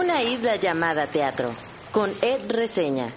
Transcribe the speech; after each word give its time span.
Una 0.00 0.22
isla 0.22 0.56
llamada 0.56 1.08
teatro, 1.08 1.54
con 1.92 2.16
Ed 2.22 2.50
Reseña. 2.50 3.12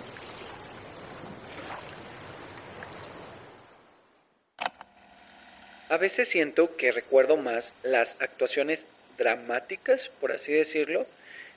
A 5.88 5.96
veces 5.96 6.27
siento 6.27 6.75
que 6.75 6.91
recuerdo 6.91 7.38
más 7.38 7.73
las 7.83 8.18
actuaciones 8.19 8.86
dramáticas, 9.18 10.11
por 10.19 10.33
así 10.33 10.51
decirlo, 10.51 11.07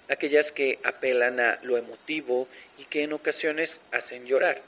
aquellas 0.09 0.53
que 0.53 0.79
apelan 0.85 1.41
a 1.41 1.59
lo 1.65 1.77
emotivo 1.77 2.47
y 2.79 2.85
que 2.85 3.03
en 3.03 3.13
ocasiones 3.13 3.81
hacen 3.91 4.27
llorar, 4.27 4.63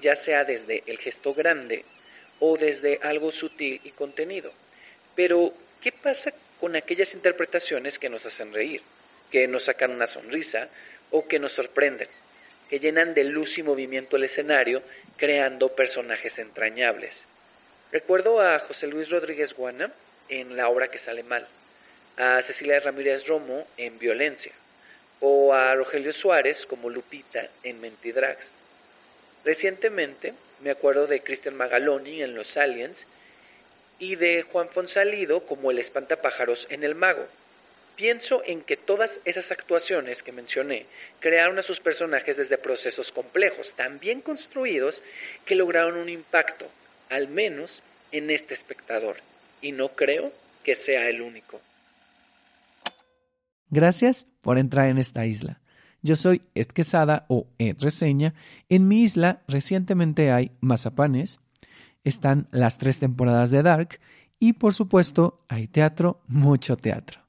ya 0.00 0.14
sea 0.14 0.44
desde 0.44 0.84
el 0.86 0.98
gesto 0.98 1.34
grande 1.34 1.84
o 2.38 2.56
desde 2.56 3.00
algo 3.02 3.32
sutil 3.32 3.80
y 3.82 3.90
contenido. 3.90 4.52
Pero, 5.16 5.52
¿qué 5.82 5.90
pasa 5.90 6.32
con 6.60 6.76
aquellas 6.76 7.14
interpretaciones 7.14 7.98
que 7.98 8.08
nos 8.08 8.24
hacen 8.24 8.54
reír, 8.54 8.80
que 9.34 9.48
nos 9.48 9.64
sacan 9.64 9.90
una 9.90 10.06
sonrisa 10.06 10.68
o 11.10 11.26
que 11.26 11.40
nos 11.40 11.52
sorprenden, 11.52 12.06
que 12.70 12.78
llenan 12.78 13.14
de 13.14 13.24
luz 13.24 13.58
y 13.58 13.64
movimiento 13.64 14.14
el 14.14 14.22
escenario 14.22 14.80
creando 15.16 15.74
personajes 15.74 16.38
entrañables? 16.38 17.24
Recuerdo 17.90 18.40
a 18.40 18.60
José 18.60 18.86
Luis 18.86 19.10
Rodríguez 19.10 19.52
Guana 19.54 19.90
en 20.28 20.56
La 20.56 20.68
obra 20.68 20.86
que 20.86 20.98
sale 20.98 21.24
mal, 21.24 21.48
a 22.16 22.40
Cecilia 22.42 22.78
Ramírez 22.78 23.26
Romo 23.26 23.66
en 23.76 23.98
Violencia, 23.98 24.52
o 25.18 25.52
a 25.52 25.74
Rogelio 25.74 26.12
Suárez 26.12 26.64
como 26.64 26.88
Lupita 26.88 27.48
en 27.64 27.80
Mentidrags. 27.80 28.46
Recientemente 29.44 30.32
me 30.60 30.70
acuerdo 30.70 31.08
de 31.08 31.22
Cristian 31.22 31.56
Magaloni 31.56 32.22
en 32.22 32.36
Los 32.36 32.56
Aliens 32.56 33.04
y 33.98 34.14
de 34.14 34.42
Juan 34.42 34.68
Fonsalido 34.68 35.44
como 35.44 35.72
el 35.72 35.80
espantapájaros 35.80 36.68
en 36.70 36.84
El 36.84 36.94
Mago. 36.94 37.26
Pienso 37.96 38.42
en 38.44 38.62
que 38.62 38.76
todas 38.76 39.20
esas 39.24 39.52
actuaciones 39.52 40.22
que 40.22 40.32
mencioné 40.32 40.86
crearon 41.20 41.58
a 41.58 41.62
sus 41.62 41.78
personajes 41.78 42.36
desde 42.36 42.58
procesos 42.58 43.12
complejos, 43.12 43.74
tan 43.74 44.00
bien 44.00 44.20
construidos, 44.20 45.02
que 45.44 45.54
lograron 45.54 45.96
un 45.98 46.08
impacto, 46.08 46.66
al 47.08 47.28
menos 47.28 47.82
en 48.10 48.30
este 48.30 48.54
espectador, 48.54 49.16
y 49.62 49.72
no 49.72 49.90
creo 49.90 50.32
que 50.64 50.74
sea 50.74 51.08
el 51.08 51.20
único. 51.20 51.60
Gracias 53.70 54.26
por 54.40 54.58
entrar 54.58 54.88
en 54.88 54.98
esta 54.98 55.24
isla. 55.26 55.60
Yo 56.02 56.16
soy 56.16 56.42
Ed 56.54 56.66
Quesada 56.66 57.24
o 57.28 57.46
Ed 57.58 57.76
Reseña. 57.80 58.34
En 58.68 58.88
mi 58.88 59.02
isla 59.02 59.42
recientemente 59.48 60.32
hay 60.32 60.50
mazapanes, 60.60 61.40
están 62.04 62.48
las 62.50 62.76
tres 62.78 63.00
temporadas 63.00 63.50
de 63.50 63.62
Dark 63.62 64.00
y 64.38 64.54
por 64.54 64.74
supuesto 64.74 65.44
hay 65.48 65.66
teatro, 65.66 66.20
mucho 66.26 66.76
teatro. 66.76 67.23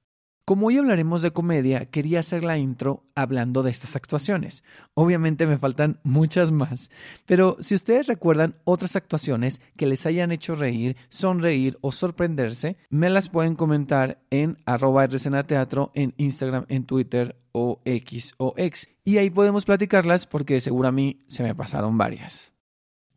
Como 0.48 0.68
hoy 0.68 0.78
hablaremos 0.78 1.24
de 1.24 1.32
comedia, 1.32 1.88
quería 1.88 2.20
hacer 2.20 2.44
la 2.44 2.60
intro 2.60 3.04
hablando 3.16 3.64
de 3.64 3.72
estas 3.72 3.96
actuaciones. 3.96 4.64
Obviamente 4.94 5.48
me 5.48 5.58
faltan 5.58 6.00
muchas 6.04 6.52
más, 6.52 6.92
pero 7.26 7.58
si 7.62 7.74
ustedes 7.74 8.06
recuerdan 8.06 8.54
otras 8.64 8.96
actuaciones 8.96 9.60
que 9.76 9.88
les 9.88 10.06
hayan 10.06 10.32
hecho 10.32 10.54
reír, 10.54 10.98
sonreír 11.10 11.80
o 11.82 11.92
sorprenderse, 11.92 12.78
me 12.92 13.10
las 13.10 13.28
pueden 13.28 13.56
comentar 13.56 14.20
en 14.30 14.60
arroba 14.68 15.08
teatro 15.08 15.92
en 15.96 16.14
Instagram, 16.18 16.66
en 16.70 16.86
Twitter 16.86 17.36
o 17.52 17.82
X 17.84 18.36
o 18.38 18.54
X. 18.56 18.88
Y 19.04 19.18
ahí 19.18 19.32
podemos 19.32 19.66
platicarlas 19.66 20.28
porque 20.28 20.62
seguro 20.62 20.90
a 20.90 20.92
mí 20.92 21.26
se 21.28 21.42
me 21.42 21.56
pasaron 21.56 21.98
varias. 21.98 22.55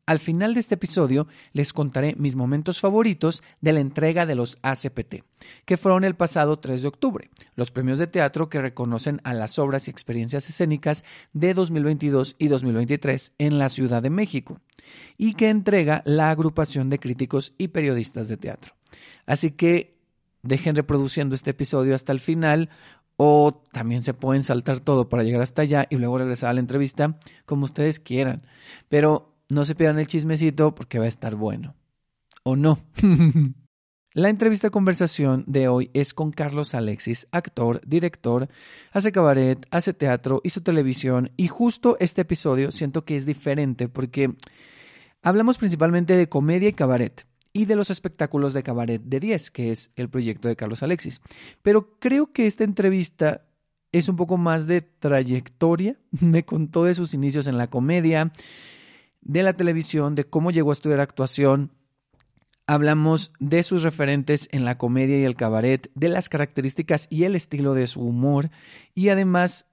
Al 0.08 0.20
final 0.20 0.54
de 0.54 0.60
este 0.60 0.76
episodio 0.76 1.28
les 1.52 1.74
contaré 1.74 2.14
mis 2.16 2.34
momentos 2.34 2.80
favoritos 2.80 3.42
de 3.60 3.74
la 3.74 3.80
entrega 3.80 4.24
de 4.24 4.36
los 4.36 4.56
ACPT, 4.62 5.16
que 5.66 5.76
fueron 5.76 6.02
el 6.02 6.14
pasado 6.14 6.58
3 6.58 6.80
de 6.80 6.88
octubre, 6.88 7.28
los 7.56 7.72
premios 7.72 7.98
de 7.98 8.06
teatro 8.06 8.48
que 8.48 8.62
reconocen 8.62 9.20
a 9.22 9.34
las 9.34 9.58
obras 9.58 9.86
y 9.86 9.90
experiencias 9.90 10.48
escénicas 10.48 11.04
de 11.34 11.52
2022 11.52 12.36
y 12.38 12.48
2023 12.48 13.34
en 13.36 13.58
la 13.58 13.68
Ciudad 13.68 14.02
de 14.02 14.08
México, 14.08 14.62
y 15.18 15.34
que 15.34 15.50
entrega 15.50 16.00
la 16.06 16.30
agrupación 16.30 16.88
de 16.88 16.98
críticos 16.98 17.52
y 17.58 17.68
periodistas 17.68 18.28
de 18.28 18.38
teatro. 18.38 18.72
Así 19.26 19.50
que 19.50 20.00
dejen 20.42 20.74
reproduciendo 20.74 21.34
este 21.34 21.50
episodio 21.50 21.94
hasta 21.94 22.12
el 22.12 22.20
final 22.20 22.70
o 23.18 23.62
también 23.72 24.02
se 24.02 24.14
pueden 24.14 24.42
saltar 24.42 24.80
todo 24.80 25.10
para 25.10 25.22
llegar 25.22 25.42
hasta 25.42 25.60
allá 25.60 25.86
y 25.90 25.96
luego 25.96 26.16
regresar 26.16 26.48
a 26.48 26.54
la 26.54 26.60
entrevista 26.60 27.18
como 27.44 27.66
ustedes 27.66 28.00
quieran. 28.00 28.46
Pero 28.88 29.34
no 29.48 29.64
se 29.64 29.74
pierdan 29.74 29.98
el 29.98 30.06
chismecito 30.06 30.74
porque 30.74 30.98
va 30.98 31.06
a 31.06 31.08
estar 31.08 31.34
bueno. 31.34 31.74
¿O 32.42 32.56
no? 32.56 32.78
La 34.14 34.30
entrevista 34.30 34.70
conversación 34.70 35.44
de 35.46 35.68
hoy 35.68 35.90
es 35.92 36.14
con 36.14 36.32
Carlos 36.32 36.74
Alexis, 36.74 37.28
actor, 37.30 37.80
director, 37.86 38.48
hace 38.90 39.12
cabaret, 39.12 39.64
hace 39.70 39.92
teatro, 39.92 40.40
hizo 40.42 40.62
televisión 40.62 41.30
y 41.36 41.46
justo 41.46 41.96
este 42.00 42.22
episodio 42.22 42.72
siento 42.72 43.04
que 43.04 43.16
es 43.16 43.26
diferente 43.26 43.88
porque 43.88 44.34
hablamos 45.22 45.58
principalmente 45.58 46.16
de 46.16 46.28
comedia 46.28 46.70
y 46.70 46.72
cabaret 46.72 47.26
y 47.52 47.66
de 47.66 47.76
los 47.76 47.90
espectáculos 47.90 48.54
de 48.54 48.62
cabaret 48.62 49.02
de 49.02 49.20
10, 49.20 49.50
que 49.50 49.70
es 49.70 49.90
el 49.94 50.08
proyecto 50.08 50.48
de 50.48 50.56
Carlos 50.56 50.82
Alexis. 50.82 51.20
Pero 51.62 51.98
creo 51.98 52.32
que 52.32 52.46
esta 52.46 52.64
entrevista 52.64 53.44
es 53.92 54.08
un 54.08 54.16
poco 54.16 54.36
más 54.36 54.66
de 54.66 54.80
trayectoria. 54.80 55.96
Me 56.20 56.44
contó 56.44 56.84
de 56.84 56.94
sus 56.94 57.14
inicios 57.14 57.46
en 57.46 57.58
la 57.58 57.68
comedia, 57.68 58.32
de 59.28 59.44
la 59.44 59.52
televisión, 59.52 60.16
de 60.16 60.24
cómo 60.24 60.50
llegó 60.50 60.70
a 60.70 60.72
estudiar 60.72 61.00
actuación. 61.00 61.70
Hablamos 62.66 63.32
de 63.38 63.62
sus 63.62 63.84
referentes 63.84 64.48
en 64.50 64.64
la 64.64 64.76
comedia 64.76 65.18
y 65.18 65.24
el 65.24 65.36
cabaret, 65.36 65.90
de 65.94 66.08
las 66.08 66.28
características 66.28 67.06
y 67.10 67.24
el 67.24 67.36
estilo 67.36 67.74
de 67.74 67.86
su 67.86 68.00
humor 68.00 68.50
y 68.94 69.10
además 69.10 69.68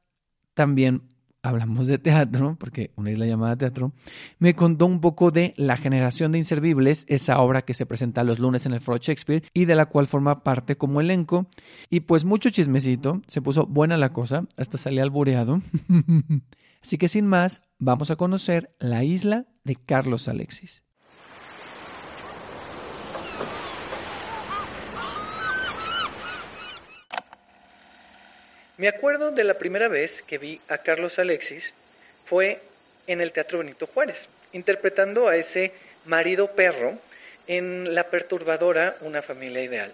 también 0.53 1.01
hablamos 1.45 1.87
de 1.87 1.97
teatro, 1.97 2.57
porque 2.59 2.91
una 2.95 3.11
isla 3.11 3.25
llamada 3.25 3.55
teatro, 3.55 3.93
me 4.39 4.55
contó 4.55 4.85
un 4.85 4.99
poco 4.99 5.31
de 5.31 5.53
La 5.57 5.77
generación 5.77 6.31
de 6.31 6.39
inservibles, 6.39 7.05
esa 7.07 7.39
obra 7.39 7.61
que 7.61 7.73
se 7.73 7.85
presenta 7.85 8.23
los 8.23 8.39
lunes 8.39 8.65
en 8.65 8.73
el 8.73 8.81
Foro 8.81 8.97
Shakespeare 8.97 9.43
y 9.53 9.65
de 9.65 9.75
la 9.75 9.85
cual 9.85 10.07
forma 10.07 10.43
parte 10.43 10.75
como 10.75 11.01
elenco. 11.01 11.47
Y 11.89 12.01
pues 12.01 12.25
mucho 12.25 12.49
chismecito, 12.49 13.21
se 13.27 13.41
puso 13.41 13.67
buena 13.67 13.97
la 13.97 14.11
cosa, 14.11 14.45
hasta 14.57 14.77
salía 14.77 15.03
albureado. 15.03 15.61
Así 16.85 16.99
que 16.99 17.09
sin 17.09 17.25
más, 17.25 17.63
vamos 17.79 18.11
a 18.11 18.15
conocer 18.15 18.69
la 18.77 19.03
isla 19.03 19.45
de 19.63 19.75
Carlos 19.75 20.27
Alexis. 20.27 20.83
Me 28.77 28.87
acuerdo 28.87 29.31
de 29.31 29.43
la 29.43 29.55
primera 29.55 29.87
vez 29.87 30.21
que 30.21 30.37
vi 30.37 30.61
a 30.67 30.77
Carlos 30.77 31.17
Alexis 31.17 31.73
fue 32.27 32.61
en 33.07 33.19
el 33.19 33.31
Teatro 33.31 33.57
Benito 33.57 33.87
Juárez, 33.87 34.29
interpretando 34.53 35.27
a 35.27 35.37
ese 35.37 35.71
marido 36.05 36.51
perro 36.51 36.99
en 37.47 37.95
la 37.95 38.11
perturbadora 38.11 38.95
Una 39.01 39.23
familia 39.23 39.63
ideal. 39.63 39.91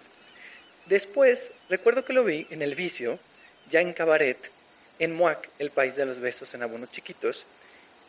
Después, 0.84 1.54
recuerdo 1.70 2.04
que 2.04 2.12
lo 2.12 2.22
vi 2.22 2.46
en 2.50 2.60
El 2.60 2.74
Vicio, 2.74 3.18
ya 3.70 3.80
en 3.80 3.94
cabaret, 3.94 4.36
en 4.98 5.12
Muac, 5.14 5.48
el 5.58 5.70
país 5.70 5.96
de 5.96 6.06
los 6.06 6.20
besos 6.20 6.52
en 6.54 6.62
abonos 6.62 6.90
chiquitos, 6.90 7.44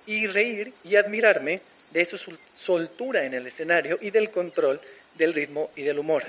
y 0.06 0.28
reír 0.28 0.74
y 0.84 0.96
admirarme 0.96 1.62
de 1.92 2.06
su 2.06 2.38
soltura 2.58 3.26
en 3.26 3.34
el 3.34 3.48
escenario 3.48 3.98
y 4.02 4.10
del 4.12 4.32
control 4.32 4.82
del 5.16 5.34
ritmo 5.34 5.72
y 5.76 5.84
del 5.84 6.00
humor, 6.00 6.24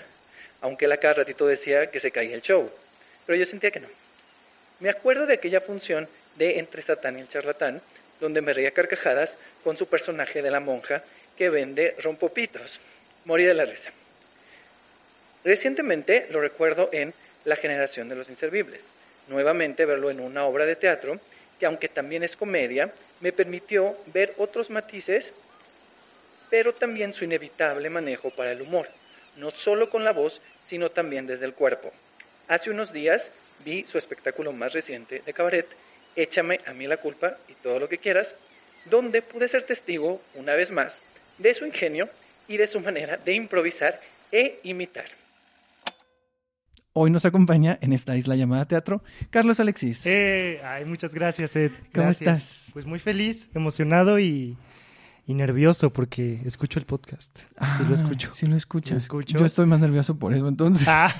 aunque 0.60 0.86
la 0.86 0.98
cada 0.98 1.14
ratito 1.14 1.46
decía 1.46 1.90
que 1.90 2.00
se 2.00 2.10
caía 2.10 2.34
el 2.34 2.42
show, 2.42 2.70
pero 3.26 3.38
yo 3.38 3.46
sentía 3.46 3.70
que 3.70 3.80
no. 3.80 3.88
Me 4.80 4.90
acuerdo 4.90 5.26
de 5.26 5.34
aquella 5.34 5.60
función 5.60 6.08
de 6.36 6.58
Entre 6.58 6.82
Satán 6.82 7.18
y 7.18 7.22
el 7.22 7.28
Charlatán, 7.28 7.80
donde 8.20 8.42
me 8.42 8.52
reía 8.52 8.70
carcajadas 8.70 9.34
con 9.62 9.76
su 9.76 9.86
personaje 9.86 10.42
de 10.42 10.50
la 10.50 10.60
monja 10.60 11.02
que 11.36 11.50
vende 11.50 11.96
rompopitos. 12.02 12.80
Morí 13.24 13.44
de 13.44 13.54
la 13.54 13.64
risa. 13.64 13.90
Recientemente 15.44 16.26
lo 16.30 16.40
recuerdo 16.40 16.88
en 16.92 17.12
La 17.44 17.56
generación 17.56 18.08
de 18.08 18.16
los 18.16 18.30
inservibles, 18.30 18.80
nuevamente 19.28 19.84
verlo 19.84 20.10
en 20.10 20.20
una 20.20 20.44
obra 20.44 20.66
de 20.66 20.76
teatro 20.76 21.18
que 21.58 21.66
aunque 21.66 21.88
también 21.88 22.22
es 22.22 22.36
comedia, 22.36 22.92
me 23.20 23.32
permitió 23.32 23.96
ver 24.06 24.34
otros 24.38 24.70
matices, 24.70 25.32
pero 26.50 26.74
también 26.74 27.14
su 27.14 27.24
inevitable 27.24 27.88
manejo 27.90 28.30
para 28.30 28.52
el 28.52 28.62
humor, 28.62 28.88
no 29.36 29.50
solo 29.50 29.88
con 29.88 30.04
la 30.04 30.12
voz, 30.12 30.40
sino 30.66 30.90
también 30.90 31.26
desde 31.26 31.46
el 31.46 31.54
cuerpo. 31.54 31.92
Hace 32.48 32.70
unos 32.70 32.92
días 32.92 33.30
vi 33.64 33.84
su 33.84 33.98
espectáculo 33.98 34.52
más 34.52 34.72
reciente 34.72 35.22
de 35.24 35.32
cabaret, 35.32 35.66
Échame 36.16 36.60
a 36.66 36.72
mí 36.72 36.86
la 36.86 36.98
culpa 36.98 37.36
y 37.48 37.54
todo 37.54 37.80
lo 37.80 37.88
que 37.88 37.98
quieras, 37.98 38.34
donde 38.84 39.20
pude 39.22 39.48
ser 39.48 39.64
testigo, 39.64 40.20
una 40.34 40.54
vez 40.54 40.70
más, 40.70 40.96
de 41.38 41.54
su 41.54 41.66
ingenio 41.66 42.08
y 42.46 42.56
de 42.56 42.68
su 42.68 42.78
manera 42.78 43.16
de 43.16 43.32
improvisar 43.32 44.00
e 44.30 44.60
imitar. 44.62 45.06
Hoy 46.96 47.10
nos 47.10 47.24
acompaña 47.24 47.76
en 47.82 47.92
esta 47.92 48.16
isla 48.16 48.36
llamada 48.36 48.66
teatro 48.66 49.02
Carlos 49.30 49.58
Alexis. 49.58 50.06
Eh, 50.06 50.60
ay, 50.64 50.84
muchas 50.84 51.12
gracias, 51.12 51.56
Ed. 51.56 51.72
¿Cómo 51.92 52.08
estás? 52.08 52.68
Pues 52.72 52.86
muy 52.86 53.00
feliz, 53.00 53.50
emocionado 53.52 54.20
y, 54.20 54.56
y 55.26 55.34
nervioso 55.34 55.92
porque 55.92 56.40
escucho 56.44 56.78
el 56.78 56.86
podcast. 56.86 57.36
sí 57.38 57.44
lo 57.82 57.90
Ah, 57.90 57.94
escucho. 57.94 58.30
Sí 58.34 58.46
lo 58.46 58.54
escuchas. 58.54 58.92
Lo 58.92 58.98
escucho. 58.98 59.36
Yo 59.36 59.44
estoy 59.44 59.66
más 59.66 59.80
nervioso 59.80 60.16
por 60.20 60.34
eso, 60.34 60.46
entonces. 60.46 60.86
Ah, 60.88 61.12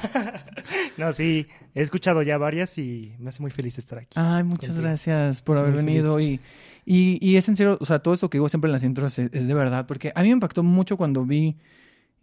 no, 0.96 1.12
sí, 1.12 1.48
he 1.74 1.82
escuchado 1.82 2.22
ya 2.22 2.38
varias 2.38 2.78
y 2.78 3.16
me 3.18 3.30
hace 3.30 3.42
muy 3.42 3.50
feliz 3.50 3.76
estar 3.76 3.98
aquí. 3.98 4.14
Ay, 4.14 4.44
muchas 4.44 4.68
contigo. 4.68 4.82
gracias 4.88 5.42
por 5.42 5.58
haber 5.58 5.72
Muy 5.74 5.82
venido 5.84 6.20
y, 6.20 6.38
y, 6.86 7.18
y 7.20 7.36
es 7.36 7.48
en 7.48 7.56
serio, 7.56 7.78
o 7.80 7.84
sea, 7.84 7.98
todo 7.98 8.14
esto 8.14 8.30
que 8.30 8.38
digo 8.38 8.48
siempre 8.48 8.68
en 8.68 8.74
las 8.74 8.84
intros 8.84 9.18
es, 9.18 9.28
es 9.32 9.48
de 9.48 9.54
verdad, 9.54 9.86
porque 9.88 10.12
a 10.14 10.22
mí 10.22 10.28
me 10.28 10.34
impactó 10.34 10.62
mucho 10.62 10.96
cuando 10.96 11.24
vi, 11.24 11.56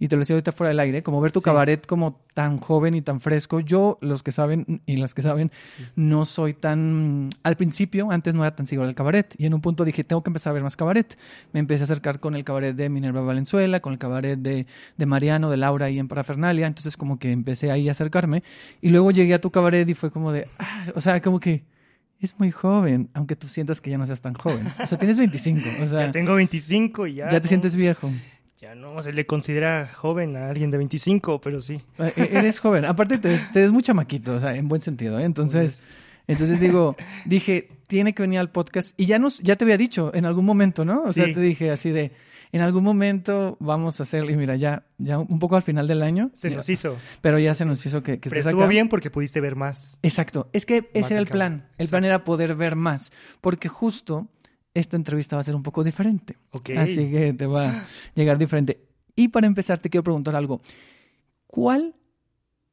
y 0.01 0.07
te 0.07 0.15
lo 0.15 0.21
decía 0.21 0.33
ahorita 0.33 0.51
fuera 0.51 0.69
del 0.69 0.79
aire, 0.79 1.03
como 1.03 1.21
ver 1.21 1.31
tu 1.31 1.39
Sí. 1.41 1.45
cabaret 1.45 1.85
como 1.85 2.19
tan 2.33 2.57
joven 2.59 2.95
y 2.95 3.03
tan 3.03 3.21
fresco. 3.21 3.59
Yo, 3.59 3.99
los 4.01 4.23
que 4.23 4.31
saben 4.31 4.81
y 4.87 4.97
las 4.97 5.13
que 5.13 5.21
saben, 5.21 5.51
Sí. 5.77 5.83
no 5.95 6.25
soy 6.25 6.53
tan... 6.55 7.29
Al 7.43 7.55
principio, 7.55 8.09
antes 8.09 8.33
no 8.33 8.41
era 8.43 8.55
tan 8.55 8.65
seguro 8.65 8.87
del 8.87 8.95
cabaret. 8.95 9.33
Y 9.37 9.45
en 9.45 9.53
un 9.53 9.61
punto 9.61 9.85
dije, 9.85 10.03
tengo 10.03 10.23
que 10.23 10.29
empezar 10.31 10.51
a 10.51 10.53
ver 10.55 10.63
más 10.63 10.75
cabaret. 10.75 11.17
Me 11.53 11.59
empecé 11.59 11.83
a 11.83 11.85
acercar 11.85 12.19
con 12.19 12.35
el 12.35 12.43
cabaret 12.43 12.75
de 12.75 12.89
Minerva 12.89 13.21
Valenzuela, 13.21 13.79
con 13.79 13.93
el 13.93 13.99
cabaret 13.99 14.39
de, 14.39 14.65
de 14.97 15.05
Mariano, 15.05 15.51
de 15.51 15.57
Laura 15.57 15.85
ahí 15.85 15.99
en 15.99 16.07
Parafernalia. 16.07 16.65
Entonces 16.65 16.97
como 16.97 17.19
que 17.19 17.31
empecé 17.31 17.69
ahí 17.69 17.87
a 17.87 17.91
acercarme. 17.91 18.41
Y 18.81 18.89
luego 18.89 19.11
llegué 19.11 19.35
a 19.35 19.39
tu 19.41 19.51
cabaret 19.51 19.87
y 19.87 19.93
fue 19.93 20.09
como 20.09 20.31
de... 20.31 20.47
ah, 20.57 20.87
o 20.95 21.01
sea, 21.01 21.21
como 21.21 21.39
que... 21.39 21.63
Es 22.19 22.37
muy 22.39 22.51
joven, 22.51 23.09
aunque 23.15 23.35
tú 23.35 23.47
sientas 23.47 23.81
que 23.81 23.89
ya 23.89 23.97
no 23.97 24.05
seas 24.05 24.21
tan 24.21 24.35
joven. 24.35 24.67
O 24.83 24.85
sea, 24.85 24.95
tienes 24.99 25.17
25. 25.17 25.59
O 25.83 25.87
sea, 25.87 26.01
ya 26.05 26.11
tengo 26.11 26.35
25 26.35 27.07
y 27.07 27.15
ya. 27.15 27.23
ya 27.25 27.39
te 27.39 27.45
no- 27.45 27.47
sientes 27.47 27.75
viejo. 27.75 28.11
Ya 28.61 28.75
no 28.75 29.01
se 29.01 29.11
le 29.11 29.25
considera 29.25 29.89
joven 29.91 30.35
a 30.37 30.49
alguien 30.49 30.69
de 30.69 30.77
25, 30.77 31.41
pero 31.41 31.61
sí. 31.61 31.81
Eh, 31.97 32.13
eh, 32.15 32.29
Eres 32.33 32.59
joven. 32.59 32.85
Aparte, 32.85 33.17
te 33.17 33.29
ves, 33.29 33.51
te 33.51 33.61
ves 33.61 33.71
muy 33.71 33.81
chamaquito, 33.81 34.35
o 34.35 34.39
sea, 34.39 34.55
en 34.55 34.67
buen 34.67 34.81
sentido. 34.81 35.17
¿eh? 35.17 35.23
Entonces, 35.23 35.81
entonces 36.27 36.59
digo, 36.59 36.95
dije, 37.25 37.69
tiene 37.87 38.13
que 38.13 38.21
venir 38.21 38.37
al 38.39 38.51
podcast. 38.51 38.93
Y 39.01 39.05
ya 39.05 39.17
nos, 39.17 39.39
ya 39.39 39.55
te 39.55 39.63
había 39.63 39.77
dicho 39.77 40.11
en 40.13 40.25
algún 40.25 40.45
momento, 40.45 40.85
¿no? 40.85 41.01
O 41.01 41.11
sea, 41.11 41.25
te 41.25 41.39
dije 41.39 41.71
así 41.71 41.89
de, 41.89 42.11
en 42.51 42.61
algún 42.61 42.83
momento 42.83 43.57
vamos 43.59 43.99
a 43.99 44.03
hacerlo. 44.03 44.29
Y 44.29 44.35
mira, 44.35 44.55
ya, 44.57 44.83
ya 44.99 45.17
un 45.17 45.39
poco 45.39 45.55
al 45.55 45.63
final 45.63 45.87
del 45.87 46.03
año. 46.03 46.29
Se 46.35 46.51
ya- 46.51 46.57
nos 46.57 46.69
hizo. 46.69 46.97
Pero 47.21 47.39
ya 47.39 47.55
se 47.55 47.65
nos 47.65 47.83
hizo 47.83 48.03
que, 48.03 48.19
que 48.19 48.29
Pero 48.29 48.41
estuvo 48.41 48.61
acá. 48.61 48.69
bien 48.69 48.89
porque 48.89 49.09
pudiste 49.09 49.41
ver 49.41 49.55
más. 49.55 49.97
Exacto. 50.03 50.49
Es 50.53 50.67
que 50.67 50.91
ese 50.93 51.15
era 51.15 51.21
el 51.21 51.27
plan. 51.27 51.65
El 51.79 51.87
plan 51.87 52.05
era 52.05 52.23
poder 52.23 52.53
ver 52.53 52.75
más. 52.75 53.11
Porque 53.41 53.69
justo 53.69 54.27
esta 54.73 54.95
entrevista 54.95 55.35
va 55.35 55.41
a 55.41 55.43
ser 55.43 55.55
un 55.55 55.63
poco 55.63 55.83
diferente. 55.83 56.37
Ok. 56.51 56.71
Así 56.77 57.09
que 57.09 57.33
te 57.33 57.45
va 57.45 57.69
a 57.69 57.87
llegar 58.15 58.37
diferente. 58.37 58.81
Y 59.15 59.27
para 59.27 59.47
empezar, 59.47 59.79
te 59.79 59.89
quiero 59.89 60.03
preguntar 60.03 60.35
algo. 60.35 60.61
¿Cuál 61.47 61.95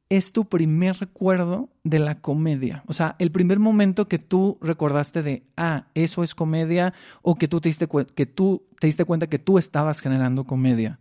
es 0.07 0.31
tu 0.31 0.45
primer 0.45 0.95
recuerdo 0.97 1.69
de 1.83 1.99
la 1.99 2.21
comedia? 2.21 2.83
O 2.87 2.93
sea, 2.93 3.15
el 3.19 3.31
primer 3.31 3.59
momento 3.59 4.07
que 4.07 4.17
tú 4.17 4.57
recordaste 4.61 5.21
de, 5.21 5.43
ah, 5.57 5.87
eso 5.93 6.23
es 6.23 6.33
comedia, 6.33 6.93
o 7.21 7.35
que 7.35 7.47
tú 7.47 7.59
te 7.59 7.69
diste, 7.69 7.87
que 8.15 8.25
tú 8.25 8.65
te 8.79 8.87
diste 8.87 9.05
cuenta 9.05 9.27
que 9.27 9.39
tú 9.39 9.57
estabas 9.57 9.99
generando 9.99 10.45
comedia. 10.45 10.99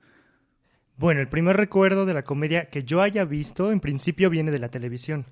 Bueno, 0.98 1.20
el 1.20 1.28
primer 1.28 1.56
recuerdo 1.56 2.06
de 2.06 2.14
la 2.14 2.24
comedia 2.24 2.64
que 2.64 2.82
yo 2.82 3.00
haya 3.00 3.24
visto, 3.24 3.70
en 3.70 3.78
principio, 3.78 4.30
viene 4.30 4.50
de 4.50 4.58
la 4.58 4.68
televisión. 4.68 5.26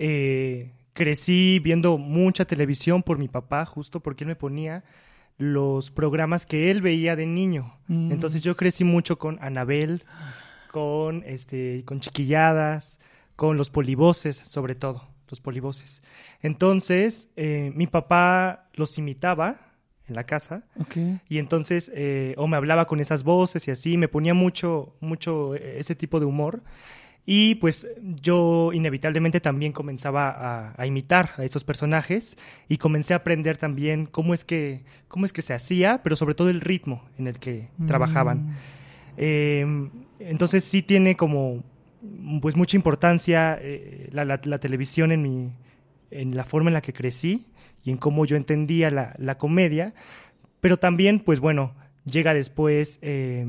Eh, 0.00 0.72
crecí 0.98 1.60
viendo 1.60 1.96
mucha 1.96 2.44
televisión 2.44 3.04
por 3.04 3.18
mi 3.18 3.28
papá, 3.28 3.64
justo 3.64 4.00
porque 4.00 4.24
él 4.24 4.28
me 4.28 4.34
ponía 4.34 4.82
los 5.36 5.92
programas 5.92 6.44
que 6.44 6.72
él 6.72 6.82
veía 6.82 7.14
de 7.14 7.24
niño. 7.24 7.72
Mm. 7.86 8.10
Entonces 8.10 8.42
yo 8.42 8.56
crecí 8.56 8.82
mucho 8.82 9.16
con 9.16 9.38
Anabel, 9.40 10.02
con 10.72 11.22
este, 11.24 11.84
con 11.84 12.00
chiquilladas, 12.00 12.98
con 13.36 13.56
los 13.56 13.70
polivoces, 13.70 14.38
sobre 14.38 14.74
todo, 14.74 15.04
los 15.28 15.40
polivoces. 15.40 16.02
Entonces, 16.42 17.28
eh, 17.36 17.70
mi 17.76 17.86
papá 17.86 18.68
los 18.74 18.98
imitaba 18.98 19.68
en 20.08 20.16
la 20.16 20.24
casa 20.24 20.64
y 21.28 21.38
entonces 21.38 21.92
eh, 21.94 22.34
o 22.38 22.48
me 22.48 22.56
hablaba 22.56 22.88
con 22.88 22.98
esas 22.98 23.22
voces 23.22 23.68
y 23.68 23.70
así, 23.70 23.96
me 23.96 24.08
ponía 24.08 24.34
mucho, 24.34 24.96
mucho 24.98 25.54
eh, 25.54 25.76
ese 25.78 25.94
tipo 25.94 26.18
de 26.18 26.26
humor. 26.26 26.64
Y 27.30 27.56
pues 27.56 27.86
yo 28.22 28.70
inevitablemente 28.72 29.38
también 29.38 29.72
comenzaba 29.72 30.30
a, 30.30 30.74
a 30.78 30.86
imitar 30.86 31.32
a 31.36 31.44
esos 31.44 31.62
personajes 31.62 32.38
y 32.70 32.78
comencé 32.78 33.12
a 33.12 33.18
aprender 33.18 33.58
también 33.58 34.06
cómo 34.06 34.32
es 34.32 34.46
que, 34.46 34.82
cómo 35.08 35.26
es 35.26 35.34
que 35.34 35.42
se 35.42 35.52
hacía, 35.52 36.00
pero 36.02 36.16
sobre 36.16 36.34
todo 36.34 36.48
el 36.48 36.62
ritmo 36.62 37.04
en 37.18 37.26
el 37.26 37.38
que 37.38 37.68
trabajaban. 37.86 38.46
Mm. 38.46 38.56
Eh, 39.18 39.90
entonces 40.20 40.64
sí 40.64 40.80
tiene 40.80 41.16
como 41.16 41.62
pues 42.40 42.56
mucha 42.56 42.78
importancia 42.78 43.58
eh, 43.60 44.08
la, 44.12 44.24
la- 44.24 44.40
la 44.44 44.58
televisión 44.58 45.12
en 45.12 45.20
mi 45.22 45.50
en 46.10 46.34
la 46.34 46.44
forma 46.44 46.70
en 46.70 46.74
la 46.74 46.80
que 46.80 46.94
crecí 46.94 47.44
y 47.84 47.90
en 47.90 47.98
cómo 47.98 48.24
yo 48.24 48.36
entendía 48.36 48.90
la, 48.90 49.14
la 49.18 49.36
comedia 49.36 49.92
pero 50.60 50.78
también 50.78 51.20
pues 51.20 51.40
bueno 51.40 51.74
llega 52.04 52.32
después 52.32 52.98
eh, 53.02 53.44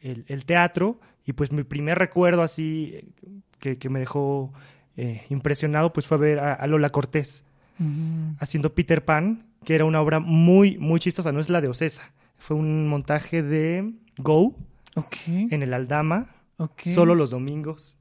el, 0.00 0.24
el 0.26 0.44
teatro 0.46 0.98
y 1.26 1.32
pues 1.32 1.52
mi 1.52 1.64
primer 1.64 1.98
recuerdo 1.98 2.42
así 2.42 3.12
que, 3.58 3.78
que 3.78 3.88
me 3.88 3.98
dejó 3.98 4.52
eh, 4.96 5.24
impresionado 5.30 5.92
pues 5.92 6.06
fue 6.06 6.18
ver 6.18 6.38
a, 6.38 6.54
a 6.54 6.66
Lola 6.66 6.90
Cortés 6.90 7.44
haciendo 8.38 8.74
Peter 8.74 9.04
Pan 9.04 9.46
que 9.64 9.74
era 9.74 9.86
una 9.86 10.02
obra 10.02 10.20
muy 10.20 10.76
muy 10.78 11.00
chistosa 11.00 11.32
no 11.32 11.40
es 11.40 11.48
la 11.48 11.60
de 11.60 11.68
Ocesa 11.68 12.12
fue 12.40 12.56
un 12.56 12.88
montaje 12.88 13.42
de 13.42 13.92
Go 14.18 14.56
en 15.24 15.62
el 15.62 15.74
Aldama, 15.74 16.26
solo 16.78 17.14
los 17.14 17.30
domingos, 17.30 17.96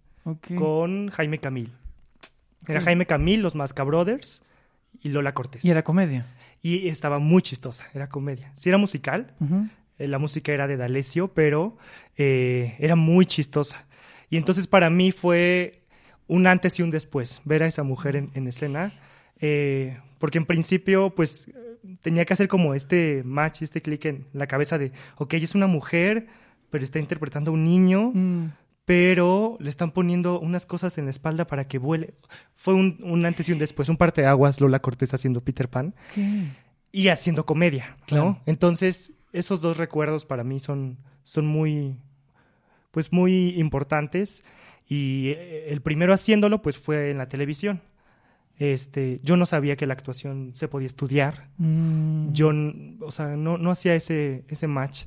con 0.57 1.09
Jaime 1.09 1.39
Camil. 1.39 1.73
Era. 2.67 2.81
Jaime 2.81 3.05
Camil, 3.05 3.41
los 3.41 3.55
Masca 3.55 3.83
Brothers 3.83 4.43
y 5.01 5.09
Lola 5.09 5.33
Cortés. 5.33 5.63
Y 5.65 5.71
era 5.71 5.83
comedia. 5.83 6.25
Y 6.61 6.87
estaba 6.87 7.19
muy 7.19 7.41
chistosa, 7.41 7.85
era 7.93 8.09
comedia. 8.09 8.51
Sí 8.55 8.69
era 8.69 8.77
musical, 8.77 9.33
eh, 9.41 9.67
la 10.07 10.19
música 10.19 10.51
era 10.51 10.67
de 10.67 10.77
D'Alessio, 10.77 11.33
pero 11.33 11.77
eh, 12.17 12.75
era 12.79 12.95
muy 12.95 13.25
chistosa. 13.25 13.87
Y 14.29 14.37
entonces 14.37 14.67
para 14.67 14.89
mí 14.89 15.11
fue 15.11 15.81
un 16.27 16.45
antes 16.47 16.77
y 16.79 16.83
un 16.83 16.91
después 16.91 17.41
ver 17.45 17.63
a 17.63 17.67
esa 17.67 17.83
mujer 17.83 18.15
en, 18.15 18.29
en 18.35 18.47
escena, 18.47 18.91
eh, 19.41 19.97
porque 20.19 20.37
en 20.37 20.45
principio 20.45 21.09
pues 21.15 21.49
tenía 22.01 22.25
que 22.25 22.33
hacer 22.33 22.47
como 22.47 22.75
este 22.75 23.23
match, 23.25 23.61
este 23.63 23.81
clic 23.81 24.05
en 24.05 24.27
la 24.33 24.45
cabeza 24.47 24.77
de, 24.77 24.91
ok, 25.17 25.33
es 25.35 25.55
una 25.55 25.67
mujer, 25.67 26.27
pero 26.69 26.83
está 26.83 26.99
interpretando 26.99 27.51
a 27.51 27.53
un 27.55 27.63
niño, 27.63 28.11
Mm. 28.13 28.51
pero 28.85 29.57
le 29.59 29.69
están 29.69 29.91
poniendo 29.91 30.39
unas 30.39 30.65
cosas 30.65 30.97
en 30.99 31.05
la 31.05 31.11
espalda 31.11 31.47
para 31.47 31.67
que 31.67 31.77
vuele. 31.79 32.13
Fue 32.55 32.73
un, 32.75 32.99
un 33.03 33.25
antes 33.25 33.49
y 33.49 33.51
un 33.53 33.59
después, 33.59 33.89
un 33.89 33.97
parteaguas 33.97 34.61
Lola 34.61 34.79
Cortés 34.79 35.13
haciendo 35.13 35.41
Peter 35.43 35.67
Pan 35.69 35.95
¿Qué? 36.13 36.43
y 36.91 37.07
haciendo 37.07 37.45
comedia, 37.45 37.95
¿no? 38.01 38.05
Claro. 38.05 38.41
Entonces, 38.45 39.13
esos 39.33 39.61
dos 39.61 39.77
recuerdos 39.77 40.25
para 40.25 40.43
mí 40.43 40.59
son, 40.59 40.97
son 41.23 41.45
muy, 41.45 41.97
pues 42.91 43.11
muy 43.11 43.49
importantes. 43.59 44.43
Y 44.87 45.29
eh, 45.29 45.71
el 45.71 45.81
primero 45.81 46.13
haciéndolo, 46.13 46.61
pues 46.61 46.77
fue 46.77 47.11
en 47.11 47.17
la 47.17 47.29
televisión. 47.29 47.81
Este, 48.57 49.21
yo 49.23 49.37
no 49.37 49.45
sabía 49.45 49.77
que 49.77 49.85
la 49.85 49.93
actuación 49.93 50.51
se 50.53 50.67
podía 50.67 50.87
estudiar. 50.87 51.49
Mm. 51.57 52.31
Yo, 52.33 52.51
o 53.01 53.11
sea, 53.11 53.37
no, 53.37 53.57
no 53.57 53.71
hacía 53.71 53.95
ese, 53.95 54.43
ese 54.49 54.67
match. 54.67 55.05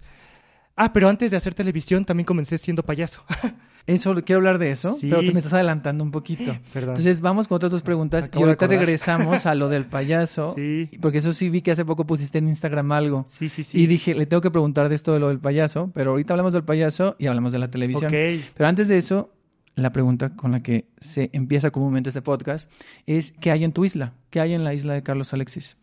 Ah, 0.75 0.93
pero 0.93 1.09
antes 1.09 1.31
de 1.31 1.37
hacer 1.37 1.55
televisión 1.55 2.05
también 2.05 2.25
comencé 2.25 2.57
siendo 2.59 2.83
payaso. 2.83 3.25
Eso, 3.87 4.15
quiero 4.25 4.39
hablar 4.39 4.59
de 4.59 4.71
eso, 4.71 4.93
Sí. 4.95 5.09
pero 5.11 5.23
te 5.23 5.33
me 5.33 5.39
estás 5.39 5.55
adelantando 5.55 6.05
un 6.05 6.11
poquito. 6.11 6.57
Perdón. 6.73 6.91
Entonces 6.91 7.21
vamos 7.21 7.49
con 7.49 7.57
otras 7.57 7.73
dos 7.73 7.83
preguntas 7.83 8.27
Acabo 8.27 8.45
y 8.45 8.49
ahorita 8.49 8.67
regresamos 8.69 9.47
a 9.47 9.55
lo 9.55 9.69
del 9.69 9.87
payaso. 9.87 10.55
Sí. 10.63 10.91
Porque 11.01 11.19
eso 11.19 11.33
sí 11.33 11.51
vi 11.51 11.63
que 11.63 11.73
hace 11.73 11.85
poco 11.85 12.07
pusiste 12.07 12.39
en 12.39 12.49
Instagram 12.49 12.93
algo. 12.93 13.25
Sí, 13.27 13.49
sí, 13.49 13.65
sí. 13.65 13.81
Y 13.81 13.87
dije, 13.87 14.15
le 14.15 14.27
tengo 14.27 14.41
que 14.41 14.51
preguntar 14.51 14.89
de 14.89 14.95
esto 14.95 15.13
de 15.13 15.19
lo 15.21 15.29
del 15.29 15.39
payaso, 15.41 15.91
pero 15.95 16.11
ahorita 16.11 16.35
hablamos 16.35 16.53
del 16.53 16.65
payaso 16.65 17.17
y 17.19 17.27
hablamos 17.27 17.53
de 17.53 17.59
la 17.59 17.71
televisión. 17.71 18.11
Pero 18.11 18.69
antes 18.69 18.87
de 18.89 18.99
eso, 18.99 19.33
la 19.75 19.91
pregunta 19.93 20.37
con 20.37 20.53
la 20.53 20.63
que 20.63 20.87
se 21.01 21.31
empieza 21.33 21.71
comúnmente 21.71 22.11
este 22.11 22.23
podcast 22.23 22.71
es, 23.07 23.33
¿qué 23.41 23.51
hay 23.51 23.65
en 23.65 23.73
tu 23.73 23.85
isla? 23.85 24.13
¿Qué 24.31 24.41
hay 24.41 24.53
en 24.53 24.65
la 24.65 24.75
isla 24.75 24.93
de 24.95 25.03
Carlos 25.03 25.33
Alexis? 25.33 25.77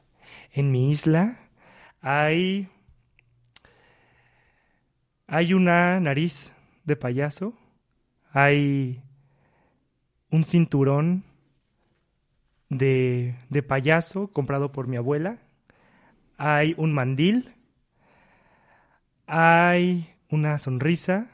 En 0.52 0.72
mi 0.72 0.92
isla 0.92 1.40
hay. 2.02 2.68
Hay 5.28 5.54
una 5.54 6.00
nariz 6.00 6.52
de 6.86 6.96
payaso. 6.96 7.54
Hay 8.32 9.02
un 10.32 10.44
cinturón 10.44 11.24
de, 12.70 13.36
de 13.50 13.64
payaso 13.64 14.28
comprado 14.28 14.72
por 14.72 14.88
mi 14.88 14.98
abuela. 14.98 15.38
Hay 16.38 16.76
un 16.78 16.94
mandil. 16.94 17.54
Hay 19.28 20.10
una 20.30 20.58
sonrisa. 20.58 21.28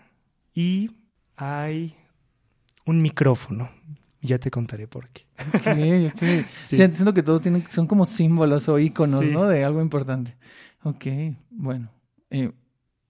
Y 0.53 0.91
hay 1.35 1.95
un 2.85 3.01
micrófono. 3.01 3.69
Ya 4.21 4.39
te 4.39 4.49
contaré 4.49 4.87
por 4.87 5.09
qué. 5.09 5.25
Ok, 5.53 6.13
ok. 6.13 6.21
Sí. 6.63 6.77
Sí, 6.77 6.77
Siento 6.77 7.13
que 7.13 7.21
todos 7.21 7.41
tienen, 7.41 7.65
son 7.69 7.85
como 7.87 8.05
símbolos 8.05 8.69
o 8.69 8.79
iconos, 8.79 9.25
Sí. 9.25 9.31
¿no? 9.31 9.45
De 9.45 9.63
algo 9.65 9.81
importante. 9.81 10.35
Ok, 10.83 11.05
bueno. 11.51 11.91
Eh, 12.29 12.51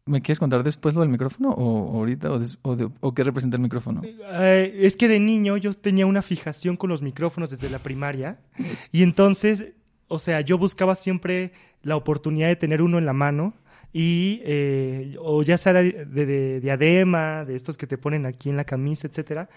¿Me 0.07 0.21
quieres 0.21 0.38
contar 0.39 0.62
después 0.63 0.93
lo 0.93 1.01
del 1.01 1.09
micrófono 1.09 1.50
o 1.50 1.97
ahorita 1.97 2.31
o, 2.31 2.38
des- 2.38 2.59
o 2.62 2.75
de- 2.75 2.89
o 3.00 3.13
qué 3.15 3.24
representa 3.24 3.57
el 3.57 3.63
micrófono? 3.63 4.01
Eh, 4.03 4.71
es 4.81 4.95
que 4.97 5.07
de 5.07 5.19
niño 5.19 5.57
yo 5.57 5.74
tenía 5.74 6.05
una 6.05 6.21
fijación 6.21 6.77
con 6.77 6.91
los 6.91 7.01
micrófonos 7.01 7.50
desde 7.50 7.71
la 7.71 7.79
primaria 7.79 8.38
y 8.91 9.01
entonces, 9.01 9.69
o 10.07 10.19
sea, 10.19 10.41
yo 10.41 10.59
buscaba 10.59 10.93
siempre 10.93 11.53
la 11.81 11.95
oportunidad 11.95 12.50
de 12.50 12.55
tener 12.55 12.83
uno 12.83 13.00
en 13.00 13.05
la 13.07 13.13
mano 13.13 13.55
y 13.93 14.41
eh, 14.43 15.15
o 15.19 15.41
ya 15.41 15.57
sea 15.57 15.74
de, 15.74 16.05
de- 16.05 16.25
de 16.27 16.59
diadema, 16.62 17.43
de 17.43 17.55
estos 17.55 17.75
que 17.75 17.88
te 17.88 17.97
ponen 17.97 18.27
aquí 18.27 18.51
en 18.51 18.57
la 18.57 18.63
camisa, 18.65 19.07
etcétera. 19.07 19.50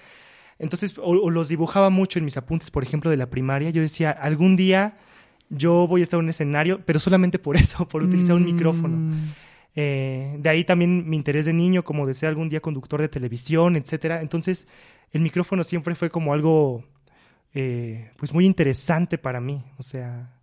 Entonces, 0.58 0.96
o, 0.96 1.02
o 1.10 1.28
los 1.30 1.48
dibujaba 1.50 1.90
mucho 1.90 2.18
en 2.18 2.24
mis 2.24 2.38
apuntes, 2.38 2.70
por 2.70 2.82
ejemplo, 2.82 3.10
de 3.10 3.18
la 3.18 3.28
primaria. 3.28 3.68
Yo 3.68 3.82
decía, 3.82 4.10
algún 4.12 4.56
día 4.56 4.96
yo 5.50 5.86
voy 5.86 6.00
a 6.00 6.04
estar 6.04 6.18
en 6.18 6.24
un 6.24 6.30
escenario, 6.30 6.80
pero 6.86 6.98
solamente 6.98 7.38
por 7.38 7.56
eso, 7.58 7.86
por 7.86 8.02
utilizar 8.02 8.34
un 8.34 8.44
micrófono. 8.46 8.96
Eh, 9.74 10.36
de 10.38 10.48
ahí 10.48 10.64
también 10.64 11.08
mi 11.08 11.16
interés 11.16 11.46
de 11.46 11.52
niño, 11.52 11.84
como 11.84 12.06
de 12.06 12.14
ser 12.14 12.28
algún 12.28 12.48
día 12.48 12.60
conductor 12.60 13.00
de 13.00 13.08
televisión, 13.08 13.76
etcétera. 13.76 14.20
Entonces, 14.20 14.66
el 15.12 15.20
micrófono 15.20 15.64
siempre 15.64 15.94
fue 15.94 16.10
como 16.10 16.32
algo, 16.32 16.84
eh, 17.54 18.10
pues 18.16 18.32
muy 18.32 18.44
interesante 18.44 19.18
para 19.18 19.40
mí. 19.40 19.64
O 19.78 19.82
sea, 19.82 20.34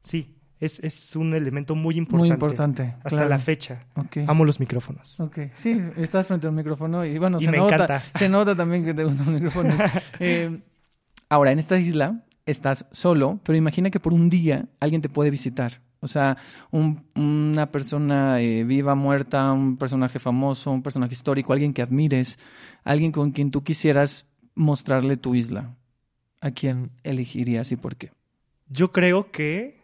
sí, 0.00 0.36
es, 0.60 0.80
es 0.80 1.14
un 1.16 1.34
elemento 1.34 1.74
muy 1.74 1.96
importante. 1.96 2.28
Muy 2.28 2.34
importante. 2.34 2.82
Hasta 2.98 3.08
claro. 3.10 3.28
la 3.28 3.38
fecha. 3.38 3.86
Amo 4.26 4.44
los 4.44 4.58
micrófonos. 4.58 5.20
Ok, 5.20 5.38
sí, 5.54 5.80
estás 5.96 6.26
frente 6.26 6.46
a 6.46 6.50
un 6.50 6.56
micrófono 6.56 7.04
y 7.04 7.18
bueno, 7.18 7.38
Y 7.40 7.44
se, 7.44 7.50
me 7.50 7.58
nota, 7.58 7.74
encanta. 7.74 8.02
se 8.16 8.28
nota 8.28 8.56
también 8.56 8.84
que 8.84 8.94
te 8.94 9.04
gustan 9.04 9.26
los 9.26 9.34
micrófonos. 9.34 9.74
Eh, 10.20 10.58
ahora, 11.28 11.52
en 11.52 11.58
esta 11.58 11.78
isla 11.78 12.24
estás 12.50 12.86
solo, 12.90 13.40
pero 13.44 13.56
imagina 13.56 13.90
que 13.90 14.00
por 14.00 14.12
un 14.12 14.28
día 14.30 14.66
alguien 14.80 15.00
te 15.02 15.08
puede 15.08 15.30
visitar. 15.30 15.80
O 16.00 16.06
sea, 16.06 16.36
un- 16.70 17.04
una 17.16 17.70
persona 17.72 18.40
eh, 18.40 18.62
viva, 18.64 18.94
muerta, 18.94 19.52
un 19.52 19.76
personaje 19.76 20.18
famoso, 20.18 20.70
un 20.70 20.82
personaje 20.82 21.12
histórico, 21.14 21.52
alguien 21.52 21.74
que 21.74 21.82
admires, 21.82 22.38
alguien 22.84 23.10
con 23.12 23.32
quien 23.32 23.50
tú 23.50 23.62
quisieras 23.64 24.26
mostrarle 24.54 25.16
tu 25.16 25.34
isla. 25.34 25.74
¿A 26.40 26.52
quién 26.52 26.90
elegirías 27.02 27.72
y 27.72 27.76
por 27.76 27.96
qué? 27.96 28.12
Yo 28.68 28.92
creo 28.92 29.32
que 29.32 29.80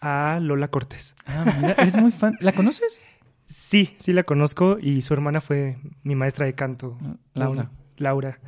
a 0.00 0.38
Lola 0.42 0.68
Cortés. 0.68 1.14
Ah, 1.26 1.44
mira, 1.60 1.74
eres 1.78 1.96
muy 1.96 2.10
fan. 2.10 2.36
¿La 2.40 2.52
conoces? 2.52 2.98
Sí, 3.46 3.94
sí 3.98 4.12
la 4.12 4.22
conozco 4.22 4.78
y 4.80 5.02
su 5.02 5.12
hermana 5.14 5.40
fue 5.40 5.78
mi 6.02 6.14
maestra 6.14 6.46
de 6.46 6.54
canto. 6.54 6.98
Laura. 7.34 7.70
Laura. 7.96 8.38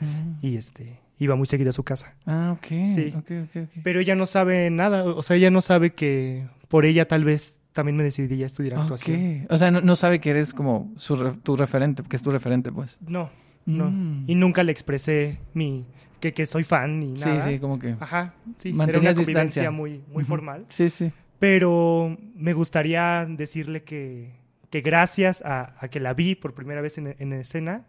Y 0.41 0.57
este, 0.57 1.01
iba 1.23 1.35
muy 1.37 1.47
seguido 1.47 1.71
a 1.71 1.73
su 1.73 1.85
casa. 1.85 2.15
Ah, 2.27 2.53
ok. 2.57 2.67
Sí. 2.87 3.15
ok, 3.17 3.31
ok, 3.45 3.57
ok. 3.65 3.71
Pero 3.83 4.01
ella 4.01 4.15
no 4.15 4.27
sabe 4.27 4.71
nada, 4.71 5.05
o 5.05 5.23
sea, 5.23 5.37
ella 5.37 5.51
no 5.51 5.61
sabe 5.63 5.91
que 5.95 6.47
por 6.69 6.85
ella 6.85 7.07
tal 7.09 7.25
vez 7.25 7.59
también 7.73 7.97
me 7.97 8.05
decidiría 8.05 8.47
estudiar 8.47 8.79
actuación. 8.79 9.47
O 9.51 9.57
sea, 9.59 9.71
no, 9.71 9.81
no 9.81 9.97
sabe 9.97 10.19
que 10.21 10.31
eres 10.31 10.53
como 10.53 10.93
su 10.97 11.17
re- 11.17 11.33
tu 11.43 11.57
referente, 11.57 12.03
que 12.03 12.17
es 12.17 12.23
tu 12.23 12.31
referente, 12.31 12.71
pues. 12.73 12.99
No, 13.07 13.31
no. 13.67 13.91
Mm. 13.91 14.25
Y 14.27 14.35
nunca 14.35 14.63
le 14.63 14.73
expresé 14.73 15.39
mi 15.55 15.87
que, 16.21 16.33
que 16.35 16.45
soy 16.47 16.65
fan 16.65 17.01
ni 17.01 17.19
Sí, 17.19 17.29
nada. 17.29 17.49
sí, 17.49 17.59
como 17.59 17.79
que. 17.79 17.97
Ajá, 17.99 18.35
sí. 18.59 18.69
Era 18.69 18.77
Mantenías 18.79 19.03
una 19.15 19.15
convivencia 19.25 19.63
distancia. 19.63 19.71
muy, 19.71 20.03
muy 20.13 20.25
formal. 20.25 20.67
Sí, 20.69 20.91
sí. 20.91 21.11
Pero 21.39 22.17
me 22.37 22.53
gustaría 22.53 23.27
decirle 23.29 23.83
que, 23.83 24.31
que 24.71 24.81
gracias 24.81 25.43
a, 25.45 25.75
a 25.81 25.89
que 25.89 25.99
la 25.99 26.15
vi 26.15 26.35
por 26.37 26.55
primera 26.55 26.81
vez 26.81 26.99
en, 26.99 27.17
en 27.19 27.33
escena, 27.33 27.87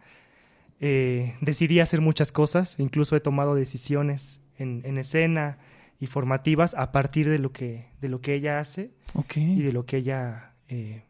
eh, 0.86 1.36
decidí 1.40 1.80
hacer 1.80 2.02
muchas 2.02 2.34
cosas, 2.34 2.78
incluso 2.78 3.16
he 3.16 3.22
tomado 3.22 3.56
decisiones 3.56 4.42
en, 4.58 4.82
en 4.84 4.98
escena 4.98 5.58
y 6.00 6.08
formativas 6.08 6.74
a 6.74 6.92
partir 6.92 7.30
de 7.30 7.40
lo 7.40 7.54
que, 7.54 7.88
de 8.02 8.10
lo 8.10 8.20
que 8.20 8.34
ella 8.34 8.60
hace 8.60 8.92
Ok. 9.14 9.38
y 9.38 9.62
de 9.62 9.72
lo 9.72 9.86
que 9.86 9.96
ella 9.98 10.52
eh, 10.68 11.04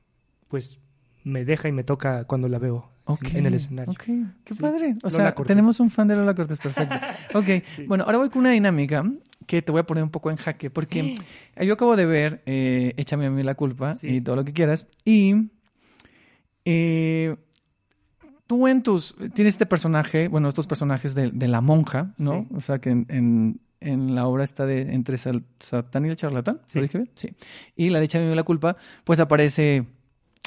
pues 0.48 0.80
me 1.24 1.44
deja 1.44 1.70
y 1.70 1.72
me 1.72 1.84
toca 1.84 2.26
cuando 2.26 2.48
la 2.50 2.60
veo 2.60 2.92
en 3.34 3.46
el 3.48 3.56
escenario. 3.56 3.92
Ok, 3.92 4.04
qué 4.46 4.54
Sí. 4.54 4.62
padre. 4.62 4.94
O 5.02 5.10
Lola 5.10 5.12
sea, 5.24 5.36
Cortés. 5.36 5.48
tenemos 5.56 5.80
un 5.80 5.90
fan 5.90 6.08
de 6.08 6.16
Lola 6.18 6.36
Cortés, 6.36 6.60
perfecto. 6.60 6.96
Ok, 7.34 7.48
Sí. 7.76 7.86
bueno, 7.88 8.04
ahora 8.04 8.20
voy 8.20 8.30
con 8.30 8.42
una 8.42 8.52
dinámica 8.52 9.04
que 9.48 9.62
te 9.64 9.72
voy 9.72 9.82
a 9.82 9.86
poner 9.88 10.04
un 10.04 10.12
poco 10.12 10.30
en 10.30 10.38
jaque, 10.38 10.70
porque 10.70 11.16
yo 11.60 11.74
acabo 11.74 11.96
de 11.96 12.06
ver 12.06 12.44
eh, 12.46 12.94
Échame 12.98 13.26
a 13.26 13.32
mí 13.32 13.42
la 13.42 13.56
culpa 13.56 13.96
Sí. 13.96 14.08
y 14.08 14.22
todo 14.22 14.36
lo 14.36 14.46
que 14.46 14.54
quieras, 14.54 14.86
y 15.04 15.50
eh, 16.66 17.36
tú 18.58 18.68
en 18.68 18.84
tus, 18.84 19.16
tienes 19.34 19.54
este 19.56 19.66
personaje, 19.66 20.28
bueno, 20.28 20.48
estos 20.50 20.68
personajes 20.68 21.16
de, 21.16 21.32
de 21.32 21.48
la 21.48 21.62
monja, 21.62 22.14
¿no? 22.18 22.46
Sí. 22.50 22.56
O 22.56 22.62
sea, 22.62 22.80
que 22.80 22.90
en, 22.92 23.06
en- 23.10 23.60
en 23.80 24.16
la 24.16 24.28
obra 24.28 24.44
está 24.46 24.66
de 24.66 24.94
entre 24.94 25.18
Sal- 25.18 25.44
Satán 25.60 26.06
y 26.06 26.10
el 26.10 26.16
charlatán, 26.16 26.62
Sí. 26.68 26.78
¿lo 26.80 26.84
dije 26.84 26.98
bien? 27.00 27.12
Sí. 27.16 27.34
Y 27.76 27.90
la 27.90 28.00
de 28.00 28.06
Échame 28.06 28.26
a 28.28 28.30
mí 28.30 28.36
la 28.36 28.44
culpa, 28.44 28.78
pues 29.04 29.20
aparece 29.20 29.86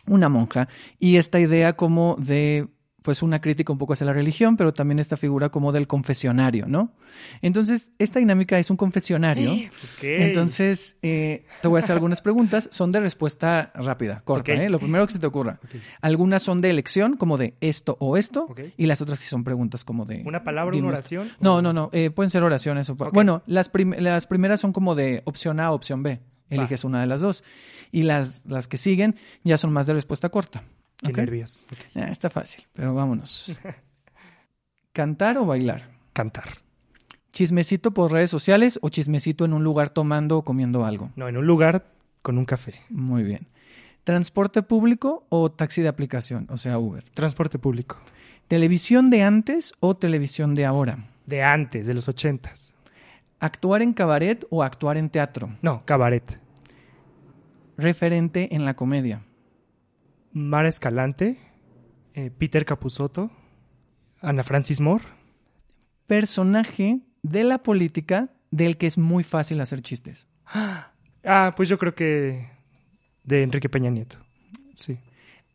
una 0.07 0.29
monja 0.29 0.69
y 0.99 1.17
esta 1.17 1.39
idea 1.41 1.75
como 1.75 2.17
de 2.19 2.69
pues 3.07 3.23
una 3.23 3.41
crítica 3.41 3.73
un 3.73 3.79
poco 3.79 3.93
hacia 3.93 4.05
la 4.05 4.13
religión, 4.13 4.57
pero 4.57 4.75
también 4.75 4.99
esta 4.99 5.17
figura 5.17 5.49
como 5.49 5.71
del 5.71 5.87
confesionario, 5.87 6.67
¿no? 6.67 6.91
Entonces, 7.41 7.93
esta 8.01 8.19
dinámica 8.19 8.59
es 8.59 8.69
un 8.69 8.77
confesionario. 8.77 9.53
Ok. 9.53 10.03
Entonces, 10.03 10.97
eh, 11.03 11.45
te 11.63 11.69
voy 11.69 11.79
a 11.79 11.85
hacer 11.85 11.95
algunas 11.95 12.21
preguntas. 12.21 12.69
Son 12.73 12.91
de 12.91 12.99
respuesta 12.99 13.71
rápida, 13.77 14.23
corta. 14.25 14.53
¿eh? 14.53 14.69
Lo 14.69 14.81
primero 14.81 15.07
que 15.07 15.13
se 15.13 15.21
te 15.21 15.27
ocurra. 15.29 15.61
Algunas 16.01 16.43
son 16.43 16.61
de 16.61 16.71
elección, 16.71 17.17
como 17.17 17.39
de 17.39 17.55
esto 17.61 17.97
o 18.01 18.17
esto, 18.17 18.49
y 18.77 18.87
las 18.87 19.01
otras 19.01 19.21
sí 19.21 19.29
son 19.29 19.45
preguntas 19.45 19.85
como 19.85 20.05
de... 20.05 20.25
¿Una 20.27 20.43
palabra, 20.43 20.73
dime 20.73 20.89
una 20.89 20.99
oración? 20.99 21.31
No, 21.39 21.63
no, 21.63 21.73
no. 21.73 21.91
eh, 21.93 22.11
pueden 22.11 22.31
ser 22.31 22.43
oraciones. 22.43 22.91
O. 22.91 22.97
Bueno, 22.97 23.45
las, 23.47 23.69
prim- 23.69 23.95
las 24.01 24.27
primeras 24.27 24.59
son 24.59 24.73
como 24.73 24.97
de 24.97 25.23
opción 25.27 25.61
A, 25.61 25.71
opción 25.71 26.03
B. 26.03 26.19
Eliges 26.51 26.83
una 26.83 27.01
de 27.01 27.07
las 27.07 27.21
dos. 27.21 27.45
Y 27.93 28.03
las, 28.03 28.45
las 28.47 28.67
que 28.67 28.79
siguen 28.79 29.15
ya 29.45 29.57
son 29.57 29.73
más 29.73 29.87
de 29.87 29.95
respuesta 29.95 30.29
corta. 30.29 30.65
Qué 30.99 31.11
¿ok? 31.11 31.17
nervios. 31.19 31.67
Está 31.95 32.31
fácil, 32.31 32.65
pero 32.73 32.95
vámonos. 32.95 33.59
¿Cantar 34.93 35.39
o 35.39 35.47
bailar? 35.47 35.91
Cantar. 36.13 36.59
¿Chismecito 37.33 37.93
por 37.93 38.13
redes 38.13 38.31
sociales 38.31 38.79
o 38.81 38.89
chismecito 38.89 39.45
en 39.45 39.53
un 39.53 39.63
lugar 39.63 39.91
tomando 39.91 40.39
o 40.39 40.45
comiendo 40.45 40.87
algo? 40.87 41.11
No, 41.17 41.29
en 41.29 41.37
un 41.37 41.47
lugar 41.47 41.87
con 42.23 42.39
un 42.39 42.47
café. 42.47 42.81
Muy 42.89 43.23
bien. 43.23 43.47
¿Transporte 44.05 44.63
público 44.63 45.27
o 45.29 45.51
taxi 45.51 45.83
de 45.83 45.89
aplicación? 45.89 46.47
O 46.51 46.57
sea, 46.57 46.79
Uber. 46.79 47.03
Transporte 47.11 47.59
público. 47.59 47.99
¿Televisión 48.49 49.11
de 49.11 49.23
antes 49.23 49.75
o 49.81 49.97
televisión 49.97 50.55
de 50.55 50.65
ahora? 50.65 51.09
De 51.27 51.43
antes, 51.43 51.87
de 51.87 51.93
los 51.93 52.09
ochentas. 52.09 52.73
¿Actuar 53.39 53.83
en 53.83 53.93
cabaret 53.93 54.47
o 54.49 54.63
actuar 54.63 54.97
en 54.97 55.11
teatro? 55.11 55.59
No, 55.61 55.85
cabaret. 55.85 56.41
¿Referente 57.77 58.55
en 58.55 58.65
la 58.65 58.75
comedia? 58.75 59.23
Mara 60.37 60.69
Escalante, 60.69 61.39
eh, 62.13 62.31
Peter 62.31 62.67
Capusotto, 62.67 63.31
Ana 64.21 64.45
Francis 64.45 64.83
Moore. 64.83 65.05
¿Personaje 66.07 67.01
de 67.23 67.43
la 67.43 67.63
política 67.63 68.29
del 68.51 68.77
que 68.77 68.87
es 68.87 68.99
muy 68.99 69.25
fácil 69.25 69.61
hacer 69.63 69.81
chistes? 69.81 70.27
Ah, 71.29 71.55
pues 71.57 71.69
yo 71.69 71.77
creo 71.77 71.97
que 71.97 72.49
de 73.25 73.43
Enrique 73.43 73.69
Peña 73.69 73.91
Nieto. 73.91 74.17
Sí. 74.77 75.01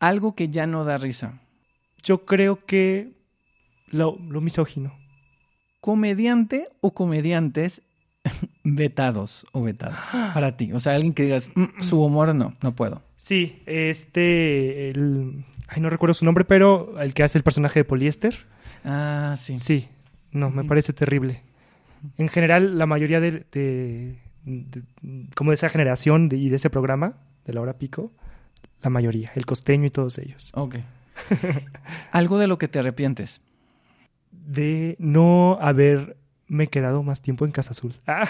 Algo 0.00 0.34
que 0.34 0.50
ya 0.50 0.66
no 0.66 0.84
da 0.84 0.98
risa. 0.98 1.40
Yo 2.02 2.26
creo 2.26 2.66
que 2.66 3.14
lo, 3.86 4.18
lo 4.18 4.42
misógino. 4.42 4.94
comediante 5.80 6.68
o 6.82 6.92
comediantes 6.92 7.80
vetados 8.64 9.46
o 9.52 9.62
vetadas 9.62 10.08
para 10.34 10.56
ti? 10.56 10.72
O 10.72 10.80
sea, 10.80 10.94
alguien 10.94 11.12
que 11.14 11.24
digas, 11.24 11.50
"Mm, 11.54 11.80
su 11.82 12.02
humor 12.02 12.34
no, 12.34 12.54
no 12.62 12.74
puedo. 12.74 13.02
Sí, 13.16 13.62
este, 13.66 14.90
el, 14.90 15.44
ay, 15.68 15.80
no 15.82 15.90
recuerdo 15.90 16.14
su 16.14 16.24
nombre, 16.24 16.44
pero 16.44 17.00
el 17.00 17.14
que 17.14 17.22
hace 17.22 17.38
el 17.38 17.44
personaje 17.44 17.80
de 17.80 17.84
poliéster. 17.84 18.34
Ah, 18.84 19.34
sí. 19.38 19.58
Sí, 19.58 19.88
no, 20.32 20.50
me 20.50 20.64
parece 20.64 20.92
terrible. 20.92 21.42
En 22.18 22.28
general, 22.28 22.78
la 22.78 22.86
mayoría 22.86 23.20
de, 23.20 23.44
de- 23.52 24.18
de- 24.44 24.82
como 25.36 25.50
de 25.52 25.54
esa 25.54 25.68
generación 25.68 26.28
de- 26.28 26.36
y 26.36 26.48
de 26.48 26.56
ese 26.56 26.68
programa, 26.70 27.14
de 27.44 27.52
la 27.52 27.60
hora 27.60 27.78
pico, 27.78 28.12
la 28.82 28.90
mayoría, 28.90 29.30
el 29.36 29.46
costeño 29.46 29.86
y 29.86 29.90
todos 29.90 30.18
ellos, 30.18 30.50
Ok. 30.54 30.76
Algo 32.10 32.38
de 32.38 32.46
lo 32.48 32.58
que 32.58 32.66
te 32.68 32.78
arrepientes. 32.80 33.40
de 34.32 34.96
no 34.98 35.58
haberme 36.52 36.66
quedado 36.68 37.02
más 37.02 37.22
tiempo 37.22 37.44
en 37.46 37.50
Casa 37.52 37.70
Azul. 37.70 37.94
Ah, 38.06 38.28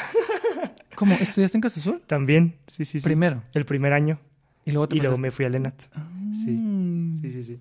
¿Cómo? 0.94 1.14
¿Estudiaste 1.16 1.56
en 1.56 1.62
Casa 1.62 1.80
Azul? 1.80 2.00
también, 2.06 2.54
sí, 2.68 2.84
sí, 2.84 3.00
sí. 3.00 3.04
Primero. 3.04 3.42
El 3.54 3.64
primer 3.64 3.92
año. 3.92 4.20
Y 4.64 4.70
luego 4.70 4.88
te 4.88 4.96
Y 4.96 5.00
luego 5.00 5.18
me 5.18 5.30
fui 5.32 5.44
a 5.44 5.48
Lenat. 5.48 5.74
sí. 6.32 6.50
Mm. 6.52 7.20
Sí, 7.20 7.30
sí, 7.30 7.44
sí. 7.44 7.58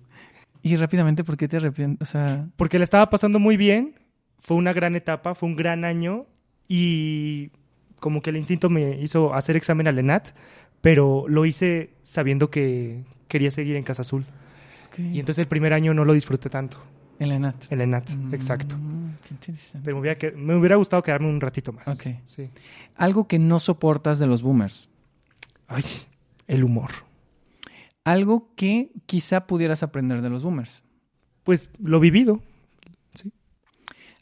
Y 0.62 0.76
rápidamente, 0.76 1.24
¿por 1.24 1.36
qué 1.36 1.48
te 1.48 1.56
arrepientes? 1.56 2.06
O 2.08 2.10
sea, 2.10 2.46
Porque 2.56 2.78
la 2.78 2.84
estaba 2.84 3.10
pasando 3.10 3.40
muy 3.40 3.56
bien, 3.56 3.94
fue 4.38 4.56
una 4.56 4.72
gran 4.72 4.94
etapa, 4.94 5.34
fue 5.34 5.48
un 5.48 5.56
gran 5.56 5.84
año 5.84 6.26
y 6.68 7.50
como 7.98 8.22
que 8.22 8.30
el 8.30 8.36
instinto 8.36 8.70
me 8.70 9.00
hizo 9.00 9.34
hacer 9.34 9.56
examen 9.56 9.88
a 9.88 9.92
Lenat, 9.92 10.28
pero 10.80 11.24
lo 11.26 11.44
hice 11.44 11.94
sabiendo 12.02 12.50
que 12.50 13.02
quería 13.26 13.50
seguir 13.50 13.74
en 13.76 13.82
Casa 13.82 14.02
Azul. 14.02 14.24
Y 14.98 15.18
entonces 15.18 15.38
el 15.38 15.48
primer 15.48 15.72
año 15.72 15.94
no 15.94 16.04
lo 16.04 16.12
disfruté 16.12 16.48
tanto, 16.50 16.76
en 17.18 17.30
la 17.30 17.34
ENAT. 17.36 17.72
en 17.72 17.78
Lenat, 17.78 18.10
Mm, 18.14 18.34
exacto. 18.34 18.76
Qué 19.26 19.34
interesante. 19.34 19.84
Pero 19.84 19.96
me 19.96 20.00
hubiera, 20.00 20.18
que- 20.18 20.32
me 20.32 20.54
hubiera 20.56 20.76
gustado 20.76 21.02
quedarme 21.02 21.28
un 21.28 21.40
ratito 21.40 21.72
más. 21.72 21.86
Ok. 21.88 22.14
Sí. 22.24 22.50
Algo 22.96 23.26
que 23.28 23.38
no 23.38 23.58
soportas 23.60 24.18
de 24.18 24.26
los 24.26 24.42
boomers. 24.42 24.88
Ay, 25.68 25.84
el 26.46 26.64
humor. 26.64 26.90
Algo 28.04 28.50
que 28.56 28.90
quizá 29.06 29.46
pudieras 29.46 29.82
aprender 29.82 30.22
de 30.22 30.30
los 30.30 30.42
boomers. 30.42 30.82
Pues 31.44 31.70
lo 31.82 32.00
vivido. 32.00 32.42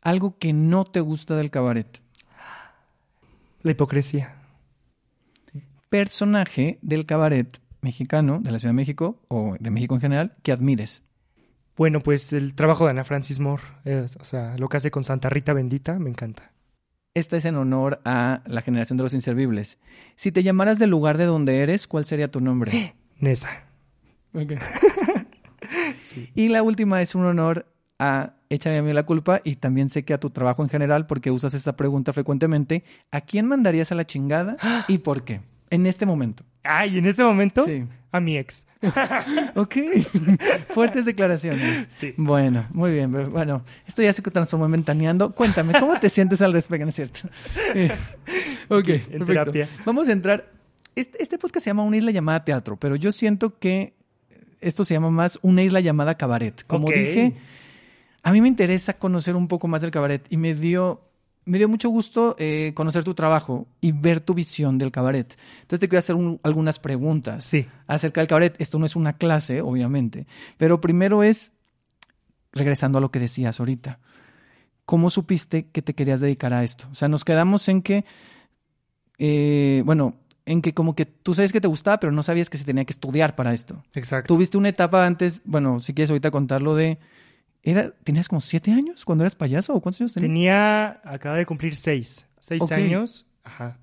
Algo 0.02 0.38
que 0.38 0.52
no 0.52 0.85
te 0.85 1.00
gusta 1.00 1.37
del 1.37 1.50
cabaret. 1.50 2.00
La 3.62 3.73
hipocresía. 3.73 4.37
Personaje 5.90 6.78
del 6.82 7.04
cabaret 7.04 7.61
mexicano 7.82 8.38
de 8.40 8.50
la 8.50 8.59
Ciudad 8.59 8.70
de 8.70 8.76
México 8.76 9.20
o 9.28 9.56
de 9.59 9.70
México 9.70 9.94
en 9.94 10.00
general 10.00 10.37
que 10.42 10.52
admires. 10.52 11.02
Bueno, 11.81 12.01
pues 12.01 12.35
el 12.35 12.53
trabajo 12.55 12.85
de 12.85 12.91
Ana 12.91 13.05
Francis 13.05 13.41
Moore, 13.41 13.63
es- 13.87 14.17
o 14.21 14.25
sea, 14.25 14.55
lo 14.59 14.69
que 14.69 14.77
hace 14.77 14.91
con 14.91 15.03
Santa 15.03 15.31
Rita 15.31 15.55
Bendita, 15.55 15.99
me 15.99 16.11
encanta. 16.11 16.53
Esta 17.15 17.39
es 17.39 17.47
en 17.47 17.57
honor 17.57 18.03
a 18.05 18.43
la 18.45 18.61
generación 18.61 18.99
de 18.99 19.05
los 19.05 19.15
inservibles. 19.15 19.79
Si 20.15 20.31
te 20.31 20.43
llamaras 20.43 20.79
del 20.79 20.91
lugar 20.91 21.17
de 21.17 21.25
donde 21.25 21.61
eres, 21.61 21.87
¿cuál 21.87 22.05
sería 22.05 22.31
tu 22.31 22.43
nombre? 22.43 22.95
Nesa. 23.19 23.49
Y 26.35 26.51
la 26.51 26.63
última 26.63 27.01
es 27.01 27.15
un 27.15 27.25
honor 27.25 27.65
a 27.99 28.35
Échame 28.51 28.77
a 28.77 28.83
mí 28.83 28.93
la 28.93 29.05
culpa 29.07 29.41
y 29.43 29.57
también 29.57 29.89
sé 29.89 30.05
que 30.05 30.13
a 30.13 30.21
tu 30.21 30.29
trabajo 30.29 30.63
en 30.63 30.69
general, 30.69 31.07
porque 31.07 31.31
usas 31.31 31.55
esta 31.55 31.77
pregunta 31.77 32.13
frecuentemente. 32.13 32.85
¿A 33.11 33.23
quién 33.23 33.47
mandarías 33.47 33.91
a 33.91 33.95
la 33.95 34.07
chingada 34.07 34.59
y 34.87 34.99
por 34.99 35.25
qué? 35.25 35.41
En 35.71 35.87
este 35.87 36.05
momento. 36.05 36.45
Ay, 36.63 36.99
en 36.99 37.07
ese 37.07 37.25
momento, 37.25 37.65
Sí. 37.65 37.87
A 38.12 38.21
mi 38.21 38.37
ex. 38.37 38.67
Ok. 39.55 39.76
Fuertes 40.71 41.05
declaraciones. 41.05 41.88
Sí. 41.95 42.14
Bueno, 42.17 42.67
muy 42.73 42.93
bien. 42.93 43.31
Bueno, 43.31 43.62
esto 43.87 44.02
ya 44.02 44.12
se 44.12 44.23
transformó 44.23 44.67
en 44.67 44.73
ventaneando. 44.73 45.35
Cuéntame, 45.35 45.79
¿cómo 45.79 45.99
te 45.99 46.09
sientes 46.09 46.40
al 46.40 46.52
respecto? 46.52 46.87
¿No 46.87 46.88
es 46.88 46.95
cierto? 46.95 47.21
Eh, 47.75 47.90
ok, 48.69 48.85
perfecto. 48.85 49.26
terapia. 49.26 49.69
Vamos 49.85 50.09
a 50.09 50.12
entrar. 50.12 50.50
Este, 50.97 51.23
este 51.23 51.38
podcast 51.38 51.64
se 51.64 51.71
llama 51.71 51.83
Una 51.83 51.99
isla 51.99 52.11
llamada 52.11 52.45
teatro, 52.45 52.76
pero 52.76 52.97
yo 52.97 53.12
siento 53.12 53.59
que 53.59 53.95
esto 54.61 54.85
se 54.85 54.95
llama 54.95 55.11
más 55.11 55.38
Una 55.43 55.62
isla 55.62 55.81
llamada 55.81 56.17
cabaret. 56.17 56.64
Como 56.67 56.88
dije, 56.88 57.35
a 58.23 58.33
mí 58.33 58.40
me 58.40 58.49
interesa 58.49 58.95
conocer 58.95 59.37
un 59.37 59.49
poco 59.49 59.69
más 59.69 59.83
del 59.83 59.90
cabaret 59.90 60.26
y 60.31 60.37
me 60.37 60.55
dio, 60.55 61.02
me 61.47 61.59
dio 61.59 61.68
mucho 61.68 61.88
gusto 61.88 62.37
eh, 62.38 62.73
conocer 62.75 63.02
tu 63.04 63.14
trabajo 63.14 63.66
y 63.80 63.92
ver 63.92 64.20
tu 64.20 64.35
visión 64.35 64.78
del 64.78 64.92
cabaret. 64.92 65.37
Entonces 65.62 65.80
te 65.80 65.88
quiero 65.88 65.99
hacer 66.00 66.14
un- 66.14 66.38
algunas 66.42 66.78
preguntas 66.78 67.44
Sí. 67.44 67.66
acerca 67.87 68.20
del 68.20 68.28
cabaret. 68.28 68.54
Esto 68.61 68.78
no 68.78 68.87
es 68.87 68.94
una 68.97 69.14
clase, 69.14 69.61
obviamente, 69.62 70.26
pero 70.59 70.80
primero 70.80 71.23
es, 71.23 71.52
regresando 72.52 72.99
a 72.99 73.00
lo 73.00 73.11
que 73.11 73.18
decías 73.20 73.59
ahorita, 73.61 73.99
¿cómo 74.85 75.09
supiste 75.11 75.66
que 75.68 75.82
te 75.82 75.94
querías 75.94 76.20
dedicar 76.20 76.52
a 76.52 76.62
esto? 76.64 76.87
O 76.90 76.94
sea, 76.94 77.09
nos 77.09 77.25
quedamos 77.25 77.68
en 77.68 77.80
que, 77.82 78.04
eh, 79.18 79.82
bueno, 79.85 80.16
en 80.47 80.62
que 80.62 80.75
como 80.75 80.94
que 80.94 81.06
tú 81.06 81.35
sabes 81.35 81.52
que 81.52 81.61
te 81.61 81.68
gustaba, 81.68 82.00
pero 82.00 82.12
no 82.12 82.23
sabías 82.23 82.50
que 82.50 82.59
se 82.59 82.64
tenía 82.64 82.85
que 82.85 82.92
estudiar 82.92 83.37
para 83.37 83.52
esto. 83.54 83.82
Exacto. 83.94 84.35
Tuviste 84.35 84.56
una 84.59 84.68
etapa 84.70 85.06
antes, 85.06 85.42
bueno, 85.44 85.80
si 85.80 85.94
quieres 85.94 86.11
ahorita 86.11 86.30
contarlo 86.30 86.75
de, 86.75 86.99
era, 87.62 87.90
¿tenías 88.05 88.29
como 88.29 88.40
siete 88.40 88.73
años 88.73 89.05
cuando 89.05 89.25
eras 89.25 89.35
payaso 89.35 89.75
o 89.75 89.81
cuántos 89.81 90.00
años 90.00 90.14
tenías? 90.14 90.29
Tenía, 90.29 91.00
acaba 91.05 91.37
de 91.37 91.47
cumplir 91.47 91.76
seis. 91.76 92.26
Seis 92.40 92.62
años. 92.73 93.26
Ajá. 93.45 93.76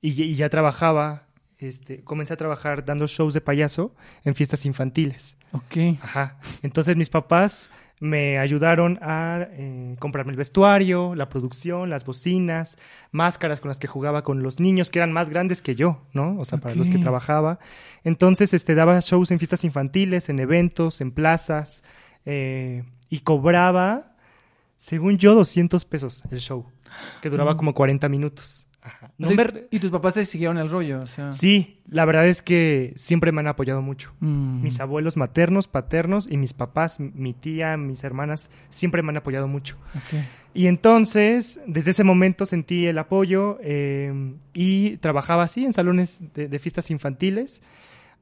Y, 0.00 0.12
ya- 0.14 0.24
y 0.24 0.34
ya 0.34 0.48
trabajaba, 0.50 1.26
este, 1.58 2.02
comencé 2.02 2.34
a 2.34 2.36
trabajar 2.36 2.84
dando 2.84 3.06
shows 3.06 3.32
de 3.32 3.40
payaso 3.40 3.94
en 4.24 4.34
fiestas 4.34 4.66
infantiles. 4.66 5.36
Ok. 5.52 5.98
Ajá. 6.02 6.36
Entonces 6.62 6.96
mis 6.96 7.08
papás 7.08 7.70
me 8.00 8.38
ayudaron 8.38 8.98
a 9.00 9.46
eh, 9.52 9.96
comprarme 10.00 10.32
el 10.32 10.36
vestuario, 10.36 11.14
la 11.14 11.28
producción, 11.30 11.88
las 11.88 12.04
bocinas, 12.04 12.76
máscaras 13.12 13.60
con 13.60 13.68
las 13.70 13.78
que 13.78 13.86
jugaba 13.86 14.24
con 14.24 14.42
los 14.42 14.60
niños 14.60 14.90
que 14.90 14.98
eran 14.98 15.12
más 15.12 15.30
grandes 15.30 15.62
que 15.62 15.74
yo, 15.74 16.02
¿no? 16.12 16.36
O 16.38 16.44
sea, 16.44 16.58
para 16.58 16.74
los 16.74 16.90
que 16.90 16.98
trabajaba. 16.98 17.60
Entonces, 18.02 18.52
este, 18.52 18.74
daba 18.74 18.98
shows 19.00 19.30
en 19.30 19.38
fiestas 19.38 19.64
infantiles, 19.64 20.28
en 20.28 20.40
eventos, 20.40 21.00
en 21.00 21.12
plazas, 21.12 21.82
eh, 22.26 22.82
y 23.08 23.20
cobraba, 23.20 24.16
según 24.76 25.18
yo, 25.18 25.34
200 25.34 25.84
pesos 25.84 26.22
el 26.30 26.40
show, 26.40 26.66
que 27.22 27.30
duraba 27.30 27.56
como 27.56 27.74
40 27.74 28.08
minutos. 28.08 28.66
Ajá. 28.82 29.12
No 29.16 29.26
O 29.28 29.30
sea, 29.30 29.36
me- 29.46 29.64
y 29.70 29.78
tus 29.78 29.90
papás 29.90 30.12
te 30.12 30.26
siguieron 30.26 30.58
el 30.58 30.68
rollo, 30.68 31.00
o 31.00 31.06
sea. 31.06 31.32
Sí, 31.32 31.80
la 31.88 32.04
verdad 32.04 32.26
es 32.28 32.42
que 32.42 32.92
siempre 32.96 33.32
me 33.32 33.40
han 33.40 33.46
apoyado 33.46 33.80
mucho. 33.80 34.12
Mm. 34.20 34.60
Mis 34.62 34.78
abuelos 34.78 35.16
maternos, 35.16 35.68
paternos 35.68 36.28
y 36.30 36.36
mis 36.36 36.52
papás, 36.52 37.00
mi 37.00 37.32
tía, 37.32 37.78
mis 37.78 38.04
hermanas, 38.04 38.50
siempre 38.68 39.02
me 39.02 39.08
han 39.08 39.16
apoyado 39.16 39.48
mucho. 39.48 39.78
Y 40.52 40.66
entonces, 40.66 41.60
desde 41.66 41.92
ese 41.92 42.04
momento 42.04 42.44
sentí 42.44 42.84
el 42.86 42.98
apoyo 42.98 43.58
eh, 43.62 44.34
y 44.52 44.98
trabajaba 44.98 45.44
así 45.44 45.64
en 45.64 45.72
salones 45.72 46.20
de, 46.34 46.48
de 46.48 46.58
fiestas 46.58 46.90
infantiles 46.90 47.62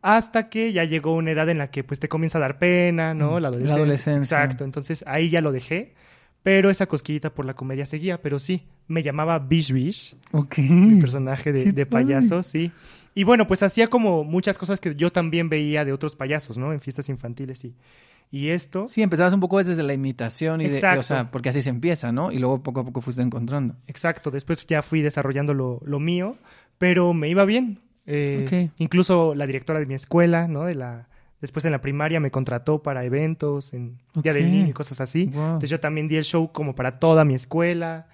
hasta 0.03 0.49
que 0.49 0.73
ya 0.73 0.85
llegó 0.85 1.15
una 1.15 1.31
edad 1.31 1.49
en 1.49 1.59
la 1.59 1.71
que 1.71 1.85
pues 1.85 2.01
te 2.01 2.09
comienza 2.09 2.39
a 2.39 2.41
dar 2.43 2.59
pena, 2.59 3.15
¿no? 3.15 3.33
Mm, 3.33 3.35
La 3.35 3.41
la 3.41 3.49
adolescencia. 3.49 3.75
adolescencia. 3.77 4.43
Exacto, 4.43 4.65
entonces 4.65 5.05
ahí 5.07 5.31
ya 5.31 5.41
lo 5.41 5.53
dejé, 5.53 5.95
pero 6.43 6.71
esa 6.71 6.87
cosquillita 6.87 7.31
por 7.33 7.45
la 7.47 7.55
comedia 7.55 7.87
seguía, 7.87 8.21
pero 8.21 8.39
sí, 8.41 8.67
me 8.89 9.03
llamaba 9.05 9.39
Bish 9.39 9.73
Bish, 9.73 10.17
Ok. 10.33 10.59
mi 10.59 11.01
personaje 11.01 11.53
de, 11.53 11.87
payaso, 11.87 12.43
sí. 12.43 12.73
Y 13.15 13.25
bueno, 13.25 13.47
pues 13.47 13.63
hacía 13.63 13.87
como 13.89 14.25
muchas 14.25 14.59
cosas 14.59 14.81
que 14.81 14.95
yo 14.97 15.13
también 15.13 15.49
veía 15.49 15.85
de 15.85 15.93
otros 15.93 16.17
payasos, 16.17 16.59
¿no? 16.59 16.73
En 16.73 16.81
fiestas 16.81 17.09
infantiles 17.09 17.65
y, 17.65 17.77
y 18.31 18.49
esto. 18.49 18.89
Sí, 18.89 19.03
empezabas 19.03 19.35
un 19.35 19.41
poco 19.41 19.63
desde 19.63 19.83
la 19.83 19.93
imitación 19.93 20.63
y 20.63 20.69
de, 20.69 20.79
o 20.99 21.03
sea, 21.03 21.31
porque 21.31 21.51
así 21.51 21.63
se 21.63 21.71
empieza, 21.71 22.11
¿no? 22.11 22.33
Y 22.33 22.39
luego 22.39 22.63
poco 22.63 22.81
a 22.81 22.85
poco 22.85 23.03
fuiste 23.03 23.23
encontrando. 23.23 23.77
Exacto, 23.87 24.31
después 24.31 24.67
ya 24.67 24.83
fui 24.83 25.03
desarrollando 25.03 25.55
lo, 25.55 25.81
lo 25.85 26.01
mío, 26.01 26.37
pero 26.79 27.13
me 27.15 27.29
iba 27.29 27.45
bien. 27.45 27.79
Eh. 28.07 28.71
Incluso 28.79 29.35
la 29.35 29.47
directora 29.47 29.79
de 29.79 29.87
mi 29.87 29.95
escuela, 29.95 30.49
¿no? 30.49 30.65
De 30.65 30.75
la, 30.75 31.09
después 31.41 31.65
en 31.65 31.73
la 31.73 31.81
primaria 31.81 32.19
me 32.21 32.31
contrató 32.31 32.83
para 32.83 33.05
eventos, 33.05 33.73
en 33.75 33.99
Día 34.23 34.33
del. 34.33 34.51
Niño 34.51 34.69
y 34.69 34.73
cosas 34.73 35.01
así. 35.01 35.27
Wow. 35.27 35.45
Entonces 35.45 35.71
yo 35.71 35.81
también 35.81 36.09
di 36.09 36.17
el 36.17 36.25
show 36.25 36.51
como 36.53 36.75
para 36.75 36.99
toda 36.99 37.25
mi 37.25 37.35
escuela. 37.35 38.07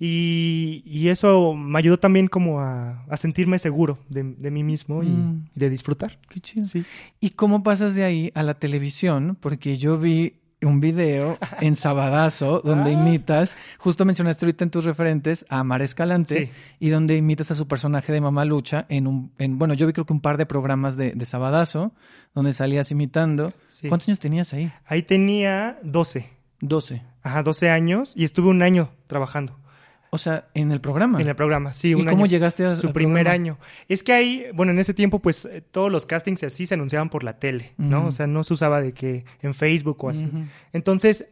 Y, 0.00 0.82
y 0.84 1.08
eso 1.08 1.54
me 1.54 1.78
ayudó 1.78 1.98
también 1.98 2.26
como 2.26 2.60
a, 2.60 3.04
a 3.08 3.16
sentirme 3.16 3.58
seguro 3.60 3.98
de, 4.08 4.24
de 4.24 4.50
mí 4.50 4.64
mismo 4.64 5.02
y, 5.04 5.06
Mm. 5.06 5.48
y 5.54 5.60
de 5.60 5.70
disfrutar. 5.70 6.18
Qué 6.28 6.40
chido. 6.40 6.66
Sí. 6.66 6.84
¿Y 7.20 7.30
cómo 7.30 7.62
pasas 7.62 7.94
de 7.94 8.02
ahí 8.02 8.32
a 8.34 8.42
la 8.42 8.54
televisión? 8.54 9.38
Porque 9.40 9.76
yo 9.76 9.96
vi 9.98 10.40
un 10.64 10.80
video 10.80 11.38
en 11.60 11.74
Sabadazo 11.74 12.60
donde 12.60 12.90
Ah. 12.90 12.94
imitas, 12.94 13.56
justo 13.78 14.04
mencionaste 14.04 14.44
ahorita 14.44 14.64
en 14.64 14.70
tus 14.70 14.84
referentes 14.84 15.44
a 15.48 15.62
Mar 15.64 15.82
Escalante 15.82 16.46
Sí. 16.46 16.50
y 16.80 16.88
donde 16.90 17.16
imitas 17.16 17.50
a 17.50 17.54
su 17.54 17.66
personaje 17.68 18.12
de 18.12 18.20
Mamá 18.20 18.44
Lucha 18.44 18.86
en 18.88 19.06
un, 19.06 19.32
en, 19.38 19.58
bueno, 19.58 19.74
yo 19.74 19.86
vi 19.86 19.92
creo 19.92 20.06
que 20.06 20.12
un 20.12 20.20
par 20.20 20.36
de 20.36 20.46
programas 20.46 20.96
de, 20.96 21.12
de 21.12 21.24
Sabadazo 21.24 21.92
donde 22.34 22.52
salías 22.52 22.90
imitando. 22.90 23.52
Sí. 23.68 23.88
¿Cuántos 23.88 24.08
años 24.08 24.20
tenías 24.20 24.52
ahí? 24.54 24.72
Ahí 24.86 25.02
tenía 25.02 25.78
12. 25.84 26.28
12. 26.60 27.02
Ajá, 27.22 27.42
12 27.42 27.70
años 27.70 28.12
y 28.16 28.24
estuve 28.24 28.48
un 28.48 28.62
año 28.62 28.90
trabajando 29.06 29.58
O 30.14 30.18
sea, 30.18 30.46
en 30.54 30.70
el 30.70 30.80
programa. 30.80 31.20
en 31.20 31.26
el 31.26 31.34
programa. 31.34 31.74
Sí, 31.74 31.88
¿Y 31.88 31.94
un 31.94 32.04
cómo 32.04 32.18
año. 32.24 32.26
llegaste 32.26 32.64
a 32.64 32.76
Su 32.76 32.92
primer 32.92 33.24
programa? 33.24 33.34
año. 33.34 33.58
Es 33.88 34.04
que 34.04 34.12
ahí, 34.12 34.46
bueno, 34.54 34.70
en 34.70 34.78
ese 34.78 34.94
tiempo, 34.94 35.18
pues 35.18 35.44
eh, 35.44 35.60
todos 35.60 35.90
los 35.90 36.06
castings 36.06 36.44
y 36.44 36.46
así 36.46 36.66
se 36.68 36.74
anunciaban 36.74 37.10
por 37.10 37.24
la 37.24 37.40
tele, 37.40 37.74
¿no? 37.78 38.06
O 38.06 38.10
sea, 38.12 38.28
no 38.28 38.44
se 38.44 38.54
usaba 38.54 38.80
de 38.80 38.92
que 38.92 39.24
en 39.42 39.54
Facebook 39.54 40.04
o 40.04 40.10
así. 40.10 40.30
Entonces, 40.72 41.26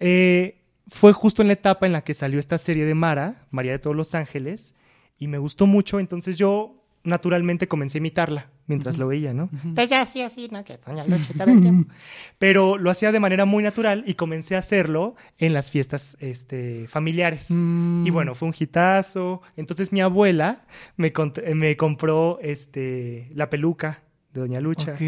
eh, 0.00 0.58
fue 0.86 1.14
justo 1.14 1.40
en 1.40 1.48
la 1.48 1.54
etapa 1.54 1.86
en 1.86 1.92
la 1.92 2.02
que 2.04 2.12
salió 2.12 2.38
esta 2.38 2.58
serie 2.58 2.84
de 2.84 2.94
Mara, 2.94 3.46
María 3.50 3.72
de 3.72 3.78
todos 3.78 3.96
los 3.96 4.14
Ángeles, 4.14 4.74
y 5.18 5.28
me 5.28 5.38
gustó 5.38 5.66
mucho. 5.66 5.98
Entonces 5.98 6.36
yo 6.36 6.84
naturalmente 7.04 7.68
comencé 7.68 7.96
a 7.96 8.00
imitarla 8.00 8.50
mientras 8.66 8.98
lo 8.98 9.06
veía, 9.08 9.32
¿no? 9.32 9.48
Entonces 9.64 9.88
ya 9.90 10.00
así, 10.02 10.22
así, 10.22 10.48
¿no? 10.50 10.64
Que 10.64 10.78
Doña 10.84 11.04
Lucha 11.06 11.32
todo 11.36 11.50
el 11.50 11.60
tiempo. 11.60 11.92
Pero 12.38 12.78
lo 12.78 12.90
hacía 12.90 13.12
de 13.12 13.20
manera 13.20 13.44
muy 13.44 13.62
natural 13.62 14.04
y 14.06 14.14
comencé 14.14 14.56
a 14.56 14.58
hacerlo 14.58 15.14
en 15.38 15.52
las 15.54 15.70
fiestas 15.70 16.16
este, 16.20 16.86
familiares. 16.88 17.46
Mm. 17.50 18.06
Y 18.06 18.10
bueno, 18.10 18.34
fue 18.34 18.48
un 18.48 18.54
hitazo. 18.58 19.42
Entonces 19.56 19.92
mi 19.92 20.00
abuela 20.00 20.64
me, 20.96 21.12
me 21.54 21.76
compró 21.76 22.38
este, 22.42 23.30
la 23.34 23.48
peluca 23.50 24.02
de 24.32 24.40
Doña 24.40 24.60
Lucha. 24.60 24.92
Ok. 24.92 25.00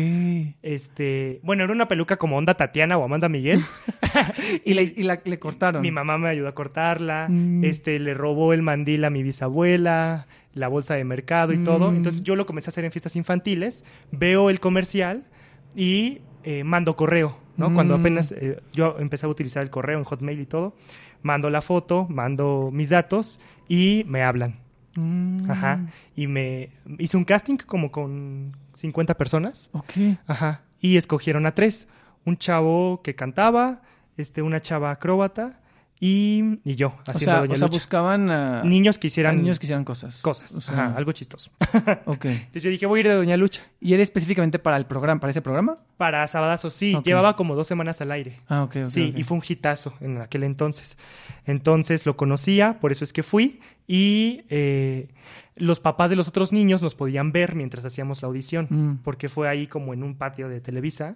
Este, 0.63 1.41
bueno, 1.43 1.65
era 1.65 1.73
una 1.73 1.89
peluca 1.89 2.17
como 2.17 2.37
onda 2.37 2.55
Tatiana 2.55 2.97
o 2.99 3.05
Amanda 3.05 3.29
Miguel. 3.29 3.61
Y, 4.65 4.75
la, 4.75 4.83
y 4.83 5.03
la- 5.03 5.21
le 5.25 5.39
cortaron. 5.39 5.83
mi 5.83 5.91
mamá 5.91 6.19
me 6.19 6.29
ayudó 6.29 6.49
a 6.49 6.55
cortarla. 6.55 7.29
Mm. 7.29 7.65
Este, 7.65 7.99
le 7.99 8.15
robó 8.15 8.53
el 8.53 8.63
mandil 8.63 9.05
a 9.05 9.11
mi 9.11 9.23
bisabuela, 9.23 10.27
la 10.55 10.69
bolsa 10.69 10.95
de 10.95 11.05
mercado 11.05 11.53
y 11.53 11.63
todo. 11.65 11.91
Mm. 11.93 11.97
Entonces 11.97 12.23
yo 12.23 12.35
lo 12.37 12.47
comencé 12.47 12.69
a 12.69 12.73
hacer 12.73 12.85
en 12.85 12.93
fiestas 12.93 13.17
infantiles. 13.17 13.85
Veo 14.11 14.51
el 14.51 14.61
comercial 14.61 15.25
y 15.75 16.21
eh, 16.45 16.65
mando 16.65 16.97
correo, 16.97 17.39
¿no? 17.57 17.73
Cuando 17.75 17.97
Mm. 17.97 18.01
apenas 18.01 18.33
eh, 18.33 18.61
yo 18.73 18.97
empecé 18.99 19.27
a 19.27 19.29
utilizar 19.29 19.63
el 19.63 19.71
correo 19.71 19.99
en 19.99 20.05
Hotmail 20.05 20.41
y 20.41 20.47
todo, 20.47 20.75
mando 21.23 21.51
la 21.51 21.61
foto, 21.63 22.07
mando 22.09 22.71
mis 22.73 22.89
datos 22.91 23.41
y 23.69 24.05
me 24.09 24.23
hablan. 24.23 24.59
Mm. 24.97 25.51
Ajá. 25.51 25.87
Y 26.17 26.27
me 26.27 26.71
hice 26.99 27.17
un 27.17 27.25
casting 27.25 27.57
como 27.59 27.93
con 27.93 28.53
50 28.75 29.15
personas. 29.17 29.69
Ok. 29.73 29.93
Ajá. 30.27 30.63
Y 30.81 30.97
escogieron 30.97 31.45
a 31.47 31.55
tres. 31.55 31.89
Un 32.25 32.37
chavo 32.37 33.01
que 33.03 33.15
cantaba, 33.15 33.83
este, 34.17 34.43
una 34.43 34.61
chava 34.61 34.91
acróbata 34.91 35.61
y, 36.01 36.61
y 36.65 36.75
yo 36.77 36.89
O 36.89 37.11
haciendo 37.11 37.33
sea, 37.33 37.41
Doña 37.41 37.53
o 37.55 37.57
sea, 37.57 37.67
Lucha. 37.67 37.77
buscaban 37.79 38.31
a, 38.31 38.63
Niños 38.65 38.99
que 38.99 39.09
hicieran 39.09 39.37
niños 39.37 39.59
que 39.59 39.67
hicieran 39.67 39.85
cosas. 39.85 40.17
cosas, 40.21 40.55
O 40.55 40.61
sea, 40.61 40.75
ajá, 40.87 40.97
algo 40.97 41.13
chistoso. 41.13 41.51
Ok. 42.07 42.25
Entonces 42.27 42.63
yo 42.63 42.71
dije, 42.71 42.87
voy 42.87 42.99
a 42.99 43.01
ir 43.01 43.09
de 43.09 43.15
Doña 43.15 43.37
Lucha. 43.37 43.63
¿Y 43.81 43.95
era 43.95 44.03
específicamente 44.03 44.59
para 44.59 44.77
el 44.77 44.87
programa, 44.87 45.21
para 45.21 45.31
ese 45.31 45.43
programa? 45.43 45.79
Para 45.97 46.27
Sabadazo, 46.27 46.71
sí, 46.71 46.97
llevaba 47.05 47.35
como 47.37 47.57
dos 47.57 47.67
semanas 47.67 48.01
al 48.01 48.13
aire. 48.13 48.41
Ah, 48.49 48.63
ok, 48.65 48.77
ok. 48.85 48.87
sí, 48.87 49.13
y 49.17 49.23
fue 49.25 49.37
un 49.37 49.43
hitazo 49.47 49.95
en 50.01 50.19
aquel 50.21 50.45
entonces. 50.45 50.97
Entonces 51.45 52.07
lo 52.07 52.17
conocía, 52.17 52.79
por 52.81 52.93
eso 52.93 53.05
es 53.05 53.13
que 53.13 53.23
fui. 53.23 53.61
Y 53.87 54.43
eh, 54.51 55.09
los 55.57 55.81
papás 55.81 56.11
de 56.11 56.17
los 56.17 56.29
otros 56.29 56.53
niños 56.53 56.83
nos 56.83 56.95
podían 56.95 57.33
ver 57.33 57.55
mientras 57.55 57.85
hacíamos 57.85 58.23
la 58.23 58.29
audición, 58.29 58.67
Mm. 58.71 58.99
porque 59.03 59.29
fue 59.29 59.49
ahí 59.49 59.67
como 59.67 59.95
en 59.95 60.03
un 60.03 60.15
patio 60.17 60.49
de 60.49 60.61
Televisa. 60.61 61.15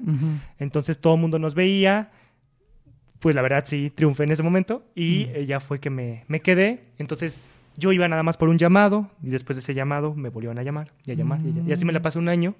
Entonces 0.59 0.99
todo 0.99 1.15
el 1.15 1.21
mundo 1.21 1.39
nos 1.39 1.55
veía. 1.55 2.11
Pues 3.23 3.35
la 3.35 3.41
verdad 3.43 3.63
sí, 3.65 3.91
triunfé 3.95 4.25
en 4.25 4.33
ese 4.33 4.43
momento. 4.43 4.85
Y 4.95 5.29
Mm. 5.35 5.41
ya 5.47 5.61
fue 5.61 5.79
que 5.81 5.89
me, 5.91 6.25
me 6.29 6.41
quedé. 6.41 6.89
Entonces 6.99 7.41
yo 7.79 7.91
iba 7.93 8.07
nada 8.09 8.23
más 8.23 8.37
por 8.37 8.49
un 8.51 8.59
llamado. 8.59 9.11
Y 9.23 9.31
después 9.31 9.57
de 9.57 9.61
ese 9.63 9.73
llamado 9.75 10.15
me 10.15 10.29
volvieron 10.29 10.59
a 10.59 10.63
llamar 10.63 10.93
y 11.07 11.13
a 11.13 11.15
llamar. 11.15 11.41
Y, 11.41 11.73
así 11.73 11.85
me 11.87 11.93
la 11.93 12.01
Mm. 12.01 12.03
pasé 12.03 12.19
un 12.19 12.29
año 12.29 12.57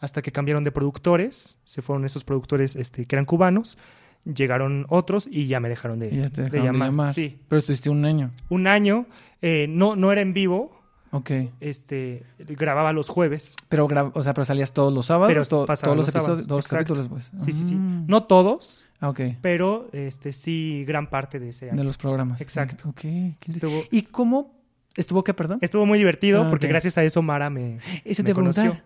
hasta 0.00 0.22
que 0.22 0.30
cambiaron 0.32 0.62
de 0.64 0.70
productores. 0.72 1.58
Se 1.64 1.82
fueron 1.82 2.04
esos 2.06 2.22
productores 2.24 2.76
este, 2.76 3.04
que 3.04 3.16
eran 3.16 3.26
cubanos. 3.26 3.76
Llegaron 4.24 4.86
otros 4.88 5.28
y 5.30 5.46
ya 5.46 5.60
me 5.60 5.68
dejaron 5.68 5.98
de, 6.00 6.08
Y 6.14 6.16
ya 6.18 6.28
te 6.30 6.42
de 6.42 6.50
dejaron 6.50 6.52
de 6.52 6.72
llamar. 6.72 6.88
llamar. 6.88 7.14
Sí. 7.14 7.38
Pero 7.48 7.58
estuviste 7.58 7.90
un 7.90 8.04
año. 8.04 8.30
Un 8.48 8.66
año. 8.66 9.06
eh, 9.42 9.66
no, 9.68 9.96
no 9.96 10.10
era 10.12 10.22
en 10.22 10.32
vivo. 10.32 10.80
Ok. 11.12 11.30
Este, 11.60 12.24
grababa 12.38 12.92
los 12.92 13.08
jueves. 13.08 13.54
Pero, 13.68 13.86
o 14.14 14.22
sea, 14.22 14.34
pero 14.34 14.44
salías 14.44 14.72
todos 14.72 14.92
los 14.92 15.06
sábados, 15.06 15.28
Pero 15.30 15.44
to- 15.44 15.66
pasaban 15.66 15.94
todos 15.96 16.06
los, 16.06 16.06
los 16.06 16.14
episodios, 16.14 16.24
sábados, 16.42 16.46
todos 16.48 16.58
los 16.58 16.66
exacto. 16.66 16.94
capítulos, 16.94 17.30
pues. 17.32 17.44
Sí, 17.44 17.52
sí, 17.52 17.68
sí. 17.68 17.74
Mm. 17.76 18.06
No 18.08 18.24
todos, 18.24 18.85
Ah, 19.00 19.10
ok. 19.10 19.20
pero 19.42 19.88
este, 19.92 20.32
sí 20.32 20.84
gran 20.86 21.08
parte 21.08 21.38
de 21.38 21.50
ese 21.50 21.68
año. 21.70 21.78
De 21.78 21.84
los 21.84 21.96
programas. 21.98 22.40
Exacto. 22.40 22.88
Ok. 22.88 23.00
qué 23.00 23.08
inter- 23.08 23.54
Estuvo, 23.54 23.82
¿Y 23.90 24.02
cómo 24.02 24.54
estuvo 24.96 25.22
qué, 25.24 25.34
perdón? 25.34 25.58
estuvo 25.60 25.84
muy 25.86 25.98
divertido 25.98 26.44
Ah, 26.44 26.50
porque 26.50 26.66
gracias 26.68 26.96
a 26.98 27.04
eso 27.04 27.20
Mara 27.22 27.50
me, 27.50 27.78
Eso 28.04 28.22
me 28.22 28.26
te 28.28 28.34
conoció. 28.34 28.80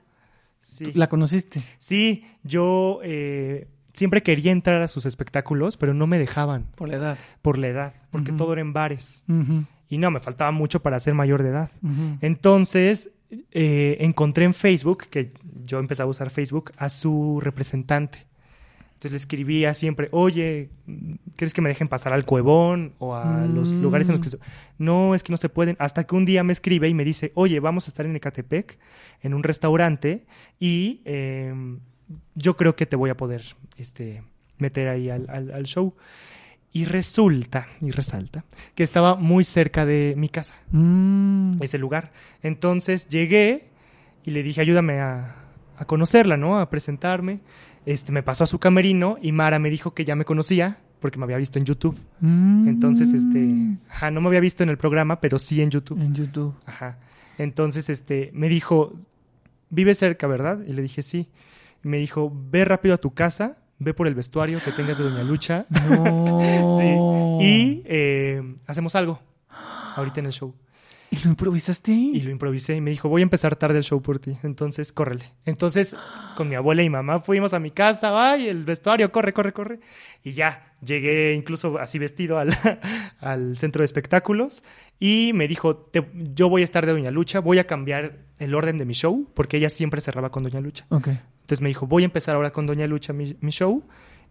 Sí. 0.60 0.92
¿La 0.94 1.08
conociste? 1.08 1.62
Sí, 1.78 2.24
yo 2.42 3.00
eh, 3.02 3.68
siempre 3.94 4.22
quería 4.22 4.52
entrar 4.52 4.82
a 4.82 4.88
sus 4.88 5.06
espectáculos, 5.06 5.76
pero 5.76 5.94
no 5.94 6.06
me 6.06 6.18
dejaban 6.18 6.66
Por 6.74 6.88
la 6.88 6.96
edad. 6.96 7.18
por 7.40 7.56
la 7.56 7.68
edad, 7.68 7.94
porque 8.10 8.32
todo 8.32 8.52
era 8.52 8.60
en 8.60 8.72
bares. 8.72 9.24
Y 9.88 9.98
no, 9.98 10.10
me 10.10 10.20
faltaba 10.20 10.50
mucho 10.52 10.82
para 10.82 10.98
ser 11.00 11.14
mayor 11.14 11.42
de 11.42 11.48
edad. 11.50 11.70
Entonces, 12.20 13.10
eh, 13.52 13.96
encontré 14.00 14.44
en 14.44 14.54
Facebook, 14.54 15.04
que 15.08 15.32
yo 15.64 15.78
empecé 15.78 16.02
a 16.02 16.06
usar 16.06 16.30
Facebook, 16.30 16.72
a 16.76 16.88
su 16.88 17.40
representante. 17.40 18.26
Entonces 19.00 19.12
le 19.12 19.16
escribía 19.16 19.72
siempre, 19.72 20.08
oye, 20.12 20.68
¿crees 21.36 21.54
que 21.54 21.62
me 21.62 21.70
dejen 21.70 21.88
pasar 21.88 22.12
al 22.12 22.26
Cuevón 22.26 22.92
o 22.98 23.14
a 23.14 23.46
los 23.46 23.72
Mm. 23.72 23.80
lugares 23.80 24.06
en 24.10 24.12
los 24.12 24.20
que... 24.20 24.28
se-?" 24.28 24.38
No, 24.76 25.14
es 25.14 25.22
que 25.22 25.32
no 25.32 25.38
se 25.38 25.48
pueden. 25.48 25.74
Hasta 25.78 26.04
que 26.04 26.14
un 26.14 26.26
día 26.26 26.44
me 26.44 26.52
escribe 26.52 26.86
y 26.86 26.92
me 26.92 27.02
dice, 27.02 27.32
oye, 27.34 27.60
vamos 27.60 27.86
a 27.86 27.90
estar 27.90 28.04
en 28.04 28.14
Ecatepec, 28.14 28.78
en 29.22 29.32
un 29.32 29.42
restaurante, 29.42 30.26
y 30.58 31.00
eh, 31.06 31.54
yo 32.34 32.58
creo 32.58 32.76
que 32.76 32.84
te 32.84 32.94
voy 32.96 33.08
a 33.08 33.16
poder 33.16 33.42
este, 33.78 34.22
meter 34.58 34.88
ahí 34.88 35.08
al, 35.08 35.30
al- 35.30 35.50
al 35.52 35.64
show. 35.64 35.94
Y 36.70 36.84
resulta, 36.84 37.68
y 37.80 37.92
resalta, 37.92 38.44
que 38.74 38.82
estaba 38.82 39.14
muy 39.16 39.44
cerca 39.44 39.86
de 39.86 40.12
mi 40.18 40.28
casa 40.28 40.54
Mm. 40.72 41.54
ese 41.62 41.78
lugar. 41.78 42.12
Entonces 42.42 43.08
llegué 43.08 43.70
y 44.24 44.32
le 44.32 44.42
dije, 44.42 44.60
ayúdame 44.60 45.00
a, 45.00 45.36
a 45.78 45.84
conocerla, 45.86 46.36
¿no? 46.36 46.60
A 46.60 46.68
presentarme. 46.68 47.40
Este, 47.86 48.12
me 48.12 48.22
pasó 48.22 48.44
a 48.44 48.46
su 48.46 48.58
camerino 48.58 49.16
y 49.20 49.32
Mara 49.32 49.58
me 49.58 49.70
dijo 49.70 49.94
que 49.94 50.04
ya 50.04 50.14
me 50.14 50.24
conocía 50.24 50.78
porque 51.00 51.18
me 51.18 51.24
había 51.24 51.38
visto 51.38 51.58
en 51.58 51.64
YouTube. 51.64 51.98
Mm. 52.20 52.68
Entonces, 52.68 53.12
este, 53.12 53.78
ajá, 53.88 54.10
no 54.10 54.20
me 54.20 54.28
había 54.28 54.40
visto 54.40 54.62
en 54.62 54.68
el 54.68 54.76
programa, 54.76 55.20
pero 55.20 55.38
sí 55.38 55.62
en 55.62 55.70
YouTube. 55.70 56.00
En 56.00 56.14
YouTube. 56.14 56.54
Ajá. 56.66 56.98
Entonces, 57.38 57.88
este, 57.88 58.30
me 58.34 58.48
dijo, 58.48 58.94
vive 59.70 59.94
cerca, 59.94 60.26
¿verdad? 60.26 60.60
Y 60.66 60.74
le 60.74 60.82
dije, 60.82 61.02
sí. 61.02 61.28
Y 61.82 61.88
me 61.88 61.96
dijo, 61.96 62.30
ve 62.50 62.64
rápido 62.66 62.94
a 62.94 62.98
tu 62.98 63.14
casa, 63.14 63.56
ve 63.78 63.94
por 63.94 64.06
el 64.06 64.14
vestuario 64.14 64.60
que 64.62 64.72
tengas 64.72 64.98
de 64.98 65.04
Doña 65.04 65.24
Lucha. 65.24 65.64
No. 65.88 66.78
Y 67.42 67.82
eh, 67.86 68.42
hacemos 68.66 68.94
algo 68.94 69.18
ahorita 69.96 70.20
en 70.20 70.26
el 70.26 70.32
show. 70.32 70.54
¿Y 71.10 71.16
lo 71.24 71.30
improvisaste 71.30 71.90
ahí? 71.92 72.12
Y 72.14 72.20
lo 72.20 72.30
improvisé 72.30 72.76
y 72.76 72.80
me 72.80 72.90
dijo, 72.90 73.08
voy 73.08 73.22
a 73.22 73.24
empezar 73.24 73.56
tarde 73.56 73.78
el 73.78 73.84
show 73.84 74.00
por 74.00 74.20
ti, 74.20 74.36
entonces 74.44 74.92
córrele. 74.92 75.24
Entonces, 75.44 75.96
con 76.36 76.48
mi 76.48 76.54
abuela 76.54 76.82
y 76.84 76.88
mamá 76.90 77.18
fuimos 77.20 77.52
a 77.52 77.58
mi 77.58 77.70
casa, 77.72 78.30
ay, 78.30 78.48
el 78.48 78.64
vestuario, 78.64 79.10
corre, 79.10 79.32
corre, 79.32 79.52
corre. 79.52 79.80
Y 80.22 80.32
ya, 80.32 80.72
llegué 80.84 81.34
incluso 81.34 81.78
así 81.78 81.98
vestido 81.98 82.38
al, 82.38 82.50
al 83.18 83.56
centro 83.56 83.80
de 83.80 83.86
espectáculos 83.86 84.62
y 85.00 85.32
me 85.34 85.48
dijo, 85.48 85.76
"Te- 85.76 86.06
yo 86.14 86.48
voy 86.48 86.62
a 86.62 86.64
estar 86.64 86.86
de 86.86 86.92
Doña 86.92 87.10
Lucha, 87.10 87.40
voy 87.40 87.58
a 87.58 87.66
cambiar 87.66 88.18
el 88.38 88.54
orden 88.54 88.78
de 88.78 88.84
mi 88.84 88.94
show, 88.94 89.28
porque 89.34 89.56
ella 89.56 89.68
siempre 89.68 90.00
cerraba 90.00 90.30
con 90.30 90.44
Doña 90.44 90.60
Lucha. 90.60 90.86
Ok. 90.90 91.08
Entonces 91.08 91.60
me 91.62 91.68
dijo, 91.68 91.86
voy 91.88 92.04
a 92.04 92.06
empezar 92.06 92.36
ahora 92.36 92.52
con 92.52 92.66
Doña 92.66 92.86
Lucha 92.86 93.12
mi, 93.12 93.36
mi 93.40 93.50
show 93.50 93.82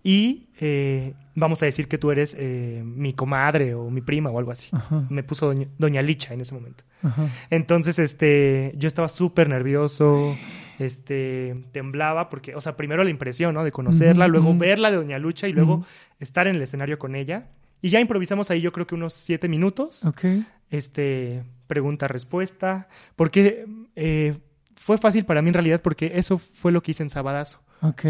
y 0.04 0.48
eh, 0.60 1.14
vamos 1.36 1.62
a 1.62 1.66
decir 1.66 1.88
que 1.88 1.98
tú 1.98 2.12
eres 2.12 2.36
eh, 2.38 2.82
mi 2.86 3.14
comadre 3.14 3.74
o 3.76 3.90
mi 3.90 4.02
prima 4.02 4.30
o 4.30 4.40
algo 4.40 4.52
así. 4.52 4.70
Ajá. 4.72 5.06
Me 5.10 5.24
puso 5.24 5.48
Doña, 5.48 5.68
Doña 5.78 6.02
Licha 6.02 6.34
en 6.34 6.42
ese 6.42 6.54
momento. 6.54 6.84
Ajá. 7.04 7.30
Entonces, 7.50 8.00
este, 8.00 8.74
yo 8.76 8.88
estaba 8.88 9.08
súper 9.10 9.50
nervioso, 9.50 10.38
este, 10.80 11.64
temblaba 11.72 12.30
porque, 12.30 12.56
o 12.56 12.62
sea, 12.62 12.78
primero 12.78 13.04
la 13.04 13.10
impresión, 13.10 13.54
¿no? 13.54 13.64
De 13.64 13.72
conocerla, 13.72 14.28
luego 14.28 14.56
verla 14.58 14.92
de 14.92 14.98
Doña 14.98 15.20
Lucha 15.20 15.48
y 15.48 15.54
luego 15.54 15.86
estar 16.20 16.48
en 16.48 16.56
el 16.56 16.62
escenario 16.62 16.98
con 17.00 17.16
ella. 17.16 17.48
Y 17.82 17.90
ya 17.90 18.00
improvisamos 18.00 18.50
ahí 18.52 18.62
yo 18.62 18.72
creo 18.74 18.88
que 18.88 18.96
unos 18.96 19.14
siete 19.14 19.48
minutos, 19.48 20.06
Ok. 20.06 20.26
este, 20.70 21.44
pregunta-respuesta, 21.68 22.90
porque 23.16 23.66
eh, 23.96 24.38
fue 24.76 24.98
fácil 24.98 25.26
para 25.26 25.42
mí 25.42 25.50
en 25.50 25.54
realidad 25.54 25.82
porque 25.82 26.12
eso 26.16 26.38
fue 26.38 26.72
lo 26.72 26.82
que 26.82 26.92
hice 26.92 27.04
en 27.04 27.10
Sabadazo. 27.10 27.62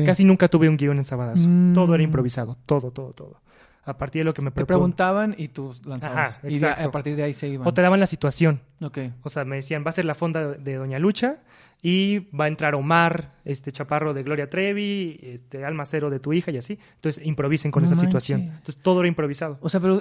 Casi 0.06 0.24
nunca 0.24 0.48
tuve 0.48 0.68
un 0.70 0.78
guion 0.78 0.98
en 0.98 1.06
Sabadazo. 1.06 1.48
Mm. 1.48 1.74
Todo 1.74 1.94
era 1.96 2.04
improvisado, 2.04 2.58
todo, 2.66 2.92
todo, 2.92 3.14
todo. 3.14 3.42
A 3.86 3.98
partir 3.98 4.20
de 4.22 4.24
lo 4.26 4.34
que 4.34 4.42
me 4.42 4.52
Te 4.52 4.66
preguntaban 4.66 5.34
y 5.38 5.48
tú 5.48 5.74
lanzabas. 5.86 6.38
Ajá, 6.38 6.48
y 6.48 6.60
de- 6.60 6.68
a 6.70 6.92
partir 6.92 7.16
de 7.16 7.24
ahí 7.24 7.34
se 7.34 7.48
iban. 7.48 7.68
O 7.68 7.74
te 7.74 7.82
daban 7.82 8.00
la 8.00 8.06
situación. 8.06 8.62
Ok. 8.82 9.00
O 9.24 9.30
sea, 9.30 9.46
me 9.46 9.56
decían, 9.56 9.84
va 9.86 9.90
a 9.90 9.94
ser 9.94 10.06
la 10.06 10.14
fonda 10.16 10.48
de, 10.52 10.76
Doña 10.76 11.00
Lucha 11.00 11.38
y 11.82 12.20
va 12.36 12.46
a 12.46 12.48
entrar 12.50 12.76
Omar, 12.76 13.36
este 13.46 13.72
chaparro 13.72 14.14
de 14.14 14.22
Gloria 14.24 14.50
Trevi, 14.50 15.20
este 15.24 15.66
almacero 15.66 16.10
de 16.10 16.20
tu 16.20 16.34
hija 16.34 16.52
y 16.52 16.58
así. 16.58 16.78
Entonces 16.96 17.26
improvisen 17.26 17.72
con 17.72 17.84
No 17.84 17.88
esa 17.90 17.96
situación. 18.00 18.42
Entonces 18.42 18.78
todo 18.78 19.00
era 19.00 19.08
improvisado. 19.08 19.58
O 19.62 19.70
sea, 19.70 19.80
pero... 19.80 20.00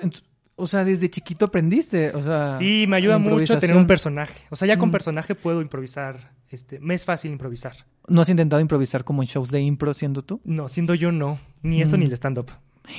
O 0.60 0.66
sea, 0.66 0.84
desde 0.84 1.08
chiquito 1.08 1.44
aprendiste. 1.44 2.10
O 2.16 2.22
sea... 2.22 2.58
Sí, 2.58 2.84
me 2.88 2.96
ayuda 2.96 3.18
mucho 3.18 3.58
tener 3.60 3.76
un 3.76 3.86
personaje. 3.86 4.34
O 4.50 4.56
sea, 4.56 4.66
ya 4.66 4.76
con 4.76 4.88
Mm. 4.88 4.92
personaje 4.92 5.34
puedo 5.36 5.62
improvisar. 5.62 6.32
Este, 6.50 6.80
me 6.80 6.94
es 6.94 7.04
fácil 7.04 7.30
improvisar. 7.30 7.76
¿No 8.08 8.20
has 8.22 8.28
intentado 8.28 8.60
improvisar 8.60 9.04
como 9.04 9.22
en 9.22 9.28
shows 9.28 9.50
de 9.50 9.60
impro 9.60 9.94
siendo 9.94 10.22
tú? 10.22 10.40
No, 10.44 10.68
siendo 10.68 10.94
yo 10.94 11.12
no. 11.12 11.38
Ni 11.62 11.82
eso 11.82 11.96
Mm. 11.96 12.00
ni 12.00 12.06
el 12.06 12.12
stand-up. 12.12 12.50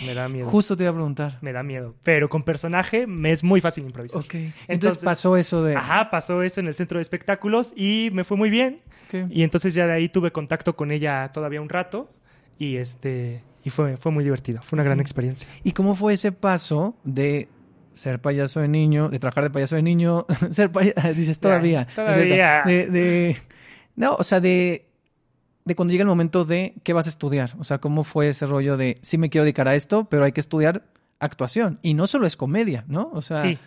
Me 0.06 0.13
da 0.13 0.30
miedo. 0.30 0.45
Justo 0.48 0.78
te 0.78 0.84
iba 0.84 0.91
a 0.91 0.93
preguntar. 0.93 1.39
Me 1.41 1.52
da 1.52 1.63
miedo. 1.63 1.95
Pero 2.04 2.30
con 2.30 2.43
personaje 2.43 3.08
me 3.08 3.32
es 3.32 3.43
muy 3.43 3.60
fácil 3.60 3.86
improvisar. 3.86 4.19
Ok. 4.22 4.34
Entonces, 4.36 4.63
Entonces- 4.67 5.04
pasó 5.04 5.36
eso 5.36 5.63
de... 5.63 5.76
Ajá, 5.76 6.12
pasó 6.12 6.43
eso 6.43 6.60
en 6.60 6.67
el 6.67 6.76
centro 6.76 7.00
de 7.00 7.02
espectáculos 7.02 7.74
y 7.76 8.10
me 8.13 8.24
fue 8.24 8.38
muy 8.38 8.52
bien. 8.52 8.82
Ok. 9.08 9.32
Y 9.32 9.41
entonces 9.41 9.74
ya 9.74 9.88
de 9.88 9.93
ahí 9.93 10.08
tuve 10.10 10.32
contacto 10.32 10.76
con 10.76 10.91
ella 10.91 11.32
todavía 11.34 11.60
un 11.62 11.69
rato 11.69 12.12
y 12.60 12.76
este 12.76 13.43
y 13.63 13.72
fue, 13.72 13.98
fue 13.98 14.12
muy 14.12 14.24
divertido, 14.24 14.62
fue 14.62 14.78
una 14.78 14.84
gran 14.84 15.00
experiencia. 15.00 15.50
¿Y 15.63 15.72
cómo 15.72 15.95
fue 15.95 16.13
ese 16.13 16.32
paso 16.32 16.95
de 17.04 17.50
ser 17.95 18.22
payaso 18.22 18.60
de 18.62 18.67
niño, 18.67 19.10
de 19.10 19.17
trabajar 19.19 19.43
de 19.45 19.50
payaso 19.50 19.76
de 19.76 19.82
niño, 19.82 20.26
ser 20.52 20.72
payaso, 20.72 21.02
dices 21.15 21.39
todavía, 21.39 21.88
¿no 21.98 22.06
es 22.08 22.15
cierto? 22.15 22.36
todavía. 22.36 22.62
De, 22.65 22.88
de- 22.88 23.38
no, 23.95 24.15
o 24.15 24.24
sea, 24.24 24.39
de, 24.39 24.86
de 25.65 25.76
cuando 25.76 25.91
llega 25.91 26.04
el 26.04 26.08
momento 26.08 26.45
de 26.45 26.76
qué 26.84 26.93
vas 26.93 27.06
a 27.06 27.10
estudiar, 27.10 27.52
o 27.60 27.63
sea, 27.63 27.80
cómo 27.80 28.04
fue 28.04 28.30
ese 28.30 28.45
rollo 28.45 28.78
de 28.78 28.98
sí 29.02 29.17
me 29.17 29.30
quiero 29.30 29.43
dedicar 29.45 29.67
a 29.67 29.76
esto, 29.76 30.08
pero 30.10 30.24
hay 30.24 30.32
que 30.32 30.41
estudiar 30.41 30.86
actuación 31.19 31.80
y 31.82 31.93
no 31.93 32.08
solo 32.08 32.26
es 32.26 32.36
comedia, 32.38 32.86
¿no? 32.88 33.10
O 33.13 33.22
sea, 33.22 33.38
Sí, 33.41 33.60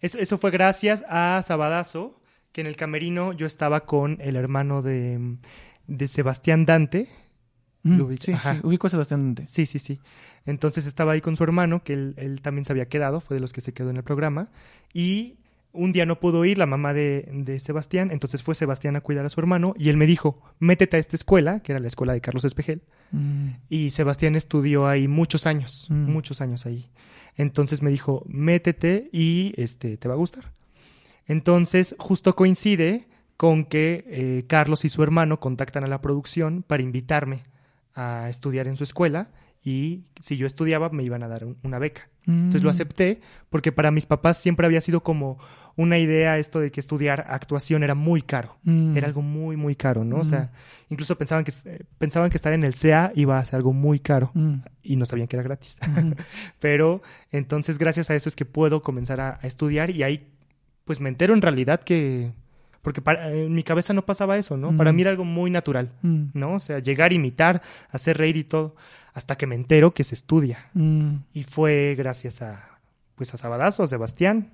eso, 0.00 0.18
eso 0.18 0.38
fue 0.38 0.50
gracias 0.50 1.04
a 1.08 1.42
Sabadazo, 1.44 2.20
que 2.52 2.60
en 2.60 2.66
el 2.66 2.76
camerino 2.76 3.32
yo 3.32 3.46
estaba 3.46 3.86
con 3.86 4.18
el 4.20 4.36
hermano 4.36 4.82
de, 4.82 5.38
de 5.86 6.08
Sebastián 6.08 6.66
Dante. 6.66 7.08
mm, 7.82 8.00
ubico. 8.00 8.22
sí, 8.24 8.34
sí, 8.34 8.60
ubico 8.62 8.86
a 8.86 8.90
Sebastián 8.90 9.34
Dante. 9.34 9.46
Sí, 9.46 9.66
sí, 9.66 9.78
sí. 9.78 10.00
Entonces 10.46 10.86
estaba 10.86 11.12
ahí 11.12 11.20
con 11.20 11.36
su 11.36 11.44
hermano, 11.44 11.82
que 11.82 11.92
él, 11.94 12.14
él 12.16 12.40
también 12.40 12.64
se 12.64 12.72
había 12.72 12.88
quedado, 12.88 13.20
fue 13.20 13.36
de 13.36 13.40
los 13.40 13.52
que 13.52 13.60
se 13.60 13.72
quedó 13.72 13.90
en 13.90 13.96
el 13.96 14.04
programa. 14.04 14.50
Y 14.94 15.37
un 15.72 15.92
día 15.92 16.06
no 16.06 16.18
pudo 16.18 16.44
ir 16.44 16.58
la 16.58 16.66
mamá 16.66 16.92
de, 16.94 17.28
de 17.32 17.60
Sebastián, 17.60 18.10
entonces 18.10 18.42
fue 18.42 18.54
Sebastián 18.54 18.96
a 18.96 19.00
cuidar 19.00 19.24
a 19.26 19.28
su 19.28 19.38
hermano 19.40 19.74
y 19.78 19.90
él 19.90 19.96
me 19.96 20.06
dijo, 20.06 20.42
métete 20.58 20.96
a 20.96 21.00
esta 21.00 21.14
escuela, 21.16 21.60
que 21.60 21.72
era 21.72 21.80
la 21.80 21.86
escuela 21.88 22.12
de 22.14 22.20
Carlos 22.20 22.44
Espejel. 22.44 22.82
Mm, 23.12 23.48
Y 23.68 23.90
Sebastián 23.90 24.34
estudió 24.34 24.86
ahí 24.88 25.08
muchos 25.08 25.46
años, 25.46 25.86
Mm. 25.90 26.10
muchos 26.10 26.40
años 26.40 26.66
ahí. 26.66 26.90
Entonces 27.36 27.82
me 27.82 27.90
dijo, 27.90 28.24
métete 28.26 29.08
y 29.12 29.52
este, 29.56 29.96
te 29.96 30.08
va 30.08 30.14
a 30.14 30.16
gustar. 30.18 30.52
Entonces 31.26 31.94
justo 31.98 32.34
coincide 32.34 33.06
con 33.36 33.64
que 33.64 34.04
eh, 34.08 34.44
Carlos 34.48 34.84
y 34.84 34.88
su 34.88 35.02
hermano 35.02 35.38
contactan 35.38 35.84
a 35.84 35.88
la 35.88 36.00
producción 36.00 36.64
para 36.66 36.82
invitarme 36.82 37.44
a 37.94 38.28
estudiar 38.28 38.66
en 38.66 38.76
su 38.76 38.84
escuela 38.84 39.30
y 39.64 40.04
si 40.20 40.36
yo 40.36 40.46
estudiaba 40.46 40.88
me 40.90 41.02
iban 41.02 41.22
a 41.22 41.28
dar 41.28 41.44
un- 41.44 41.56
una 41.62 41.78
beca. 41.78 42.08
Entonces 42.26 42.62
lo 42.62 42.68
Mm. 42.68 42.70
acepté 42.70 43.20
porque 43.48 43.72
para 43.72 43.90
mis 43.90 44.04
papás 44.04 44.36
siempre 44.36 44.66
había 44.66 44.82
sido 44.82 45.02
como 45.02 45.38
una 45.76 45.96
idea 45.98 46.36
esto 46.38 46.60
de 46.60 46.70
que 46.70 46.80
estudiar 46.80 47.24
actuación 47.28 47.82
era 47.84 47.94
muy 47.94 48.20
caro. 48.20 48.56
Mm. 48.64 48.96
Era 48.96 49.06
algo 49.06 49.22
muy, 49.22 49.56
muy 49.56 49.74
caro, 49.76 50.04
¿no? 50.04 50.16
O 50.16 50.20
Mm. 50.20 50.24
sea, 50.24 50.50
incluso 50.90 51.16
pensaban 51.16 51.44
que, 51.44 51.52
eh, 51.64 51.84
pensaban 51.98 52.28
que 52.30 52.36
estar 52.36 52.52
en 52.52 52.64
el 52.64 52.74
CEA 52.74 53.12
iba 53.14 53.38
a 53.38 53.44
ser 53.44 53.56
algo 53.56 53.72
muy 53.72 53.98
caro 54.00 54.30
Mm. 54.34 54.54
y 54.82 54.96
no 54.96 55.06
sabían 55.06 55.26
que 55.28 55.36
era 55.36 55.42
gratis. 55.42 55.78
Pero 56.60 57.02
entonces 57.30 57.78
gracias 57.78 58.10
a 58.10 58.14
eso 58.14 58.28
es 58.28 58.36
que 58.36 58.44
puedo 58.44 58.82
comenzar 58.82 59.20
a, 59.20 59.38
a 59.40 59.46
estudiar 59.46 59.90
y 59.90 60.02
ahí 60.02 60.28
pues 60.84 61.00
me 61.00 61.08
entero 61.08 61.34
en 61.34 61.42
realidad 61.42 61.80
que... 61.82 62.32
Porque 62.82 63.00
para- 63.02 63.32
en 63.32 63.52
mi 63.54 63.62
cabeza 63.62 63.92
no 63.92 64.06
pasaba 64.06 64.38
eso, 64.38 64.56
¿no? 64.56 64.76
Para 64.76 64.92
mí 64.92 65.02
era 65.02 65.10
algo 65.10 65.24
muy 65.24 65.50
natural, 65.50 65.92
Mm. 66.02 66.26
¿no? 66.34 66.54
O 66.54 66.58
sea, 66.58 66.78
llegar 66.78 67.12
imitar, 67.12 67.60
hacer 67.90 68.16
reír 68.18 68.36
y 68.36 68.44
todo, 68.44 68.76
hasta 69.14 69.36
que 69.36 69.46
me 69.46 69.54
entero 69.56 69.92
que 69.92 70.04
se 70.04 70.14
estudia. 70.14 70.68
Mm. 70.74 71.16
Y 71.34 71.42
fue 71.42 71.94
gracias 71.98 72.40
a, 72.40 72.78
pues 73.16 73.34
a 73.34 73.36
Sabadazo, 73.36 73.82
a 73.82 73.86
Sebastián 73.88 74.52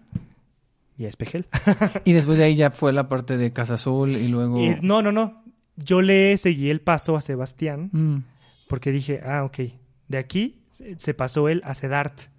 y 0.96 1.04
a 1.04 1.08
Espejel. 1.08 1.46
Y 2.04 2.12
después 2.14 2.38
de 2.38 2.44
ahí 2.44 2.54
ya 2.56 2.70
fue 2.70 2.92
la 2.92 3.08
parte 3.08 3.36
de 3.36 3.52
Casa 3.52 3.74
Azul 3.74 4.10
y 4.16 4.28
luego... 4.28 4.58
Y 4.58 4.76
no, 4.80 5.02
no, 5.02 5.12
no. 5.12 5.42
Yo 5.76 6.00
le 6.02 6.36
seguí 6.38 6.70
el 6.70 6.80
paso 6.80 7.16
a 7.16 7.20
Sebastián 7.20 7.90
Mm. 7.92 8.16
porque 8.68 8.90
dije, 8.90 9.20
ah, 9.24 9.44
ok, 9.44 9.58
de 10.08 10.18
aquí 10.18 10.62
se- 10.96 11.14
pasó 11.14 11.48
él 11.48 11.60
a 11.64 11.74
CEDART. 11.74 12.30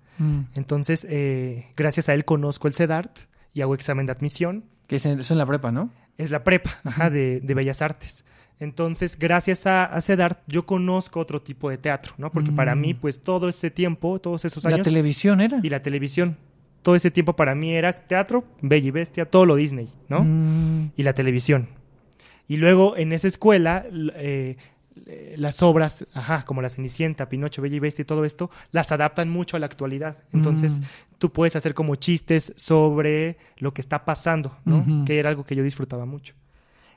Entonces, 0.56 1.06
eh, 1.10 1.68
gracias 1.76 2.08
a 2.10 2.14
él 2.14 2.24
conozco 2.26 2.68
el 2.70 2.74
CEDART 2.74 3.20
y 3.54 3.62
hago 3.62 3.76
examen 3.76 4.06
de 4.06 4.14
admisión. 4.14 4.64
Que 4.88 4.98
es 4.98 5.06
en, 5.06 5.20
eso 5.20 5.34
en 5.34 5.38
la 5.40 5.46
prepa, 5.46 5.72
¿no? 5.72 5.90
Es 6.18 6.32
la 6.32 6.44
prepa 6.44 6.80
ajá, 6.84 7.10
de, 7.10 7.40
de 7.42 7.54
Bellas 7.54 7.82
Artes. 7.82 8.24
Entonces, 8.60 9.20
gracias 9.20 9.68
a, 9.68 9.84
a 9.84 10.02
CEDART, 10.02 10.40
yo 10.48 10.66
conozco 10.66 11.20
otro 11.20 11.42
tipo 11.42 11.70
de 11.70 11.78
teatro, 11.78 12.14
¿no? 12.18 12.32
Porque 12.32 12.52
para 12.54 12.74
Mm. 12.76 12.80
mí, 12.82 12.94
pues 12.94 13.22
todo 13.22 13.50
ese 13.50 13.70
tiempo, 13.70 14.20
todos 14.20 14.46
esos 14.46 14.64
La 14.64 14.72
años, 14.76 14.86
televisión 14.86 15.42
era. 15.42 15.60
y 15.62 15.70
la 15.70 15.82
televisión, 15.82 16.38
todo 16.82 16.96
ese 16.96 17.12
tiempo 17.12 17.36
para 17.36 17.54
mí 17.54 17.74
era 17.74 17.94
teatro, 18.06 18.46
Bella 18.62 18.88
y 18.88 18.92
Bestia, 18.92 19.26
todo 19.26 19.46
lo 19.46 19.56
Disney, 19.56 19.90
¿no? 20.08 20.22
Mm. 20.24 20.92
y 20.96 21.04
la 21.04 21.12
televisión. 21.14 21.68
Y 22.48 22.58
luego 22.58 22.96
en 22.96 23.12
esa 23.12 23.28
escuela, 23.28 23.86
eh, 24.16 24.56
las 25.38 25.62
obras, 25.62 26.08
ajá, 26.14 26.44
como 26.46 26.62
La 26.62 26.70
Cenicienta, 26.70 27.28
Pinocho, 27.30 27.62
Bella 27.62 27.76
y 27.76 27.80
Bestia 27.80 28.04
y 28.04 28.06
todo 28.06 28.24
esto, 28.26 28.50
las 28.72 28.92
adaptan 28.92 29.30
mucho 29.30 29.58
a 29.58 29.60
la 29.60 29.66
actualidad. 29.66 30.18
Entonces, 30.34 30.80
Mm. 30.80 30.84
tú 31.20 31.32
puedes 31.32 31.56
hacer 31.56 31.74
como 31.74 31.96
chistes 31.96 32.54
sobre 32.56 33.38
lo 33.58 33.74
que 33.74 33.82
está 33.82 34.06
pasando, 34.06 34.58
¿no? 34.66 35.04
Que 35.06 35.20
era 35.20 35.30
algo 35.30 35.44
que 35.44 35.56
yo 35.56 35.64
disfrutaba 35.64 36.06
mucho. 36.06 36.34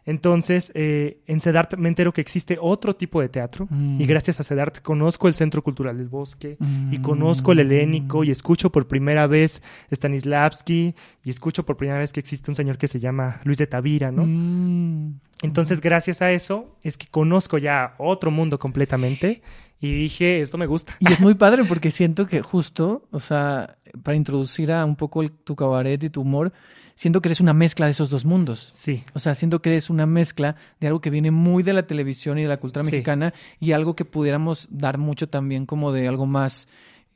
Entonces, 0.07 0.73
eh, 0.75 1.21
en 1.27 1.39
CEDART 1.39 1.77
me 1.77 1.89
entero 1.91 2.13
que 2.15 2.23
existe 2.23 2.57
otro 2.59 2.97
tipo 2.97 3.21
de 3.21 3.29
teatro 3.29 3.67
Mm. 3.69 4.01
y 4.01 4.07
gracias 4.07 4.41
a 4.41 4.45
CEDART 4.45 4.81
conozco 4.81 5.29
el 5.29 5.35
Centro 5.35 5.63
Cultural 5.63 5.99
del 5.99 6.09
Bosque 6.09 6.57
y 6.91 6.99
Mm. 6.99 7.03
conozco 7.03 7.53
el 7.53 7.59
helénico 7.61 8.25
y 8.25 8.31
escucho 8.31 8.73
por 8.73 8.89
primera 8.89 9.27
vez 9.27 9.61
Stanislavski 9.93 10.95
y 11.25 11.31
escucho 11.31 11.67
por 11.67 11.77
primera 11.77 11.99
vez 11.99 12.13
que 12.15 12.21
existe 12.21 12.51
un 12.51 12.55
señor 12.55 12.79
que 12.79 12.89
se 12.89 13.01
llama 13.01 13.41
Luis 13.45 13.59
de 13.59 13.67
Tavira, 13.67 14.11
¿no? 14.11 14.25
Mm. 14.25 15.21
Entonces, 15.43 15.81
gracias 15.81 16.21
a 16.23 16.33
eso, 16.33 16.77
es 16.83 16.97
que 16.97 17.07
conozco 17.07 17.59
ya 17.59 17.95
otro 17.99 18.31
mundo 18.31 18.59
completamente 18.59 19.43
y 19.81 19.93
dije, 19.93 20.41
esto 20.41 20.59
me 20.59 20.67
gusta. 20.67 20.97
Y 20.99 21.13
es 21.13 21.21
muy 21.21 21.35
padre 21.35 21.65
porque 21.65 21.91
siento 21.91 22.27
que 22.27 22.43
justo, 22.43 23.07
o 23.13 23.21
sea, 23.21 23.79
para 24.03 24.17
introducir 24.17 24.73
a 24.73 24.85
un 24.85 24.97
poco 24.97 25.23
el- 25.23 25.31
tu 25.31 25.55
cabaret 25.55 26.03
y 26.03 26.11
tu 26.11 26.23
humor, 26.23 26.53
siento 26.97 27.23
que 27.23 27.29
eres 27.29 27.41
una 27.41 27.53
mezcla 27.55 27.87
de 27.87 27.93
esos 27.93 28.11
dos 28.11 28.25
mundos. 28.25 28.59
Sí, 28.73 29.05
O 29.15 29.21
sea, 29.21 29.37
siento 29.37 29.63
que 29.63 29.71
eres 29.71 29.89
una 29.89 30.05
mezcla 30.07 30.57
de 30.81 30.89
algo 30.89 31.01
que 31.01 31.11
viene 31.11 31.31
muy 31.31 31.63
de 31.63 31.73
la 31.73 31.87
televisión 31.87 32.39
y 32.39 32.43
de 32.43 32.49
la 32.49 32.57
cultura 32.57 32.83
Sí. 32.83 32.91
mexicana 32.91 33.33
y 33.61 33.71
algo 33.71 33.95
que 33.95 34.05
pudiéramos 34.05 34.67
dar 34.73 34.99
mucho 34.99 35.29
también 35.29 35.65
como 35.67 35.93
de 35.93 36.09
algo 36.09 36.27
más 36.27 36.67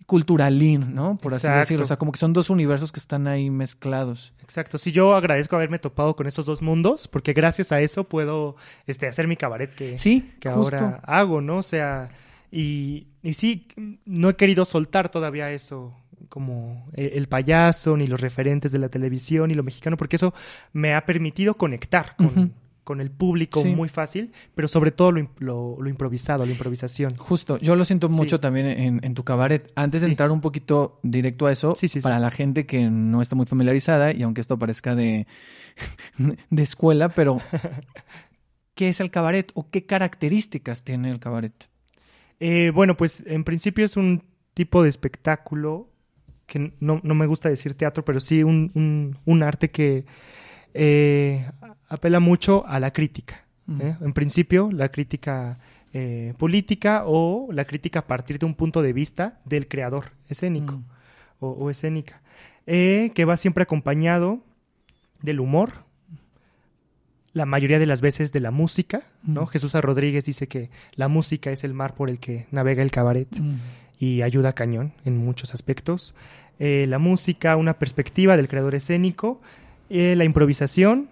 culturalín, 0.06 0.94
¿no? 0.94 1.16
Por 1.16 1.34
así 1.34 1.48
decirlo. 1.48 1.84
O 1.84 1.86
sea, 1.86 1.96
como 1.96 2.12
que 2.12 2.18
son 2.18 2.32
dos 2.32 2.50
universos 2.50 2.92
que 2.92 3.00
están 3.00 3.26
ahí 3.26 3.50
mezclados. 3.50 4.32
exacto. 4.42 4.78
Sí, 4.78 4.92
yo 4.92 5.14
agradezco 5.14 5.56
haberme 5.56 5.78
topado 5.78 6.16
con 6.16 6.26
esos 6.26 6.46
dos 6.46 6.62
mundos 6.62 7.08
porque 7.08 7.32
gracias 7.32 7.72
a 7.72 7.80
eso 7.80 8.04
puedo 8.04 8.56
este, 8.86 9.06
hacer 9.06 9.26
mi 9.28 9.36
cabaret 9.36 9.74
que, 9.74 9.98
Sí, 9.98 10.32
que 10.40 10.50
justo. 10.50 10.76
ahora 10.76 11.00
hago, 11.04 11.40
¿no? 11.40 11.58
O 11.58 11.62
sea, 11.62 12.10
y, 12.50 13.06
y 13.22 13.34
sí, 13.34 13.66
no 14.04 14.28
he 14.30 14.36
querido 14.36 14.64
soltar 14.64 15.08
todavía 15.08 15.50
eso 15.52 15.94
como 16.28 16.86
el, 16.94 17.12
el 17.14 17.28
payaso, 17.28 17.96
ni 17.96 18.06
los 18.06 18.20
referentes 18.20 18.72
de 18.72 18.78
la 18.78 18.88
televisión, 18.88 19.48
ni 19.48 19.54
lo 19.54 19.62
mexicano, 19.62 19.96
porque 19.96 20.16
eso 20.16 20.32
me 20.72 20.94
ha 20.94 21.04
permitido 21.04 21.54
conectar 21.54 22.16
con. 22.16 22.54
Con 22.84 23.00
el 23.00 23.10
público 23.10 23.62
Sí. 23.62 23.74
muy 23.74 23.88
fácil, 23.88 24.32
pero 24.54 24.66
sobre 24.68 24.90
todo 24.90 25.12
lo, 25.12 25.30
lo- 25.38 25.76
lo 25.80 25.88
improvisado, 25.88 26.44
la 26.44 26.50
improvisación. 26.52 27.14
Justo, 27.16 27.58
yo 27.58 27.76
lo 27.76 27.84
siento 27.84 28.08
Sí. 28.08 28.14
mucho 28.16 28.40
también 28.40 28.66
en, 28.66 29.00
en 29.04 29.14
tu 29.14 29.22
cabaret. 29.24 29.70
Antes 29.76 30.00
de 30.02 30.08
entrar 30.08 30.30
un 30.32 30.40
poquito 30.40 30.98
directo 31.02 31.46
a 31.46 31.52
eso, 31.52 31.74
para 32.02 32.18
la 32.18 32.30
gente 32.30 32.66
que 32.66 32.90
no 32.90 33.22
está 33.22 33.36
muy 33.36 33.46
familiarizada, 33.46 34.12
y 34.12 34.22
aunque 34.24 34.40
esto 34.40 34.58
parezca 34.58 34.94
de, 34.96 35.26
de 36.50 36.62
escuela, 36.62 37.08
pero 37.08 37.38
¿qué 38.74 38.88
es 38.88 39.00
el 39.00 39.10
cabaret 39.10 39.50
o 39.54 39.70
qué 39.70 39.86
características 39.86 40.82
tiene 40.82 41.10
el 41.10 41.18
cabaret? 41.20 41.68
Eh, 42.40 42.72
bueno, 42.74 42.96
pues 42.96 43.22
en 43.26 43.44
principio 43.44 43.84
es 43.84 43.96
un 43.96 44.24
tipo 44.54 44.82
de 44.82 44.88
espectáculo 44.88 45.88
que 46.46 46.72
no, 46.80 47.00
no 47.04 47.14
me 47.14 47.26
gusta 47.26 47.48
decir 47.48 47.74
teatro, 47.74 48.04
pero 48.04 48.18
sí 48.20 48.42
un, 48.42 48.70
un- 48.74 49.18
un 49.24 49.42
arte 49.42 49.70
que 49.70 50.04
eh, 50.74 51.48
apela 51.92 52.20
mucho 52.20 52.66
a 52.66 52.80
la 52.80 52.92
crítica. 52.92 53.44
Mm. 53.66 53.80
¿eh? 53.82 53.96
En 54.00 54.12
principio, 54.12 54.70
la 54.72 54.88
crítica 54.88 55.58
eh, 55.92 56.32
política 56.38 57.02
o 57.06 57.48
la 57.52 57.64
crítica 57.66 58.00
a 58.00 58.06
partir 58.06 58.38
de 58.38 58.46
un 58.46 58.54
punto 58.54 58.80
de 58.80 58.92
vista 58.92 59.40
del 59.44 59.68
creador 59.68 60.12
escénico 60.28 60.76
Mm. 60.76 60.84
o, 61.40 61.48
o 61.50 61.70
escénica, 61.70 62.22
eh, 62.66 63.12
que 63.14 63.26
va 63.26 63.36
siempre 63.36 63.62
acompañado 63.62 64.40
del 65.20 65.40
humor, 65.40 65.84
la 67.34 67.44
mayoría 67.46 67.78
de 67.78 67.86
las 67.86 68.00
veces 68.00 68.32
de 68.32 68.40
la 68.40 68.50
música, 68.50 69.02
¿no? 69.22 69.42
Mm. 69.42 69.46
Jesús. 69.48 69.74
Rodríguez 69.74 70.24
dice 70.24 70.48
que 70.48 70.70
la 70.94 71.08
música 71.08 71.50
es 71.50 71.62
el 71.62 71.74
mar 71.74 71.94
por 71.94 72.08
el 72.08 72.18
que 72.18 72.46
navega 72.50 72.82
el 72.82 72.90
cabaret 72.90 73.28
y 73.98 74.22
ayuda 74.22 74.50
a 74.50 74.52
cañón 74.54 74.92
en 75.04 75.18
muchos 75.18 75.54
aspectos. 75.54 76.14
Eh, 76.58 76.86
la 76.88 76.98
música, 76.98 77.56
una 77.56 77.78
perspectiva 77.78 78.36
del 78.36 78.48
creador 78.48 78.74
escénico, 78.74 79.40
eh, 79.88 80.14
la 80.16 80.24
improvisación 80.24 81.08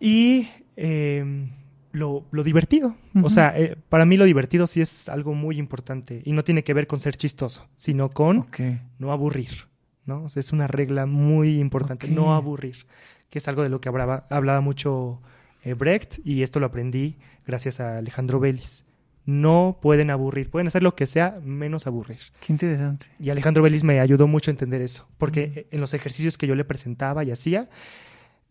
y 0.00 0.48
eh, 0.76 1.48
lo, 1.92 2.24
lo 2.30 2.42
divertido. 2.42 2.96
O 3.22 3.30
sea, 3.30 3.52
eh, 3.56 3.76
para 3.88 4.06
mí 4.06 4.16
lo 4.16 4.24
divertido 4.24 4.66
sí 4.66 4.80
es 4.80 5.08
algo 5.08 5.34
muy 5.34 5.58
importante 5.58 6.22
y 6.24 6.32
no 6.32 6.44
tiene 6.44 6.64
que 6.64 6.74
ver 6.74 6.86
con 6.86 7.00
ser 7.00 7.16
chistoso, 7.16 7.68
sino 7.76 8.10
con 8.10 8.46
no 8.98 9.12
aburrir. 9.12 9.68
¿no? 10.06 10.24
O 10.24 10.28
sea, 10.28 10.40
es 10.40 10.52
una 10.52 10.66
regla 10.66 11.06
muy 11.06 11.58
importante, 11.58 12.08
no 12.08 12.34
aburrir, 12.34 12.86
que 13.28 13.38
es 13.38 13.48
algo 13.48 13.62
de 13.62 13.68
lo 13.68 13.80
que 13.80 13.88
hablaba, 13.88 14.26
hablaba 14.30 14.60
mucho 14.60 15.20
eh, 15.62 15.74
Brecht 15.74 16.18
y 16.24 16.42
esto 16.42 16.58
lo 16.60 16.66
aprendí 16.66 17.16
gracias 17.46 17.80
a 17.80 17.98
Alejandro 17.98 18.40
Vélez. 18.40 18.84
No 19.26 19.78
pueden 19.82 20.10
aburrir, 20.10 20.50
pueden 20.50 20.66
hacer 20.66 20.82
lo 20.82 20.96
que 20.96 21.06
sea 21.06 21.38
menos 21.44 21.86
aburrir. 21.86 22.18
Qué 22.40 22.52
interesante. 22.52 23.06
Y 23.20 23.30
Alejandro 23.30 23.62
Vélez 23.62 23.84
me 23.84 24.00
ayudó 24.00 24.26
mucho 24.26 24.50
a 24.50 24.52
entender 24.52 24.80
eso, 24.80 25.06
porque 25.18 25.68
en 25.70 25.80
los 25.80 25.92
ejercicios 25.92 26.38
que 26.38 26.46
yo 26.46 26.54
le 26.54 26.64
presentaba 26.64 27.22
y 27.22 27.30
hacía, 27.30 27.68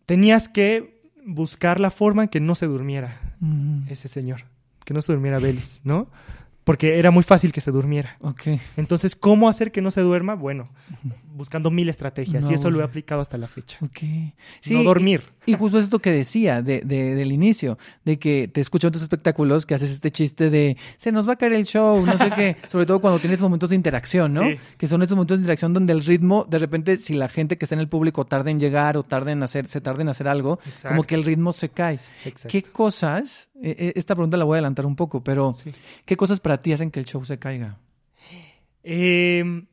tenías 0.06 0.48
que 0.48 0.99
buscar 1.26 1.80
la 1.80 1.90
forma 1.90 2.24
en 2.24 2.28
que 2.28 2.40
no 2.40 2.54
se 2.54 2.66
durmiera 2.66 3.20
Mm. 3.40 3.88
ese 3.88 4.08
señor, 4.08 4.42
que 4.84 4.92
no 4.94 5.00
se 5.00 5.12
durmiera 5.12 5.38
Vélez, 5.38 5.80
¿no? 5.84 6.08
Porque 6.64 6.98
era 6.98 7.10
muy 7.10 7.22
fácil 7.22 7.52
que 7.52 7.60
se 7.62 7.70
durmiera. 7.70 8.16
Ok. 8.20 8.42
Entonces, 8.76 9.16
¿cómo 9.16 9.48
hacer 9.48 9.72
que 9.72 9.80
no 9.80 9.90
se 9.90 10.02
duerma? 10.02 10.34
Bueno, 10.34 10.66
buscando 11.40 11.70
mil 11.70 11.88
estrategias 11.88 12.44
No 12.44 12.50
y 12.50 12.54
eso 12.54 12.70
lo 12.70 12.80
he 12.80 12.84
aplicado 12.84 13.20
hasta 13.20 13.36
la 13.38 13.48
fecha. 13.48 13.78
Ok. 13.82 13.98
no 14.70 14.82
dormir. 14.84 15.22
Y, 15.46 15.52
y 15.52 15.56
justo 15.56 15.78
esto 15.78 15.98
que 15.98 16.10
decía 16.12 16.62
de, 16.62 16.80
de- 16.82 17.14
del 17.14 17.32
inicio, 17.32 17.78
de 18.04 18.18
que 18.18 18.46
te 18.46 18.60
escucho 18.60 18.86
en 18.88 18.92
tus 18.92 19.02
espectáculos 19.02 19.66
que 19.66 19.74
haces 19.74 19.90
este 19.90 20.10
chiste 20.10 20.50
de 20.50 20.76
se 20.96 21.10
nos 21.12 21.26
va 21.28 21.32
a 21.32 21.36
caer 21.36 21.54
el 21.54 21.64
show, 21.64 22.04
no 22.04 22.16
sé 22.16 22.30
qué, 22.36 22.56
sobre 22.68 22.86
todo 22.86 23.00
cuando 23.00 23.18
tienes 23.18 23.40
momentos 23.40 23.70
de 23.70 23.76
interacción, 23.76 24.32
¿no? 24.34 24.42
Sí. 24.44 24.58
Que 24.76 24.86
son 24.86 25.02
estos 25.02 25.16
momentos 25.16 25.38
de 25.38 25.42
interacción 25.42 25.72
donde 25.72 25.92
el 25.92 26.04
ritmo, 26.04 26.44
de 26.48 26.58
repente, 26.58 26.96
si 26.98 27.14
la 27.14 27.28
gente 27.28 27.56
que 27.58 27.64
está 27.64 27.74
en 27.74 27.80
el 27.80 27.88
público 27.88 28.24
tarda 28.26 28.50
en 28.50 28.60
llegar 28.60 28.96
o 28.96 29.02
tarda 29.02 29.32
en 29.32 29.42
hacer, 29.42 29.66
se 29.66 29.80
tarda 29.80 30.02
en 30.02 30.08
hacer 30.10 30.28
algo, 30.28 30.58
Exacto. 30.66 30.88
como 30.90 31.04
que 31.04 31.14
el 31.14 31.24
ritmo 31.24 31.52
se 31.52 31.70
cae. 31.70 31.98
Exacto. 32.24 32.48
¿Qué 32.50 32.62
cosas, 32.62 33.48
eh, 33.62 33.74
eh, 33.78 33.92
esta 33.96 34.14
pregunta 34.14 34.36
la 34.36 34.44
voy 34.44 34.54
a 34.54 34.58
adelantar 34.58 34.84
un 34.86 34.94
poco, 34.96 35.24
pero 35.24 35.52
Sí. 35.54 35.72
¿qué 36.04 36.16
cosas 36.16 36.38
para 36.40 36.60
ti 36.60 36.72
hacen 36.74 36.90
que 36.90 37.00
el 37.00 37.06
show 37.06 37.24
se 37.24 37.38
caiga? 37.38 37.78
Eh, 38.82 39.64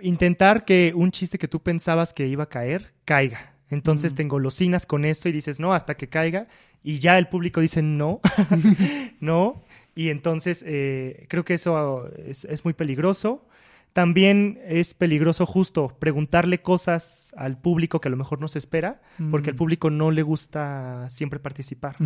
intentar 0.00 0.64
que 0.64 0.92
un 0.94 1.10
chiste 1.10 1.38
que 1.38 1.48
tú 1.48 1.60
pensabas 1.60 2.12
que 2.14 2.26
iba 2.26 2.44
a 2.44 2.48
caer, 2.48 2.92
caiga. 3.04 3.54
Entonces 3.70 4.12
Mm. 4.12 4.16
te 4.16 4.22
engolosinas 4.22 4.86
con 4.86 5.04
eso 5.04 5.28
y 5.28 5.32
dices, 5.32 5.58
no, 5.60 5.74
hasta 5.74 5.96
que 5.96 6.08
caiga. 6.08 6.46
Y 6.82 6.98
ya 7.00 7.18
el 7.18 7.28
público 7.28 7.60
dice, 7.60 7.82
no, 7.82 8.20
no. 9.20 9.62
Y 9.94 10.10
entonces 10.10 10.62
eh, 10.66 11.26
creo 11.28 11.44
que 11.44 11.54
eso 11.54 12.08
es, 12.16 12.44
es 12.44 12.64
muy 12.64 12.74
peligroso. 12.74 13.46
También 13.92 14.60
es 14.66 14.92
peligroso 14.92 15.46
justo 15.46 15.96
preguntarle 15.98 16.60
cosas 16.60 17.32
al 17.38 17.58
público 17.58 17.98
que 17.98 18.08
a 18.08 18.10
lo 18.10 18.18
mejor 18.18 18.40
no 18.42 18.46
se 18.46 18.58
espera, 18.58 19.00
porque 19.30 19.48
al 19.50 19.54
Mm. 19.54 19.58
público 19.58 19.88
no 19.90 20.10
le 20.10 20.22
gusta 20.22 21.08
siempre 21.08 21.40
participar. 21.40 21.96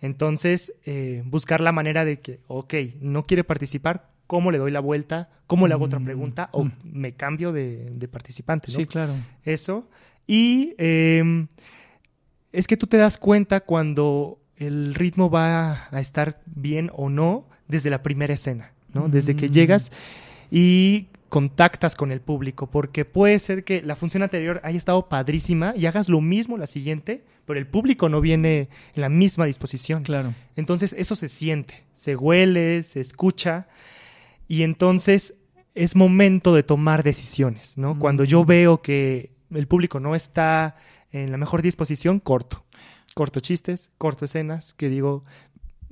Entonces, 0.00 0.72
eh, 0.84 1.22
buscar 1.26 1.60
la 1.60 1.72
manera 1.72 2.04
de 2.04 2.20
que, 2.20 2.40
ok, 2.46 2.74
no 3.00 3.24
quiere 3.24 3.42
participar, 3.44 4.08
cómo 4.26 4.50
le 4.50 4.58
doy 4.58 4.70
la 4.70 4.80
vuelta, 4.80 5.28
cómo 5.46 5.66
le 5.68 5.74
hago 5.74 5.84
otra 5.84 5.98
Mm, 5.98 6.04
pregunta 6.04 6.48
o 6.52 6.64
mm. 6.64 6.72
me 6.84 7.12
cambio 7.14 7.52
de, 7.52 7.90
de 7.90 8.08
participante, 8.08 8.70
¿no? 8.72 8.76
Sí, 8.78 8.86
claro. 8.86 9.14
Eso. 9.44 9.88
Y 10.26 10.74
eh, 10.78 11.46
es 12.52 12.66
que 12.66 12.76
tú 12.76 12.86
te 12.86 12.96
das 12.96 13.18
cuenta 13.18 13.60
cuando 13.60 14.40
el 14.56 14.94
ritmo 14.94 15.30
va 15.30 15.88
a 15.90 16.00
estar 16.00 16.40
bien 16.46 16.90
o 16.94 17.10
no 17.10 17.46
desde 17.68 17.90
la 17.90 18.02
primera 18.02 18.34
escena, 18.34 18.72
¿no? 18.94 19.08
Desde 19.08 19.36
que 19.36 19.48
Mm. 19.48 19.52
llegas 19.52 19.92
y 20.50 21.08
contactas 21.28 21.96
con 21.96 22.12
el 22.12 22.20
público, 22.20 22.70
porque 22.70 23.04
puede 23.04 23.38
ser 23.40 23.64
que 23.64 23.82
la 23.82 23.96
función 23.96 24.22
anterior 24.22 24.60
haya 24.64 24.78
estado 24.78 25.08
padrísima 25.08 25.74
y 25.76 25.86
hagas 25.86 26.08
lo 26.08 26.20
mismo 26.20 26.56
la 26.56 26.66
siguiente, 26.66 27.24
pero 27.44 27.58
el 27.58 27.66
público 27.66 28.08
no 28.08 28.20
viene 28.20 28.68
en 28.94 29.02
la 29.02 29.08
misma 29.08 29.44
disposición. 29.44 30.02
Claro. 30.02 30.34
Entonces 30.54 30.94
eso 30.96 31.14
se 31.16 31.28
siente, 31.28 31.84
se 31.92 32.16
huele, 32.16 32.82
se 32.84 33.00
escucha 33.00 33.66
y 34.48 34.62
entonces 34.62 35.34
es 35.74 35.94
momento 35.94 36.54
de 36.54 36.62
tomar 36.62 37.02
decisiones, 37.02 37.76
¿no? 37.76 37.94
Mm. 37.94 37.98
Cuando 37.98 38.24
yo 38.24 38.44
veo 38.44 38.80
que 38.80 39.36
el 39.50 39.66
público 39.66 40.00
no 40.00 40.14
está 40.14 40.76
en 41.12 41.30
la 41.30 41.36
mejor 41.36 41.62
disposición, 41.62 42.20
corto. 42.20 42.64
Corto 43.14 43.40
chistes, 43.40 43.90
corto 43.98 44.24
escenas, 44.24 44.74
que 44.74 44.88
digo, 44.88 45.24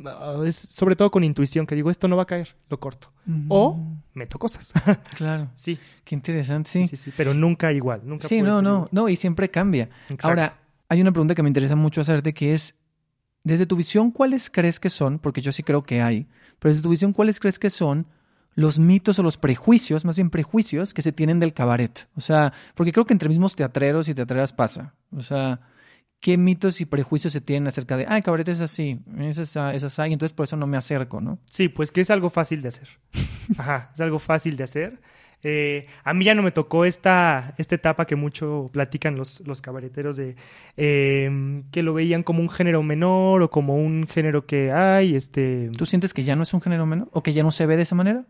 ah, 0.05 0.43
es 0.47 0.57
sobre 0.57 0.97
todo 0.97 1.11
con 1.11 1.25
intuición, 1.25 1.67
que 1.67 1.75
digo, 1.75 1.91
esto 1.91 2.09
no 2.09 2.17
va 2.17 2.25
a 2.25 2.27
caer, 2.27 2.57
lo 2.69 2.79
corto. 2.81 3.13
O 3.49 3.81
meto 4.13 4.39
cosas. 4.39 4.73
Claro. 5.17 5.51
sí, 5.55 5.79
Qué 6.05 6.15
interesante, 6.15 6.71
sí, 6.71 6.83
sí. 6.85 6.97
sí, 6.97 7.05
sí, 7.05 7.13
pero 7.17 7.33
nunca 7.33 7.73
igual, 7.73 8.03
nunca 8.05 8.29
Sí, 8.29 8.43
no, 8.43 8.61
no, 8.61 8.75
igual. 8.75 8.89
no, 8.93 9.09
y 9.09 9.17
siempre 9.17 9.51
cambia. 9.51 9.89
Exacto. 10.05 10.29
Ahora, 10.29 10.59
hay 10.89 11.01
una 11.01 11.13
pregunta 11.13 11.35
que 11.35 11.43
me 11.43 11.49
interesa 11.49 11.77
mucho 11.77 12.01
hacerte 12.01 12.35
que 12.35 12.55
es, 12.55 12.75
desde 13.43 13.67
tu 13.67 13.77
visión, 13.77 14.11
¿cuáles 14.11 14.51
crees 14.51 14.79
que 14.81 14.91
son? 14.91 15.19
Porque 15.19 15.41
yo 15.41 15.53
sí 15.53 15.63
creo 15.63 15.83
que 15.83 16.03
hay, 16.03 16.27
pero 16.59 16.71
desde 16.73 16.83
tu 16.83 16.91
visión, 16.91 17.13
¿cuáles 17.13 17.41
crees 17.41 17.59
que 17.59 17.71
son 17.71 18.07
los 18.55 18.79
mitos 18.79 19.19
o 19.19 19.23
los 19.23 19.37
prejuicios, 19.37 20.05
más 20.05 20.17
bien 20.17 20.31
prejuicios, 20.31 20.95
que 20.95 21.03
se 21.03 21.13
tienen 21.13 21.41
del 21.41 21.53
cabaret? 21.53 22.09
O 22.17 22.21
sea, 22.21 22.53
porque 22.75 22.93
creo 22.93 23.05
que 23.05 23.13
entre 23.13 23.29
mismos 23.29 23.57
teatreros 23.57 24.09
y 24.09 24.15
teatreras 24.15 24.53
pasa. 24.53 24.95
O 25.15 25.21
sea, 25.21 25.61
¿qué 26.21 26.39
mitos 26.39 26.81
y 26.81 26.87
prejuicios 26.87 27.33
se 27.33 27.41
tienen 27.41 27.69
acerca 27.69 27.97
de, 27.97 28.07
ah, 28.09 28.17
el 28.17 28.23
cabaret 28.23 28.49
es 28.49 28.61
así, 28.61 29.01
es 29.19 29.39
esa, 29.39 29.75
es 29.75 29.83
así, 29.83 30.03
y 30.03 30.13
entonces 30.13 30.35
por 30.35 30.45
eso 30.45 30.57
no 30.57 30.67
me 30.67 30.77
acerco, 30.77 31.21
¿no? 31.21 31.39
Sí, 31.47 31.69
pues 31.69 31.93
que 31.93 32.01
es 32.01 32.11
algo 32.11 32.31
fácil 32.31 32.63
de 32.63 32.69
hacer. 32.69 32.89
Ajá, 33.59 33.91
es 33.93 34.01
algo 34.01 34.19
fácil 34.19 34.57
de 34.57 34.65
hacer. 34.65 35.01
Eh, 35.47 35.87
a 36.03 36.15
mí 36.15 36.25
ya 36.25 36.35
no 36.35 36.43
me 36.43 36.51
tocó 36.51 36.87
esta, 36.87 37.55
esta 37.59 37.75
etapa 37.75 38.07
que 38.07 38.17
mucho 38.17 38.71
platican 38.73 39.17
los, 39.17 39.41
los 39.47 39.61
cabareteros 39.61 40.17
de 40.17 40.37
eh, 40.79 41.63
que 41.71 41.83
lo 41.83 41.93
veían 41.93 42.23
como 42.23 42.41
un 42.41 42.49
género 42.49 42.83
menor 42.83 43.43
o 43.43 43.51
como 43.51 43.77
un 43.77 44.07
género 44.09 44.47
que 44.47 44.73
hay, 44.73 45.15
este... 45.15 45.71
¿Tú 45.77 45.85
sientes 45.85 46.15
que 46.15 46.25
ya 46.25 46.35
no 46.35 46.43
es 46.43 46.55
un 46.55 46.63
género 46.63 46.87
menor? 46.87 47.11
¿O 47.13 47.23
que 47.23 47.35
ya 47.35 47.43
no 47.43 47.51
se 47.51 47.67
ve 47.67 47.77
de 47.77 47.83
esa 47.83 47.95
manera? 47.95 48.25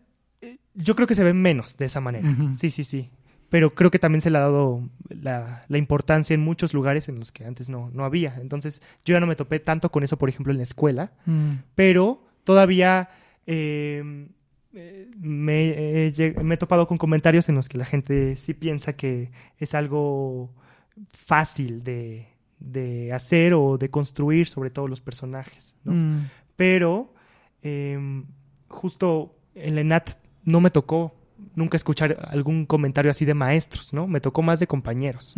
Yo 0.74 0.94
creo 0.96 1.06
que 1.06 1.14
se 1.14 1.24
ve 1.24 1.32
menos 1.34 1.76
de 1.76 1.86
esa 1.86 2.00
manera. 2.00 2.28
Sí, 2.54 2.70
sí, 2.70 2.84
sí. 2.84 3.10
Pero 3.50 3.74
creo 3.74 3.90
que 3.90 3.98
también 4.00 4.20
se 4.20 4.30
le 4.30 4.38
ha 4.38 4.42
dado 4.42 4.88
la, 5.08 5.62
la 5.68 5.78
importancia 5.78 6.34
en 6.34 6.40
muchos 6.40 6.74
lugares 6.74 7.08
en 7.08 7.18
los 7.20 7.30
que 7.30 7.44
antes 7.44 7.68
no, 7.68 7.90
no 7.92 8.04
había. 8.04 8.34
Entonces, 8.40 8.82
yo 9.04 9.12
ya 9.14 9.20
no 9.20 9.26
me 9.26 9.36
topé 9.36 9.60
tanto 9.60 9.90
con 9.92 10.02
eso, 10.02 10.18
por 10.18 10.28
ejemplo, 10.28 10.50
en 10.52 10.56
la 10.56 10.64
escuela. 10.64 11.12
Mm. 11.26 11.52
pero 11.76 12.24
todavía 12.42 13.08
eh, 13.46 14.26
eh, 14.74 15.08
me, 15.16 16.06
he 16.06 16.12
lleg- 16.12 16.42
me 16.42 16.54
he 16.56 16.58
topado 16.58 16.88
con 16.88 16.98
comentarios 16.98 17.48
en 17.48 17.54
los 17.54 17.68
que 17.68 17.78
la 17.78 17.84
gente 17.84 18.34
sí 18.36 18.54
piensa 18.54 18.94
que 18.94 19.30
es 19.58 19.74
algo 19.74 20.52
fácil 21.12 21.84
de, 21.84 22.26
de 22.58 23.12
hacer 23.12 23.54
o 23.54 23.78
de 23.78 23.88
construir, 23.90 24.46
sobre 24.46 24.70
todo 24.70 24.88
los 24.88 25.00
personajes. 25.00 25.76
¿no? 25.84 25.92
Mm. 25.92 26.30
Pero 26.56 27.14
eh, 27.62 28.24
justo 28.68 29.38
en 29.54 29.74
la 29.76 29.80
ENAT 29.82 30.10
no 30.44 30.60
me 30.60 30.70
tocó 30.70 31.14
nunca 31.56 31.76
escuchar 31.76 32.28
algún 32.30 32.64
comentario 32.66 33.10
así 33.10 33.24
de 33.24 33.34
maestros, 33.34 33.92
¿no? 33.92 34.06
Me 34.06 34.20
tocó 34.20 34.42
más 34.42 34.60
de 34.60 34.66
compañeros 34.66 35.34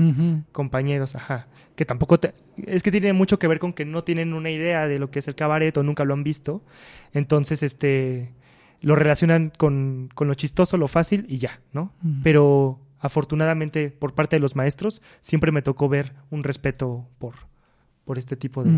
compañeros, 0.52 1.14
ajá, 1.14 1.46
que 1.74 1.84
tampoco 1.84 2.18
te- 2.20 2.32
es 2.66 2.82
que 2.82 2.90
tiene 2.90 3.12
mucho 3.12 3.38
que 3.38 3.46
ver 3.48 3.58
con 3.58 3.72
que 3.72 3.84
no 3.84 4.02
tienen 4.04 4.32
una 4.34 4.50
idea 4.50 4.86
de 4.88 4.98
lo 4.98 5.10
que 5.10 5.18
es 5.18 5.28
el 5.28 5.34
cabaret 5.34 5.76
o 5.76 5.82
nunca 5.82 6.04
lo 6.04 6.14
han 6.14 6.22
visto, 6.22 6.62
entonces 7.12 7.62
este 7.62 8.32
lo 8.82 8.94
relacionan 8.94 9.50
con, 9.56 10.10
con 10.14 10.28
lo 10.28 10.34
chistoso, 10.34 10.76
lo 10.76 10.86
fácil 10.88 11.24
y 11.28 11.38
ya, 11.38 11.60
¿no? 11.72 11.92
Pero 12.22 12.80
afortunadamente 13.00 13.90
por 13.90 14.14
parte 14.14 14.36
de 14.36 14.40
los 14.40 14.54
maestros 14.56 15.02
siempre 15.20 15.50
me 15.52 15.62
tocó 15.62 15.88
ver 15.88 16.12
un 16.30 16.44
respeto 16.44 17.08
por, 17.18 17.34
por 18.04 18.18
este 18.18 18.36
tipo 18.36 18.62
de. 18.64 18.70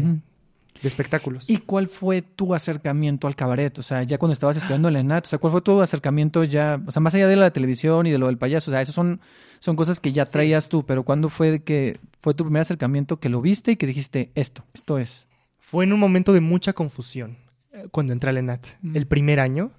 De 0.82 0.86
espectáculos. 0.88 1.50
¿Y 1.50 1.58
cuál 1.58 1.88
fue 1.88 2.22
tu 2.22 2.54
acercamiento 2.54 3.26
al 3.26 3.34
cabaret? 3.34 3.76
O 3.78 3.82
sea, 3.82 4.02
ya 4.04 4.18
cuando 4.18 4.32
estabas 4.32 4.56
estudiando 4.56 4.88
en 4.88 4.94
la 4.94 5.00
ENAT, 5.00 5.26
o 5.26 5.28
sea, 5.28 5.38
¿cuál 5.38 5.50
fue 5.52 5.60
tu 5.60 5.80
acercamiento 5.82 6.44
ya, 6.44 6.80
o 6.86 6.90
sea, 6.90 7.00
más 7.00 7.14
allá 7.14 7.26
de 7.28 7.36
la 7.36 7.50
televisión 7.50 8.06
y 8.06 8.10
de 8.10 8.18
lo 8.18 8.26
del 8.26 8.38
payaso? 8.38 8.70
O 8.70 8.72
sea, 8.72 8.80
esas 8.80 8.94
son, 8.94 9.20
son 9.58 9.74
cosas 9.76 9.98
que 10.00 10.12
ya 10.12 10.24
Sí. 10.26 10.32
traías 10.32 10.68
tú, 10.68 10.86
pero 10.86 11.02
¿cuándo 11.02 11.28
fue 11.30 11.62
que 11.64 11.98
fue 12.20 12.34
tu 12.34 12.44
primer 12.44 12.62
acercamiento 12.62 13.18
que 13.18 13.28
lo 13.28 13.40
viste 13.40 13.72
y 13.72 13.76
que 13.76 13.86
dijiste, 13.86 14.30
esto, 14.34 14.64
esto 14.72 14.98
es? 14.98 15.26
Fue 15.58 15.84
en 15.84 15.92
un 15.92 16.00
momento 16.00 16.32
de 16.32 16.40
mucha 16.40 16.72
confusión 16.72 17.36
eh, 17.72 17.86
cuando 17.90 18.12
entré 18.12 18.30
al 18.30 18.38
ENAT, 18.38 18.66
Mm. 18.80 18.96
el 18.96 19.06
primer 19.06 19.40
año, 19.40 19.72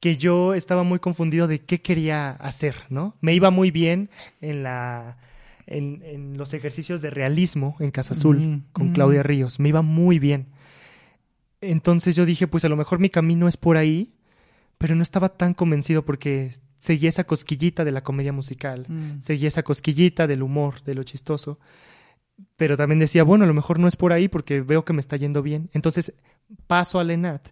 que 0.00 0.16
yo 0.16 0.54
estaba 0.54 0.82
muy 0.82 0.98
confundido 0.98 1.46
de 1.46 1.60
qué 1.60 1.80
quería 1.80 2.32
hacer, 2.32 2.74
¿no? 2.90 3.14
Me 3.20 3.32
iba 3.34 3.50
muy 3.52 3.70
bien 3.70 4.10
en 4.40 4.64
la 4.64 5.16
en, 5.66 6.02
en 6.04 6.36
los 6.36 6.54
ejercicios 6.54 7.00
de 7.02 7.10
realismo 7.10 7.76
en 7.80 7.90
Casa 7.90 8.14
Azul 8.14 8.38
Mm, 8.38 8.62
con 8.72 8.90
mm. 8.90 8.92
Claudia 8.94 9.22
Ríos, 9.22 9.60
me 9.60 9.68
iba 9.68 9.82
muy 9.82 10.18
bien. 10.18 10.46
Entonces 11.60 12.16
yo 12.16 12.26
dije, 12.26 12.46
pues 12.48 12.64
a 12.64 12.68
lo 12.68 12.76
mejor 12.76 12.98
mi 12.98 13.08
camino 13.08 13.48
es 13.48 13.56
por 13.56 13.76
ahí, 13.76 14.12
pero 14.78 14.94
no 14.96 15.02
estaba 15.02 15.28
tan 15.30 15.54
convencido 15.54 16.04
porque 16.04 16.50
seguía 16.78 17.08
esa 17.08 17.24
cosquillita 17.24 17.84
de 17.84 17.92
la 17.92 18.02
comedia 18.02 18.32
musical 18.32 18.86
Mm. 18.88 19.20
seguía 19.20 19.48
esa 19.48 19.62
cosquillita 19.62 20.26
del 20.26 20.42
humor, 20.42 20.82
de 20.82 20.94
lo 20.94 21.04
chistoso. 21.04 21.58
Pero 22.56 22.76
también 22.76 22.98
decía, 22.98 23.22
bueno, 23.22 23.44
a 23.44 23.46
lo 23.46 23.54
mejor 23.54 23.78
no 23.78 23.86
es 23.86 23.94
por 23.94 24.12
ahí 24.12 24.26
porque 24.28 24.60
veo 24.62 24.84
que 24.84 24.92
me 24.92 25.00
está 25.00 25.16
yendo 25.16 25.42
bien. 25.42 25.70
Entonces 25.72 26.12
paso 26.66 26.98
al 26.98 27.10
ENAT 27.10 27.48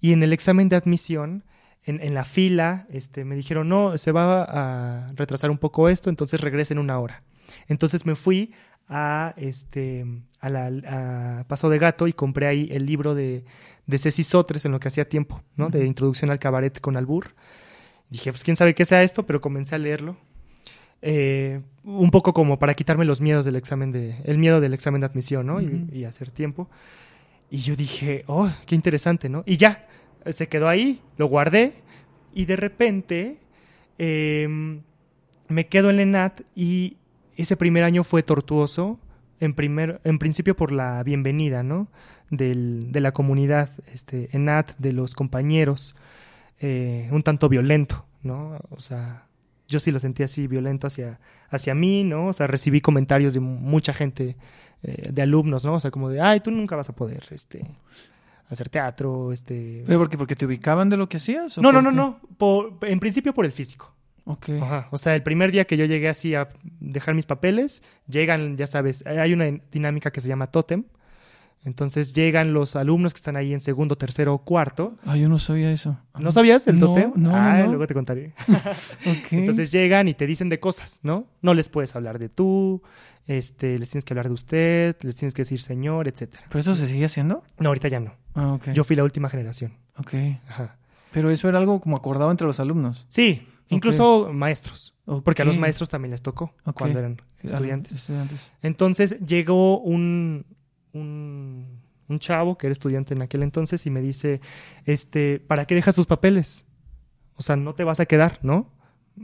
y 0.00 0.12
en 0.12 0.22
el 0.22 0.32
examen 0.34 0.68
de 0.68 0.76
admisión, 0.76 1.44
en, 1.82 2.00
en 2.02 2.12
la 2.14 2.24
fila, 2.24 2.86
este, 2.90 3.24
me 3.24 3.36
dijeron, 3.36 3.68
no, 3.68 3.96
se 3.96 4.12
va 4.12 4.42
a 4.44 5.12
retrasar 5.14 5.50
un 5.50 5.58
poco 5.58 5.88
esto, 5.88 6.10
entonces 6.10 6.40
regresen 6.40 6.78
una 6.78 6.98
hora. 6.98 7.22
Entonces 7.68 8.06
me 8.06 8.14
fui 8.14 8.52
a, 8.88 9.34
este, 9.36 10.04
a, 10.40 10.48
la, 10.48 11.40
a 11.40 11.44
Paso 11.48 11.70
de 11.70 11.78
Gato 11.78 12.06
y 12.06 12.12
compré 12.12 12.46
ahí 12.46 12.68
el 12.70 12.86
libro 12.86 13.14
de, 13.14 13.44
de 13.86 13.98
Ceci 13.98 14.22
Sotres 14.24 14.64
en 14.64 14.72
lo 14.72 14.80
que 14.80 14.88
hacía 14.88 15.08
tiempo, 15.08 15.42
¿no? 15.56 15.68
De. 15.70 15.86
Introducción 15.86 16.30
al 16.30 16.38
Cabaret 16.38 16.80
con 16.80 16.96
Albur. 16.96 17.34
Dije, 18.10 18.30
pues 18.30 18.44
quién 18.44 18.56
sabe 18.56 18.74
qué 18.74 18.84
sea 18.84 19.02
esto, 19.02 19.24
pero 19.26 19.40
comencé 19.40 19.74
a 19.74 19.78
leerlo. 19.78 20.16
Eh, 21.02 21.60
un 21.82 22.10
poco 22.10 22.32
como 22.32 22.58
para 22.58 22.74
quitarme 22.74 23.04
los 23.04 23.20
miedos 23.20 23.44
del 23.44 23.56
examen 23.56 23.92
de, 23.92 24.16
el 24.24 24.38
miedo 24.38 24.60
del 24.60 24.72
examen 24.72 25.00
de 25.02 25.06
admisión, 25.06 25.46
¿no? 25.46 25.60
Y- 25.60 25.66
Ujú. 25.66 25.86
y, 25.92 26.04
hacer 26.04 26.30
tiempo. 26.30 26.68
Y 27.50 27.58
yo 27.58 27.76
dije, 27.76 28.24
oh, 28.26 28.50
qué 28.66 28.74
interesante, 28.74 29.28
¿no? 29.28 29.42
Y 29.46 29.56
ya, 29.58 29.86
eh, 30.24 30.32
se 30.32 30.48
quedó 30.48 30.68
ahí, 30.68 31.00
lo 31.18 31.26
guardé, 31.26 31.74
y 32.32 32.46
de 32.46 32.56
repente 32.56 33.38
em, 33.98 34.80
me 35.48 35.66
quedo 35.68 35.90
en 35.90 35.96
la 35.96 36.02
ENAT 36.02 36.40
y 36.56 36.96
ese 37.36 37.56
primer 37.56 37.84
año 37.84 38.04
fue 38.04 38.22
tortuoso, 38.22 38.98
en, 39.40 39.54
primer, 39.54 40.00
en 40.04 40.18
principio 40.18 40.54
por 40.56 40.72
la 40.72 41.02
bienvenida, 41.02 41.62
¿no? 41.62 41.88
Del, 42.30 42.90
de 42.92 43.00
la 43.00 43.12
comunidad 43.12 43.70
este, 43.92 44.28
ENAT, 44.32 44.72
de 44.78 44.92
los 44.92 45.14
compañeros, 45.14 45.94
eh, 46.60 47.08
un 47.12 47.22
tanto 47.22 47.48
violento, 47.48 48.04
¿no? 48.22 48.58
O 48.70 48.80
sea, 48.80 49.26
yo 49.68 49.80
sí 49.80 49.90
lo 49.90 49.98
sentí 49.98 50.22
así, 50.22 50.46
violento 50.46 50.86
hacia, 50.86 51.18
hacia 51.50 51.74
mí, 51.74 52.04
¿no? 52.04 52.28
O 52.28 52.32
sea, 52.32 52.46
recibí 52.46 52.80
comentarios 52.80 53.34
de 53.34 53.40
mucha 53.40 53.92
gente, 53.92 54.36
eh, 54.82 55.10
de 55.12 55.22
alumnos, 55.22 55.64
¿no? 55.64 55.74
O 55.74 55.80
sea, 55.80 55.90
como 55.90 56.08
de, 56.10 56.20
ay, 56.20 56.40
tú 56.40 56.50
nunca 56.50 56.76
vas 56.76 56.88
a 56.88 56.94
poder, 56.94 57.24
este, 57.30 57.66
hacer 58.48 58.68
teatro, 58.68 59.32
este... 59.32 59.82
¿Pero 59.86 59.98
por 59.98 60.10
qué? 60.10 60.16
¿Porque 60.18 60.36
te 60.36 60.46
ubicaban 60.46 60.88
de 60.90 60.96
lo 60.96 61.08
que 61.08 61.16
hacías? 61.18 61.58
o 61.58 61.62
No, 61.62 61.72
no, 61.72 61.82
no, 61.82 61.90
no, 61.90 62.20
por- 62.38 62.78
en 62.82 63.00
principio 63.00 63.34
por 63.34 63.44
el 63.44 63.52
físico. 63.52 63.92
Ok. 64.24 64.48
Ajá. 64.60 64.88
O 64.90 64.98
sea, 64.98 65.14
el 65.14 65.22
primer 65.22 65.52
día 65.52 65.66
que 65.66 65.76
yo 65.76 65.84
llegué 65.84 66.08
así 66.08 66.34
a 66.34 66.48
dejar 66.80 67.14
mis 67.14 67.26
papeles, 67.26 67.82
llegan, 68.08 68.56
ya 68.56 68.66
sabes, 68.66 69.04
hay 69.06 69.32
una 69.32 69.46
dinámica 69.70 70.10
que 70.10 70.20
se 70.20 70.28
llama 70.28 70.46
tótem. 70.48 70.84
Entonces 71.64 72.12
llegan 72.12 72.52
los 72.52 72.76
alumnos 72.76 73.14
que 73.14 73.18
están 73.18 73.36
ahí 73.36 73.54
en 73.54 73.60
segundo, 73.60 73.96
tercero 73.96 74.34
o 74.34 74.38
cuarto. 74.44 74.96
Ah, 75.06 75.16
yo 75.16 75.30
no 75.30 75.38
sabía 75.38 75.72
eso. 75.72 75.96
¿No 76.18 76.30
sabías 76.30 76.66
el 76.66 76.78
No, 76.78 76.88
tótem? 76.88 77.12
no, 77.16 77.34
Ah, 77.34 77.60
no. 77.60 77.68
luego 77.68 77.86
te 77.86 77.94
contaré. 77.94 78.34
Ok. 79.06 79.32
Entonces 79.32 79.72
llegan 79.72 80.06
y 80.08 80.14
te 80.14 80.26
dicen 80.26 80.50
de 80.50 80.60
cosas, 80.60 81.00
¿no? 81.02 81.26
No 81.40 81.54
les 81.54 81.70
puedes 81.70 81.96
hablar 81.96 82.18
de 82.18 82.28
tú, 82.28 82.82
este, 83.26 83.78
les 83.78 83.88
tienes 83.88 84.04
que 84.04 84.12
hablar 84.12 84.28
de 84.28 84.34
usted, 84.34 84.96
les 85.00 85.16
tienes 85.16 85.32
que 85.32 85.40
decir 85.42 85.60
señor, 85.62 86.06
etcétera. 86.06 86.44
¿Pero 86.48 86.60
eso 86.60 86.74
se 86.74 86.86
sigue 86.86 87.06
haciendo? 87.06 87.42
No, 87.58 87.68
ahorita 87.70 87.88
ya 87.88 88.00
no. 88.00 88.14
Ah, 88.34 88.52
ok. 88.54 88.70
Yo 88.74 88.84
fui 88.84 88.94
la 88.96 89.04
última 89.04 89.30
generación. 89.30 89.72
Ok. 89.96 90.12
Ajá. 90.48 90.76
Pero 91.12 91.30
eso 91.30 91.48
era 91.48 91.56
algo 91.58 91.80
como 91.80 91.96
acordado 91.96 92.30
entre 92.30 92.46
los 92.46 92.60
alumnos. 92.60 93.06
Sí, 93.08 93.48
incluso 93.76 94.30
maestros. 94.32 94.94
Porque 95.24 95.42
a 95.42 95.44
los 95.44 95.58
maestros 95.58 95.88
también 95.90 96.10
les 96.12 96.22
tocó 96.22 96.54
cuando 96.74 96.98
eran 96.98 97.16
Ah, 97.20 97.40
estudiantes. 97.42 98.08
Entonces 98.62 99.18
llegó 99.20 99.78
un, 99.80 100.46
un, 100.92 101.80
un 102.08 102.18
chavo 102.18 102.56
que 102.56 102.66
era 102.68 102.72
estudiante 102.72 103.12
en 103.14 103.22
aquel 103.22 103.42
entonces 103.42 103.84
y 103.86 103.90
me 103.90 104.00
dice, 104.00 104.40
este, 104.86 105.40
¿para 105.40 105.66
qué 105.66 105.74
dejas 105.74 105.94
tus 105.94 106.06
papeles? 106.06 106.64
o 107.36 107.42
sea, 107.42 107.56
no 107.56 107.74
te 107.74 107.82
vas 107.82 107.98
a 107.98 108.06
quedar, 108.06 108.38
¿no? 108.42 108.70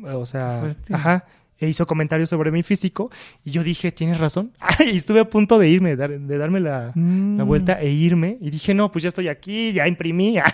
O 0.05 0.26
sea, 0.26 0.59
Fuerte. 0.61 0.92
ajá. 0.94 1.26
E 1.59 1.68
hizo 1.68 1.86
comentarios 1.86 2.28
sobre 2.30 2.51
mi 2.51 2.62
físico 2.64 3.11
y 3.44 3.51
yo 3.53 3.62
dije, 3.62 3.92
tienes 3.92 4.18
razón. 4.18 4.53
y 4.80 4.96
estuve 4.96 5.20
a 5.20 5.30
punto 5.30 5.59
de 5.61 5.68
irme, 5.68 5.94
dar- 5.94 6.18
de 6.18 6.38
darme 6.38 6.59
la, 6.59 6.86
la 6.86 6.92
Mm. 6.96 7.46
vuelta 7.46 7.80
e 7.80 7.88
irme. 7.90 8.36
Y 8.40 8.51
dije, 8.51 8.74
no, 8.74 8.90
pues 8.90 9.03
ya 9.05 9.09
estoy 9.11 9.28
aquí, 9.28 9.72
ya 9.72 9.86
imprimí, 9.86 10.32
ya, 10.34 10.44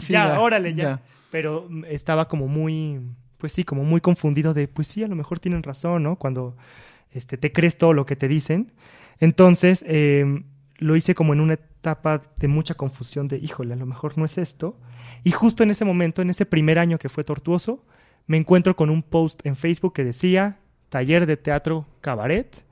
Sí, 0.00 0.12
ya, 0.14 0.28
ya, 0.34 0.40
órale, 0.40 0.74
ya. 0.74 0.82
ya. 0.82 1.02
Pero 1.30 1.66
mm, 1.68 1.84
estaba 1.88 2.28
como 2.28 2.48
muy, 2.48 3.00
pues 3.38 3.52
sí, 3.52 3.64
como 3.64 3.84
muy 3.84 4.00
confundido 4.00 4.54
de, 4.54 4.68
pues 4.68 4.88
sí, 4.88 5.02
a 5.02 5.08
lo 5.08 5.16
mejor 5.16 5.38
tienen 5.38 5.62
razón, 5.62 6.02
¿no? 6.02 6.16
Cuando 6.16 6.56
este, 7.12 7.36
te 7.36 7.52
crees 7.52 7.78
todo 7.78 7.92
lo 7.92 8.06
que 8.06 8.16
te 8.16 8.28
dicen. 8.28 8.72
Entonces, 9.18 9.84
eh, 9.86 10.44
lo 10.78 10.96
hice 10.96 11.14
como 11.14 11.32
en 11.32 11.40
una 11.40 11.54
etapa 11.54 12.20
de 12.38 12.48
mucha 12.48 12.74
confusión 12.74 13.28
de, 13.28 13.38
híjole, 13.38 13.74
a 13.74 13.76
lo 13.76 13.86
mejor 13.86 14.16
no 14.18 14.24
es 14.24 14.38
esto. 14.38 14.78
Y 15.24 15.30
justo 15.30 15.62
en 15.62 15.70
ese 15.70 15.84
momento, 15.84 16.22
en 16.22 16.30
ese 16.30 16.46
primer 16.46 16.78
año 16.78 16.98
que 16.98 17.08
fue 17.08 17.24
tortuoso, 17.24 17.84
me 18.26 18.36
encuentro 18.36 18.76
con 18.76 18.90
un 18.90 19.02
post 19.02 19.44
en 19.44 19.56
Facebook 19.56 19.92
que 19.92 20.04
decía, 20.04 20.58
taller 20.88 21.26
de 21.26 21.36
teatro 21.36 21.86
cabaret 22.00 22.64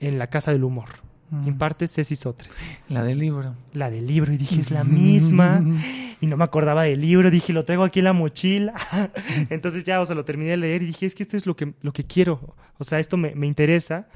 en 0.00 0.18
la 0.18 0.28
Casa 0.28 0.52
del 0.52 0.64
Humor. 0.64 0.88
Mm. 1.30 1.48
Imparte 1.48 1.88
Ceci 1.88 2.16
Sotres. 2.16 2.54
La 2.88 3.02
del 3.02 3.18
libro. 3.18 3.54
La 3.72 3.90
del 3.90 4.06
libro, 4.06 4.32
y 4.32 4.36
dije, 4.36 4.60
es 4.60 4.70
la 4.70 4.84
misma. 4.84 5.62
Y 6.18 6.28
no 6.28 6.38
me 6.38 6.44
acordaba 6.44 6.84
del 6.84 7.00
libro, 7.00 7.30
dije, 7.30 7.52
lo 7.52 7.66
traigo 7.66 7.84
aquí 7.84 7.98
en 7.98 8.06
la 8.06 8.14
mochila. 8.14 8.72
Entonces 9.50 9.84
ya, 9.84 10.00
o 10.00 10.06
sea, 10.06 10.14
lo 10.14 10.24
terminé 10.24 10.52
de 10.52 10.56
leer 10.56 10.80
y 10.80 10.86
dije, 10.86 11.04
es 11.04 11.14
que 11.14 11.22
esto 11.22 11.36
es 11.36 11.44
lo 11.44 11.54
que, 11.56 11.74
lo 11.82 11.92
que 11.92 12.04
quiero. 12.04 12.56
O 12.78 12.84
sea, 12.84 13.00
esto 13.00 13.18
me, 13.18 13.34
me 13.34 13.46
interesa. 13.46 14.08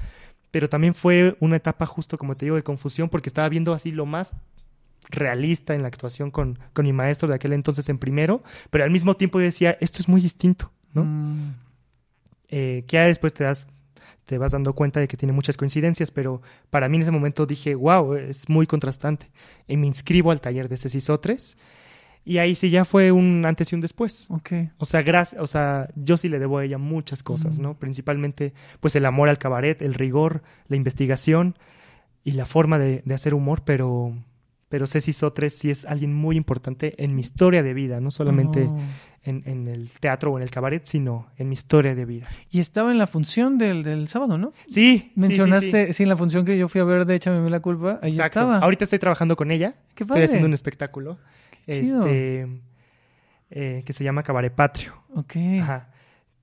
Pero 0.49 0.67
también 0.67 0.95
fue 0.95 1.37
una 1.39 1.57
etapa 1.57 1.85
justo, 1.85 2.17
como 2.17 2.35
te 2.35 2.47
digo, 2.47 2.55
de 2.55 2.63
confusión, 2.63 3.07
porque 3.07 3.29
estaba 3.29 3.47
viendo 3.49 3.71
así 3.71 3.91
lo 3.91 4.07
más 4.07 4.31
realista 5.09 5.75
en 5.75 5.81
la 5.81 5.87
actuación 5.87 6.31
con, 6.31 6.59
con 6.73 6.85
mi 6.85 6.93
maestro 6.93 7.27
de 7.27 7.35
aquel 7.35 7.53
entonces 7.53 7.87
en 7.89 7.97
primero, 7.97 8.43
pero 8.69 8.83
al 8.83 8.91
mismo 8.91 9.15
tiempo 9.15 9.39
decía, 9.39 9.77
esto 9.79 9.99
es 9.99 10.07
muy 10.07 10.21
distinto, 10.21 10.71
¿no? 10.93 11.03
Mm. 11.03 11.55
eh, 12.49 12.83
que 12.87 12.97
ya 12.97 13.05
después 13.05 13.33
te 13.33 13.43
das 13.43 13.67
te 14.31 14.37
vas 14.37 14.53
dando 14.53 14.71
cuenta 14.71 15.01
de 15.01 15.09
que 15.09 15.17
tiene 15.17 15.33
muchas 15.33 15.57
coincidencias, 15.57 16.09
pero 16.09 16.41
para 16.69 16.87
mí 16.87 16.95
en 16.95 17.01
ese 17.01 17.11
momento 17.11 17.45
dije, 17.45 17.75
wow, 17.75 18.15
es 18.15 18.47
muy 18.47 18.65
contrastante. 18.65 19.29
Y 19.67 19.75
me 19.75 19.87
inscribo 19.87 20.31
al 20.31 20.39
taller 20.39 20.69
de 20.69 20.77
Ceci 20.77 21.01
Sotres, 21.01 21.57
y 22.23 22.37
ahí 22.37 22.55
sí 22.55 22.69
ya 22.69 22.85
fue 22.85 23.11
un 23.11 23.45
antes 23.45 23.73
y 23.73 23.75
un 23.75 23.81
después. 23.81 24.27
Ok. 24.29 24.51
O 24.77 24.85
sea, 24.85 25.01
gracias, 25.01 25.41
o 25.41 25.47
sea, 25.47 25.89
yo 25.97 26.15
sí 26.15 26.29
le 26.29 26.39
debo 26.39 26.59
a 26.59 26.63
ella 26.63 26.77
muchas 26.77 27.23
cosas, 27.23 27.59
Mm. 27.59 27.61
¿no? 27.61 27.73
Principalmente, 27.77 28.53
pues 28.79 28.95
el 28.95 29.05
amor 29.05 29.27
al 29.27 29.37
cabaret, 29.37 29.81
el 29.81 29.95
rigor, 29.95 30.43
la 30.69 30.77
investigación 30.77 31.57
y 32.23 32.31
la 32.31 32.45
forma 32.45 32.79
de, 32.79 33.01
de 33.03 33.13
hacer 33.13 33.33
humor, 33.33 33.63
pero, 33.65 34.13
pero 34.71 34.87
Ceci 34.87 35.13
Sotres 35.13 35.53
sí 35.53 35.69
es 35.69 35.85
alguien 35.85 36.13
muy 36.13 36.35
importante 36.37 36.95
en 36.97 37.13
mi 37.13 37.21
historia 37.21 37.61
de 37.61 37.75
vida, 37.75 37.99
no 37.99 38.09
solamente 38.09 38.61
Oh. 38.67 38.79
en, 39.23 39.43
en 39.45 39.67
el 39.67 39.89
teatro 39.99 40.31
o 40.31 40.37
en 40.37 40.43
el 40.43 40.49
cabaret, 40.49 40.83
sino 40.85 41.27
en 41.37 41.49
mi 41.49 41.53
historia 41.53 41.93
de 41.93 42.05
vida. 42.05 42.27
Y 42.49 42.59
estaba 42.61 42.89
en 42.89 42.97
la 42.97 43.05
función 43.05 43.57
del, 43.59 43.83
del 43.83 44.07
sábado, 44.07 44.37
¿no? 44.39 44.53
Sí, 44.67 44.71
sí, 44.73 44.97
sí, 44.99 45.11
Mencionaste, 45.15 45.87
sí. 45.87 45.93
sí, 45.93 46.03
en 46.03 46.09
la 46.09 46.17
función 46.17 46.45
que 46.45 46.57
yo 46.57 46.67
fui 46.69 46.81
a 46.81 46.85
ver 46.85 47.05
de 47.05 47.15
Échame 47.15 47.47
la 47.49 47.59
culpa, 47.59 47.99
ahí 48.01 48.11
Exacto. 48.11 48.39
estaba. 48.39 48.57
Ahorita 48.59 48.85
estoy 48.85 48.97
trabajando 48.99 49.35
con 49.35 49.51
ella. 49.51 49.75
Qué 49.93 50.03
estoy 50.03 50.15
padre. 50.15 50.23
haciendo 50.23 50.47
un 50.47 50.53
espectáculo 50.53 51.19
Qué 51.67 51.81
chido. 51.83 52.05
este, 52.05 52.47
eh, 53.51 53.83
que 53.85 53.93
se 53.93 54.03
llama 54.03 54.23
Cabaret 54.23 54.53
Patrio. 54.55 54.93
Ok. 55.13 55.35
Ajá. 55.61 55.89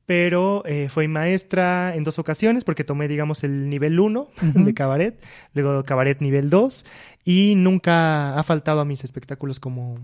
Pero 0.07 0.63
eh, 0.65 0.89
fue 0.89 1.07
maestra 1.07 1.95
en 1.95 2.03
dos 2.03 2.19
ocasiones 2.19 2.65
porque 2.65 2.83
tomé, 2.83 3.09
digamos, 3.09 3.45
el 3.45 3.69
nivel 3.69 4.01
1 4.01 4.21
Ujú. 4.43 4.65
de 4.65 4.73
cabaret, 4.73 5.23
luego 5.53 5.83
cabaret 5.83 6.21
nivel 6.23 6.49
2 6.49 6.87
y 7.31 7.55
nunca 7.57 8.39
ha 8.39 8.43
faltado 8.43 8.81
a 8.81 8.85
mis 8.87 9.05
espectáculos 9.05 9.61
como, 9.61 9.97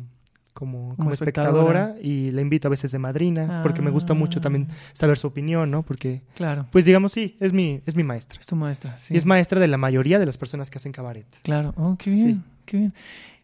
como, 0.53 0.91
como, 0.91 0.97
Como 0.97 1.11
espectadora. 1.13 1.97
y 2.03 2.31
la 2.33 2.43
invito 2.43 2.69
a 2.69 2.71
veces 2.71 2.93
de 2.93 2.99
madrina 2.99 3.61
porque 3.63 3.81
me 3.83 3.91
gusta 3.91 4.13
mucho 4.15 4.41
también 4.43 4.67
Ah. 4.71 4.75
saber 4.93 5.17
su 5.17 5.27
opinión, 5.29 5.71
¿no? 5.71 5.83
Porque, 5.83 6.23
Claro. 6.37 6.67
pues 6.71 6.85
digamos, 6.85 7.13
sí, 7.13 7.37
es 7.41 7.53
mi, 7.55 7.81
es 7.87 7.97
mi 7.97 8.05
maestra. 8.05 8.39
Es 8.39 8.47
tu 8.47 8.57
maestra, 8.57 8.97
sí. 8.99 9.15
Y 9.15 9.17
es 9.17 9.25
maestra 9.25 9.59
de 9.59 9.69
la 9.69 9.79
mayoría 9.79 10.19
de 10.19 10.27
las 10.27 10.37
personas 10.37 10.69
que 10.71 10.77
hacen 10.79 10.93
cabaret. 10.93 11.27
Claro. 11.43 11.73
Oh, 11.77 11.97
qué 11.99 12.11
bien, 12.11 12.27
Sí. 12.27 12.41
qué 12.67 12.77
bien. 12.77 12.95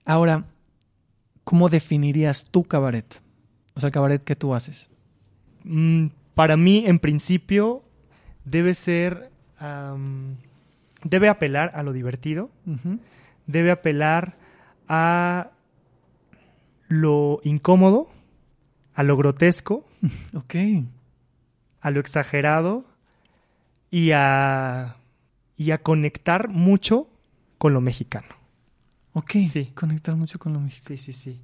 Ahora, 0.04 0.44
¿cómo 1.44 1.68
definirías 1.70 2.44
tu 2.50 2.64
cabaret? 2.64 3.20
O 3.74 3.80
sea, 3.80 3.86
el 3.88 3.92
cabaret 3.92 4.22
que 4.22 4.36
tú 4.36 4.54
haces. 4.54 4.90
Mm, 5.64 6.08
para 6.34 6.56
mí, 6.56 6.84
en 6.86 6.98
principio, 6.98 7.82
debe 8.44 8.74
ser. 8.74 9.30
debe 11.04 11.28
apelar 11.28 11.72
a 11.74 11.82
lo 11.82 11.92
divertido. 11.92 12.50
Debe 13.50 13.70
apelar 13.70 14.36
a 14.88 15.50
lo 16.88 17.40
incómodo, 17.44 18.08
a 18.94 19.02
lo 19.02 19.16
grotesco, 19.16 19.86
Ok. 20.34 20.54
a 21.80 21.90
lo 21.90 22.00
exagerado 22.00 22.84
y 23.90 24.10
a, 24.12 24.96
y 25.56 25.70
a 25.70 25.78
conectar 25.82 26.48
mucho 26.48 27.08
con 27.58 27.72
lo 27.74 27.80
mexicano. 27.80 28.28
Ok. 29.12 29.32
Sí. 29.46 29.72
Conectar 29.74 30.16
mucho 30.16 30.38
con 30.38 30.52
lo 30.52 30.60
mexicano. 30.60 30.96
Sí, 30.98 31.12
sí, 31.12 31.12
sí. 31.12 31.40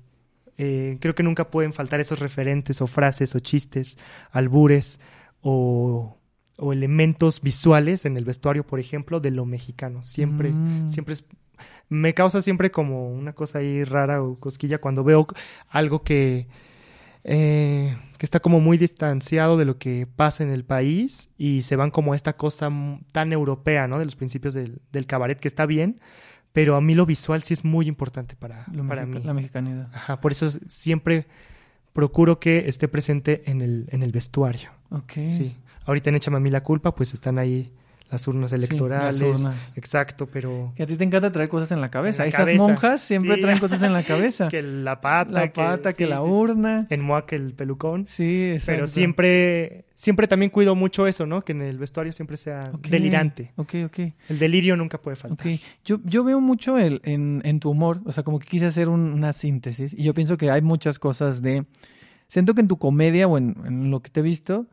Eh, 0.59 0.97
creo 1.01 1.15
que 1.15 1.23
nunca 1.23 1.51
pueden 1.51 1.73
faltar 1.73 2.01
esos 2.01 2.19
referentes 2.21 2.81
o 2.81 2.87
frases 2.87 3.35
o 3.35 3.41
chistes, 3.41 3.99
albures 4.31 4.99
o, 5.43 6.17
o 6.57 6.73
elementos 6.73 7.43
visuales 7.43 8.05
en 8.07 8.17
el 8.17 8.25
vestuario, 8.25 8.67
por 8.67 8.81
ejemplo, 8.81 9.21
de 9.21 9.31
lo 9.33 9.45
mexicano. 9.45 10.03
Siempre, 10.03 10.51
Mm. 10.53 10.89
siempre 10.89 11.13
es, 11.15 11.25
me 11.89 12.15
causa 12.15 12.43
siempre 12.43 12.71
como 12.71 13.11
una 13.13 13.33
cosa 13.33 13.59
ahí 13.61 13.85
rara 13.85 14.23
o 14.23 14.39
cosquilla 14.39 14.79
cuando 14.79 15.05
veo 15.05 15.27
algo 15.69 16.03
que, 16.03 16.47
eh, 17.25 17.97
que 18.19 18.27
está 18.27 18.41
como 18.41 18.61
muy 18.61 18.79
distanciado 18.79 19.57
de 19.57 19.65
lo 19.65 19.79
que 19.79 20.07
pasa 20.07 20.45
en 20.45 20.51
el 20.51 20.65
país 20.65 21.31
y 21.39 21.63
se 21.63 21.77
van 21.77 21.91
como 21.91 22.13
a 22.13 22.17
esta 22.17 22.37
cosa 22.37 22.71
tan 23.13 23.33
europea, 23.33 23.89
¿no? 23.89 23.99
De 23.99 24.05
los 24.05 24.17
principios 24.17 24.55
del, 24.55 24.81
del 24.93 25.07
cabaret, 25.07 25.39
que 25.39 25.49
está 25.49 25.67
bien, 25.67 26.01
pero 26.53 26.77
a 26.77 26.81
mí 26.81 26.95
lo 26.95 27.05
visual 27.07 27.43
sí 27.43 27.55
es 27.55 27.65
muy 27.65 27.87
importante 27.89 28.37
para, 28.37 28.65
Lo 28.73 28.87
para 28.87 29.03
mexica- 29.05 29.19
mí. 29.21 29.25
La 29.27 29.35
mexicanidad. 29.35 29.91
Ajá, 29.93 30.21
por 30.21 30.33
eso 30.33 30.49
siempre 30.69 31.27
procuro 31.93 32.39
que 32.41 32.69
esté 32.69 32.89
presente 32.89 33.43
en 33.51 33.61
el, 33.61 33.87
en 33.91 34.03
el 34.03 34.13
vestuario. 34.13 34.71
Ok. 34.91 35.13
Sí. 35.25 35.57
Ahorita 35.85 36.11
en 36.11 36.17
Échame 36.17 36.37
a 36.37 36.41
mí 36.41 36.51
la 36.51 36.63
culpa, 36.63 36.95
pues 36.95 37.15
están 37.15 37.39
ahí 37.39 37.73
las 38.11 38.29
urnas 38.29 38.51
Sí, 38.51 38.57
las 38.57 38.69
electorales. 38.71 39.21
urnas. 39.21 39.73
Exacto, 39.75 40.27
pero 40.27 40.73
Que 40.77 40.85
a 40.85 40.87
ti 40.87 40.97
te 40.97 41.03
encanta 41.05 41.33
traer 41.33 41.49
cosas 41.49 41.73
en 41.73 41.81
la 41.81 41.89
cabeza. 41.89 42.23
En 42.23 42.27
la 42.27 42.29
Esas 42.29 42.41
cabeza. 42.47 42.63
monjas 42.63 43.01
siempre 43.01 43.35
Sí. 43.35 43.41
traen 43.41 43.59
cosas 43.59 43.83
en 43.83 43.93
la 43.93 44.03
cabeza. 44.05 44.49
que 44.51 44.63
la 44.63 45.01
pata, 45.01 45.31
la 45.31 45.53
pata, 45.53 45.93
que, 45.93 46.05
sí, 46.05 46.11
la 46.11 46.23
urna. 46.23 46.87
En 46.91 47.01
Moa 47.01 47.27
que 47.27 47.35
el 47.37 47.53
pelucón. 47.55 48.07
Sí, 48.07 48.51
exacto. 48.53 48.73
Pero 48.77 48.87
siempre, 48.87 49.85
siempre 49.95 50.29
también 50.29 50.51
cuido 50.51 50.75
mucho 50.77 51.07
eso, 51.07 51.27
¿no? 51.27 51.43
Que 51.45 51.53
en 51.53 51.63
el 51.63 51.79
vestuario 51.79 52.13
siempre 52.13 52.37
sea 52.37 52.71
delirante. 52.89 53.53
Ok, 53.57 53.75
ok. 53.87 53.99
El 54.29 54.39
delirio 54.39 54.77
nunca 54.77 54.99
puede 54.99 55.17
faltar. 55.17 55.47
Ok, 55.47 55.61
yo, 55.85 55.99
yo 56.05 56.23
veo 56.23 56.41
mucho 56.41 56.79
el, 56.79 57.01
en, 57.05 57.43
en 57.45 57.59
tu 57.61 57.71
humor, 57.71 58.01
o 58.05 58.13
sea, 58.13 58.23
como 58.23 58.39
que 58.39 58.47
quise 58.47 58.67
hacer 58.67 58.89
un- 58.89 59.13
una 59.13 59.33
síntesis 59.33 59.93
y 59.95 60.03
yo 60.05 60.15
pienso 60.15 60.37
que 60.37 60.51
hay 60.51 60.63
muchas 60.63 60.99
cosas 60.99 61.43
de... 61.43 61.65
Siento 62.29 62.55
que 62.55 62.61
en 62.61 62.69
tu 62.69 62.77
comedia 62.79 63.29
o 63.29 63.39
en, 63.39 63.57
en 63.65 63.91
lo 63.91 64.01
que 64.01 64.11
te 64.11 64.21
he 64.21 64.23
visto, 64.23 64.67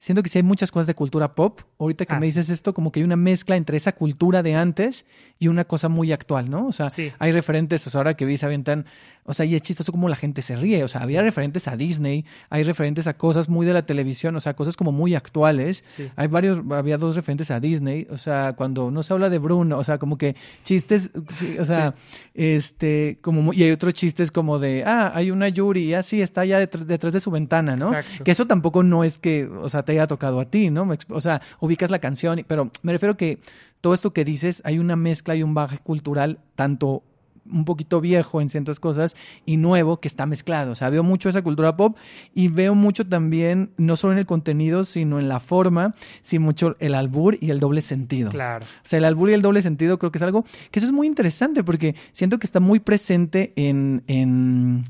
siento 0.00 0.22
que 0.24 0.28
sí 0.30 0.38
hay 0.38 0.42
muchas 0.42 0.72
cosas 0.72 0.88
de 0.88 0.94
cultura 0.94 1.34
pop. 1.36 1.60
Ahorita 1.78 2.04
que 2.06 2.14
Ah, 2.14 2.18
me 2.18 2.26
dices 2.26 2.48
esto, 2.50 2.74
como 2.74 2.90
que 2.90 2.98
hay 3.00 3.04
una 3.04 3.16
mezcla 3.16 3.54
entre 3.56 3.76
esa 3.76 3.92
cultura 3.92 4.42
de 4.42 4.56
antes 4.56 5.06
y 5.38 5.46
una 5.48 5.64
cosa 5.64 5.88
muy 5.88 6.10
actual, 6.12 6.50
¿no? 6.50 6.66
O 6.66 6.72
sea, 6.72 6.90
Sí. 6.90 7.12
hay 7.18 7.30
referentes, 7.32 7.86
o 7.86 7.90
sea, 7.90 8.00
ahora 8.00 8.14
que 8.14 8.24
vi, 8.24 8.36
se 8.36 8.46
aventan, 8.46 8.86
o 9.24 9.32
sea, 9.34 9.46
y 9.46 9.54
es 9.54 9.62
chistoso 9.62 9.92
como 9.92 10.08
la 10.08 10.16
gente 10.16 10.42
se 10.42 10.56
ríe, 10.56 10.82
o 10.84 10.88
sea, 10.88 11.02
había 11.02 11.22
referentes 11.22 11.68
a 11.68 11.76
Disney, 11.76 12.24
hay 12.48 12.62
referentes 12.64 13.06
a 13.06 13.14
cosas 13.16 13.48
muy 13.48 13.64
de 13.66 13.72
la 13.74 13.86
televisión, 13.86 14.34
o 14.36 14.40
sea, 14.40 14.54
cosas 14.56 14.76
como 14.76 14.90
muy 14.90 15.14
actuales. 15.14 15.84
Sí. 15.86 16.10
Hay 16.16 16.26
varios, 16.28 16.60
había 16.72 16.98
dos 16.98 17.14
referentes 17.16 17.50
a 17.50 17.60
Disney, 17.60 18.06
o 18.10 18.18
sea, 18.18 18.54
cuando 18.56 18.90
no 18.90 19.02
se 19.02 19.12
habla 19.12 19.28
de 19.30 19.38
Bruno, 19.38 19.78
o 19.78 19.84
sea, 19.84 19.98
como 19.98 20.16
que 20.18 20.34
chistes, 20.64 21.10
sí, 21.32 21.56
o 21.58 21.64
sea, 21.64 21.94
este, 22.34 23.18
como, 23.20 23.52
y 23.52 23.62
hay 23.62 23.70
otros 23.70 23.94
chistes 23.94 24.30
como 24.30 24.58
de, 24.58 24.82
ah, 24.86 25.12
hay 25.14 25.30
una 25.30 25.48
Yuri, 25.48 25.84
y 25.84 25.94
así 25.94 26.22
está 26.22 26.40
allá 26.42 26.58
detrás, 26.58 26.86
detrás 26.86 27.12
de 27.12 27.20
su 27.20 27.30
ventana, 27.30 27.76
¿no? 27.76 27.92
Exacto. 27.94 28.24
Que 28.24 28.30
eso 28.30 28.46
tampoco 28.46 28.82
no 28.82 29.04
es 29.04 29.18
que, 29.18 29.44
o 29.46 29.68
sea, 29.68 29.82
te 29.90 29.96
haya 29.96 30.06
tocado 30.06 30.38
a 30.38 30.44
ti, 30.44 30.70
¿no? 30.70 30.88
O 31.08 31.20
sea, 31.20 31.42
ubicas 31.58 31.90
la 31.90 31.98
canción, 31.98 32.44
pero 32.46 32.70
me 32.82 32.92
refiero 32.92 33.16
que 33.16 33.40
todo 33.80 33.92
esto 33.92 34.12
que 34.12 34.24
dices, 34.24 34.62
hay 34.64 34.78
una 34.78 34.94
mezcla 34.94 35.34
y 35.34 35.42
un 35.42 35.52
baje 35.52 35.78
cultural, 35.78 36.38
tanto 36.54 37.02
un 37.50 37.64
poquito 37.64 38.00
viejo 38.00 38.40
en 38.40 38.48
ciertas 38.48 38.78
cosas 38.78 39.16
y 39.44 39.56
nuevo 39.56 39.98
que 39.98 40.06
está 40.06 40.26
mezclado. 40.26 40.70
O 40.70 40.74
sea, 40.76 40.90
veo 40.90 41.02
mucho 41.02 41.28
esa 41.28 41.42
cultura 41.42 41.76
pop 41.76 41.96
y 42.32 42.46
veo 42.46 42.76
mucho 42.76 43.04
también, 43.04 43.72
no 43.78 43.96
solo 43.96 44.12
en 44.12 44.20
el 44.20 44.26
contenido, 44.26 44.84
sino 44.84 45.18
en 45.18 45.28
la 45.28 45.40
forma, 45.40 45.92
sí 46.22 46.38
mucho 46.38 46.76
el 46.78 46.94
albur 46.94 47.36
y 47.40 47.50
el 47.50 47.58
doble 47.58 47.82
sentido. 47.82 48.30
Claro. 48.30 48.66
O 48.66 48.84
sea, 48.84 48.98
el 48.98 49.04
albur 49.04 49.30
y 49.30 49.32
el 49.32 49.42
doble 49.42 49.60
sentido 49.60 49.98
creo 49.98 50.12
que 50.12 50.18
es 50.18 50.22
algo 50.22 50.44
que 50.70 50.78
eso 50.78 50.86
es 50.86 50.92
muy 50.92 51.08
interesante 51.08 51.64
porque 51.64 51.96
siento 52.12 52.38
que 52.38 52.46
está 52.46 52.60
muy 52.60 52.78
presente 52.78 53.52
en, 53.56 54.04
en, 54.06 54.84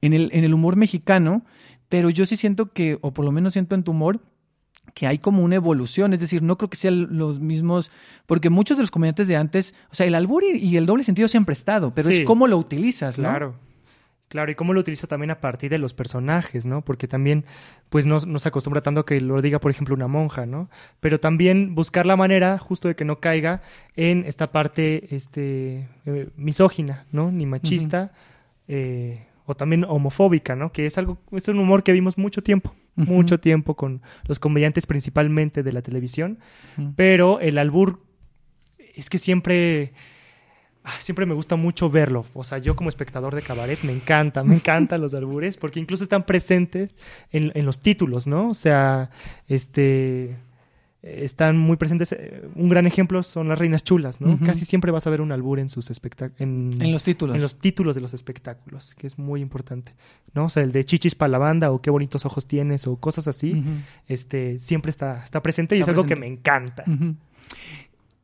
en, 0.00 0.12
el, 0.14 0.30
en 0.32 0.42
el 0.42 0.52
humor 0.52 0.74
mexicano, 0.74 1.44
pero 1.88 2.10
yo 2.10 2.26
sí 2.26 2.36
siento 2.36 2.72
que, 2.72 2.98
o 3.02 3.12
por 3.12 3.24
lo 3.24 3.30
menos 3.30 3.52
siento 3.52 3.76
en 3.76 3.84
tu 3.84 3.92
humor, 3.92 4.20
que 4.94 5.06
hay 5.06 5.18
como 5.18 5.42
una 5.42 5.56
evolución, 5.56 6.12
es 6.12 6.20
decir, 6.20 6.42
no 6.42 6.58
creo 6.58 6.68
que 6.68 6.76
sean 6.76 7.16
los 7.16 7.40
mismos, 7.40 7.90
porque 8.26 8.50
muchos 8.50 8.76
de 8.76 8.82
los 8.82 8.90
comediantes 8.90 9.26
de 9.26 9.36
antes, 9.36 9.74
o 9.90 9.94
sea, 9.94 10.06
el 10.06 10.14
albur 10.14 10.44
y, 10.44 10.76
el 10.76 10.86
doble 10.86 11.04
sentido 11.04 11.28
siempre 11.28 11.52
ha 11.52 11.54
estado, 11.54 11.94
pero 11.94 12.10
Sí. 12.10 12.18
es 12.18 12.24
cómo 12.24 12.46
lo 12.46 12.58
utilizas, 12.58 13.18
¿no? 13.18 13.28
Claro. 13.28 13.54
Claro, 14.28 14.50
y 14.50 14.54
cómo 14.54 14.72
lo 14.72 14.80
utilizo 14.80 15.06
también 15.06 15.30
a 15.30 15.40
partir 15.42 15.70
de 15.70 15.76
los 15.76 15.92
personajes, 15.92 16.64
¿no? 16.64 16.82
Porque 16.82 17.06
también, 17.06 17.44
pues, 17.90 18.06
no, 18.06 18.16
no 18.20 18.38
se 18.38 18.48
acostumbra 18.48 18.80
tanto 18.82 19.04
que 19.04 19.20
lo 19.20 19.42
diga, 19.42 19.58
por 19.58 19.70
ejemplo, 19.70 19.94
una 19.94 20.08
monja, 20.08 20.46
¿no? 20.46 20.70
Pero 21.00 21.20
también 21.20 21.74
buscar 21.74 22.06
la 22.06 22.16
manera 22.16 22.58
justo 22.58 22.88
de 22.88 22.96
que 22.96 23.04
no 23.04 23.20
caiga 23.20 23.60
en 23.94 24.24
esta 24.24 24.50
parte, 24.50 25.14
este, 25.14 25.86
eh, 26.06 26.30
misógina, 26.36 27.04
¿no? 27.12 27.30
Ni 27.30 27.44
machista, 27.44 28.12
eh, 28.68 29.26
o 29.44 29.54
también 29.54 29.84
homofóbica, 29.84 30.56
¿no? 30.56 30.72
Que 30.72 30.86
es 30.86 30.96
algo, 30.96 31.18
es 31.32 31.46
un 31.48 31.58
humor 31.58 31.82
que 31.82 31.92
vimos 31.92 32.16
mucho 32.16 32.42
tiempo, 32.42 32.74
Mucho 32.94 33.40
tiempo 33.40 33.74
con 33.74 34.02
los 34.24 34.38
comediantes 34.38 34.86
principalmente 34.86 35.62
de 35.62 35.72
la 35.72 35.82
televisión, 35.82 36.38
pero 36.94 37.40
el 37.40 37.56
albur 37.58 38.04
es 38.94 39.08
que 39.08 39.18
siempre 39.18 39.94
ah, 40.84 40.92
siempre 40.98 41.26
me 41.26 41.34
gusta 41.34 41.56
mucho 41.56 41.90
verlo. 41.90 42.24
O 42.34 42.44
sea, 42.44 42.58
yo 42.58 42.76
como 42.76 42.88
espectador 42.88 43.34
de 43.34 43.42
cabaret 43.42 43.82
me 43.82 43.92
encanta, 43.92 44.44
me 44.44 44.54
encantan 44.56 45.00
los 45.00 45.14
albures, 45.14 45.56
porque 45.56 45.80
incluso 45.80 46.04
están 46.04 46.26
presentes 46.26 46.94
en, 47.30 47.50
en 47.54 47.64
los 47.64 47.80
títulos, 47.80 48.26
¿no? 48.26 48.50
O 48.50 48.54
sea, 48.54 49.10
este 49.48 50.36
están 51.02 51.56
muy 51.58 51.76
presentes. 51.76 52.12
eh, 52.12 52.48
Un 52.54 52.68
gran 52.68 52.86
ejemplo 52.86 53.22
son 53.24 53.48
las 53.48 53.58
reinas 53.58 53.82
chulas, 53.82 54.20
¿no? 54.20 54.38
Casi 54.44 54.64
siempre 54.64 54.92
vas 54.92 55.06
a 55.06 55.10
ver 55.10 55.20
un 55.20 55.32
albur 55.32 55.58
en 55.58 55.68
sus 55.68 55.90
espectáculos. 55.90 56.40
En, 56.40 56.70
En 56.80 56.92
los 56.92 57.02
títulos. 57.02 57.34
en 57.34 57.42
los 57.42 57.56
títulos 57.56 57.94
de 57.96 58.00
los 58.00 58.14
espectáculos, 58.14 58.94
que 58.94 59.06
es 59.08 59.18
muy 59.18 59.40
importante, 59.40 59.94
¿no? 60.32 60.44
O 60.44 60.48
sea, 60.48 60.62
el 60.62 60.70
de 60.72 60.84
chichis 60.84 61.14
para 61.16 61.28
la 61.30 61.38
banda 61.38 61.70
o 61.72 61.80
qué 61.82 61.90
bonitos 61.90 62.24
ojos 62.24 62.46
tienes 62.46 62.86
o 62.86 62.96
cosas 62.96 63.26
así, 63.26 63.64
este, 64.06 64.58
siempre 64.60 64.90
está, 64.90 65.22
está 65.24 65.42
presente 65.42 65.76
y 65.76 65.80
Está 65.80 65.90
es 65.90 65.96
algo 65.98 66.06
que 66.06 66.16
me 66.16 66.26
encanta. 66.28 66.84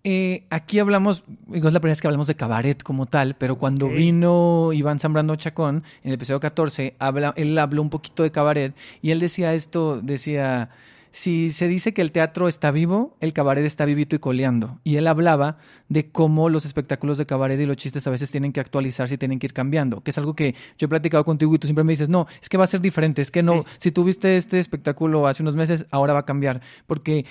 Eh, 0.05 0.45
aquí 0.49 0.79
hablamos, 0.79 1.25
digo, 1.49 1.67
es 1.69 1.75
la 1.75 1.81
primera 1.81 1.93
vez 1.93 2.01
que 2.01 2.07
hablamos 2.07 2.29
de 2.29 2.37
cabaret 2.37 2.81
como 2.83 3.07
tal, 3.07 3.35
pero 3.37 3.57
cuando 3.59 3.89
vino 3.89 4.71
Iván 4.73 5.01
Zambrano 5.01 5.35
Chacón, 5.37 5.83
en 6.03 6.09
el 6.11 6.15
episodio 6.15 6.39
14, 6.41 6.95
habla, 6.99 7.35
él 7.37 7.59
habló 7.59 7.83
un 7.83 7.91
poquito 7.91 8.23
de 8.23 8.31
cabaret 8.31 8.75
y 9.03 9.11
él 9.11 9.19
decía 9.19 9.53
esto, 9.55 10.01
decía, 10.01 10.71
si 11.13 11.51
se 11.51 11.69
dice 11.69 11.93
que 11.95 12.03
el 12.03 12.13
teatro 12.13 12.49
está 12.49 12.71
vivo, 12.71 13.17
el 13.21 13.33
cabaret 13.33 13.65
está 13.65 13.85
vivito 13.85 14.17
y 14.17 14.19
coleando. 14.19 14.81
Y 14.85 14.97
él 14.97 15.07
hablaba 15.07 15.59
de 15.89 16.11
cómo 16.11 16.49
los 16.49 16.65
espectáculos 16.65 17.19
de 17.19 17.27
cabaret 17.27 17.59
y 17.61 17.67
los 17.67 17.77
chistes 17.77 18.07
a 18.07 18.11
veces 18.11 18.31
tienen 18.31 18.53
que 18.53 18.61
actualizarse 18.61 19.15
y 19.15 19.19
tienen 19.19 19.39
que 19.39 19.47
ir 19.47 19.53
cambiando, 19.53 20.03
que 20.03 20.11
es 20.11 20.19
algo 20.19 20.35
que 20.35 20.55
yo 20.79 20.87
he 20.87 20.89
platicado 20.89 21.25
contigo 21.25 21.55
y 21.55 21.59
tú 21.59 21.67
siempre 21.67 21.85
me 21.85 21.93
dices, 21.93 22.09
no, 22.09 22.27
es 22.43 22.49
que 22.49 22.57
va 22.57 22.65
a 22.65 22.69
ser 22.69 22.81
diferente, 22.81 23.23
es 23.23 23.31
que 23.31 23.43
no, 23.43 23.65
Sí. 23.69 23.75
si 23.79 23.93
tuviste 23.93 24.37
este 24.37 24.61
espectáculo 24.61 25.27
hace 25.27 25.43
unos 25.43 25.57
meses, 25.57 25.87
ahora 25.91 26.13
va 26.13 26.21
a 26.21 26.27
cambiar, 26.27 26.61
porque 26.87 27.25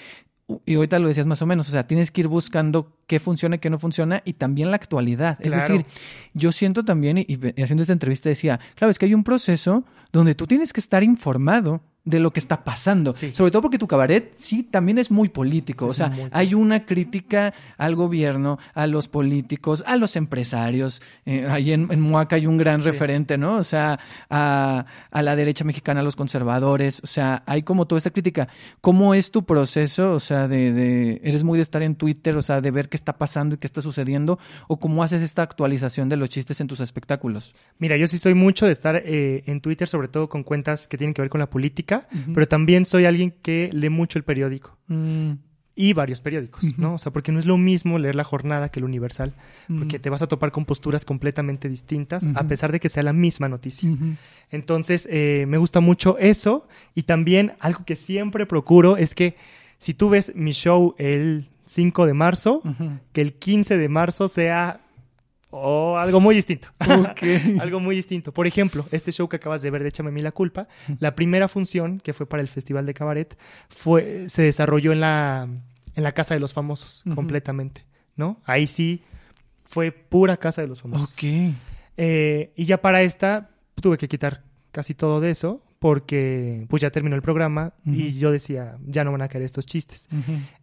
y 0.65 0.75
ahorita 0.75 0.97
lo 0.99 1.09
decías 1.09 1.25
más 1.27 1.41
o 1.41 1.45
menos, 1.45 1.67
o 1.67 1.71
sea, 1.73 1.87
tienes 1.87 2.09
que 2.09 2.21
ir 2.21 2.29
buscando 2.29 2.93
qué 3.05 3.19
funciona 3.19 3.57
y 3.57 3.59
qué 3.59 3.69
no 3.69 3.79
funciona 3.79 4.21
y 4.23 4.31
también 4.31 4.69
la 4.71 4.77
actualidad. 4.77 5.37
Es 5.41 5.51
decir, 5.51 5.85
yo 6.33 6.53
siento 6.53 6.85
también, 6.85 7.17
y, 7.17 7.25
y 7.27 7.61
haciendo 7.61 7.81
esta 7.83 7.91
entrevista 7.91 8.29
decía, 8.29 8.57
claro, 8.75 8.89
es 8.89 8.97
que 8.97 9.07
hay 9.07 9.13
un 9.13 9.25
proceso 9.25 9.83
donde 10.13 10.35
tú 10.35 10.47
tienes 10.47 10.71
que 10.71 10.79
estar 10.79 11.03
informado 11.03 11.81
de 12.07 12.19
lo 12.21 12.31
que 12.31 12.39
está 12.39 12.63
pasando. 12.63 13.11
Sí. 13.11 13.31
Sobre 13.35 13.51
todo 13.51 13.61
porque 13.63 13.77
tu 13.77 13.85
cabaret 13.87 14.31
sí 14.37 14.63
también 14.63 14.97
es 14.97 15.11
muy 15.11 15.27
político. 15.27 15.87
O 15.87 15.93
sea, 15.93 16.07
muy 16.07 16.29
hay 16.31 16.53
una 16.53 16.85
crítica 16.85 17.53
al 17.77 17.95
gobierno, 17.95 18.57
a 18.73 18.87
los 18.87 19.09
políticos, 19.09 19.83
a 19.85 19.97
los 19.97 20.15
empresarios. 20.15 21.01
Eh, 21.25 21.45
ahí 21.49 21.73
en, 21.73 21.91
en 21.91 21.99
Moaca 21.99 22.37
hay 22.37 22.47
un 22.47 22.57
gran 22.57 22.79
Sí. 22.79 22.85
referente, 22.85 23.37
¿no? 23.37 23.57
O 23.57 23.63
sea, 23.63 23.99
a, 24.29 24.85
a 25.11 25.21
la 25.21 25.35
derecha 25.35 25.65
mexicana, 25.65 25.99
a 25.99 26.03
los 26.03 26.15
conservadores. 26.15 27.01
O 27.03 27.07
sea, 27.07 27.43
hay 27.45 27.63
como 27.63 27.85
toda 27.87 27.97
esta 27.97 28.11
crítica. 28.11 28.47
¿Cómo 28.79 29.13
es 29.13 29.31
tu 29.31 29.43
proceso? 29.45 30.11
O 30.11 30.19
sea, 30.21 30.47
de, 30.47 30.71
de 30.71 31.19
eres 31.25 31.43
muy 31.43 31.57
de 31.57 31.63
estar 31.63 31.81
en 31.81 31.95
Twitter, 31.95 32.37
o 32.37 32.41
sea, 32.41 32.61
de 32.61 32.71
ver 32.71 32.87
qué 32.87 32.95
está 32.95 33.17
pasando 33.17 33.55
y 33.55 33.57
qué 33.57 33.67
está 33.67 33.81
sucediendo, 33.81 34.39
o 34.69 34.79
cómo 34.79 35.03
haces 35.03 35.21
esta 35.21 35.41
actualización 35.41 36.07
de 36.07 36.15
los 36.15 36.29
chistes 36.29 36.61
en 36.61 36.67
tus 36.67 36.79
espectáculos. 36.79 37.53
Mira, 37.79 37.97
yo 37.97 38.07
sí 38.07 38.17
soy 38.17 38.33
mucho 38.33 38.65
de 38.65 38.71
estar 38.71 38.95
eh, 38.95 39.43
en 39.45 39.59
Twitter, 39.59 39.87
sobre 39.89 40.07
todo 40.07 40.29
con 40.29 40.43
cuentas 40.43 40.87
que 40.87 40.97
tienen 40.97 41.13
que 41.13 41.21
ver 41.21 41.29
con 41.29 41.39
la 41.39 41.49
política, 41.49 41.96
pero 42.33 42.47
también 42.47 42.85
soy 42.85 43.05
alguien 43.05 43.31
que 43.41 43.69
lee 43.73 43.89
mucho 43.89 44.19
el 44.19 44.23
periódico. 44.23 44.77
Mm, 44.87 45.33
y 45.79 45.93
varios 45.93 46.21
periódicos, 46.21 46.75
¿no? 46.79 46.95
O 46.95 46.97
sea, 46.97 47.13
porque 47.13 47.31
no 47.31 47.37
es 47.37 47.45
lo 47.45 47.55
mismo 47.55 47.99
leer 47.99 48.15
La 48.15 48.23
Jornada 48.23 48.69
que 48.69 48.79
el 48.79 48.85
Universal, 48.85 49.33
porque 49.67 49.99
mm, 49.99 50.01
te 50.01 50.09
vas 50.09 50.23
a 50.23 50.27
topar 50.27 50.51
con 50.51 50.65
posturas 50.65 51.05
completamente 51.05 51.69
distintas, 51.69 52.25
a 52.33 52.47
pesar 52.47 52.71
de 52.71 52.79
que 52.79 52.89
sea 52.89 53.03
la 53.03 53.13
misma 53.13 53.47
noticia. 53.47 53.87
Entonces, 54.49 55.07
eh, 55.11 55.45
me 55.47 55.59
gusta 55.59 55.79
mucho 55.79 56.17
eso 56.17 56.67
y 56.95 57.03
también 57.03 57.53
algo 57.59 57.85
que 57.85 57.95
siempre 57.95 58.47
procuro 58.47 58.97
es 58.97 59.13
que 59.13 59.35
si 59.77 59.93
tú 59.93 60.09
ves 60.09 60.31
mi 60.33 60.51
show 60.51 60.95
el 60.97 61.47
5 61.65 62.07
de 62.07 62.13
marzo, 62.15 62.63
que 63.13 63.21
el 63.21 63.33
15 63.33 63.77
de 63.77 63.87
marzo 63.87 64.27
sea 64.27 64.81
oh, 65.49 65.97
algo 65.97 66.19
muy 66.19 66.35
distinto. 66.35 66.69
Algo 67.59 67.79
muy 67.79 67.95
distinto. 67.95 68.33
Por 68.33 68.47
ejemplo, 68.47 68.85
este 68.91 69.11
show 69.11 69.27
que 69.27 69.37
acabas 69.37 69.61
de 69.61 69.69
ver 69.69 69.83
de 69.83 69.89
Échame 69.89 70.09
a 70.09 70.11
mí 70.11 70.21
la 70.21 70.31
culpa, 70.31 70.67
la 70.99 71.15
primera 71.15 71.47
función, 71.47 71.99
que 71.99 72.13
fue 72.13 72.27
para 72.27 72.41
el 72.41 72.47
Festival 72.47 72.85
de 72.85 72.93
Cabaret, 72.93 73.37
fue, 73.69 74.25
se 74.27 74.43
desarrolló 74.43 74.91
en 74.91 75.01
la, 75.01 75.47
en 75.95 76.03
la 76.03 76.11
Casa 76.11 76.33
de 76.33 76.39
los 76.39 76.53
Famosos, 76.53 77.03
completamente, 77.15 77.85
¿no? 78.15 78.41
Ahí 78.45 78.67
sí 78.67 79.03
fue 79.65 79.91
pura 79.91 80.37
Casa 80.37 80.61
de 80.61 80.67
los 80.67 80.81
Famosos. 80.81 81.13
Ok. 81.13 81.53
Eh, 81.97 82.53
y 82.55 82.65
ya 82.65 82.81
para 82.81 83.01
esta 83.01 83.49
tuve 83.75 83.97
que 83.97 84.07
quitar 84.07 84.43
casi 84.71 84.93
todo 84.93 85.19
de 85.19 85.31
eso 85.31 85.63
porque 85.79 86.65
pues 86.69 86.81
ya 86.81 86.89
terminó 86.91 87.15
el 87.15 87.21
programa 87.21 87.73
y 87.85 88.13
yo 88.13 88.31
decía, 88.31 88.77
ya 88.85 89.03
no 89.03 89.11
van 89.11 89.21
a 89.21 89.27
caer 89.27 89.43
estos 89.43 89.65
chistes. 89.65 90.07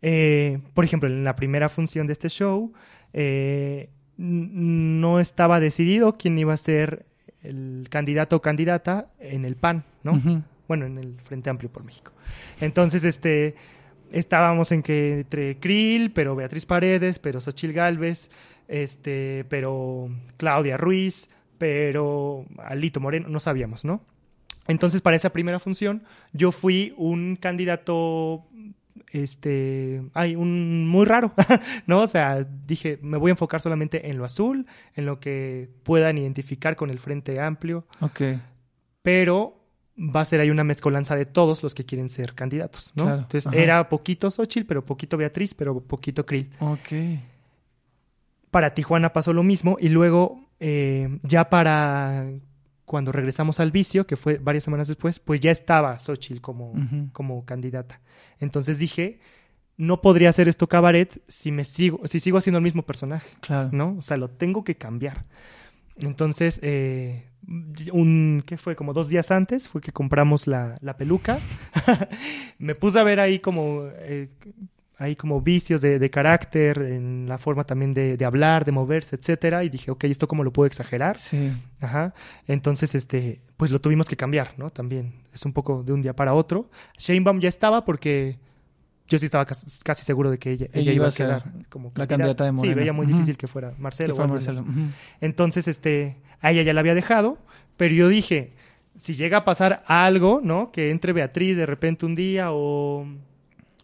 Eh, 0.03 0.61
por 0.75 0.85
ejemplo, 0.85 1.09
en 1.09 1.25
la 1.25 1.37
primera 1.37 1.69
función 1.69 2.07
de 2.07 2.13
este 2.13 2.29
show, 2.29 2.73
eh, 3.13 3.91
no 4.17 5.21
estaba 5.21 5.61
decidido 5.61 6.15
quién 6.15 6.39
iba 6.39 6.55
a 6.55 6.59
ser 6.59 7.07
el 7.43 7.87
candidato 7.91 8.37
o 8.37 8.43
candidata 8.43 9.09
en 9.21 9.45
el 9.45 9.57
PAN, 9.57 9.85
¿no? 10.03 10.21
Bueno, 10.67 10.87
en 10.87 10.99
el 10.99 11.21
Frente 11.21 11.51
Amplio 11.51 11.71
por 11.71 11.85
México. 11.85 12.13
Entonces, 12.61 13.05
este, 13.05 13.55
estábamos 14.11 14.73
en 14.73 14.83
que 14.83 15.21
entre 15.21 15.59
Krill, 15.59 16.13
pero 16.13 16.37
Beatriz 16.37 16.65
Paredes, 16.67 17.19
pero 17.19 17.41
Xochil 17.41 17.73
Gálvez, 17.73 18.31
este, 18.69 19.45
pero 19.49 20.09
Claudia 20.37 20.77
Ruiz, 20.77 21.29
pero 21.59 22.47
Alito 22.59 23.01
Moreno, 23.01 23.29
no 23.29 23.41
sabíamos, 23.41 23.85
¿no? 23.85 24.01
Entonces, 24.67 25.03
para 25.03 25.17
esa 25.17 25.31
primera 25.31 25.59
función, 25.59 26.03
yo 26.33 26.51
fui 26.53 26.95
un 26.97 27.37
candidato, 27.37 28.45
este, 29.23 30.03
ay, 30.15 30.35
un 30.37 30.87
muy 30.89 31.05
raro, 31.07 31.33
¿no? 31.87 32.03
O 32.03 32.07
sea, 32.07 32.43
dije, 32.67 32.99
me 33.03 33.17
voy 33.17 33.31
a 33.31 33.33
enfocar 33.33 33.61
solamente 33.61 34.11
en 34.11 34.19
lo 34.19 34.25
azul, 34.25 34.67
en 34.95 35.07
lo 35.07 35.21
que 35.21 35.69
puedan 35.85 36.19
identificar 36.19 36.77
con 36.77 36.91
el 36.91 36.99
Frente 36.99 37.41
Amplio, 37.41 37.87
Ok. 38.01 38.21
pero 39.03 39.61
va 39.97 40.23
a 40.23 40.25
ser 40.25 40.41
ahí 40.41 40.51
una 40.51 40.65
mezcolanza 40.65 41.15
de 41.15 41.25
todos 41.27 41.63
los 41.63 41.75
que 41.75 41.85
quieren 41.85 42.09
ser 42.09 42.35
candidatos, 42.35 42.93
¿no? 42.97 43.05
Claro, 43.05 43.21
Entonces, 43.23 43.47
ajá. 43.47 43.57
era 43.57 43.89
poquito 43.89 44.31
Xochitl, 44.31 44.67
pero 44.67 44.85
poquito 44.85 45.17
Beatriz, 45.17 45.55
pero 45.55 45.81
poquito 45.81 46.27
Krill. 46.27 46.51
Ok. 46.59 47.21
Para 48.51 48.75
Tijuana 48.75 49.13
pasó 49.13 49.33
lo 49.33 49.43
mismo 49.43 49.77
y 49.81 49.89
luego 49.89 50.49
eh, 50.61 51.19
ya 51.23 51.49
para 51.51 52.25
cuando 52.85 53.13
regresamos 53.13 53.61
al 53.61 53.71
vicio, 53.71 54.07
que 54.07 54.17
fue 54.17 54.39
varias 54.39 54.65
semanas 54.65 54.89
después, 54.89 55.19
pues 55.19 55.41
ya 55.41 55.51
estaba 55.51 55.99
Xochitl 55.99 56.41
como, 56.41 56.75
como 57.13 57.45
candidata. 57.45 58.01
Entonces 58.41 58.79
dije, 58.79 59.21
no 59.77 60.01
podría 60.01 60.29
hacer 60.29 60.49
esto 60.49 60.69
cabaret 60.69 61.23
si 61.27 61.51
me 61.51 61.65
sigo, 61.65 62.07
si 62.07 62.21
sigo 62.21 62.39
haciendo 62.39 62.59
el 62.59 62.65
mismo 62.65 62.83
personaje, 62.83 63.37
Claro. 63.41 63.71
¿no? 63.73 63.97
O 63.99 64.03
sea, 64.03 64.17
lo 64.17 64.29
tengo 64.29 64.65
que 64.65 64.77
cambiar. 64.77 65.25
Entonces, 65.97 66.59
eh, 66.63 67.25
un, 67.93 68.43
¿qué 68.47 68.57
fue? 68.57 68.75
Como 68.77 68.93
dos 68.93 69.09
días 69.09 69.31
antes 69.31 69.69
fue 69.69 69.81
que 69.81 69.93
compramos 69.93 70.47
la, 70.47 70.75
la 70.81 70.97
peluca. 70.97 71.39
me 72.59 72.75
puse 72.75 72.99
a 72.99 73.05
ver 73.05 73.21
ahí 73.21 73.39
como, 73.39 73.85
eh, 73.99 74.29
ahí 74.97 75.17
como 75.17 75.41
vicios 75.41 75.81
de, 75.81 75.99
de 75.99 76.11
carácter, 76.11 76.79
en 76.79 77.27
la 77.29 77.39
forma 77.39 77.65
también 77.65 77.95
de, 77.95 78.17
de 78.17 78.25
hablar, 78.25 78.65
de 78.65 78.73
moverse, 78.73 79.17
etcétera. 79.17 79.65
Y 79.65 79.69
dije, 79.69 79.91
ok, 79.91 80.05
¿esto 80.05 80.29
cómo 80.29 80.45
lo 80.45 80.53
puedo 80.53 80.67
exagerar? 80.67 81.19
Sí. 81.19 81.53
Ajá. 81.81 82.15
Entonces, 82.47 82.95
este, 82.95 83.41
pues 83.57 83.71
lo 83.71 83.81
tuvimos 83.81 84.09
que 84.09 84.17
cambiar, 84.17 84.55
¿no? 84.57 84.71
También 84.71 85.15
es 85.33 85.45
un 85.45 85.53
poco 85.53 85.83
de 85.83 85.93
un 85.93 86.03
día 86.03 86.15
para 86.15 86.35
otro. 86.35 86.71
Sheinbaum 86.99 87.41
ya 87.41 87.49
estaba 87.49 87.85
porque 87.85 88.39
yo 89.07 89.19
sí 89.19 89.27
estaba 89.27 89.45
casi, 89.45 89.81
casi 89.83 90.05
seguro 90.05 90.31
de 90.31 90.39
que 90.39 90.53
ella, 90.53 90.67
ella 90.73 90.93
iba 90.93 91.07
a 91.07 91.11
ser 91.11 91.27
quedar 91.27 91.53
como 91.69 91.93
la 91.95 92.07
candidata 92.07 92.45
de 92.45 92.53
Sí, 92.53 92.57
Morena. 92.57 92.75
veía 92.77 92.93
muy 92.93 93.07
difícil 93.07 93.37
que 93.37 93.47
fuera 93.47 93.75
Marcelo. 93.79 94.17
Que 94.17 94.27
Marcelo. 94.27 94.65
Entonces, 95.21 95.69
este, 95.69 96.17
a 96.41 96.53
ella 96.53 96.63
ya 96.63 96.73
la 96.73 96.81
había 96.81 96.95
dejado, 96.95 97.39
pero 97.77 97.95
yo 97.95 98.09
dije, 98.09 98.55
si 98.97 99.15
llega 99.15 99.39
a 99.39 99.45
pasar 99.45 99.83
algo, 99.87 100.41
¿no? 100.43 100.71
Que 100.73 100.91
entre 100.91 101.13
Beatriz 101.13 101.57
de 101.57 101.67
repente 101.67 102.07
un 102.07 102.15
día 102.15 102.53
o, 102.53 103.07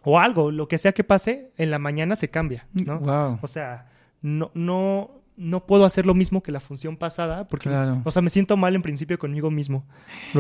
o 0.03 0.19
algo, 0.19 0.51
lo 0.51 0.69
que 0.69 0.79
sea 0.79 0.93
que 0.93 1.05
pase, 1.05 1.51
en 1.57 1.71
la 1.71 1.79
mañana 1.79 2.17
se 2.17 2.29
cambia, 2.29 2.67
¿no? 2.73 2.99
Wow. 3.01 3.39
O 3.43 3.47
sea, 3.47 3.89
no, 4.23 4.51
no, 4.55 5.11
no 5.37 5.67
puedo 5.67 5.85
hacer 5.85 6.07
lo 6.07 6.15
mismo 6.15 6.43
que 6.43 6.53
la 6.53 6.61
función 6.61 6.97
pasada 6.97 7.47
porque, 7.49 7.69
Claro. 7.69 8.01
o 8.05 8.11
sea, 8.11 8.23
me 8.23 8.31
siento 8.31 8.57
mal 8.57 8.75
en 8.75 8.83
principio 8.83 9.19
conmigo 9.19 9.51
mismo, 9.51 9.85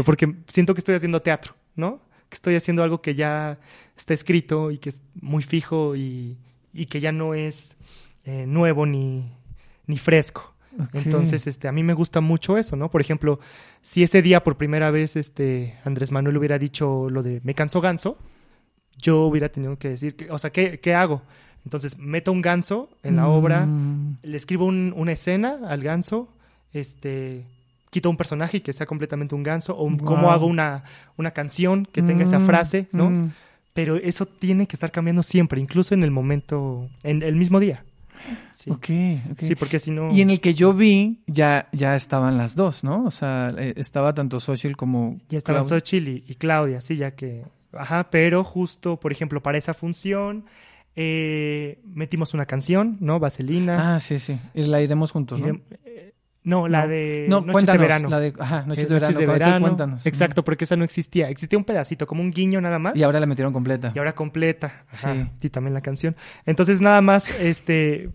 porque 0.04 0.34
siento 0.46 0.74
que 0.74 0.80
estoy 0.80 0.94
haciendo 0.94 1.20
teatro, 1.22 1.54
¿no? 1.76 2.00
Que 2.28 2.36
estoy 2.36 2.56
haciendo 2.56 2.82
algo 2.82 3.02
que 3.02 3.14
ya 3.14 3.58
está 3.96 4.14
escrito 4.14 4.70
y 4.70 4.78
que 4.78 4.90
es 4.90 5.02
muy 5.20 5.42
fijo 5.42 5.96
y, 5.96 6.38
y 6.72 6.86
que 6.86 7.00
ya 7.00 7.12
no 7.12 7.34
es 7.34 7.76
eh, 8.24 8.46
nuevo 8.46 8.86
ni, 8.86 9.30
ni 9.86 9.98
fresco. 9.98 10.54
Entonces, 10.92 11.48
este, 11.48 11.66
a 11.66 11.72
mí 11.72 11.82
me 11.82 11.94
gusta 11.94 12.20
mucho 12.20 12.56
eso, 12.56 12.76
¿no? 12.76 12.90
Por 12.92 13.00
ejemplo, 13.00 13.40
si 13.82 14.04
ese 14.04 14.22
día 14.22 14.44
por 14.44 14.56
primera 14.56 14.92
vez 14.92 15.16
este, 15.16 15.76
Andrés 15.84 16.12
Manuel 16.12 16.36
hubiera 16.36 16.58
dicho 16.60 17.08
lo 17.10 17.24
de 17.24 17.40
me 17.42 17.54
canso 17.54 17.80
ganso, 17.80 18.16
yo 19.00 19.24
hubiera 19.26 19.48
tenido 19.48 19.76
que 19.78 19.90
decir, 19.90 20.16
que, 20.16 20.30
o 20.30 20.38
sea, 20.38 20.50
¿qué, 20.50 20.78
¿qué 20.80 20.94
hago? 20.94 21.22
Entonces, 21.64 21.98
meto 21.98 22.32
un 22.32 22.40
ganso 22.42 22.88
en 23.02 23.16
la 23.16 23.28
obra, 23.28 23.66
Mm, 23.66 24.16
le 24.22 24.36
escribo 24.36 24.64
un- 24.66 24.94
una 24.96 25.12
escena 25.12 25.58
al 25.68 25.82
ganso, 25.82 26.28
este, 26.72 27.44
quito 27.90 28.08
un 28.08 28.16
personaje 28.16 28.58
y 28.58 28.60
que 28.60 28.72
sea 28.72 28.86
completamente 28.86 29.34
un 29.34 29.42
ganso, 29.42 29.76
o 29.76 29.84
cómo 29.98 30.22
Wow. 30.22 30.30
hago 30.30 30.46
una, 30.46 30.84
una 31.16 31.32
canción 31.32 31.86
que 31.90 32.02
tenga 32.02 32.24
esa 32.24 32.38
mm, 32.38 32.46
frase, 32.46 32.86
¿no? 32.92 33.10
mm. 33.10 33.32
Pero 33.74 33.96
eso 33.96 34.26
tiene 34.26 34.66
que 34.66 34.74
estar 34.76 34.90
cambiando 34.90 35.22
siempre, 35.22 35.60
incluso 35.60 35.94
en 35.94 36.02
el 36.02 36.10
momento, 36.10 36.88
en 37.04 37.22
el 37.22 37.36
mismo 37.36 37.60
día. 37.60 37.84
Sí, 38.52 38.70
Ok, 38.70 38.86
ok. 39.32 39.38
sí 39.40 39.54
porque 39.54 39.78
si 39.78 39.90
no... 39.90 40.08
Y 40.12 40.20
en 40.20 40.30
el 40.30 40.40
que 40.40 40.52
yo 40.54 40.72
vi, 40.72 41.20
ya, 41.26 41.68
ya 41.72 41.96
estaban 41.96 42.36
las 42.36 42.54
dos, 42.54 42.84
¿no? 42.84 43.04
O 43.04 43.10
sea, 43.10 43.54
eh, 43.56 43.72
estaba 43.76 44.12
tanto 44.14 44.40
Xochitl 44.40 44.74
como. 44.76 45.18
Ya 45.30 45.38
estaban. 45.38 45.64
Xochitl 45.64 46.08
y, 46.08 46.24
y 46.28 46.34
Claudia, 46.34 46.80
sí, 46.80 46.96
ya 46.96 47.12
que... 47.12 47.44
Ajá, 47.72 48.10
pero 48.10 48.42
justo, 48.44 48.98
por 48.98 49.12
ejemplo, 49.12 49.42
para 49.42 49.58
esa 49.58 49.74
función 49.74 50.44
eh, 50.96 51.80
metimos 51.84 52.34
una 52.34 52.46
canción, 52.46 52.96
¿no? 53.00 53.18
Vaselina. 53.20 53.94
Ah, 53.94 54.00
sí, 54.00 54.18
sí. 54.18 54.38
Y 54.54 54.64
la 54.64 54.80
iremos 54.80 55.12
juntos, 55.12 55.40
¿no? 55.40 55.46
Irem- 55.46 55.62
eh, 55.84 56.14
no, 56.42 56.68
la 56.68 56.82
No. 56.82 56.88
de 56.88 57.26
No, 57.28 57.40
Noches 57.42 57.66
de 57.66 57.78
Verano. 57.78 58.08
La 58.08 58.18
de, 58.18 58.34
ajá, 58.38 58.64
Noches 58.66 58.88
de 58.88 59.26
Verano. 59.26 59.60
cuéntanos. 59.60 60.06
Exacto, 60.06 60.42
porque 60.42 60.64
esa 60.64 60.74
no 60.76 60.84
existía. 60.84 61.28
Existía 61.28 61.58
un 61.58 61.64
pedacito, 61.64 62.06
como 62.06 62.22
un 62.22 62.30
guiño 62.30 62.60
nada 62.60 62.78
más. 62.78 62.96
Y 62.96 63.02
ahora 63.02 63.20
la 63.20 63.26
metieron 63.26 63.52
completa. 63.52 63.92
y 63.94 63.98
ahora 63.98 64.14
completa. 64.14 64.84
Ajá, 64.90 65.14
Sí. 65.14 65.46
Y 65.46 65.50
también 65.50 65.74
la 65.74 65.80
canción. 65.82 66.16
Entonces, 66.46 66.80
nada 66.80 67.02
más, 67.02 67.28
este... 67.40 68.10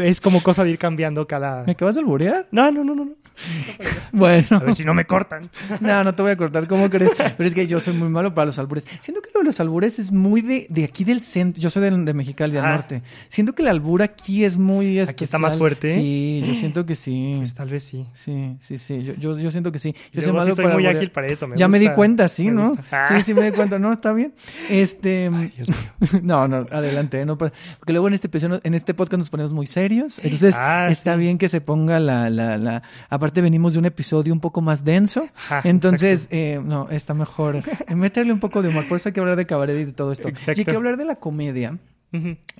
Es 0.00 0.20
como 0.20 0.42
cosa 0.42 0.64
de 0.64 0.70
ir 0.70 0.78
cambiando 0.78 1.26
cada... 1.26 1.64
¿Me 1.64 1.72
acabas 1.72 1.94
de 1.94 2.00
alburear? 2.00 2.46
No, 2.52 2.70
no, 2.70 2.84
no, 2.84 2.94
no. 2.94 3.04
no. 3.06 3.12
Bueno. 4.12 4.46
A 4.50 4.58
ver 4.58 4.74
si 4.74 4.84
no 4.84 4.92
me 4.94 5.06
cortan. 5.06 5.50
No, 5.80 6.04
no 6.04 6.14
te 6.14 6.22
voy 6.22 6.30
a 6.32 6.36
cortar, 6.36 6.68
¿cómo 6.68 6.88
crees? 6.90 7.12
Pero 7.16 7.48
es 7.48 7.54
que 7.54 7.66
yo 7.66 7.80
soy 7.80 7.94
muy 7.94 8.08
malo 8.08 8.34
para 8.34 8.46
los 8.46 8.58
albures. 8.58 8.86
Siento 9.00 9.22
que 9.22 9.30
lo 9.34 9.40
de 9.40 9.46
los 9.46 9.58
albures 9.58 9.98
es 9.98 10.12
muy 10.12 10.42
de, 10.42 10.66
de 10.68 10.84
aquí 10.84 11.02
del 11.04 11.22
centro. 11.22 11.60
Yo 11.60 11.70
soy 11.70 11.82
de, 11.82 11.90
de 11.90 12.14
Mexicali, 12.14 12.52
del 12.52 12.64
Ah. 12.64 12.72
norte. 12.72 13.02
Siento 13.28 13.54
que 13.54 13.62
el 13.62 13.68
albur 13.68 14.02
aquí 14.02 14.44
es 14.44 14.58
muy 14.58 14.98
especial. 14.98 15.08
Aquí 15.08 15.24
está 15.24 15.38
más 15.38 15.56
fuerte, 15.56 15.90
¿eh? 15.90 15.94
Sí, 15.94 16.44
yo 16.46 16.54
siento 16.54 16.84
que 16.86 16.94
sí. 16.94 17.34
Pues 17.38 17.54
tal 17.54 17.68
vez 17.70 17.82
sí. 17.84 18.06
Sí, 18.14 18.56
sí, 18.60 18.78
sí. 18.78 19.02
Yo, 19.02 19.14
yo, 19.14 19.38
yo 19.38 19.50
siento 19.50 19.72
que 19.72 19.78
sí. 19.78 19.94
Yo 20.12 20.20
soy 20.22 20.30
sí 20.30 20.36
para 20.62 20.68
muy 20.74 20.84
alburear. 20.84 20.96
ágil 20.96 21.10
para 21.10 21.26
eso. 21.28 21.48
me 21.48 21.56
ya 21.56 21.66
me 21.68 21.78
di 21.78 21.88
cuenta, 21.88 22.28
sí, 22.28 22.44
me 22.46 22.52
¿no? 22.52 22.68
gusta. 22.70 22.84
Ah. 22.92 23.08
Sí, 23.18 23.24
sí 23.24 23.34
me 23.34 23.42
di 23.42 23.50
cuenta, 23.52 23.78
¿no? 23.78 23.92
Está 23.92 24.12
bien. 24.12 24.34
Este... 24.70 25.30
Dios 25.56 25.68
mío. 25.68 26.20
No, 26.22 26.46
no, 26.46 26.66
adelante, 26.70 27.24
no 27.24 27.38
pasa- 27.38 27.52
porque 27.78 27.92
luego 27.92 28.08
en 28.08 28.14
este 28.14 28.28
en 28.62 28.74
este 28.74 28.94
podcast 28.94 29.18
nos 29.18 29.30
ponemos 29.30 29.41
muy 29.50 29.66
serios, 29.66 30.20
entonces 30.20 30.54
Ah, 30.56 30.86
está 30.90 31.14
sí. 31.14 31.20
bien 31.20 31.38
que 31.38 31.48
se 31.48 31.60
ponga 31.60 31.98
la, 31.98 32.30
la, 32.30 32.58
la, 32.58 32.82
aparte 33.08 33.40
venimos 33.40 33.72
de 33.72 33.80
un 33.80 33.86
episodio 33.86 34.32
un 34.32 34.38
poco 34.40 34.60
más 34.60 34.84
denso, 34.84 35.26
Ajá, 35.48 35.62
entonces 35.68 36.28
eh, 36.30 36.60
no, 36.64 36.88
está 36.90 37.14
mejor 37.14 37.56
eh, 37.88 37.94
meterle 37.96 38.32
un 38.32 38.38
poco 38.40 38.62
de 38.62 38.68
humor, 38.68 38.86
por 38.86 38.98
eso 38.98 39.08
hay 39.08 39.12
que 39.14 39.20
hablar 39.20 39.34
de 39.36 39.46
cabaret 39.46 39.80
y 39.80 39.86
de 39.86 39.92
todo 39.92 40.12
esto, 40.12 40.28
Exacto. 40.28 40.52
y 40.52 40.60
hay 40.60 40.64
que 40.66 40.76
hablar 40.76 40.96
de 40.96 41.06
la 41.06 41.16
comedia 41.16 41.78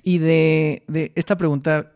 y 0.01 0.17
de, 0.17 0.83
de 0.87 1.11
esta 1.15 1.37
pregunta, 1.37 1.91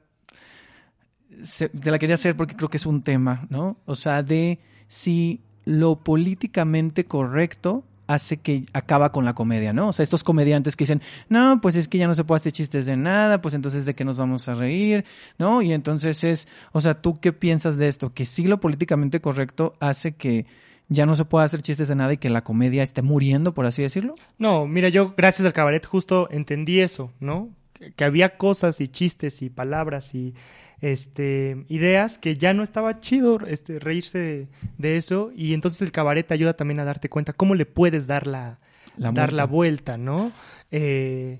se- 1.43 1.69
te 1.69 1.91
la 1.91 1.99
quería 1.99 2.15
hacer 2.15 2.35
porque 2.37 2.55
creo 2.55 2.69
que 2.69 2.77
es 2.77 2.85
un 2.85 3.01
tema, 3.01 3.45
¿no? 3.49 3.77
O 3.85 3.95
sea, 3.95 4.23
de 4.23 4.59
si 4.87 5.41
lo 5.65 5.97
políticamente 6.03 7.05
correcto 7.05 7.83
hace 8.07 8.37
que 8.37 8.63
acaba 8.73 9.11
con 9.11 9.25
la 9.25 9.35
comedia, 9.35 9.73
¿no? 9.73 9.89
O 9.89 9.93
sea, 9.93 10.03
estos 10.03 10.23
comediantes 10.23 10.75
que 10.75 10.83
dicen, 10.83 11.01
no, 11.29 11.59
pues 11.61 11.75
es 11.75 11.87
que 11.87 11.97
ya 11.97 12.07
no 12.07 12.13
se 12.13 12.23
puede 12.23 12.37
hacer 12.37 12.53
chistes 12.53 12.85
de 12.85 12.97
nada, 12.97 13.41
pues 13.41 13.53
entonces 13.53 13.85
de 13.85 13.93
qué 13.93 14.05
nos 14.05 14.17
vamos 14.17 14.47
a 14.47 14.53
reír, 14.53 15.05
¿no? 15.37 15.61
Y 15.61 15.73
entonces 15.73 16.23
es, 16.23 16.47
o 16.71 16.81
sea, 16.81 17.01
¿tú 17.01 17.19
qué 17.19 17.33
piensas 17.33 17.77
de 17.77 17.87
esto? 17.87 18.13
Que 18.13 18.25
sí 18.25 18.47
lo 18.47 18.59
políticamente 18.59 19.21
correcto 19.21 19.75
hace 19.79 20.13
que 20.13 20.45
ya 20.89 21.05
no 21.05 21.15
se 21.15 21.25
pueda 21.25 21.45
hacer 21.45 21.61
chistes 21.61 21.89
de 21.89 21.95
nada 21.95 22.13
y 22.13 22.17
que 22.17 22.29
la 22.29 22.43
comedia 22.43 22.81
esté 22.81 23.01
muriendo, 23.01 23.53
por 23.53 23.65
así 23.65 23.81
decirlo. 23.81 24.13
No, 24.37 24.67
mira, 24.67 24.89
yo 24.89 25.13
gracias 25.17 25.45
al 25.45 25.53
cabaret 25.53 25.85
justo 25.85 26.29
entendí 26.31 26.79
eso, 26.79 27.11
¿no? 27.19 27.49
Que, 27.73 27.91
que 27.91 28.05
había 28.05 28.37
cosas 28.37 28.79
y 28.79 28.87
chistes 28.87 29.41
y 29.41 29.49
palabras 29.49 30.15
y 30.15 30.33
este 30.81 31.65
ideas 31.69 32.17
que 32.19 32.37
ya 32.37 32.53
no 32.53 32.61
estaba 32.63 32.99
chido 32.99 33.39
este 33.47 33.79
reírse 33.79 34.17
de, 34.19 34.47
de 34.77 34.97
eso 34.97 35.31
y 35.35 35.53
entonces 35.53 35.81
el 35.81 35.91
cabaret 35.91 36.27
te 36.27 36.33
ayuda 36.33 36.55
también 36.55 36.79
a 36.79 36.85
darte 36.85 37.09
cuenta 37.09 37.33
cómo 37.33 37.55
le 37.55 37.65
puedes 37.65 38.05
dar 38.07 38.27
la, 38.27 38.59
La 38.97 39.11
dar 39.11 39.33
la 39.33 39.45
vuelta. 39.45 39.97
¿no? 39.97 40.31
Eh, 40.71 41.39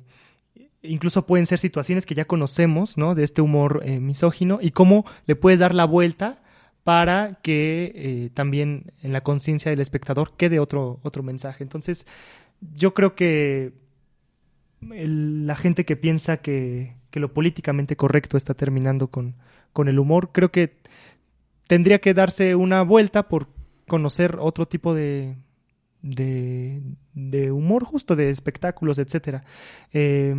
incluso 0.82 1.26
pueden 1.26 1.46
ser 1.46 1.60
situaciones 1.60 2.06
que 2.06 2.16
ya 2.16 2.26
conocemos, 2.26 2.98
¿no? 2.98 3.14
De 3.16 3.24
este 3.24 3.42
humor 3.42 3.82
eh, 3.86 4.00
misógino 4.00 4.60
y 4.62 4.72
cómo 4.72 5.06
le 5.26 5.36
puedes 5.36 5.60
dar 5.60 5.74
la 5.76 5.86
vuelta 5.86 6.42
para 6.84 7.40
que 7.42 7.92
eh, 7.96 8.30
también 8.34 8.94
en 9.04 9.12
la 9.12 9.22
conciencia 9.22 9.70
del 9.70 9.82
espectador 9.82 10.34
quede 10.38 10.60
otro, 10.60 11.00
otro 11.04 11.22
mensaje. 11.24 11.64
Entonces, 11.64 12.06
yo 12.76 12.94
creo 12.94 13.14
que 13.16 13.74
el- 14.92 15.46
la 15.48 15.56
gente 15.56 15.84
que 15.86 15.96
piensa 15.96 16.38
que, 16.38 16.94
que 17.10 17.20
lo 17.20 17.34
políticamente 17.34 17.96
correcto 17.96 18.38
está 18.38 18.54
terminando 18.54 19.08
con, 19.08 19.36
con 19.74 19.88
el 19.88 20.00
humor, 20.00 20.32
creo 20.32 20.52
que 20.52 20.78
tendría 21.68 22.00
que 22.00 22.14
darse 22.14 22.56
una 22.56 22.82
vuelta 22.82 23.28
por 23.28 23.48
conocer 23.88 24.38
otro 24.40 24.68
tipo 24.68 24.94
de, 24.94 25.38
de, 26.02 26.82
de 27.14 27.52
humor 27.52 27.84
justo, 27.84 28.16
de 28.16 28.30
espectáculos, 28.30 29.00
etcétera. 29.00 29.44
Eh, 29.94 30.36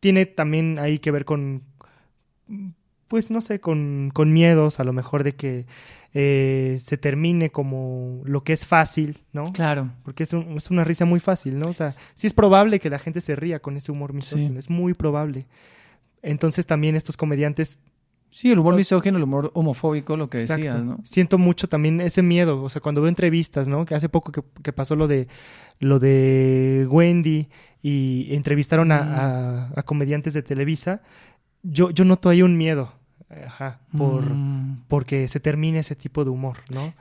tiene 0.00 0.26
también 0.26 0.78
ahí 0.78 0.98
que 0.98 1.10
ver 1.10 1.24
con, 1.24 1.62
pues 3.08 3.30
no 3.30 3.40
sé, 3.40 3.60
con, 3.60 4.10
con 4.12 4.32
miedos 4.32 4.80
a 4.80 4.84
lo 4.84 4.92
mejor 4.92 5.22
de 5.24 5.34
que 5.34 5.66
eh, 6.14 6.78
se 6.80 6.96
termine 6.96 7.50
como 7.50 8.22
lo 8.24 8.42
que 8.42 8.52
es 8.54 8.64
fácil, 8.64 9.18
¿no? 9.32 9.52
Claro. 9.52 9.90
Porque 10.02 10.22
es, 10.22 10.32
un- 10.32 10.56
es 10.56 10.70
una 10.70 10.82
risa 10.84 11.04
muy 11.04 11.20
fácil, 11.20 11.58
¿no? 11.58 11.68
O 11.68 11.72
sea, 11.72 11.90
sí 12.14 12.26
es 12.26 12.32
probable 12.32 12.80
que 12.80 12.88
la 12.90 12.98
gente 12.98 13.20
se 13.20 13.36
ría 13.36 13.60
con 13.60 13.76
ese 13.76 13.92
humor 13.92 14.12
misógino, 14.14 14.52
Sí. 14.54 14.58
es 14.58 14.70
muy 14.70 14.94
probable. 14.94 15.46
Entonces 16.22 16.66
también 16.66 16.96
estos 16.96 17.16
comediantes 17.16 17.78
Sí, 18.32 18.48
el 18.52 18.58
humor 18.58 18.74
Entonces- 18.74 18.90
misógino, 18.92 19.16
el 19.16 19.22
humor 19.22 19.50
homofóbico, 19.54 20.14
lo 20.18 20.28
que 20.28 20.38
decías, 20.38 20.58
Exacto. 20.58 20.84
¿no? 20.84 20.98
Siento 21.04 21.38
mucho 21.38 21.68
también 21.70 22.02
ese 22.02 22.20
miedo, 22.20 22.62
o 22.62 22.68
sea, 22.68 22.82
cuando 22.82 23.00
veo 23.00 23.08
entrevistas, 23.08 23.66
¿no? 23.66 23.86
Que 23.86 23.94
hace 23.94 24.10
poco 24.10 24.30
que, 24.30 24.42
que 24.62 24.74
pasó 24.74 24.94
lo 24.94 25.08
de 25.08 25.26
lo 25.78 25.98
de 25.98 26.86
Wendy 26.90 27.48
y 27.82 28.28
entrevistaron 28.34 28.92
a, 28.92 29.00
Mm. 29.02 29.14
a- 29.14 29.72
a 29.80 29.82
comediantes 29.84 30.34
de 30.34 30.42
Televisa, 30.42 31.00
yo, 31.68 31.90
yo 31.90 32.04
noto 32.04 32.28
ahí 32.28 32.42
un 32.42 32.56
miedo, 32.56 32.92
ajá, 33.46 33.80
por, 33.96 34.22
Mm. 34.24 34.84
porque 34.88 35.28
se 35.28 35.40
termine 35.40 35.80
ese 35.80 35.96
tipo 35.96 36.24
de 36.24 36.30
humor, 36.30 36.58
¿no? 36.70 36.94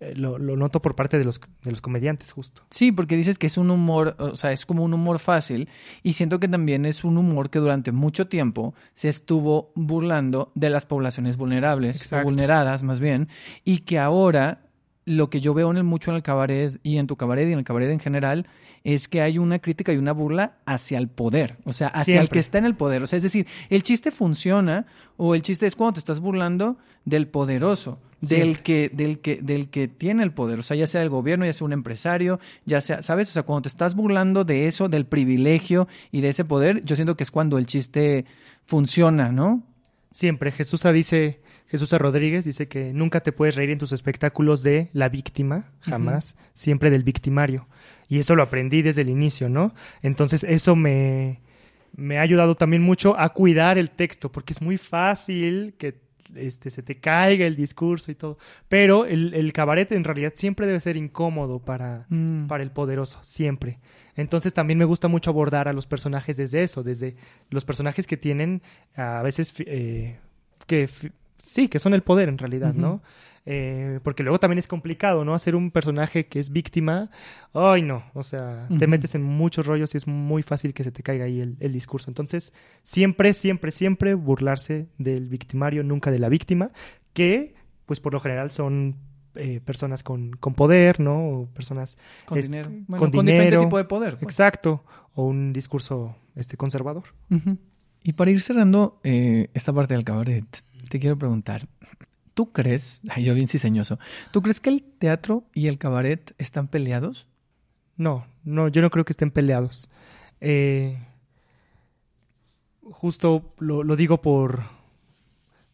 Eh, 0.00 0.14
lo, 0.16 0.38
lo 0.38 0.56
noto 0.56 0.80
por 0.80 0.94
parte 0.94 1.18
de 1.18 1.24
los, 1.24 1.40
de 1.62 1.70
los 1.70 1.82
comediantes, 1.82 2.32
justo. 2.32 2.62
Sí, 2.70 2.90
porque 2.90 3.16
dices 3.18 3.36
que 3.36 3.46
es 3.46 3.58
un 3.58 3.70
humor, 3.70 4.16
o 4.18 4.34
sea, 4.34 4.50
es 4.50 4.64
como 4.64 4.82
un 4.82 4.94
humor 4.94 5.18
fácil 5.18 5.68
y 6.02 6.14
siento 6.14 6.40
que 6.40 6.48
también 6.48 6.86
es 6.86 7.04
un 7.04 7.18
humor 7.18 7.50
que 7.50 7.58
durante 7.58 7.92
mucho 7.92 8.26
tiempo 8.26 8.74
se 8.94 9.10
estuvo 9.10 9.72
burlando 9.74 10.52
de 10.54 10.70
las 10.70 10.86
poblaciones 10.86 11.36
vulnerables 11.36 12.10
o 12.14 12.22
vulneradas 12.22 12.82
más 12.82 12.98
bien 12.98 13.28
y 13.62 13.80
que 13.80 13.98
ahora 13.98 14.62
lo 15.04 15.28
que 15.28 15.40
yo 15.42 15.52
veo 15.52 15.70
en 15.70 15.76
el, 15.76 15.84
mucho 15.84 16.10
en 16.12 16.16
el 16.16 16.22
cabaret 16.22 16.80
y 16.82 16.96
en 16.96 17.06
tu 17.06 17.16
cabaret 17.16 17.46
y 17.48 17.52
en 17.52 17.58
el 17.58 17.64
cabaret 17.64 17.90
en 17.90 18.00
general 18.00 18.46
es 18.84 19.08
que 19.08 19.20
hay 19.20 19.38
una 19.38 19.58
crítica 19.58 19.92
y 19.92 19.96
una 19.96 20.12
burla 20.12 20.58
hacia 20.64 20.98
el 20.98 21.08
poder, 21.08 21.58
o 21.64 21.72
sea, 21.72 21.88
hacia 21.88 22.20
el 22.20 22.28
que 22.28 22.38
está 22.38 22.58
en 22.58 22.64
el 22.64 22.74
poder. 22.74 23.02
O 23.02 23.06
sea, 23.06 23.18
es 23.18 23.22
decir, 23.22 23.46
el 23.68 23.82
chiste 23.82 24.10
funciona 24.10 24.86
o 25.16 25.34
el 25.34 25.42
chiste 25.42 25.66
es 25.66 25.76
cuando 25.76 25.94
te 25.94 25.98
estás 26.00 26.20
burlando 26.20 26.78
del 27.04 27.28
poderoso, 27.28 27.98
del 28.20 28.62
que, 28.62 28.90
del 28.92 29.20
que, 29.20 29.36
del 29.42 29.68
que 29.68 29.88
tiene 29.88 30.22
el 30.22 30.32
poder. 30.32 30.58
O 30.58 30.62
sea, 30.62 30.76
ya 30.76 30.86
sea 30.86 31.02
el 31.02 31.10
gobierno, 31.10 31.44
ya 31.44 31.52
sea 31.52 31.66
un 31.66 31.72
empresario, 31.72 32.40
ya 32.64 32.80
sea, 32.80 33.02
¿sabes? 33.02 33.28
O 33.28 33.32
sea, 33.32 33.42
cuando 33.42 33.62
te 33.62 33.68
estás 33.68 33.94
burlando 33.94 34.44
de 34.44 34.66
eso, 34.66 34.88
del 34.88 35.06
privilegio 35.06 35.86
y 36.10 36.22
de 36.22 36.30
ese 36.30 36.44
poder, 36.44 36.82
yo 36.84 36.96
siento 36.96 37.16
que 37.16 37.24
es 37.24 37.30
cuando 37.30 37.58
el 37.58 37.66
chiste 37.66 38.24
funciona, 38.64 39.30
¿no? 39.30 39.62
Siempre. 40.10 40.52
Jesús 40.52 40.82
dice, 40.92 41.40
Jesús 41.70 41.92
Rodríguez 41.92 42.44
dice 42.44 42.66
que 42.68 42.92
nunca 42.92 43.20
te 43.20 43.32
puedes 43.32 43.54
reír 43.54 43.70
en 43.70 43.78
tus 43.78 43.92
espectáculos 43.92 44.62
de 44.62 44.90
la 44.92 45.08
víctima, 45.08 45.70
jamás, 45.80 46.36
siempre 46.52 46.90
del 46.90 47.04
victimario. 47.04 47.68
Y 48.08 48.18
eso 48.18 48.34
lo 48.34 48.42
aprendí 48.42 48.82
desde 48.82 49.02
el 49.02 49.08
inicio, 49.08 49.48
¿no? 49.48 49.72
Entonces 50.02 50.44
eso 50.44 50.74
me, 50.74 51.40
me 51.94 52.18
ha 52.18 52.22
ayudado 52.22 52.56
también 52.56 52.82
mucho 52.82 53.18
a 53.18 53.28
cuidar 53.28 53.78
el 53.78 53.90
texto, 53.90 54.32
porque 54.32 54.52
es 54.52 54.60
muy 54.60 54.78
fácil 54.78 55.74
que 55.78 56.00
este, 56.34 56.70
se 56.70 56.82
te 56.82 56.98
caiga 56.98 57.46
el 57.46 57.54
discurso 57.54 58.10
y 58.10 58.16
todo. 58.16 58.36
Pero 58.68 59.04
el, 59.06 59.34
el 59.34 59.52
cabaret 59.52 59.90
en 59.92 60.02
realidad 60.04 60.32
siempre 60.34 60.66
debe 60.66 60.80
ser 60.80 60.96
incómodo 60.96 61.60
para, 61.60 62.06
Mm. 62.08 62.46
para 62.48 62.64
el 62.64 62.72
poderoso, 62.72 63.20
siempre. 63.22 63.78
Entonces 64.16 64.52
también 64.52 64.78
me 64.78 64.84
gusta 64.84 65.06
mucho 65.08 65.30
abordar 65.30 65.68
a 65.68 65.72
los 65.72 65.86
personajes 65.86 66.36
desde 66.36 66.64
eso, 66.64 66.82
desde 66.82 67.14
los 67.48 67.64
personajes 67.64 68.06
que 68.08 68.16
tienen 68.16 68.60
a 68.96 69.22
veces 69.22 69.54
eh, 69.60 70.18
que 70.66 70.88
sí, 71.42 71.68
que 71.68 71.78
son 71.78 71.94
el 71.94 72.02
poder 72.02 72.28
en 72.28 72.38
realidad. 72.38 72.74
¿no? 72.74 73.02
Eh, 73.46 74.00
porque 74.02 74.22
luego 74.22 74.38
también 74.38 74.58
es 74.58 74.66
complicado, 74.66 75.24
¿no? 75.24 75.34
Hacer 75.34 75.56
un 75.56 75.70
personaje 75.70 76.26
que 76.26 76.40
es 76.40 76.50
víctima, 76.50 77.10
ay 77.54 77.80
no, 77.82 78.04
o 78.12 78.22
sea, 78.22 78.68
te 78.78 78.86
metes 78.86 79.14
en 79.14 79.22
muchos 79.22 79.66
rollos 79.66 79.94
y 79.94 79.96
es 79.96 80.06
muy 80.06 80.42
fácil 80.42 80.74
que 80.74 80.84
se 80.84 80.92
te 80.92 81.02
caiga 81.02 81.24
ahí 81.24 81.40
el, 81.40 81.56
el 81.58 81.72
discurso. 81.72 82.10
Entonces, 82.10 82.52
siempre, 82.82 83.32
siempre, 83.32 83.70
siempre 83.70 84.12
burlarse 84.14 84.88
del 84.98 85.28
victimario, 85.30 85.82
nunca 85.82 86.10
de 86.10 86.18
la 86.18 86.28
víctima, 86.28 86.70
que 87.14 87.54
pues 87.86 87.98
por 87.98 88.12
lo 88.12 88.20
general 88.20 88.50
son 88.50 88.96
eh, 89.34 89.60
personas 89.64 90.02
con, 90.02 90.32
con 90.32 90.52
poder, 90.54 91.00
¿no? 91.00 91.26
O 91.26 91.46
personas 91.46 91.96
Con 92.26 92.36
Es- 92.38 92.44
dinero. 92.46 92.68
con 92.68 92.84
Bueno, 92.88 92.98
con, 93.00 93.10
diferente 93.10 93.44
dinero. 93.46 93.62
tipo 93.62 93.78
de 93.78 93.84
poder. 93.84 94.12
pues. 94.18 94.22
Exacto. 94.24 94.84
O 95.14 95.24
un 95.24 95.52
discurso 95.54 96.14
este, 96.36 96.56
conservador. 96.58 97.04
Y 98.02 98.12
para 98.12 98.30
ir 98.30 98.40
cerrando 98.42 99.00
eh, 99.02 99.48
esta 99.54 99.72
parte 99.72 99.94
del 99.94 100.04
cabaret, 100.04 100.44
te 100.90 101.00
quiero 101.00 101.16
preguntar, 101.16 101.68
¿tú 102.34 102.52
crees, 102.52 103.00
ay, 103.08 103.24
yo 103.24 103.34
bien 103.34 103.48
ciseñoso, 103.48 103.98
¿tú 104.32 104.42
crees 104.42 104.60
que 104.60 104.68
el 104.68 104.82
teatro 104.82 105.44
y 105.54 105.68
el 105.68 105.78
cabaret 105.78 106.34
están 106.36 106.68
peleados? 106.68 107.28
No, 107.96 108.26
no, 108.44 108.68
yo 108.68 108.82
no 108.82 108.90
creo 108.90 109.04
que 109.04 109.12
estén 109.12 109.30
peleados. 109.30 109.88
Eh, 110.40 110.98
justo 112.82 113.54
lo, 113.58 113.84
lo 113.84 113.94
digo 113.96 114.20
por, 114.20 114.64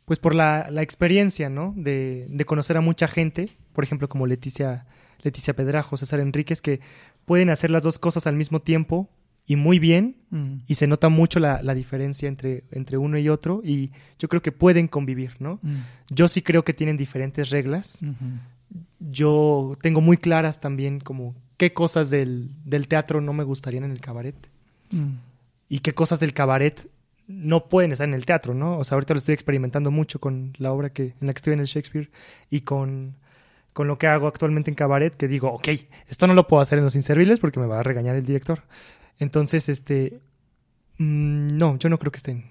pues 0.04 0.18
por 0.18 0.34
la, 0.34 0.68
la 0.70 0.82
experiencia, 0.82 1.48
¿no? 1.48 1.72
De, 1.76 2.26
de 2.28 2.44
conocer 2.44 2.76
a 2.76 2.80
mucha 2.80 3.08
gente, 3.08 3.50
por 3.72 3.84
ejemplo, 3.84 4.08
como 4.08 4.26
Leticia, 4.26 4.86
Leticia 5.22 5.54
Pedrajo, 5.54 5.96
César 5.96 6.20
Enríquez, 6.20 6.60
que 6.60 6.80
pueden 7.24 7.48
hacer 7.48 7.70
las 7.70 7.82
dos 7.82 7.98
cosas 7.98 8.26
al 8.26 8.36
mismo 8.36 8.60
tiempo 8.60 9.08
y 9.46 9.56
muy 9.56 9.78
bien, 9.78 10.16
Mm. 10.30 10.62
y 10.66 10.74
se 10.74 10.88
nota 10.88 11.08
mucho 11.08 11.38
la, 11.38 11.62
la 11.62 11.72
diferencia 11.72 12.28
entre, 12.28 12.64
entre 12.72 12.96
uno 12.98 13.16
y 13.16 13.28
otro, 13.28 13.60
y 13.64 13.92
yo 14.18 14.28
creo 14.28 14.42
que 14.42 14.50
pueden 14.50 14.88
convivir, 14.88 15.36
¿no? 15.38 15.60
Mm. 15.62 15.76
Yo 16.10 16.26
sí 16.26 16.42
creo 16.42 16.64
que 16.64 16.74
tienen 16.74 16.96
diferentes 16.96 17.50
reglas. 17.50 18.00
Yo 18.98 19.76
tengo 19.80 20.00
muy 20.00 20.16
claras 20.16 20.60
también 20.60 21.00
como 21.00 21.34
qué 21.56 21.72
cosas 21.72 22.10
del, 22.10 22.50
del 22.64 22.88
teatro 22.88 23.20
no 23.20 23.32
me 23.32 23.44
gustarían 23.44 23.84
en 23.84 23.92
el 23.92 24.00
cabaret 24.00 24.34
Mm. 24.90 25.16
y 25.68 25.80
qué 25.80 25.94
cosas 25.94 26.20
del 26.20 26.32
cabaret 26.32 26.88
no 27.26 27.68
pueden 27.68 27.90
estar 27.90 28.06
en 28.06 28.14
el 28.14 28.24
teatro, 28.24 28.54
¿no? 28.54 28.78
O 28.78 28.84
sea, 28.84 28.94
ahorita 28.94 29.14
lo 29.14 29.18
estoy 29.18 29.34
experimentando 29.34 29.90
mucho 29.90 30.20
con 30.20 30.52
la 30.58 30.70
obra 30.72 30.90
que, 30.90 31.14
en 31.20 31.26
la 31.26 31.32
que 31.32 31.38
estoy 31.38 31.54
en 31.54 31.60
el 31.60 31.66
Shakespeare 31.66 32.08
y 32.50 32.60
con, 32.60 33.16
con 33.72 33.88
lo 33.88 33.98
que 33.98 34.06
hago 34.06 34.28
actualmente 34.28 34.70
en 34.70 34.76
cabaret, 34.76 35.16
que 35.16 35.26
digo, 35.26 35.48
ok, 35.52 35.68
esto 36.08 36.28
no 36.28 36.34
lo 36.34 36.46
puedo 36.46 36.60
hacer 36.60 36.78
en 36.78 36.84
Los 36.84 36.94
Inservibles 36.94 37.40
porque 37.40 37.58
me 37.58 37.66
va 37.66 37.80
a 37.80 37.82
regañar 37.82 38.14
el 38.14 38.24
director. 38.24 38.62
Entonces, 39.18 39.68
este, 39.68 40.20
mm, 40.98 41.56
no, 41.56 41.78
yo 41.78 41.88
no 41.88 41.98
creo 41.98 42.12
que 42.12 42.18
estén 42.18 42.44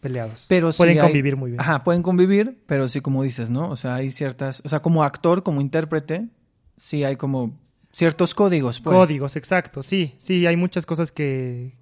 peleados. 0.00 0.46
Pero 0.48 0.72
sí 0.72 0.78
pueden 0.78 0.98
hay- 0.98 1.02
convivir 1.04 1.36
muy 1.36 1.50
bien. 1.52 1.60
Ajá, 1.60 1.82
pueden 1.84 2.02
convivir, 2.02 2.58
pero 2.66 2.88
sí 2.88 3.00
como 3.00 3.22
dices, 3.22 3.50
¿no? 3.50 3.68
O 3.68 3.76
sea, 3.76 3.96
hay 3.96 4.10
ciertas, 4.10 4.62
o 4.64 4.68
sea, 4.68 4.80
como 4.80 5.02
actor, 5.02 5.42
como 5.42 5.60
intérprete, 5.60 6.28
sí 6.76 7.04
hay 7.04 7.16
como 7.16 7.58
ciertos 7.92 8.34
códigos, 8.34 8.80
pues. 8.80 8.94
Códigos, 8.94 9.36
exacto, 9.36 9.82
sí, 9.82 10.14
sí, 10.18 10.46
hay 10.46 10.56
muchas 10.56 10.84
cosas 10.86 11.10
que, 11.12 11.72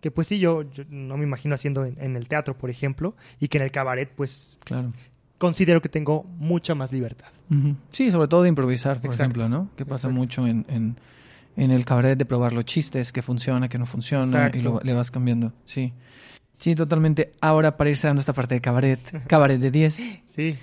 que 0.00 0.10
pues 0.12 0.28
sí, 0.28 0.38
yo, 0.38 0.62
yo 0.70 0.84
no 0.88 1.16
me 1.16 1.24
imagino 1.24 1.54
haciendo 1.54 1.84
en, 1.84 1.96
en 2.00 2.16
el 2.16 2.28
teatro, 2.28 2.56
por 2.56 2.70
ejemplo, 2.70 3.16
y 3.40 3.48
que 3.48 3.58
en 3.58 3.64
el 3.64 3.72
cabaret, 3.72 4.08
pues 4.14 4.60
Claro. 4.64 4.92
considero 5.38 5.82
que 5.82 5.88
tengo 5.88 6.22
mucha 6.38 6.74
más 6.76 6.92
libertad. 6.92 7.26
Sí, 7.90 8.10
sobre 8.12 8.28
todo 8.28 8.42
de 8.44 8.50
improvisar, 8.50 9.00
por 9.00 9.06
Exacto. 9.10 9.40
ejemplo, 9.40 9.48
¿no? 9.48 9.68
Que 9.76 9.84
pasa 9.84 10.06
Exacto. 10.08 10.20
mucho 10.20 10.46
en, 10.46 10.64
en, 10.68 10.96
en 11.58 11.70
el 11.70 11.84
cabaret 11.84 12.16
de 12.16 12.24
probar 12.24 12.52
los 12.52 12.64
chistes, 12.64 13.12
que 13.12 13.20
funciona, 13.22 13.68
que 13.68 13.78
no 13.78 13.84
funciona, 13.86 14.24
Exacto. 14.24 14.58
y 14.58 14.62
lo- 14.62 14.80
le 14.82 14.92
vas 14.94 15.10
cambiando. 15.10 15.52
Sí. 15.64 15.92
Sí, 16.58 16.74
totalmente. 16.74 17.34
Ahora, 17.40 17.76
para 17.76 17.90
ir 17.90 17.96
cerrando 17.96 18.20
esta 18.20 18.32
parte 18.32 18.54
de 18.54 18.60
cabaret, 18.60 19.00
cabaret 19.28 19.60
de 19.60 19.70
10, 19.70 20.20
Sí, 20.26 20.56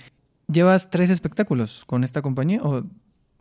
¿llevas 0.48 0.90
tres 0.90 1.10
espectáculos 1.10 1.84
con 1.86 2.04
esta 2.04 2.22
compañía? 2.22 2.60
¿O 2.64 2.84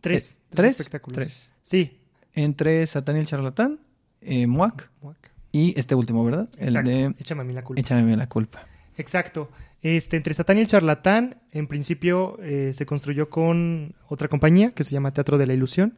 tres, 0.01 0.31
Eh, 0.33 0.35
tres, 0.35 0.35
¿tres? 0.49 0.79
espectáculos. 0.81 1.15
Tres. 1.15 1.51
Sí. 1.61 1.99
entre 2.37 2.85
Satán 2.85 3.15
y 3.15 3.19
el 3.19 3.25
Charlatán, 3.27 3.79
eh, 4.21 4.45
Muac 4.47 4.89
Muac. 5.01 5.31
y 5.53 5.73
este 5.79 5.95
último, 5.95 6.23
¿verdad? 6.25 6.49
Exacto. 6.57 6.89
El 6.91 7.13
de 7.13 7.15
Échame 7.21 7.41
a 7.41 7.43
mí 7.45 7.53
la 7.53 7.63
culpa. 7.63 7.79
Échame 7.79 8.17
la 8.17 8.27
culpa. 8.27 8.67
Exacto. 8.97 9.49
Este, 9.81 10.17
entre 10.17 10.33
Satán 10.33 10.57
y 10.57 10.61
el 10.61 10.67
Charlatán, 10.67 11.37
en 11.51 11.67
principio 11.67 12.37
eh, 12.41 12.71
se 12.73 12.85
construyó 12.85 13.29
con 13.29 13.93
otra 14.09 14.27
compañía 14.27 14.71
que 14.71 14.83
se 14.83 14.91
llama 14.91 15.13
Teatro 15.13 15.37
de 15.37 15.47
la 15.47 15.53
Ilusión. 15.53 15.97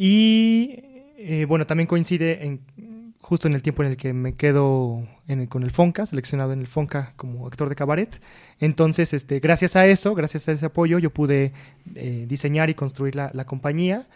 Y 0.00 0.84
eh, 1.16 1.44
bueno, 1.48 1.66
también 1.66 1.88
coincide 1.88 2.46
en, 2.46 2.60
justo 3.20 3.48
en 3.48 3.54
el 3.54 3.62
tiempo 3.62 3.82
en 3.82 3.90
el 3.90 3.96
que 3.96 4.12
me 4.12 4.34
quedo 4.34 5.02
en 5.26 5.40
el- 5.40 5.48
con 5.48 5.64
el 5.64 5.72
Fonca, 5.72 6.06
seleccionado 6.06 6.52
en 6.52 6.60
el 6.60 6.68
Fonca 6.68 7.14
como 7.16 7.48
actor 7.48 7.68
de 7.68 7.74
cabaret. 7.74 8.20
Entonces, 8.60 9.12
este, 9.12 9.40
gracias 9.40 9.74
a 9.74 9.86
eso, 9.86 10.14
gracias 10.14 10.48
a 10.48 10.52
ese 10.52 10.66
apoyo, 10.66 11.00
yo 11.00 11.10
pude 11.10 11.52
eh, 11.96 12.26
diseñar 12.28 12.70
y 12.70 12.74
construir 12.74 13.16
la, 13.16 13.32
la 13.34 13.44
compañía. 13.44 14.06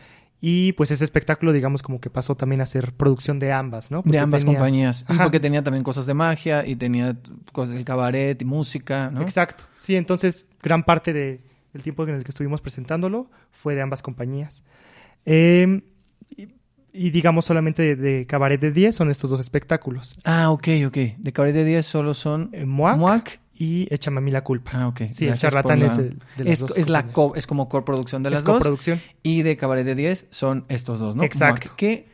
Y 0.40 0.72
pues 0.74 0.90
ese 0.92 1.02
espectáculo, 1.04 1.52
digamos, 1.52 1.82
como 1.82 2.00
que 2.00 2.10
pasó 2.10 2.36
también 2.36 2.60
a 2.60 2.66
ser 2.66 2.92
producción 2.92 3.38
de 3.40 3.52
ambas, 3.52 3.90
¿no? 3.90 4.02
De 4.04 4.18
ambas 4.20 4.42
tenía- 4.42 4.58
compañías. 4.58 5.04
Ajá. 5.08 5.24
porque 5.24 5.40
tenía 5.40 5.62
también 5.64 5.82
cosas 5.84 6.06
de 6.06 6.14
magia 6.14 6.64
y 6.66 6.76
tenía 6.76 7.16
cosas 7.52 7.74
del 7.74 7.84
cabaret 7.84 8.40
y 8.40 8.44
música, 8.44 9.10
¿no? 9.12 9.22
Exacto. 9.22 9.64
Sí, 9.74 9.96
entonces 9.96 10.46
gran 10.62 10.84
parte 10.84 11.12
de- 11.12 11.40
del 11.72 11.82
tiempo 11.82 12.04
en 12.04 12.14
el 12.14 12.22
que 12.24 12.30
estuvimos 12.30 12.60
presentándolo 12.60 13.28
fue 13.50 13.74
de 13.74 13.82
ambas 13.82 14.02
compañías. 14.02 14.62
Eh, 15.26 15.82
y, 16.94 17.10
digamos 17.10 17.46
solamente 17.46 17.82
de, 17.82 17.96
de 17.96 18.26
Cabaret 18.26 18.60
de 18.60 18.70
10 18.70 18.94
son 18.94 19.10
estos 19.10 19.30
dos 19.30 19.40
espectáculos. 19.40 20.14
Ah, 20.24 20.50
ok, 20.50 20.68
ok. 20.86 20.96
De 21.18 21.32
cabaret 21.32 21.54
de 21.54 21.64
10 21.64 21.86
solo 21.86 22.12
son 22.14 22.50
Eh, 22.52 22.66
y 23.54 23.86
Échame 23.94 24.18
a 24.18 24.20
mí 24.20 24.30
la 24.30 24.42
culpa. 24.44 24.72
Ah, 24.74 24.88
ok. 24.88 24.98
Sí, 25.10 25.24
el 25.24 25.30
Gracias 25.30 25.40
charlatán 25.52 25.78
por 25.80 25.86
la- 25.88 25.92
es 25.92 25.98
el 25.98 26.10
de 26.36 26.44
las 26.44 26.52
es, 26.52 26.58
dos 26.60 26.76
es 26.78 26.88
la 26.88 27.06
co- 27.08 27.34
es 27.36 27.46
como 27.46 27.68
coproducción 27.68 28.22
de 28.22 28.30
las 28.30 28.40
Es 28.40 28.44
dos. 28.44 28.56
coproducción. 28.58 29.00
Y 29.22 29.42
de 29.42 29.56
cabaret 29.56 29.86
de 29.86 29.94
10 29.94 30.26
son 30.30 30.64
estos 30.68 30.98
dos, 30.98 31.16
¿no? 31.16 31.22
Exacto. 31.22 31.70
Que 31.76 32.08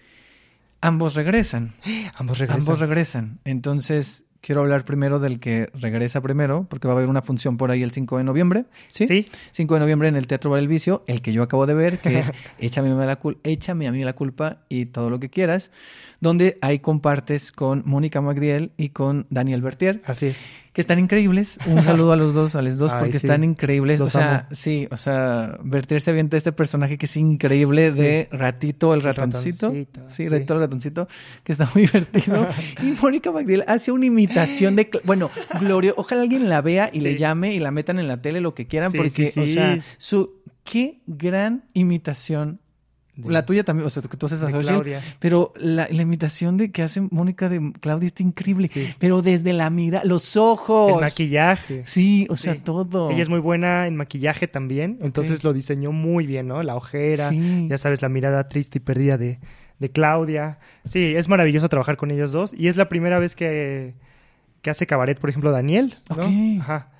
ambos 0.80 1.14
regresan. 1.14 1.74
Ambos 2.14 2.38
regresan. 2.38 2.60
Ambos 2.62 2.78
regresan. 2.80 3.40
Entonces, 3.44 4.24
quiero 4.40 4.60
hablar 4.62 4.84
primero 4.84 5.18
del 5.18 5.40
que 5.40 5.68
regresa 5.74 6.20
primero, 6.20 6.66
porque 6.70 6.86
va 6.88 6.94
a 6.94 6.96
haber 6.96 7.08
una 7.08 7.22
función 7.22 7.56
por 7.56 7.70
ahí 7.70 7.82
el 7.82 7.90
5 7.90 8.18
de 8.18 8.24
noviembre. 8.24 8.64
¿Sí? 8.88 9.06
Sí. 9.06 9.26
5 9.52 9.74
de 9.74 9.80
noviembre 9.80 10.08
en 10.08 10.16
el 10.16 10.26
Teatro 10.26 10.50
Bar 10.50 10.60
El 10.60 10.68
Vicio, 10.68 11.02
el 11.06 11.20
que 11.22 11.32
yo 11.32 11.42
acabo 11.42 11.66
de 11.66 11.74
ver, 11.74 11.98
que 11.98 12.18
es 12.18 12.32
Échame 12.58 12.90
a 12.90 12.94
mí 12.94 13.04
la, 13.06 13.18
cul- 13.20 13.38
Échame 13.42 13.88
a 13.88 13.92
mí 13.92 14.02
la 14.04 14.12
culpa 14.14 14.58
y 14.68 14.86
todo 14.86 15.10
lo 15.10 15.18
que 15.20 15.28
quieras, 15.30 15.70
donde 16.20 16.58
ahí 16.60 16.78
compartes 16.78 17.52
con 17.52 17.82
Mónica 17.86 18.20
Magdiel 18.20 18.72
y 18.76 18.90
con 18.90 19.26
Daniel 19.30 19.62
Bertier, 19.62 20.02
Así 20.06 20.26
es. 20.26 20.46
Que 20.78 20.82
están 20.82 21.00
increíbles. 21.00 21.58
Un 21.66 21.82
saludo 21.82 22.12
a 22.12 22.16
los 22.16 22.34
dos, 22.34 22.54
a 22.54 22.62
los 22.62 22.76
dos, 22.78 22.92
Ay, 22.94 23.00
porque 23.00 23.18
sí. 23.18 23.26
están 23.26 23.42
increíbles. 23.42 23.98
Los 23.98 24.14
o 24.14 24.18
sea, 24.20 24.36
amo. 24.36 24.48
sí, 24.52 24.86
o 24.92 24.96
sea, 24.96 25.58
Bertier 25.64 26.00
se 26.00 26.12
avienta 26.12 26.36
este 26.36 26.52
personaje 26.52 26.96
que 26.98 27.06
es 27.06 27.16
increíble 27.16 27.90
Sí. 27.90 28.00
de 28.00 28.28
Ratito 28.30 28.94
el 28.94 29.02
ratoncito. 29.02 29.66
ratoncito, 29.70 30.00
sí, 30.08 30.22
sí. 30.22 30.28
Ratito 30.28 30.54
el 30.54 30.60
ratoncito, 30.60 31.08
que 31.42 31.50
está 31.50 31.68
muy 31.74 31.82
divertido. 31.86 32.46
y 32.80 32.92
Mónica 33.02 33.32
Magdiel 33.32 33.64
hace 33.66 33.90
una 33.90 34.06
imitación 34.06 34.76
de. 34.76 34.88
Bueno, 35.02 35.32
Glorio, 35.58 35.94
ojalá 35.96 36.22
alguien 36.22 36.48
la 36.48 36.62
vea 36.62 36.90
y 36.92 37.00
le 37.00 37.16
llame 37.16 37.52
y 37.54 37.58
la 37.58 37.72
metan 37.72 37.98
en 37.98 38.06
la 38.06 38.22
tele, 38.22 38.40
lo 38.40 38.54
que 38.54 38.68
quieran, 38.68 38.92
porque, 38.92 39.32
o 39.36 39.46
sea, 39.46 39.82
su. 39.96 40.38
Qué 40.62 41.00
gran 41.08 41.64
imitación. 41.74 42.60
De- 43.18 43.32
La 43.32 43.44
tuya 43.44 43.64
también, 43.64 43.84
o 43.84 43.90
sea, 43.90 44.00
que 44.00 44.16
tú 44.16 44.26
haces 44.26 44.42
a 44.44 44.46
Claudia. 44.46 45.00
pero 45.18 45.52
la, 45.56 45.88
la 45.90 46.02
imitación 46.02 46.56
de 46.56 46.70
que 46.70 46.82
hace 46.84 47.00
Mónica 47.10 47.48
de 47.48 47.72
Claudia 47.80 48.06
está 48.06 48.22
increíble. 48.22 48.68
Sí. 48.68 48.88
Pero 49.00 49.22
desde 49.22 49.52
la 49.52 49.70
mira, 49.70 50.02
los 50.04 50.36
ojos. 50.36 50.92
El 50.94 51.00
maquillaje. 51.00 51.82
Sí, 51.84 52.28
o 52.30 52.36
sea, 52.36 52.54
Sí. 52.54 52.60
todo. 52.64 53.10
Ella 53.10 53.22
es 53.22 53.28
muy 53.28 53.40
buena 53.40 53.88
en 53.88 53.96
maquillaje 53.96 54.46
también, 54.46 54.98
entonces 55.02 55.42
lo 55.42 55.52
diseñó 55.52 55.90
muy 55.90 56.26
bien, 56.26 56.46
¿no? 56.46 56.62
La 56.62 56.76
ojera, 56.76 57.28
Sí. 57.30 57.66
ya 57.68 57.76
sabes, 57.76 58.02
la 58.02 58.08
mirada 58.08 58.48
triste 58.48 58.78
y 58.78 58.80
perdida 58.80 59.18
de, 59.18 59.40
de 59.80 59.90
Claudia. 59.90 60.60
Sí, 60.84 61.14
es 61.16 61.28
maravilloso 61.28 61.68
trabajar 61.68 61.96
con 61.96 62.12
ellos 62.12 62.30
dos 62.30 62.54
y 62.56 62.68
es 62.68 62.76
la 62.76 62.88
primera 62.88 63.18
vez 63.18 63.34
que, 63.34 63.94
que 64.62 64.70
hace 64.70 64.86
cabaret, 64.86 65.18
por 65.18 65.28
ejemplo, 65.30 65.50
Daniel, 65.50 65.96
¿no? 66.08 66.16
Ok. 66.16 66.60
Ajá. 66.60 66.92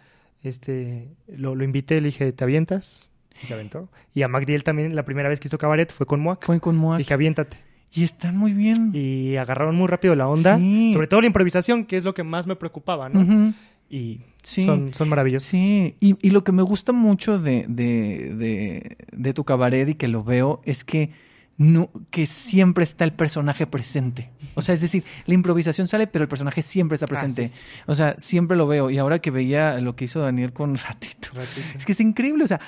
Este, 0.42 1.08
lo, 1.28 1.54
lo 1.54 1.64
invité, 1.64 2.00
le 2.00 2.06
dije, 2.08 2.32
¿te 2.32 2.44
avientas? 2.44 3.12
Y 3.42 3.46
se 3.46 3.54
aventó. 3.54 3.88
Y 4.14 4.22
a 4.22 4.28
Magdiel 4.28 4.64
también, 4.64 4.94
la 4.96 5.04
primera 5.04 5.28
vez 5.28 5.40
que 5.40 5.48
hizo 5.48 5.58
cabaret 5.58 5.90
fue 5.92 6.06
con 6.06 6.20
Moac. 6.20 6.44
Fue 6.44 6.60
con 6.60 6.76
Moac. 6.76 6.98
Dije, 6.98 7.14
aviéntate. 7.14 7.56
Y 7.92 8.04
están 8.04 8.36
muy 8.36 8.52
bien. 8.52 8.90
Y 8.92 9.36
agarraron 9.36 9.74
muy 9.74 9.86
rápido 9.88 10.14
la 10.14 10.28
onda, 10.28 10.58
Sí. 10.58 10.90
sobre 10.92 11.06
todo 11.06 11.20
la 11.22 11.26
improvisación, 11.28 11.84
que 11.86 11.96
es 11.96 12.04
lo 12.04 12.12
que 12.14 12.22
más 12.22 12.46
me 12.46 12.56
preocupaba, 12.56 13.08
¿no? 13.08 13.54
Y 13.90 14.20
Sí. 14.42 14.64
son, 14.64 14.92
son 14.92 15.08
maravillosos. 15.08 15.48
Sí, 15.48 15.94
y, 16.00 16.16
y 16.26 16.30
lo 16.30 16.44
que 16.44 16.52
me 16.52 16.62
gusta 16.62 16.92
mucho 16.92 17.38
de, 17.38 17.64
de, 17.68 18.34
de, 18.34 18.96
de 19.12 19.32
tu 19.34 19.44
cabaret 19.44 19.88
y 19.88 19.94
que 19.94 20.08
lo 20.08 20.22
veo 20.24 20.60
es 20.64 20.84
que 20.84 21.10
no, 21.58 21.90
que 22.10 22.26
siempre 22.26 22.84
está 22.84 23.04
el 23.04 23.12
personaje 23.12 23.66
presente. 23.66 24.30
O 24.54 24.62
sea, 24.62 24.74
es 24.74 24.80
decir, 24.80 25.04
la 25.26 25.34
improvisación 25.34 25.88
sale, 25.88 26.06
pero 26.06 26.22
el 26.22 26.28
personaje 26.28 26.62
siempre 26.62 26.94
está 26.94 27.06
presente. 27.08 27.50
O 27.86 27.94
sea, 27.94 28.14
siempre 28.18 28.56
lo 28.56 28.66
veo. 28.68 28.90
Y 28.90 28.98
ahora 28.98 29.18
que 29.18 29.30
veía 29.32 29.80
lo 29.80 29.96
que 29.96 30.04
hizo 30.04 30.20
Daniel 30.20 30.52
con 30.52 30.76
Ratito, 30.88 31.28
es 31.76 31.84
que 31.84 31.92
es 31.92 32.00
increíble. 32.00 32.44
O 32.44 32.46
sea, 32.46 32.60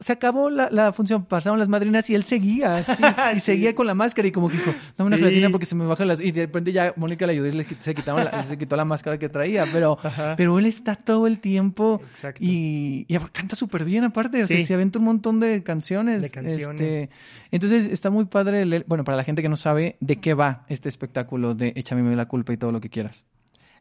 se 0.00 0.12
acabó 0.12 0.50
la, 0.50 0.68
la 0.70 0.92
función, 0.92 1.24
pasaron 1.24 1.58
las 1.60 1.68
madrinas 1.68 2.10
y 2.10 2.16
él 2.16 2.24
seguía 2.24 2.76
así. 2.78 3.02
y 3.36 3.40
Sí. 3.40 3.52
seguía 3.52 3.74
con 3.76 3.86
la 3.86 3.94
máscara 3.94 4.26
y 4.26 4.32
como 4.32 4.48
que 4.48 4.56
dijo, 4.56 4.74
dame 4.98 5.06
una 5.08 5.16
Sí. 5.16 5.22
gelatina 5.22 5.50
porque 5.50 5.66
se 5.66 5.74
me 5.76 5.84
bajan 5.86 6.08
las... 6.08 6.20
Y 6.20 6.32
de 6.32 6.42
repente 6.42 6.72
ya 6.72 6.92
Mónica 6.96 7.26
le 7.26 7.32
ayudó 7.34 7.46
y 7.48 7.66
se, 7.80 7.94
quitaron 7.94 8.24
la, 8.24 8.44
se 8.44 8.58
quitó 8.58 8.74
la 8.76 8.84
máscara 8.84 9.18
que 9.18 9.28
traía. 9.28 9.66
Pero, 9.72 9.98
Ajá. 10.02 10.34
pero 10.36 10.58
él 10.58 10.66
está 10.66 10.96
todo 10.96 11.28
el 11.28 11.38
tiempo 11.38 12.00
Exacto. 12.12 12.40
y, 12.42 13.04
y 13.08 13.18
canta 13.32 13.54
súper 13.54 13.84
bien 13.84 14.02
aparte. 14.04 14.42
O 14.42 14.46
sea, 14.48 14.64
se 14.64 14.74
aventa 14.74 14.98
un 14.98 15.04
montón 15.04 15.38
de 15.38 15.62
canciones. 15.62 16.22
De 16.22 16.30
canciones. 16.30 16.80
Este, 16.80 17.10
entonces 17.52 17.86
está 17.86 18.10
muy 18.10 18.24
padre, 18.32 18.84
bueno, 18.86 19.04
para 19.04 19.16
la 19.16 19.24
gente 19.24 19.42
que 19.42 19.48
no 19.48 19.56
sabe 19.56 19.96
de 20.00 20.16
qué 20.16 20.34
va 20.34 20.64
este 20.68 20.88
espectáculo 20.88 21.54
de 21.54 21.72
Échame 21.76 22.16
la 22.16 22.26
culpa 22.26 22.52
y 22.52 22.56
todo 22.56 22.72
lo 22.72 22.80
que 22.80 22.90
quieras. 22.90 23.24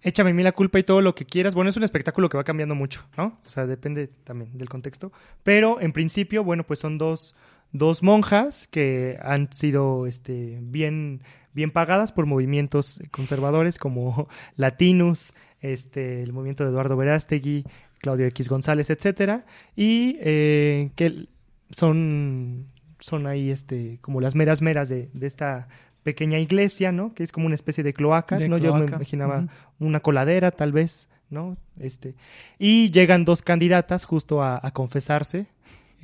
Échame 0.04 0.34
mí 0.34 0.42
la 0.42 0.52
culpa 0.52 0.80
y 0.80 0.84
todo 0.84 1.02
lo 1.02 1.14
que 1.14 1.26
quieras. 1.26 1.54
Bueno, 1.54 1.70
es 1.70 1.78
un 1.78 1.84
espectáculo 1.84 2.28
que 2.28 2.38
va 2.38 2.44
cambiando 2.44 2.74
mucho, 2.74 3.06
¿no? 3.18 3.40
O 3.46 3.50
sea, 3.50 3.68
depende 3.68 4.08
también 4.08 4.58
del 4.58 4.68
contexto. 4.68 5.12
Pero 5.44 5.80
en 5.80 5.94
principio, 5.94 6.44
bueno, 6.44 6.64
pues 6.64 6.80
son 6.80 6.98
dos, 6.98 7.36
dos 7.72 8.02
monjas 8.02 8.68
que 8.68 9.20
han 9.22 9.54
sido 9.54 10.08
este, 10.08 10.58
bien, 10.62 11.22
bien 11.54 11.70
pagadas 11.70 12.12
por 12.12 12.26
movimientos 12.26 13.00
conservadores 13.12 13.78
como 13.78 14.28
Latinus, 14.56 15.34
este, 15.60 16.24
el 16.24 16.34
movimiento 16.34 16.64
de 16.64 16.72
Eduardo 16.72 16.98
Verástegui, 16.98 17.64
Claudio 18.00 18.26
X 18.26 18.50
González, 18.50 18.90
etcétera. 18.90 19.46
Y 19.76 20.18
eh, 20.22 20.90
que 20.96 21.28
son, 21.70 22.71
son 23.02 23.28
ahí 23.28 23.52
este, 23.52 24.00
como 24.02 24.22
las 24.22 24.36
meras 24.36 24.62
meras 24.62 24.88
de, 24.88 25.10
de 25.14 25.28
esta 25.28 25.68
pequeña 26.04 26.40
iglesia, 26.40 26.92
¿no? 26.92 27.14
Que 27.14 27.24
es 27.24 27.32
como 27.32 27.46
una 27.46 27.56
especie 27.56 27.84
de 27.84 27.94
cloaca, 27.94 28.38
De 28.38 28.48
¿no? 28.48 28.58
Yo 28.58 28.74
me 28.76 28.86
imaginaba 28.86 29.48
una 29.80 30.00
coladera, 30.00 30.52
tal 30.52 30.72
vez, 30.72 31.10
¿no? 31.30 31.58
Este, 31.80 32.16
y 32.58 32.92
llegan 32.92 33.26
dos 33.26 33.42
candidatas 33.42 34.06
justo 34.06 34.42
a, 34.42 34.60
a 34.62 34.72
confesarse, 34.72 35.48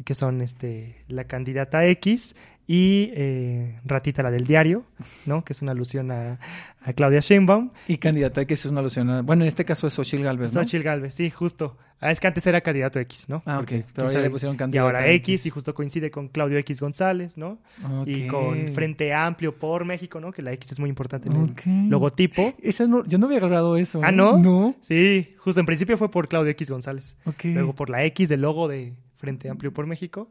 que 0.06 0.14
son 0.14 0.42
este, 0.42 1.04
la 1.08 1.24
candidata 1.24 1.86
X 1.88 2.36
y 2.70 3.12
eh, 3.14 3.80
Ratita, 3.86 4.22
la 4.24 4.30
del 4.32 4.46
diario, 4.46 4.84
¿no? 5.26 5.44
Que 5.46 5.54
es 5.54 5.62
una 5.62 5.72
alusión 5.72 6.12
a, 6.12 6.38
a 6.82 6.94
Claudia 6.94 7.22
Sheinbaum. 7.22 7.72
Y 7.88 7.98
candidata 7.98 8.44
que 8.46 8.56
es 8.56 8.66
una 8.66 8.82
alusión. 8.82 9.10
a- 9.10 9.22
Bueno, 9.22 9.44
en 9.44 9.48
este 9.48 9.64
caso 9.64 9.88
es 9.88 9.94
Xochitl 9.94 10.24
Galvez, 10.24 10.54
¿no? 10.54 10.62
Xochitl 10.64 10.84
Galvez, 10.84 11.14
sí, 11.14 11.30
justo. 11.30 11.78
Ah, 12.02 12.12
es 12.12 12.20
que 12.20 12.28
antes 12.28 12.46
era 12.46 12.60
candidato 12.62 13.00
X, 13.00 13.28
¿no? 13.30 13.42
Ah, 13.46 13.56
ok. 13.56 13.60
Porque, 13.62 13.76
Pero 13.78 13.94
quién 13.96 14.08
ya 14.08 14.12
sabe, 14.12 14.24
le 14.26 14.30
pusieron 14.30 14.56
Y 14.56 14.58
candidata 14.58 14.86
ahora 14.86 15.08
X. 15.08 15.34
X, 15.36 15.46
y 15.46 15.50
justo 15.50 15.74
coincide 15.74 16.12
con 16.12 16.28
Claudio 16.28 16.58
X 16.60 16.80
González, 16.82 17.38
¿no? 17.38 17.58
Y 18.06 18.26
Ok. 18.26 18.32
con 18.32 18.68
Frente 18.74 19.14
Amplio 19.14 19.56
por 19.58 19.86
México, 19.86 20.20
¿no? 20.20 20.32
Que 20.34 20.42
la 20.44 20.52
X 20.52 20.74
es 20.74 20.80
muy 20.80 20.90
importante 20.90 21.30
en 21.30 21.38
Ok. 21.38 21.62
el 21.66 21.90
logotipo. 21.90 22.54
Esa 22.62 22.86
no- 22.86 23.04
yo 23.06 23.18
no 23.18 23.26
había 23.28 23.38
agarrado 23.40 23.78
eso. 23.78 24.02
Ah, 24.04 24.10
¿eh? 24.10 24.12
¿no? 24.12 24.38
No. 24.38 24.76
Sí, 24.82 25.30
justo 25.40 25.60
en 25.62 25.66
principio 25.66 25.98
fue 25.98 26.12
por 26.12 26.28
Claudio 26.28 26.52
X 26.52 26.70
González. 26.70 27.16
Ok. 27.26 27.46
Luego 27.46 27.74
por 27.74 27.90
la 27.90 28.04
X 28.04 28.28
del 28.30 28.42
logo 28.42 28.68
de 28.68 28.94
Frente 29.16 29.50
Amplio 29.50 29.74
por 29.74 29.88
México. 29.88 30.30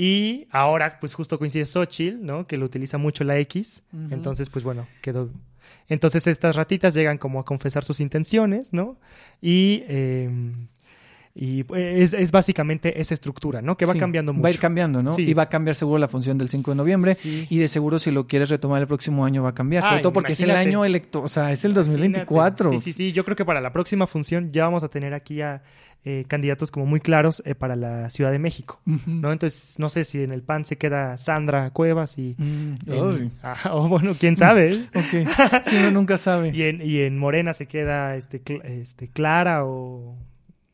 Y 0.00 0.46
ahora, 0.52 0.98
pues 1.00 1.12
justo 1.12 1.38
coincide 1.40 1.66
Xochitl, 1.66 2.24
¿no? 2.24 2.46
Que 2.46 2.56
lo 2.56 2.64
utiliza 2.66 2.98
mucho 2.98 3.24
la 3.24 3.36
X. 3.40 3.82
Entonces, 4.10 4.48
pues 4.48 4.64
bueno, 4.64 4.86
quedó. 5.02 5.28
Entonces 5.88 6.26
estas 6.28 6.54
ratitas 6.54 6.94
llegan 6.94 7.18
como 7.18 7.40
a 7.40 7.44
confesar 7.44 7.82
sus 7.82 7.98
intenciones, 7.98 8.72
¿no? 8.72 8.96
Y, 9.42 9.82
eh, 9.88 10.30
y 11.34 11.64
es, 11.74 12.14
es 12.14 12.30
básicamente 12.30 13.00
esa 13.00 13.12
estructura, 13.14 13.60
¿no? 13.60 13.76
Que 13.76 13.86
va 13.86 13.94
Sí, 13.94 13.98
cambiando 13.98 14.32
mucho. 14.32 14.42
Va 14.44 14.48
a 14.48 14.52
ir 14.52 14.60
cambiando, 14.60 15.02
¿no? 15.02 15.12
Sí. 15.12 15.22
Y 15.22 15.34
va 15.34 15.44
a 15.44 15.48
cambiar 15.48 15.74
seguro 15.74 15.98
la 15.98 16.08
función 16.08 16.38
del 16.38 16.48
5 16.48 16.70
de 16.70 16.74
noviembre. 16.76 17.14
Sí. 17.16 17.46
Y 17.50 17.58
de 17.58 17.66
seguro 17.66 17.98
si 17.98 18.10
lo 18.12 18.26
quieres 18.28 18.50
retomar 18.50 18.80
el 18.80 18.86
próximo 18.86 19.24
año 19.24 19.42
va 19.42 19.48
a 19.50 19.54
cambiar. 19.54 19.82
Sobre 19.82 19.96
Ay, 19.96 20.02
todo 20.02 20.12
porque 20.12 20.32
es 20.32 20.40
el 20.40 20.46
imagínate. 20.50 20.68
año 20.68 20.84
electo, 20.84 21.22
o 21.22 21.28
sea, 21.28 21.50
es 21.50 21.64
el 21.64 21.74
2024. 21.74 22.70
Sí, 22.70 22.78
sí, 22.78 22.92
sí. 22.92 23.12
Yo 23.12 23.24
creo 23.24 23.36
que 23.36 23.44
para 23.44 23.60
la 23.60 23.72
próxima 23.72 24.06
función 24.06 24.52
ya 24.52 24.64
vamos 24.64 24.84
a 24.84 24.88
tener 24.88 25.12
aquí 25.12 25.40
a 25.42 25.62
eh, 26.08 26.24
candidatos 26.26 26.70
como 26.70 26.86
muy 26.86 27.00
claros 27.00 27.42
eh, 27.44 27.54
para 27.54 27.76
la 27.76 28.08
Ciudad 28.10 28.30
de 28.32 28.38
México. 28.38 28.80
¿no? 29.06 29.30
Entonces, 29.32 29.74
no 29.78 29.88
sé 29.88 30.04
si 30.04 30.22
en 30.22 30.32
el 30.32 30.42
PAN 30.42 30.64
se 30.64 30.78
queda 30.78 31.16
Sandra 31.18 31.70
Cuevas 31.70 32.16
y... 32.18 32.34
Mm, 32.38 32.74
en- 32.86 33.04
ay. 33.20 33.30
Ah, 33.42 33.56
o 33.72 33.88
bueno, 33.88 34.14
quién 34.18 34.36
sabe. 34.36 34.72
¿eh? 34.72 34.86
Ok. 34.94 35.28
Si 35.64 35.76
uno 35.76 35.90
nunca 35.90 36.16
sabe. 36.16 36.50
y, 36.54 36.62
en, 36.62 36.80
y 36.82 37.00
en 37.00 37.18
Morena 37.18 37.52
se 37.52 37.66
queda 37.66 38.16
este, 38.16 38.40
este, 38.64 39.08
Clara 39.08 39.64
o 39.64 40.16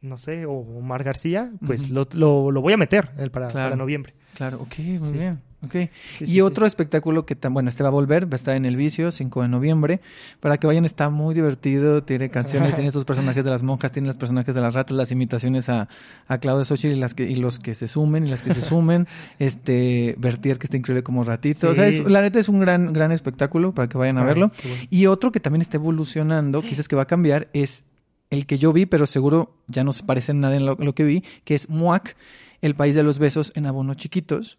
no 0.03 0.17
sé, 0.19 0.45
o 0.47 0.53
Omar 0.53 1.03
García, 1.03 1.51
pues 1.67 1.89
lo, 1.91 2.07
lo, 2.13 2.51
lo 2.51 2.61
voy 2.61 2.75
a 2.75 2.77
meter 2.77 3.09
eh, 3.19 3.31
para, 3.31 3.49
Claro. 3.49 3.71
para 3.71 3.77
noviembre. 3.77 4.13
Claro, 4.35 4.59
ok, 4.61 4.75
muy 4.79 4.99
Sí. 4.99 5.13
bien. 5.15 5.41
Ok. 5.65 5.73
Sí, 6.19 6.25
y 6.25 6.27
sí, 6.27 6.41
otro 6.41 6.67
espectáculo 6.67 7.27
que, 7.27 7.35
bueno, 7.51 7.69
este 7.69 7.83
va 7.83 7.89
a 7.89 7.93
volver, 7.93 8.27
va 8.27 8.33
a 8.33 8.37
estar 8.37 8.57
en 8.57 8.65
El 8.65 8.77
Vicio, 8.77 9.11
5 9.13 9.43
de 9.43 9.49
noviembre. 9.49 10.01
Para 10.41 10.59
que 10.59 10.67
vayan, 10.67 10.85
está 10.85 11.11
muy 11.11 11.35
divertido. 11.35 12.03
Tiene 12.03 12.31
canciones, 12.31 12.71
tiene 12.75 12.89
estos 12.89 13.05
personajes 13.05 13.45
de 13.45 13.51
las 13.51 13.63
monjas, 13.63 13.93
tiene 13.93 14.07
los 14.07 14.17
personajes 14.17 14.55
de 14.55 14.61
las 14.61 14.75
ratas, 14.75 14.97
las 14.97 15.11
imitaciones 15.13 15.69
a, 15.69 15.89
a 16.29 16.39
Claudia 16.39 16.65
Xochitl 16.65 16.95
y, 16.97 16.99
las 17.01 17.15
que, 17.15 17.25
y 17.31 17.37
los 17.37 17.59
que 17.59 17.75
se 17.75 17.89
sumen 17.89 18.27
y 18.27 18.31
las 18.31 18.43
que 18.43 18.55
se 18.55 18.61
sumen. 18.63 19.07
este, 19.39 20.15
Vertier, 20.19 20.59
que 20.59 20.67
está 20.67 20.77
increíble 20.77 21.03
como 21.03 21.25
ratito. 21.25 21.71
O 21.71 21.75
sea, 21.75 21.87
es- 21.87 22.01
la 22.05 22.23
neta 22.23 22.39
es 22.39 22.49
un 22.49 22.61
gran, 22.61 22.93
gran 22.93 23.13
espectáculo 23.13 23.73
para 23.75 23.89
que 23.89 23.99
vayan 23.99 24.19
a 24.19 24.23
Ay, 24.23 24.27
verlo. 24.27 24.53
bueno. 24.63 24.83
Y 24.91 25.07
otro 25.07 25.33
que 25.33 25.41
también 25.41 25.63
está 25.63 25.77
evolucionando, 25.77 26.63
quizás 26.63 26.89
que 26.89 26.97
va 26.97 27.03
a 27.03 27.07
cambiar, 27.07 27.49
es 27.53 27.85
el 28.31 28.47
que 28.47 28.59
yo 28.59 28.73
vi, 28.73 28.87
pero 28.87 29.07
seguro 29.07 29.55
ya 29.69 29.85
no 29.85 29.93
se 29.93 30.03
parece 30.03 30.33
en 30.33 30.41
nada 30.41 30.57
en 30.57 30.67
lo, 30.67 30.77
lo 30.79 30.95
que 30.95 31.05
vi, 31.05 31.23
que 31.45 31.55
es 31.55 31.69
Muac, 31.69 32.17
el 32.63 32.75
país 32.75 32.95
de 32.95 33.03
los 33.03 33.19
besos 33.19 33.53
en 33.55 33.67
abonos 33.67 33.97
chiquitos, 33.97 34.59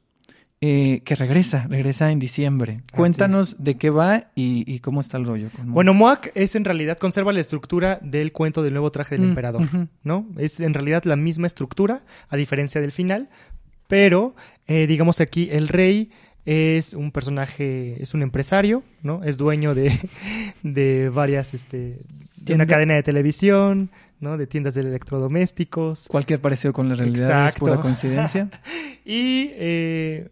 eh, 0.61 1.01
que 1.03 1.15
regresa, 1.15 1.67
regresa 1.69 2.11
en 2.11 2.19
diciembre. 2.19 2.81
Cuéntanos 2.93 3.63
de 3.63 3.75
qué 3.75 3.89
va 3.89 4.31
y, 4.35 4.63
y 4.71 4.79
cómo 4.79 5.01
está 5.01 5.17
el 5.17 5.25
rollo. 5.25 5.49
Con 5.51 5.65
Muac. 5.65 5.73
Bueno, 5.73 5.93
Moak 5.93 6.31
es 6.33 6.55
en 6.55 6.65
realidad, 6.65 6.97
conserva 6.97 7.33
la 7.33 7.41
estructura 7.41 7.99
del 8.01 8.31
cuento 8.31 8.63
del 8.63 8.73
nuevo 8.73 8.91
traje 8.91 9.15
del 9.15 9.25
Mm, 9.25 9.29
emperador. 9.29 9.61
¿no? 10.03 10.27
Es 10.37 10.59
en 10.59 10.73
realidad 10.73 11.03
la 11.03 11.17
misma 11.17 11.47
estructura, 11.47 12.03
a 12.29 12.37
diferencia 12.37 12.79
del 12.81 12.91
final, 12.91 13.29
pero 13.87 14.35
eh, 14.67 14.87
digamos 14.87 15.21
aquí 15.21 15.49
el 15.51 15.67
rey 15.67 16.09
es 16.45 16.93
un 16.93 17.11
personaje, 17.11 18.01
es 18.01 18.13
un 18.13 18.21
empresario, 18.21 18.83
¿no? 19.01 19.23
Es 19.23 19.37
dueño 19.37 19.73
de, 19.73 19.97
de 20.63 21.09
varias, 21.09 21.53
este, 21.53 21.99
de 22.37 22.53
una 22.53 22.67
cadena 22.67 22.93
de 22.93 23.03
televisión, 23.03 23.89
¿no? 24.25 24.37
De 24.37 24.47
tiendas 24.47 24.73
de 24.73 24.81
electrodomésticos. 24.81 26.07
Cualquier 26.09 26.41
parecido 26.41 26.73
con 26.73 26.89
la 26.89 26.95
realidad 26.95 27.47
es 27.47 27.55
pura 27.55 27.79
coincidencia. 27.79 28.49
Y 29.07 29.51
eh, 29.53 30.29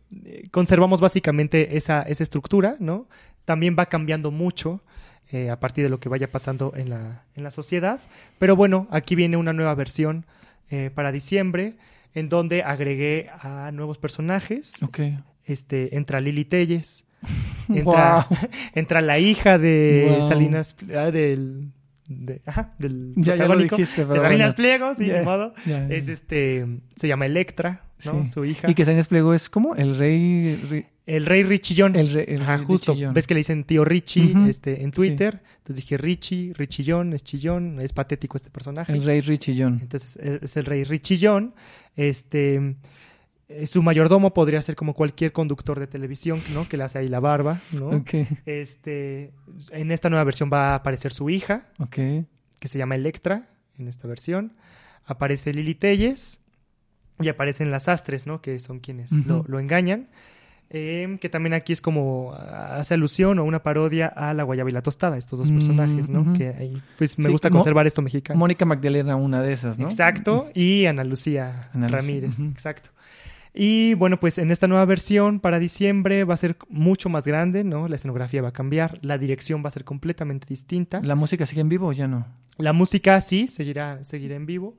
conservamos 0.49 0.99
básicamente 0.99 1.77
esa, 1.77 2.01
esa 2.01 2.23
estructura, 2.23 2.75
¿no? 2.79 3.07
También 3.45 3.75
va 3.77 3.85
cambiando 3.85 4.31
mucho 4.31 4.81
eh, 5.29 5.51
a 5.51 5.59
partir 5.59 5.83
de 5.83 5.91
lo 5.91 5.99
que 5.99 6.09
vaya 6.09 6.31
pasando 6.31 6.73
en 6.75 6.89
la, 6.89 7.23
en 7.35 7.43
la 7.43 7.51
sociedad. 7.51 7.99
Pero 8.39 8.55
bueno, 8.55 8.87
aquí 8.89 9.13
viene 9.13 9.37
una 9.37 9.53
nueva 9.53 9.75
versión 9.75 10.25
eh, 10.71 10.89
para 10.93 11.11
diciembre, 11.11 11.75
en 12.15 12.29
donde 12.29 12.63
agregué 12.63 13.29
a 13.39 13.69
nuevos 13.71 13.99
personajes. 13.99 14.81
Ok. 14.81 15.01
Este, 15.45 15.95
entra 15.95 16.19
Lili 16.19 16.45
Telles, 16.45 17.05
entra, 17.69 18.25
entra 18.73 19.01
la 19.01 19.19
hija 19.19 19.59
de 19.59 20.15
Guau. 20.17 20.27
Salinas, 20.27 20.75
ah, 20.97 21.11
del, 21.11 21.73
de- 22.07 22.41
ajá, 22.45 22.73
del 22.79 23.13
Ya, 23.17 23.35
ya 23.35 23.47
lo 23.47 23.57
dijiste, 23.57 24.03
pero 24.05 24.15
de 24.15 24.19
Salinas 24.21 24.47
bueno. 24.47 24.55
Pliego, 24.55 24.93
sí, 24.95 25.05
Ya, 25.07 25.19
ni 25.19 25.25
modo. 25.25 25.53
Es 25.89 26.07
este, 26.07 26.65
se 26.95 27.07
llama 27.07 27.25
Electra, 27.25 27.83
¿no? 28.05 28.25
Sí. 28.25 28.31
Su 28.31 28.45
hija. 28.45 28.69
Y 28.69 28.75
que 28.75 28.85
Sáenz 28.85 29.07
Pliego 29.07 29.33
es 29.33 29.49
como 29.49 29.75
el 29.75 29.97
rey... 29.97 30.61
ri- 30.69 30.85
El 31.05 31.25
rey 31.25 31.43
Richillón. 31.43 31.95
El 31.95 32.15
el 32.17 32.41
Ajá, 32.41 32.57
rey 32.57 32.65
justo. 32.65 32.91
Richillón. 32.93 33.13
Ves 33.13 33.27
que 33.27 33.33
le 33.33 33.39
dicen 33.39 33.63
tío 33.65 33.83
Richie 33.85 34.33
este, 34.49 34.83
en 34.83 34.91
Twitter. 34.91 35.41
Entonces 35.57 35.77
dije 35.77 35.97
Richie, 35.97 36.53
Richillón, 36.55 37.13
es 37.13 37.23
chillón, 37.23 37.79
es 37.81 37.91
patético 37.93 38.37
este 38.37 38.49
personaje. 38.49 38.91
El 38.93 39.03
rey 39.03 39.21
Richillón. 39.21 39.79
Entonces 39.81 40.17
es, 40.21 40.43
es 40.43 40.57
el 40.57 40.65
rey 40.65 40.83
Richillón. 40.83 41.53
Este, 41.95 42.75
eh, 43.61 43.67
su 43.67 43.81
mayordomo 43.83 44.33
podría 44.33 44.61
ser 44.61 44.75
como 44.75 44.93
cualquier 44.93 45.31
conductor 45.31 45.79
de 45.79 45.87
televisión, 45.87 46.39
¿no? 46.53 46.67
Que 46.67 46.77
le 46.77 46.83
hace 46.83 46.99
ahí 46.99 47.07
la 47.07 47.19
barba, 47.19 47.59
¿no? 47.71 47.91
Este, 48.45 49.31
en 49.71 49.91
esta 49.91 50.09
nueva 50.09 50.23
versión 50.23 50.49
va 50.51 50.71
a 50.71 50.75
aparecer 50.75 51.13
su 51.13 51.29
hija, 51.29 51.67
que 51.89 52.67
se 52.67 52.77
llama 52.77 52.95
Electra, 52.95 53.49
en 53.77 53.87
esta 53.87 54.07
versión. 54.07 54.53
Aparece 55.05 55.53
Lili 55.53 55.75
Telles 55.75 56.39
y 57.19 57.27
aparecen 57.27 57.71
las 57.71 57.87
Astres, 57.89 58.25
¿no? 58.25 58.41
Que 58.41 58.59
son 58.59 58.79
quienes 58.79 59.11
lo, 59.25 59.43
lo 59.47 59.59
engañan. 59.59 60.07
Em, 60.69 61.19
que 61.19 61.29
también 61.29 61.53
aquí 61.53 61.71
es 61.71 61.81
como 61.81 62.33
ah, 62.33 62.77
hace 62.77 62.95
alusión 62.95 63.37
o 63.37 63.43
una 63.43 63.61
parodia 63.61 64.07
a 64.07 64.33
la 64.33 64.41
guayaba 64.41 64.71
y 64.71 64.73
la 64.73 64.81
tostada, 64.81 65.17
estos 65.17 65.37
dos 65.37 65.51
Mm, 65.51 65.53
personajes, 65.53 66.09
¿no? 66.09 66.33
Que 66.33 66.47
ahí, 66.47 66.81
pues 66.97 67.19
me 67.19 67.25
Sí, 67.25 67.31
gusta 67.31 67.51
conservar 67.51 67.85
esto 67.85 68.01
mexicano. 68.01 68.39
Mónica 68.39 68.65
Magdalena, 68.65 69.15
una 69.15 69.41
de 69.43 69.53
esas, 69.53 69.77
¿no? 69.77 69.87
Exacto, 69.87 70.49
y 70.55 70.87
Ana 70.87 71.03
Lucía 71.03 71.69
Ana 71.73 71.89
Lucía, 71.89 71.97
Ramírez, 71.99 72.39
exacto. 72.39 72.89
Y 73.53 73.93
bueno, 73.93 74.19
pues 74.19 74.39
en 74.39 74.49
esta 74.51 74.67
nueva 74.67 74.85
versión 74.85 75.39
para 75.39 75.59
diciembre 75.59 76.23
va 76.23 76.33
a 76.33 76.37
ser 76.37 76.57
mucho 76.69 77.09
más 77.09 77.23
grande, 77.23 77.63
¿no? 77.63 77.87
La 77.87 77.95
escenografía 77.95 78.41
va 78.41 78.49
a 78.49 78.53
cambiar, 78.53 78.97
la 79.01 79.17
dirección 79.17 79.63
va 79.63 79.67
a 79.67 79.71
ser 79.71 79.83
completamente 79.83 80.47
distinta. 80.49 80.99
La, 81.01 81.09
¿La 81.09 81.15
música 81.15 81.45
sigue 81.45 81.61
en 81.61 81.69
vivo 81.69 81.87
o 81.87 81.91
ya 81.91 82.07
no? 82.07 82.25
música 82.73 83.21
sí, 83.21 83.47
seguirá, 83.47 84.03
seguirá 84.03 84.35
en 84.35 84.47
vivo. 84.47 84.77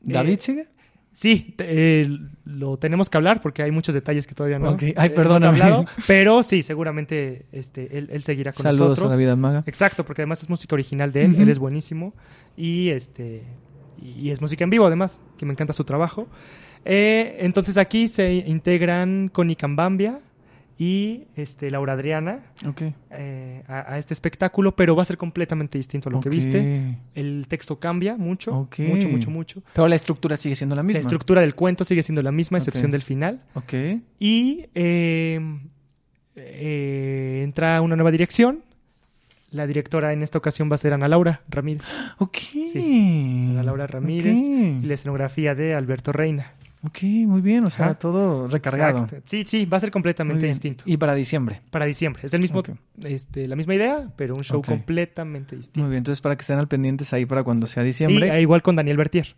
¿David 0.00 0.38
Eh, 0.38 0.38
sigue? 0.40 0.68
Sí, 1.12 1.54
eh, 1.58 2.08
lo 2.44 2.76
tenemos 2.76 3.08
que 3.08 3.16
hablar 3.16 3.40
porque 3.40 3.62
hay 3.62 3.70
muchos 3.70 3.94
detalles 3.94 4.26
que 4.26 4.34
todavía 4.34 4.58
no 4.58 4.70
Ok. 4.70 4.82
Ay, 4.96 5.08
perdóname. 5.10 5.62
hablado, 5.62 5.86
pero 6.06 6.42
sí, 6.42 6.62
seguramente 6.62 7.46
este, 7.52 7.96
él, 7.96 8.08
él 8.12 8.22
seguirá 8.22 8.52
con 8.52 8.64
Saludos 8.64 8.90
nosotros. 8.90 9.14
a 9.14 9.16
David 9.16 9.36
Maga. 9.38 9.62
Exacto, 9.66 10.04
porque 10.04 10.22
además 10.22 10.42
es 10.42 10.50
música 10.50 10.74
original 10.74 11.12
de 11.12 11.24
él, 11.24 11.36
él 11.38 11.48
es 11.48 11.58
buenísimo 11.58 12.12
y 12.56 12.90
este 12.90 13.44
y 13.98 14.28
es 14.28 14.42
música 14.42 14.64
en 14.64 14.68
vivo 14.68 14.84
además, 14.84 15.18
que 15.38 15.46
me 15.46 15.52
encanta 15.52 15.72
su 15.72 15.84
trabajo. 15.84 16.28
Eh, 16.84 17.38
entonces 17.40 17.76
aquí 17.76 18.08
se 18.08 18.32
integran 18.34 19.28
Connie 19.32 19.56
Cambambia 19.56 20.20
y 20.78 21.22
este, 21.36 21.70
Laura 21.70 21.94
Adriana 21.94 22.40
eh, 23.10 23.62
a, 23.66 23.94
a 23.94 23.98
este 23.98 24.12
espectáculo, 24.12 24.76
pero 24.76 24.94
va 24.94 25.02
a 25.02 25.06
ser 25.06 25.16
completamente 25.16 25.78
distinto 25.78 26.10
a 26.10 26.12
lo 26.12 26.20
que 26.20 26.28
viste. 26.28 26.98
El 27.14 27.46
texto 27.48 27.78
cambia 27.78 28.16
mucho, 28.16 28.52
mucho, 28.78 29.08
mucho, 29.08 29.30
mucho. 29.30 29.62
Pero 29.72 29.88
la 29.88 29.96
estructura 29.96 30.36
sigue 30.36 30.54
siendo 30.54 30.76
la 30.76 30.82
misma. 30.82 30.98
La 30.98 31.02
estructura 31.02 31.40
del 31.40 31.54
cuento 31.54 31.84
sigue 31.84 32.02
siendo 32.02 32.22
la 32.22 32.30
misma, 32.30 32.56
a 32.56 32.60
excepción 32.60 32.90
del 32.90 33.00
final. 33.02 33.40
Ok. 33.54 33.72
Y 34.18 34.66
eh, 34.74 35.40
eh, 36.36 37.40
entra 37.42 37.80
una 37.80 37.96
nueva 37.96 38.10
dirección. 38.10 38.62
La 39.50 39.66
directora 39.66 40.12
en 40.12 40.22
esta 40.22 40.36
ocasión 40.36 40.70
va 40.70 40.74
a 40.74 40.78
ser 40.78 40.92
Ana 40.92 41.08
Laura 41.08 41.40
Ramírez. 41.48 41.84
Ok. 42.18 42.36
Ana 42.74 43.62
Laura 43.62 43.86
Ramírez 43.86 44.38
y 44.38 44.82
la 44.82 44.92
escenografía 44.92 45.54
de 45.54 45.74
Alberto 45.74 46.12
Reina. 46.12 46.52
Ok, 46.86 47.02
muy 47.02 47.40
bien. 47.40 47.64
O 47.64 47.70
sea, 47.70 47.86
Ajá. 47.86 47.94
todo 47.94 48.48
recargado. 48.48 49.04
Exacto. 49.04 49.24
Sí, 49.28 49.44
sí, 49.46 49.66
va 49.66 49.76
a 49.76 49.80
ser 49.80 49.90
completamente 49.90 50.46
distinto. 50.46 50.84
Y 50.86 50.96
para 50.96 51.14
diciembre. 51.14 51.60
Para 51.70 51.84
diciembre. 51.86 52.22
Es 52.24 52.32
el 52.34 52.40
mismo, 52.40 52.62
este, 53.02 53.48
la 53.48 53.56
misma 53.56 53.74
idea, 53.74 54.12
pero 54.16 54.34
un 54.34 54.44
show 54.44 54.62
completamente 54.62 55.56
distinto. 55.56 55.80
Muy 55.80 55.88
bien. 55.90 55.98
Entonces, 55.98 56.20
para 56.20 56.36
que 56.36 56.42
estén 56.42 56.58
al 56.58 56.68
pendientes 56.68 57.12
ahí 57.12 57.26
para 57.26 57.42
cuando 57.44 57.66
sea 57.66 57.82
Y 57.82 57.86
diciembre. 57.86 58.28
eh, 58.28 58.40
igual 58.40 58.62
con 58.62 58.76
Daniel 58.76 58.96
Bertier. 58.96 59.36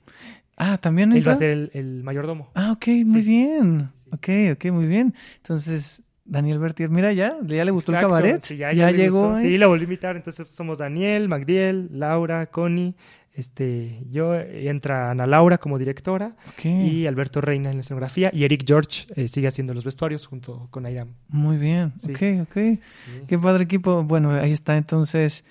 Ah, 0.56 0.78
también 0.78 1.12
Él 1.12 1.26
va 1.26 1.32
a 1.32 1.36
ser 1.36 1.50
el, 1.50 1.70
el 1.74 2.02
mayordomo. 2.02 2.50
Ah, 2.54 2.72
ok, 2.72 2.86
muy 3.06 3.22
Sí. 3.22 3.28
bien. 3.28 3.90
Ok, 4.10 4.28
ok, 4.52 4.64
muy 4.72 4.86
bien. 4.86 5.14
Entonces, 5.36 6.02
Daniel 6.24 6.58
Bertier, 6.58 6.90
mira 6.90 7.12
ya, 7.12 7.36
ya 7.46 7.64
le 7.64 7.70
gustó 7.70 7.92
Exacto. 7.92 8.16
el 8.16 8.22
cabaret. 8.22 8.42
Sí, 8.44 8.56
ya 8.56 8.72
ya, 8.72 8.90
le 8.90 8.96
llegó. 8.98 9.36
¿eh? 9.38 9.42
Sí, 9.42 9.56
lo 9.58 9.68
volví 9.68 9.82
a 9.82 9.84
invitar. 9.84 10.16
Entonces 10.16 10.48
somos 10.48 10.78
Daniel, 10.78 11.28
Magdiel, 11.28 11.88
Laura, 11.92 12.46
Connie, 12.46 12.94
este, 13.38 14.02
yo, 14.10 14.34
eh, 14.34 14.68
entra 14.68 15.12
Ana 15.12 15.24
Laura 15.26 15.58
como 15.58 15.78
directora 15.78 16.34
y 16.64 17.06
Alberto 17.06 17.40
Reina 17.40 17.70
en 17.70 17.76
la 17.76 17.80
escenografía 17.82 18.30
y 18.34 18.42
Eric 18.42 18.64
George 18.66 19.06
eh, 19.14 19.28
sigue 19.28 19.46
haciendo 19.46 19.74
los 19.74 19.84
vestuarios 19.84 20.26
junto 20.26 20.66
con 20.72 20.86
Airam. 20.86 21.14
Muy 21.28 21.56
bien. 21.56 21.92
Sí. 21.98 22.10
Ok, 22.10 22.48
ok. 22.48 22.78
Qué 23.28 23.38
padre 23.40 23.62
equipo. 23.62 24.02
Bueno, 24.02 24.32
ahí 24.32 24.50
está 24.50 24.76
entonces 24.76 25.44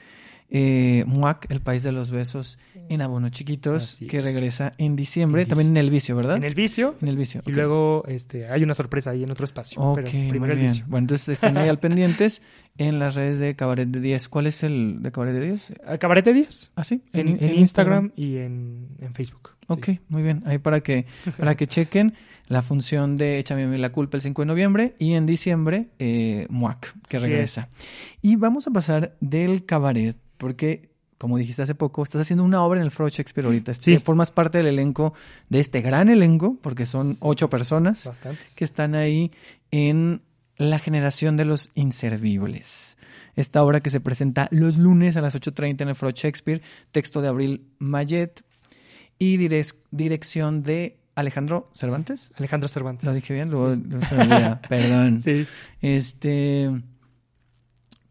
eh, 0.50 1.04
MUAC, 1.08 1.52
el 1.52 1.62
país 1.62 1.84
de 1.84 1.92
los 1.92 2.10
besos 2.12 2.58
en 2.90 3.02
abonos 3.02 3.32
chiquitos, 3.32 3.84
Así 3.84 4.08
que 4.08 4.20
es. 4.20 4.24
regresa 4.24 4.74
en 4.78 4.96
diciembre, 4.96 5.42
En 5.42 5.48
también 5.50 5.70
en 5.72 5.78
el 5.78 5.90
vicio, 5.90 6.16
¿verdad? 6.16 6.38
En 6.38 6.46
el 6.46 6.56
vicio 6.56 6.96
En 7.02 7.10
el 7.10 7.18
vicio. 7.18 7.42
y 7.46 7.52
luego 7.52 8.04
este, 8.08 8.48
hay 8.48 8.64
una 8.64 8.74
sorpresa 8.74 9.10
ahí 9.12 9.24
en 9.24 9.32
otro 9.32 9.44
espacio. 9.44 9.82
Ok, 9.82 9.96
pero 10.04 10.12
muy 10.18 10.30
primero 10.30 10.54
el 10.54 10.60
bien. 10.60 10.72
vicio. 10.72 10.86
Bueno, 10.88 11.04
entonces 11.04 11.30
estén 11.30 11.58
ahí 11.58 11.68
al 11.68 11.80
pendientes 11.82 12.42
en 12.78 12.98
las 13.00 13.16
redes 13.16 13.40
de 13.40 13.56
Cabaret 13.58 13.90
de 13.90 14.00
10. 14.00 14.30
¿Cuál 14.30 14.48
es 14.48 14.64
el 14.64 15.00
de 15.02 15.12
Cabaret 15.12 15.34
de 15.34 15.42
10? 15.48 15.74
Ah, 15.86 15.98
Cabaret 15.98 16.24
de 16.24 16.34
10 16.34 16.72
Ah, 16.76 16.84
sí. 16.86 17.02
en, 17.12 17.44
en 17.44 17.54
Instagram 17.56 18.14
y 18.16 18.38
en, 18.38 18.88
en 19.02 19.14
Facebook. 19.14 19.50
Sí. 19.60 19.66
Ok, 19.68 19.90
muy 20.08 20.24
bien. 20.24 20.44
Ahí 20.46 20.60
para 20.60 20.80
que, 20.80 21.08
para 21.38 21.56
que 21.56 21.68
chequen 21.68 22.14
la 22.48 22.62
función 22.62 23.18
de 23.18 23.38
Échame 23.40 23.78
la 23.78 23.92
culpa 23.92 24.16
el 24.16 24.22
5 24.22 24.44
de 24.44 24.46
noviembre 24.46 24.96
y 24.98 25.16
en 25.16 25.26
diciembre 25.26 25.90
eh, 26.00 26.48
MUAC, 26.50 26.94
que 27.10 27.20
regresa. 27.20 27.68
Y 28.22 28.38
vamos 28.38 28.66
a 28.68 28.72
pasar 28.72 29.18
del 29.20 29.66
cabaret, 29.66 30.16
porque 30.38 30.90
como 31.18 31.38
dijiste 31.38 31.64
hace 31.64 31.74
poco, 31.74 32.04
estás 32.04 32.22
haciendo 32.22 32.44
una 32.44 32.62
obra 32.62 32.80
en 32.80 32.86
el 32.86 32.92
Foro 32.92 33.10
Shakespeare 33.10 33.46
ahorita. 33.48 33.74
Sí. 33.74 33.94
Eh, 33.94 34.00
Formas 34.00 34.30
parte 34.30 34.60
del 34.60 34.68
elenco, 34.68 35.16
de 35.50 35.60
este 35.60 35.82
gran 35.82 36.10
elenco, 36.10 36.58
porque 36.62 36.86
son 36.86 37.16
ocho 37.22 37.50
personas 37.50 38.06
Bastantes. 38.06 38.54
que 38.54 38.64
están 38.64 38.94
ahí 38.94 39.32
en 39.72 40.22
la 40.58 40.78
generación 40.78 41.36
de 41.36 41.46
los 41.46 41.72
inservibles. 41.74 42.98
Esta 43.36 43.64
obra 43.64 43.80
que 43.82 43.90
se 43.90 44.00
presenta 44.00 44.48
los 44.52 44.78
lunes 44.78 45.16
a 45.18 45.22
las 45.22 45.36
8.30 45.36 45.82
en 45.82 45.90
el 45.90 45.96
Foro 45.96 46.12
Shakespeare, 46.12 46.62
texto 46.92 47.22
de 47.22 47.28
Abril 47.30 47.68
Mayet 47.80 48.44
y 49.20 49.38
direc- 49.38 49.76
dirección 49.92 50.62
de 50.64 50.98
Alejandro 51.16 51.70
Cervantes. 51.74 52.32
Alejandro 52.36 52.68
Cervantes. 52.68 53.06
Lo 53.06 53.14
dije 53.14 53.34
bien, 53.34 53.50
luego 53.50 53.72
se 54.08 54.16
me 54.16 54.22
olvida, 54.24 54.62
perdón. 54.70 55.20
Sí. 55.24 55.48
Este, 55.82 56.70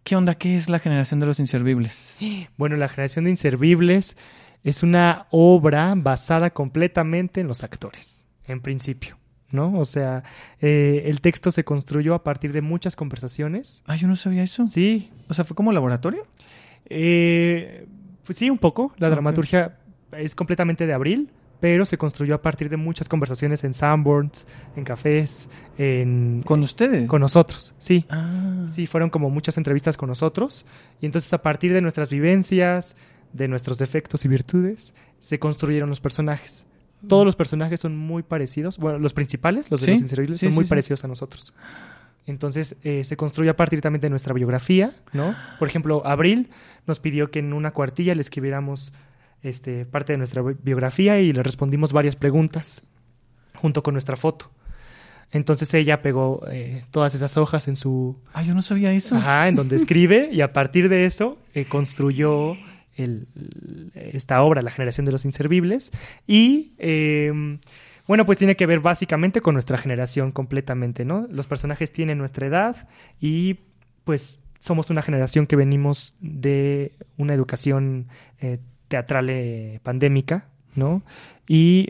¿qué 0.06 0.14
onda? 0.14 0.34
¿Qué 0.34 0.56
es 0.56 0.68
la 0.68 0.78
generación 0.78 1.18
de 1.18 1.26
los 1.26 1.40
inservibles? 1.40 2.16
Bueno, 2.56 2.76
La 2.76 2.86
generación 2.88 3.24
de 3.24 3.32
inservibles 3.32 4.16
es 4.62 4.82
una 4.84 5.26
obra 5.30 5.92
basada 5.96 6.50
completamente 6.50 7.40
en 7.40 7.48
los 7.48 7.64
actores, 7.64 8.24
en 8.46 8.60
principio, 8.60 9.18
¿no? 9.50 9.76
O 9.78 9.84
sea, 9.84 10.22
eh, 10.60 11.02
el 11.06 11.20
texto 11.20 11.50
se 11.50 11.64
construyó 11.64 12.14
a 12.14 12.22
partir 12.22 12.52
de 12.52 12.62
muchas 12.62 12.94
conversaciones. 12.94 13.82
Ah, 13.86 13.96
yo 13.96 14.06
no 14.06 14.14
sabía 14.14 14.44
eso. 14.44 14.66
Sí, 14.68 15.10
O 15.28 15.34
sea, 15.34 15.44
fue 15.44 15.56
como 15.56 15.72
laboratorio. 15.72 16.24
eh, 16.86 17.86
pues 18.24 18.38
sí, 18.38 18.48
un 18.48 18.58
poco. 18.58 18.92
La 18.98 19.10
dramaturgia 19.10 19.76
es 20.12 20.34
completamente 20.36 20.86
de 20.86 20.92
abril, 20.92 21.30
pero 21.60 21.86
se 21.86 21.96
construyó 21.98 22.34
a 22.34 22.42
partir 22.42 22.68
de 22.68 22.76
muchas 22.76 23.08
conversaciones 23.08 23.64
en 23.64 23.74
Sanborns, 23.74 24.46
en 24.76 24.84
cafés, 24.84 25.48
en, 25.78 26.42
Con 26.44 26.62
ustedes. 26.62 27.08
con 27.08 27.20
nosotros, 27.20 27.74
sí. 27.78 28.04
Ah, 28.10 28.66
Sí, 28.72 28.86
fueron 28.86 29.10
como 29.10 29.30
muchas 29.30 29.56
entrevistas 29.56 29.96
con 29.96 30.08
nosotros 30.08 30.66
y 31.00 31.06
entonces 31.06 31.32
a 31.32 31.42
partir 31.42 31.72
de 31.72 31.80
nuestras 31.80 32.10
vivencias, 32.10 32.96
de 33.32 33.48
nuestros 33.48 33.78
defectos 33.78 34.24
y 34.24 34.28
virtudes, 34.28 34.94
se 35.18 35.38
construyeron 35.38 35.88
los 35.88 36.00
personajes. 36.00 36.66
Todos 37.08 37.24
los 37.24 37.36
personajes 37.36 37.80
son 37.80 37.96
muy 37.96 38.22
parecidos, 38.22 38.78
bueno, 38.78 38.98
los 38.98 39.12
principales, 39.12 39.70
los 39.70 39.80
de 39.80 39.86
Sí, 39.86 39.90
los 39.92 40.00
inservibles, 40.00 40.40
sí, 40.40 40.46
son 40.46 40.54
muy 40.54 40.64
sí, 40.64 40.68
parecidos 40.70 41.04
a 41.04 41.08
nosotros. 41.08 41.52
Entonces 42.26 42.74
eh, 42.82 43.04
se 43.04 43.16
construye 43.16 43.50
a 43.50 43.56
partir 43.56 43.80
también 43.80 44.00
de 44.00 44.10
nuestra 44.10 44.34
biografía, 44.34 44.92
¿no? 45.12 45.34
Por 45.60 45.68
ejemplo, 45.68 46.02
Abril 46.04 46.50
nos 46.86 46.98
pidió 46.98 47.30
que 47.30 47.38
en 47.38 47.52
una 47.52 47.70
cuartilla 47.72 48.14
le 48.16 48.20
escribiéramos 48.20 48.92
este, 49.42 49.84
parte 49.86 50.12
de 50.12 50.18
nuestra 50.18 50.42
bi- 50.42 50.56
biografía 50.62 51.20
y 51.20 51.32
le 51.32 51.42
respondimos 51.42 51.92
varias 51.92 52.16
preguntas 52.16 52.82
junto 53.54 53.82
con 53.82 53.94
nuestra 53.94 54.16
foto. 54.16 54.50
Entonces 55.32 55.72
ella 55.74 56.02
pegó 56.02 56.42
eh, 56.50 56.84
todas 56.90 57.14
esas 57.14 57.36
hojas 57.36 57.66
en 57.68 57.76
su, 57.76 58.16
Ah, 58.32 58.42
yo 58.42 58.54
no 58.54 58.62
sabía 58.62 58.92
eso. 58.92 59.16
Ajá, 59.16 59.48
en 59.48 59.54
donde 59.56 59.76
escribe 59.82 60.28
y 60.32 60.40
a 60.40 60.52
partir 60.52 60.88
de 60.88 61.04
eso 61.04 61.38
eh, 61.54 61.64
construyó 61.64 62.56
el- 62.96 63.26
esta 63.94 64.42
obra, 64.42 64.62
La 64.62 64.70
generación 64.70 65.04
de 65.04 65.12
los 65.12 65.24
inservibles. 65.24 65.90
Y 66.26 66.74
eh, 66.78 67.58
bueno, 68.06 68.24
pues 68.24 68.38
tiene 68.38 68.54
que 68.56 68.66
ver 68.66 68.78
básicamente 68.80 69.40
con 69.40 69.54
nuestra 69.54 69.78
generación 69.78 70.30
completamente, 70.30 71.04
¿no? 71.04 71.26
Los 71.30 71.46
personajes 71.48 71.92
tienen 71.92 72.18
nuestra 72.18 72.46
edad 72.46 72.88
y 73.20 73.58
pues 74.04 74.42
somos 74.60 74.90
una 74.90 75.02
generación 75.02 75.46
que 75.48 75.56
venimos 75.56 76.14
de 76.20 76.92
una 77.16 77.34
educación 77.34 78.06
eh, 78.40 78.58
teatral 78.88 79.28
eh, 79.30 79.80
pandémica, 79.82 80.46
¿no? 80.74 81.02
Y 81.48 81.88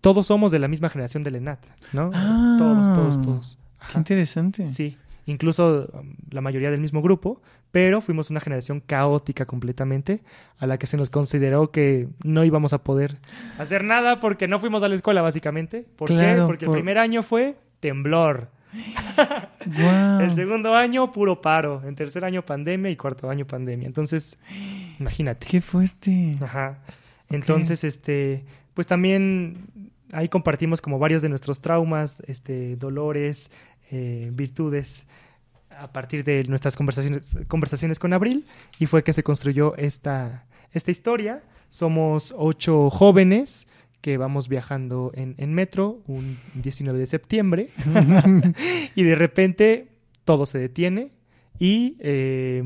todos 0.00 0.26
somos 0.26 0.50
de 0.52 0.58
la 0.58 0.68
misma 0.68 0.88
generación 0.90 1.22
del 1.22 1.36
ENAT, 1.36 1.64
¿no? 1.92 2.10
Ah. 2.14 2.56
todos, 2.58 2.94
todos, 2.94 3.22
todos. 3.22 3.58
Qué 3.92 3.98
interesante. 3.98 4.66
Sí, 4.66 4.96
incluso 5.26 5.88
um, 5.92 6.14
la 6.30 6.40
mayoría 6.40 6.70
del 6.70 6.80
mismo 6.80 7.02
grupo, 7.02 7.40
pero 7.70 8.00
fuimos 8.00 8.30
una 8.30 8.40
generación 8.40 8.80
caótica 8.80 9.44
completamente, 9.46 10.22
a 10.58 10.66
la 10.66 10.78
que 10.78 10.86
se 10.86 10.96
nos 10.96 11.10
consideró 11.10 11.70
que 11.70 12.08
no 12.24 12.44
íbamos 12.44 12.72
a 12.72 12.78
poder 12.82 13.18
hacer 13.58 13.84
nada 13.84 14.18
porque 14.18 14.48
no 14.48 14.58
fuimos 14.58 14.82
a 14.82 14.88
la 14.88 14.94
escuela, 14.94 15.22
básicamente. 15.22 15.86
¿Por 15.96 16.08
qué? 16.08 16.42
Porque 16.46 16.66
por- 16.66 16.74
el 16.76 16.80
primer 16.82 16.98
año 16.98 17.22
fue 17.22 17.56
temblor, 17.80 18.48
El 20.20 20.34
segundo 20.34 20.74
año 20.74 21.12
puro 21.12 21.40
paro, 21.40 21.82
en 21.86 21.94
tercer 21.94 22.24
año 22.24 22.44
pandemia 22.44 22.90
y 22.90 22.96
cuarto 22.96 23.30
año 23.30 23.46
pandemia. 23.46 23.86
Entonces, 23.86 24.38
imagínate. 24.98 25.46
Qué 25.46 25.60
fuerte. 25.60 26.32
Ajá. 26.40 26.78
Entonces, 27.28 27.84
este, 27.84 28.44
pues 28.74 28.86
también 28.86 29.66
ahí 30.12 30.28
compartimos 30.28 30.80
como 30.80 30.98
varios 30.98 31.22
de 31.22 31.28
nuestros 31.28 31.60
traumas, 31.60 32.22
este, 32.26 32.76
dolores, 32.76 33.50
eh, 33.90 34.30
virtudes 34.32 35.06
a 35.70 35.92
partir 35.92 36.24
de 36.24 36.44
nuestras 36.44 36.76
conversaciones, 36.76 37.38
conversaciones 37.48 37.98
con 37.98 38.12
Abril 38.12 38.46
y 38.78 38.86
fue 38.86 39.04
que 39.04 39.12
se 39.12 39.22
construyó 39.22 39.76
esta, 39.76 40.46
esta 40.72 40.90
historia. 40.90 41.42
Somos 41.68 42.34
ocho 42.36 42.90
jóvenes 42.90 43.66
que 44.06 44.18
vamos 44.18 44.48
viajando 44.48 45.10
en, 45.16 45.34
en 45.36 45.52
metro 45.52 46.00
un 46.06 46.38
19 46.54 46.96
de 46.96 47.08
septiembre 47.08 47.70
y 48.94 49.02
de 49.02 49.16
repente 49.16 49.88
todo 50.24 50.46
se 50.46 50.60
detiene 50.60 51.10
y 51.58 51.96
eh, 51.98 52.62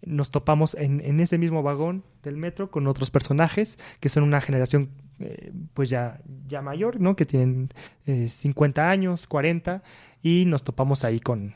nos 0.00 0.30
topamos 0.30 0.74
en, 0.74 1.02
en 1.02 1.20
ese 1.20 1.36
mismo 1.36 1.62
vagón 1.62 2.02
del 2.22 2.38
metro 2.38 2.70
con 2.70 2.86
otros 2.86 3.10
personajes 3.10 3.78
que 4.00 4.08
son 4.08 4.22
una 4.22 4.40
generación 4.40 4.88
eh, 5.18 5.52
pues 5.74 5.90
ya, 5.90 6.22
ya 6.48 6.62
mayor, 6.62 6.98
¿no? 6.98 7.14
Que 7.14 7.26
tienen 7.26 7.68
eh, 8.06 8.28
50 8.28 8.88
años, 8.88 9.26
40 9.26 9.82
y 10.22 10.46
nos 10.46 10.64
topamos 10.64 11.04
ahí 11.04 11.20
con 11.20 11.54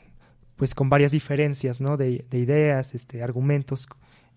pues 0.55 0.75
con 0.75 0.87
varias 0.87 1.11
diferencias, 1.11 1.81
¿no? 1.81 1.97
De, 1.97 2.25
de 2.29 2.37
ideas, 2.37 2.93
este, 2.93 3.23
argumentos 3.23 3.87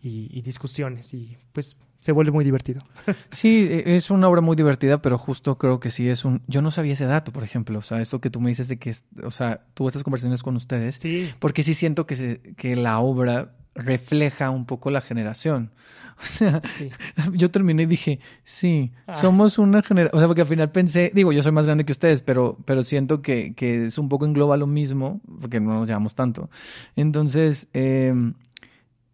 y, 0.00 0.30
y 0.32 0.40
discusiones 0.40 1.12
y 1.12 1.36
pues 1.52 1.76
se 2.02 2.12
vuelve 2.12 2.32
muy 2.32 2.44
divertido. 2.44 2.80
Sí, 3.30 3.66
e- 3.70 3.94
es 3.96 4.10
una 4.10 4.28
obra 4.28 4.40
muy 4.42 4.56
divertida, 4.56 5.00
pero 5.00 5.16
justo 5.16 5.56
creo 5.56 5.80
que 5.80 5.90
sí 5.90 6.08
es 6.08 6.24
un... 6.26 6.42
Yo 6.48 6.60
no 6.60 6.70
sabía 6.70 6.92
ese 6.92 7.06
dato, 7.06 7.32
por 7.32 7.44
ejemplo. 7.44 7.78
O 7.78 7.82
sea, 7.82 8.00
esto 8.02 8.20
que 8.20 8.28
tú 8.28 8.40
me 8.40 8.50
dices 8.50 8.68
de 8.68 8.78
que, 8.78 8.94
o 9.24 9.30
sea, 9.30 9.64
tuve 9.74 9.88
estas 9.88 10.02
conversaciones 10.04 10.42
con 10.42 10.56
ustedes. 10.56 10.96
Sí. 10.96 11.30
Porque 11.38 11.62
sí 11.62 11.72
siento 11.74 12.06
que, 12.06 12.16
se- 12.16 12.40
que 12.56 12.76
la 12.76 12.98
obra 12.98 13.54
refleja 13.74 14.50
un 14.50 14.66
poco 14.66 14.90
la 14.90 15.00
generación. 15.00 15.70
O 16.22 16.24
sea, 16.24 16.60
Sí. 16.76 16.90
yo 17.32 17.50
terminé 17.50 17.82
y 17.84 17.86
dije, 17.86 18.20
sí, 18.44 18.92
Ah. 19.06 19.14
somos 19.14 19.58
una 19.58 19.82
generación, 19.82 20.16
o 20.16 20.20
sea, 20.20 20.28
porque 20.28 20.42
al 20.42 20.46
final 20.46 20.70
pensé, 20.70 21.10
digo, 21.14 21.32
yo 21.32 21.42
soy 21.42 21.50
más 21.52 21.64
grande 21.66 21.84
que 21.84 21.90
ustedes, 21.92 22.20
pero, 22.22 22.58
pero 22.66 22.82
siento 22.84 23.22
que, 23.22 23.54
que 23.54 23.86
es 23.86 23.96
un 23.98 24.08
poco 24.08 24.26
engloba 24.26 24.56
lo 24.58 24.66
mismo, 24.66 25.20
porque 25.40 25.58
no 25.58 25.72
nos 25.80 25.88
llevamos 25.88 26.14
tanto. 26.14 26.48
Entonces, 26.96 27.66
eh, 27.72 28.12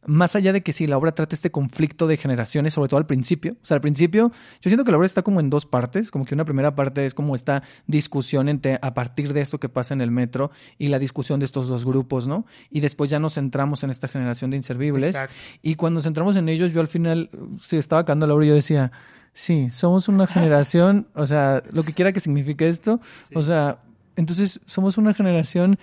más 0.09 0.35
allá 0.35 0.53
de 0.53 0.63
que 0.63 0.73
sí, 0.73 0.87
la 0.87 0.97
obra 0.97 1.13
trata 1.13 1.35
este 1.35 1.51
conflicto 1.51 2.07
de 2.07 2.17
generaciones, 2.17 2.73
sobre 2.73 2.89
todo 2.89 2.99
al 2.99 3.07
principio. 3.07 3.53
O 3.53 3.65
sea, 3.65 3.75
al 3.77 3.81
principio, 3.81 4.33
yo 4.61 4.69
siento 4.71 4.85
que 4.85 4.91
la 4.91 4.97
obra 4.97 5.07
está 5.07 5.23
como 5.23 5.39
en 5.39 5.51
dos 5.51 5.67
partes, 5.67 6.11
como 6.11 6.25
que 6.25 6.35
una 6.35 6.45
primera 6.45 6.75
parte 6.75 7.05
es 7.05 7.15
como 7.15 7.35
esta 7.35 7.63
discusión 7.87 8.49
entre, 8.49 8.79
a 8.81 8.95
partir 8.95 9.33
de 9.33 9.43
esto 9.43 9.61
que 9.61 9.69
pasa 9.69 9.95
en 9.95 10.01
el 10.01 10.11
metro 10.11 10.51
y 10.79 10.89
la 10.89 10.99
discusión 10.99 11.39
de 11.41 11.47
estos 11.47 11.69
dos 11.69 11.85
grupos, 11.85 12.27
¿no? 12.27 12.47
Y 12.71 12.81
después 12.81 13.11
ya 13.11 13.19
nos 13.19 13.35
centramos 13.35 13.85
en 13.85 13.91
esta 13.91 14.09
generación 14.09 14.51
de 14.51 14.57
inservibles. 14.57 15.15
Exacto. 15.15 15.35
Y 15.63 15.75
cuando 15.75 15.99
nos 15.99 16.05
centramos 16.05 16.37
en 16.37 16.49
ellos, 16.49 16.73
yo 16.73 16.81
al 16.81 16.89
final, 16.89 17.31
se 17.59 17.77
estaba 17.79 18.01
acabando 18.01 18.27
la 18.27 18.35
obra 18.35 18.47
yo 18.47 18.55
decía, 18.55 18.91
sí, 19.35 19.69
somos 19.71 20.09
una 20.09 20.27
generación, 20.27 21.09
o 21.15 21.27
sea, 21.27 21.63
lo 21.71 21.85
que 21.85 21.93
quiera 21.93 22.13
que 22.13 22.21
signifique 22.21 22.67
esto, 22.67 23.01
o 23.35 23.43
sea, 23.43 23.83
entonces 24.17 24.61
somos 24.67 24.99
una 24.99 25.15
generación 25.15 25.79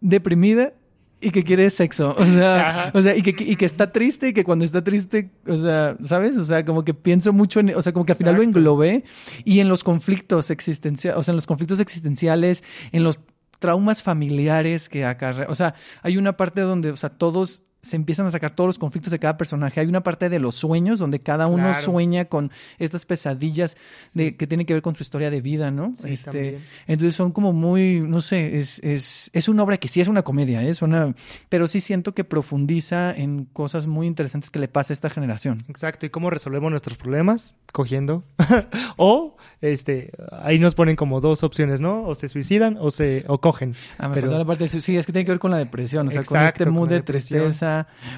deprimida 0.00 0.74
y 1.20 1.30
que 1.30 1.44
quiere 1.44 1.70
sexo, 1.70 2.14
o 2.18 2.24
sea, 2.26 2.90
o 2.94 3.02
sea, 3.02 3.16
y 3.16 3.22
que, 3.22 3.34
y 3.38 3.56
que 3.56 3.64
está 3.64 3.92
triste 3.92 4.28
y 4.28 4.32
que 4.32 4.44
cuando 4.44 4.64
está 4.64 4.82
triste, 4.82 5.30
o 5.46 5.56
sea, 5.56 5.96
¿sabes? 6.06 6.36
O 6.36 6.44
sea, 6.44 6.64
como 6.64 6.84
que 6.84 6.94
pienso 6.94 7.32
mucho 7.32 7.60
en, 7.60 7.74
o 7.74 7.82
sea, 7.82 7.92
como 7.92 8.06
que 8.06 8.12
al 8.12 8.18
final 8.18 8.36
lo 8.36 8.42
englobé 8.42 9.04
y 9.44 9.60
en 9.60 9.68
los 9.68 9.84
conflictos 9.84 10.50
existenciales, 10.50 11.18
o 11.18 11.22
sea, 11.22 11.32
en 11.32 11.36
los 11.36 11.46
conflictos 11.46 11.80
existenciales, 11.80 12.62
en 12.92 13.04
los 13.04 13.18
traumas 13.58 14.02
familiares 14.02 14.88
que 14.88 15.04
acarrea, 15.04 15.46
o 15.48 15.54
sea, 15.54 15.74
hay 16.02 16.16
una 16.16 16.36
parte 16.36 16.60
donde, 16.60 16.90
o 16.90 16.96
sea, 16.96 17.10
todos 17.10 17.64
se 17.88 17.96
empiezan 17.96 18.26
a 18.26 18.30
sacar 18.30 18.50
todos 18.52 18.68
los 18.68 18.78
conflictos 18.78 19.10
de 19.10 19.18
cada 19.18 19.36
personaje. 19.36 19.80
Hay 19.80 19.86
una 19.86 20.02
parte 20.02 20.28
de 20.28 20.38
los 20.38 20.54
sueños 20.54 20.98
donde 20.98 21.20
cada 21.20 21.46
uno 21.46 21.64
Claro. 21.64 21.80
sueña 21.82 22.24
con 22.26 22.50
estas 22.78 23.04
pesadillas 23.04 23.76
de, 24.14 24.36
que 24.36 24.46
tienen 24.46 24.66
que 24.66 24.74
ver 24.74 24.82
con 24.82 24.94
su 24.96 25.02
historia 25.02 25.30
de 25.30 25.40
vida, 25.40 25.70
¿no? 25.70 25.92
Sí, 25.96 26.10
este, 26.12 26.30
también. 26.30 26.60
entonces 26.86 27.14
son 27.16 27.32
como 27.32 27.52
muy, 27.52 28.00
no 28.00 28.20
sé, 28.20 28.58
es, 28.58 28.78
es, 28.84 29.30
es 29.32 29.48
una 29.48 29.62
obra 29.62 29.76
que 29.78 29.88
sí 29.88 30.00
es 30.00 30.08
una 30.08 30.22
comedia, 30.22 30.62
¿eh? 30.62 30.68
es 30.70 30.82
una, 30.82 31.14
pero 31.48 31.66
sí 31.66 31.80
siento 31.80 32.14
que 32.14 32.24
profundiza 32.24 33.12
en 33.14 33.44
cosas 33.46 33.86
muy 33.86 34.06
interesantes 34.06 34.50
que 34.50 34.58
le 34.58 34.68
pasa 34.68 34.92
a 34.92 34.94
esta 34.94 35.10
generación. 35.10 35.62
Exacto, 35.68 36.06
y 36.06 36.10
cómo 36.10 36.30
resolvemos 36.30 36.70
nuestros 36.70 36.96
problemas 36.96 37.54
cogiendo. 37.72 38.24
o 38.96 39.36
este 39.60 40.12
ahí 40.42 40.58
nos 40.58 40.74
ponen 40.74 40.96
como 40.96 41.20
dos 41.20 41.42
opciones, 41.42 41.80
¿no? 41.80 42.04
O 42.04 42.14
se 42.14 42.28
suicidan 42.28 42.76
o 42.80 42.90
se 42.90 43.24
o 43.28 43.40
cogen. 43.40 43.74
Ah, 43.98 44.08
me 44.08 44.14
Pero- 44.14 44.36
la 44.38 44.44
parte 44.44 44.64
de 44.68 44.80
sí, 44.80 44.96
es 44.96 45.06
que 45.06 45.12
tiene 45.12 45.24
que 45.24 45.32
ver 45.32 45.38
con 45.38 45.50
la 45.50 45.58
depresión, 45.58 46.08
o 46.08 46.10
sea, 46.10 46.22
con 46.22 46.40
este 46.42 46.66
mood 46.66 46.88
de 46.88 46.96
depresión. 46.96 47.52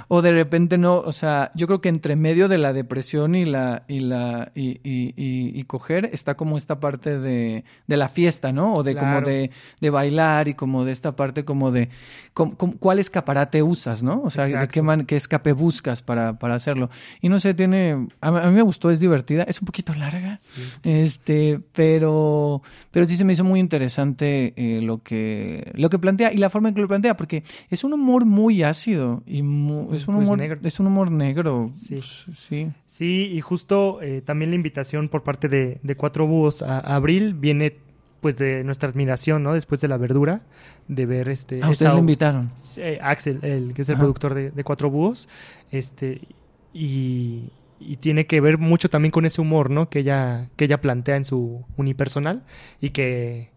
O 0.08 0.22
de 0.22 0.32
repente 0.32 0.78
no, 0.78 0.96
o 0.96 1.12
sea, 1.12 1.50
yo 1.54 1.66
creo 1.66 1.80
que 1.80 1.88
entre 1.88 2.16
medio 2.16 2.48
de 2.48 2.58
la 2.58 2.72
depresión 2.72 3.34
y 3.34 3.44
la, 3.44 3.84
y 3.88 4.00
la, 4.00 4.52
y, 4.54 4.80
y, 4.82 5.14
y, 5.16 5.58
y 5.58 5.64
coger 5.64 6.10
está 6.12 6.36
como 6.36 6.56
esta 6.56 6.80
parte 6.80 7.18
de, 7.18 7.64
de 7.86 7.96
la 7.96 8.08
fiesta, 8.08 8.52
¿no? 8.52 8.74
O 8.74 8.82
de 8.82 8.94
como 8.94 9.20
de, 9.26 9.50
de 9.80 9.90
bailar 9.90 10.48
y 10.48 10.54
como 10.54 10.84
de 10.84 10.92
esta 10.92 11.16
parte 11.16 11.44
como 11.44 11.70
de 11.70 11.88
com- 12.34 12.52
com- 12.52 12.72
cuál 12.78 12.98
escaparate 12.98 13.62
usas, 13.62 14.02
¿no? 14.02 14.22
O 14.22 14.30
sea, 14.30 14.44
de 14.60 14.68
qué 14.68 14.82
man, 14.82 15.04
qué 15.06 15.16
escape 15.16 15.52
buscas 15.52 16.02
para, 16.02 16.38
para 16.38 16.54
hacerlo. 16.54 16.90
Y 17.20 17.28
no 17.28 17.40
sé, 17.40 17.54
tiene, 17.54 18.08
a, 18.20 18.30
mí- 18.30 18.38
a 18.42 18.46
mí 18.46 18.52
me 18.54 18.62
gustó, 18.62 18.90
es 18.90 19.00
divertida, 19.00 19.42
es 19.44 19.60
un 19.60 19.66
poquito 19.66 19.92
larga, 19.94 20.38
este, 20.82 21.60
pero, 21.72 22.62
pero 22.90 23.04
sí 23.06 23.16
se 23.16 23.24
me 23.24 23.32
hizo 23.32 23.44
muy 23.44 23.60
interesante 23.60 24.52
eh, 24.56 24.80
lo 24.82 25.02
que, 25.02 25.70
lo 25.74 25.90
que 25.90 25.98
plantea 25.98 26.32
y 26.32 26.36
la 26.38 26.50
forma 26.50 26.68
en 26.68 26.74
que 26.74 26.80
lo 26.80 26.88
plantea, 26.88 27.16
porque 27.16 27.44
es 27.68 27.84
un 27.84 27.92
humor 27.92 28.24
muy 28.26 28.62
ácido 28.62 29.22
y 29.26 29.39
mu- 29.42 29.92
es 29.94 30.06
un 30.08 30.16
Pues 30.16 30.26
humor, 30.28 30.38
negro. 30.38 30.60
es 30.62 30.80
un 30.80 30.86
humor 30.86 31.10
negro, 31.10 31.70
Sí. 31.74 31.94
pues, 31.96 32.26
sí. 32.34 32.68
Sí, 32.86 33.30
y 33.32 33.40
justo 33.40 34.00
eh, 34.02 34.20
también 34.22 34.50
la 34.50 34.56
invitación 34.56 35.08
por 35.08 35.22
parte 35.22 35.48
de, 35.48 35.78
de 35.82 35.94
Cuatro 35.96 36.26
Búhos 36.26 36.62
a, 36.62 36.78
a 36.78 36.96
Abril 36.96 37.34
viene 37.34 37.76
pues 38.20 38.36
de 38.36 38.64
nuestra 38.64 38.88
admiración, 38.90 39.42
¿no? 39.42 39.54
Después 39.54 39.80
de 39.80 39.88
la 39.88 39.96
verdura, 39.96 40.42
de 40.88 41.06
ver 41.06 41.30
este... 41.30 41.62
A 41.62 41.70
ustedes 41.70 41.92
lo 41.92 41.98
invitaron. 42.00 42.50
eh, 42.76 42.98
Axel, 43.02 43.38
el 43.42 43.72
que 43.72 43.80
es 43.82 43.88
el 43.88 43.94
Ajá. 43.94 44.02
productor 44.02 44.34
de, 44.34 44.50
de 44.50 44.64
Cuatro 44.64 44.90
Búhos, 44.90 45.26
este, 45.70 46.20
y, 46.74 47.50
y 47.80 47.96
tiene 47.96 48.26
que 48.26 48.40
ver 48.42 48.58
mucho 48.58 48.90
también 48.90 49.10
con 49.10 49.24
ese 49.24 49.40
humor, 49.40 49.70
¿no? 49.70 49.88
Que 49.88 50.00
ella, 50.00 50.50
que 50.56 50.66
ella 50.66 50.80
plantea 50.82 51.16
en 51.16 51.24
su 51.24 51.64
unipersonal 51.78 52.44
y 52.80 52.90
que 52.90 53.50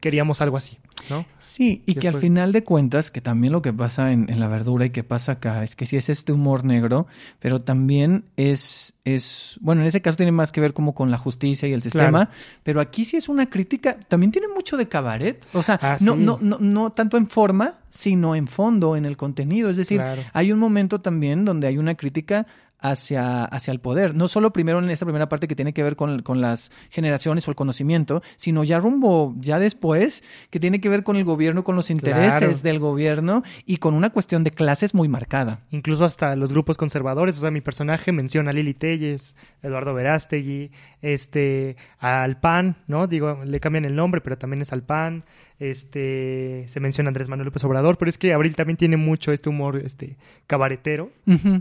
queríamos 0.00 0.40
algo 0.40 0.56
así, 0.56 0.78
¿no? 1.08 1.24
Sí, 1.38 1.82
y 1.86 1.94
que 1.94 2.00
que 2.00 2.08
al 2.08 2.16
final 2.18 2.52
de 2.52 2.62
cuentas, 2.64 3.10
que 3.10 3.20
también 3.20 3.52
lo 3.52 3.62
que 3.62 3.72
pasa 3.72 4.12
en, 4.12 4.28
en 4.30 4.40
la 4.40 4.48
verdura 4.48 4.84
y 4.86 4.90
que 4.90 5.04
pasa 5.04 5.32
acá, 5.32 5.64
es 5.64 5.76
que 5.76 5.86
sí 5.86 5.96
es 5.96 6.08
este 6.08 6.32
humor 6.32 6.64
negro, 6.64 7.06
pero 7.38 7.58
también 7.60 8.24
es, 8.36 8.94
es, 9.04 9.58
bueno, 9.60 9.80
en 9.82 9.86
ese 9.88 10.02
caso 10.02 10.16
tiene 10.16 10.32
más 10.32 10.52
que 10.52 10.60
ver 10.60 10.74
como 10.74 10.94
con 10.94 11.10
la 11.10 11.18
justicia 11.18 11.68
y 11.68 11.72
el 11.72 11.82
sistema, 11.82 12.26
Claro. 12.26 12.30
pero 12.62 12.80
aquí 12.80 13.04
sí 13.04 13.16
es 13.16 13.28
una 13.28 13.48
crítica, 13.48 13.98
también 14.08 14.32
tiene 14.32 14.48
mucho 14.54 14.76
de 14.76 14.88
cabaret, 14.88 15.46
o 15.52 15.62
sea, 15.62 15.78
Ah, 15.82 15.96
no, 16.00 16.14
sí. 16.16 16.22
no, 16.22 16.38
no, 16.40 16.58
no 16.60 16.90
tanto 16.90 17.16
en 17.16 17.28
forma, 17.28 17.74
sino 17.88 18.34
en 18.34 18.46
fondo, 18.46 18.96
en 18.96 19.04
el 19.04 19.16
contenido, 19.16 19.70
es 19.70 19.76
decir, 19.76 19.98
Claro. 19.98 20.22
hay 20.32 20.52
un 20.52 20.58
momento 20.58 21.00
también 21.00 21.44
donde 21.44 21.66
hay 21.66 21.78
una 21.78 21.94
crítica 21.94 22.46
hacia, 22.80 23.44
hacia 23.44 23.72
el 23.72 23.80
poder. 23.80 24.14
No 24.14 24.28
solo 24.28 24.52
primero 24.52 24.78
en 24.78 24.90
esta 24.90 25.04
primera 25.06 25.28
parte 25.28 25.48
que 25.48 25.54
tiene 25.56 25.72
que 25.72 25.82
ver 25.82 25.96
con, 25.96 26.22
con 26.22 26.40
las 26.40 26.70
generaciones 26.90 27.46
o 27.46 27.50
el 27.50 27.54
conocimiento, 27.56 28.22
sino 28.36 28.64
ya 28.64 28.78
rumbo, 28.78 29.34
ya 29.38 29.58
después, 29.58 30.24
que 30.50 30.60
tiene 30.60 30.80
que 30.80 30.88
ver 30.88 31.02
con 31.02 31.16
el 31.16 31.24
gobierno, 31.24 31.64
con 31.64 31.76
los 31.76 31.90
intereses 31.90 32.38
Claro. 32.38 32.58
del 32.62 32.78
gobierno 32.78 33.42
y 33.66 33.76
con 33.78 33.94
una 33.94 34.10
cuestión 34.10 34.44
de 34.44 34.50
clases 34.50 34.94
muy 34.94 35.08
marcada. 35.08 35.60
Incluso 35.70 36.04
hasta 36.04 36.36
los 36.36 36.52
grupos 36.52 36.76
conservadores, 36.76 37.36
o 37.38 37.40
sea, 37.40 37.50
mi 37.50 37.60
personaje 37.60 38.12
menciona 38.12 38.50
a 38.50 38.52
Lili 38.52 38.74
Telles, 38.74 39.36
Eduardo 39.62 39.94
Verástegui, 39.94 40.70
este, 41.02 41.76
al 41.98 42.38
PAN, 42.40 42.76
¿no? 42.86 43.06
Digo, 43.06 43.42
le 43.44 43.60
cambian 43.60 43.84
el 43.84 43.96
nombre, 43.96 44.20
pero 44.20 44.38
también 44.38 44.62
es 44.62 44.72
al 44.72 44.82
PAN, 44.82 45.24
este, 45.60 46.64
se 46.68 46.80
menciona 46.80 47.08
Andrés 47.08 47.28
Manuel 47.28 47.46
López 47.46 47.62
Obrador, 47.64 47.96
pero 47.98 48.08
es 48.08 48.18
que 48.18 48.32
Abril 48.32 48.56
también 48.56 48.76
tiene 48.76 48.96
mucho 48.96 49.30
este 49.30 49.48
humor, 49.48 49.76
este, 49.76 50.16
cabaretero. 50.46 51.10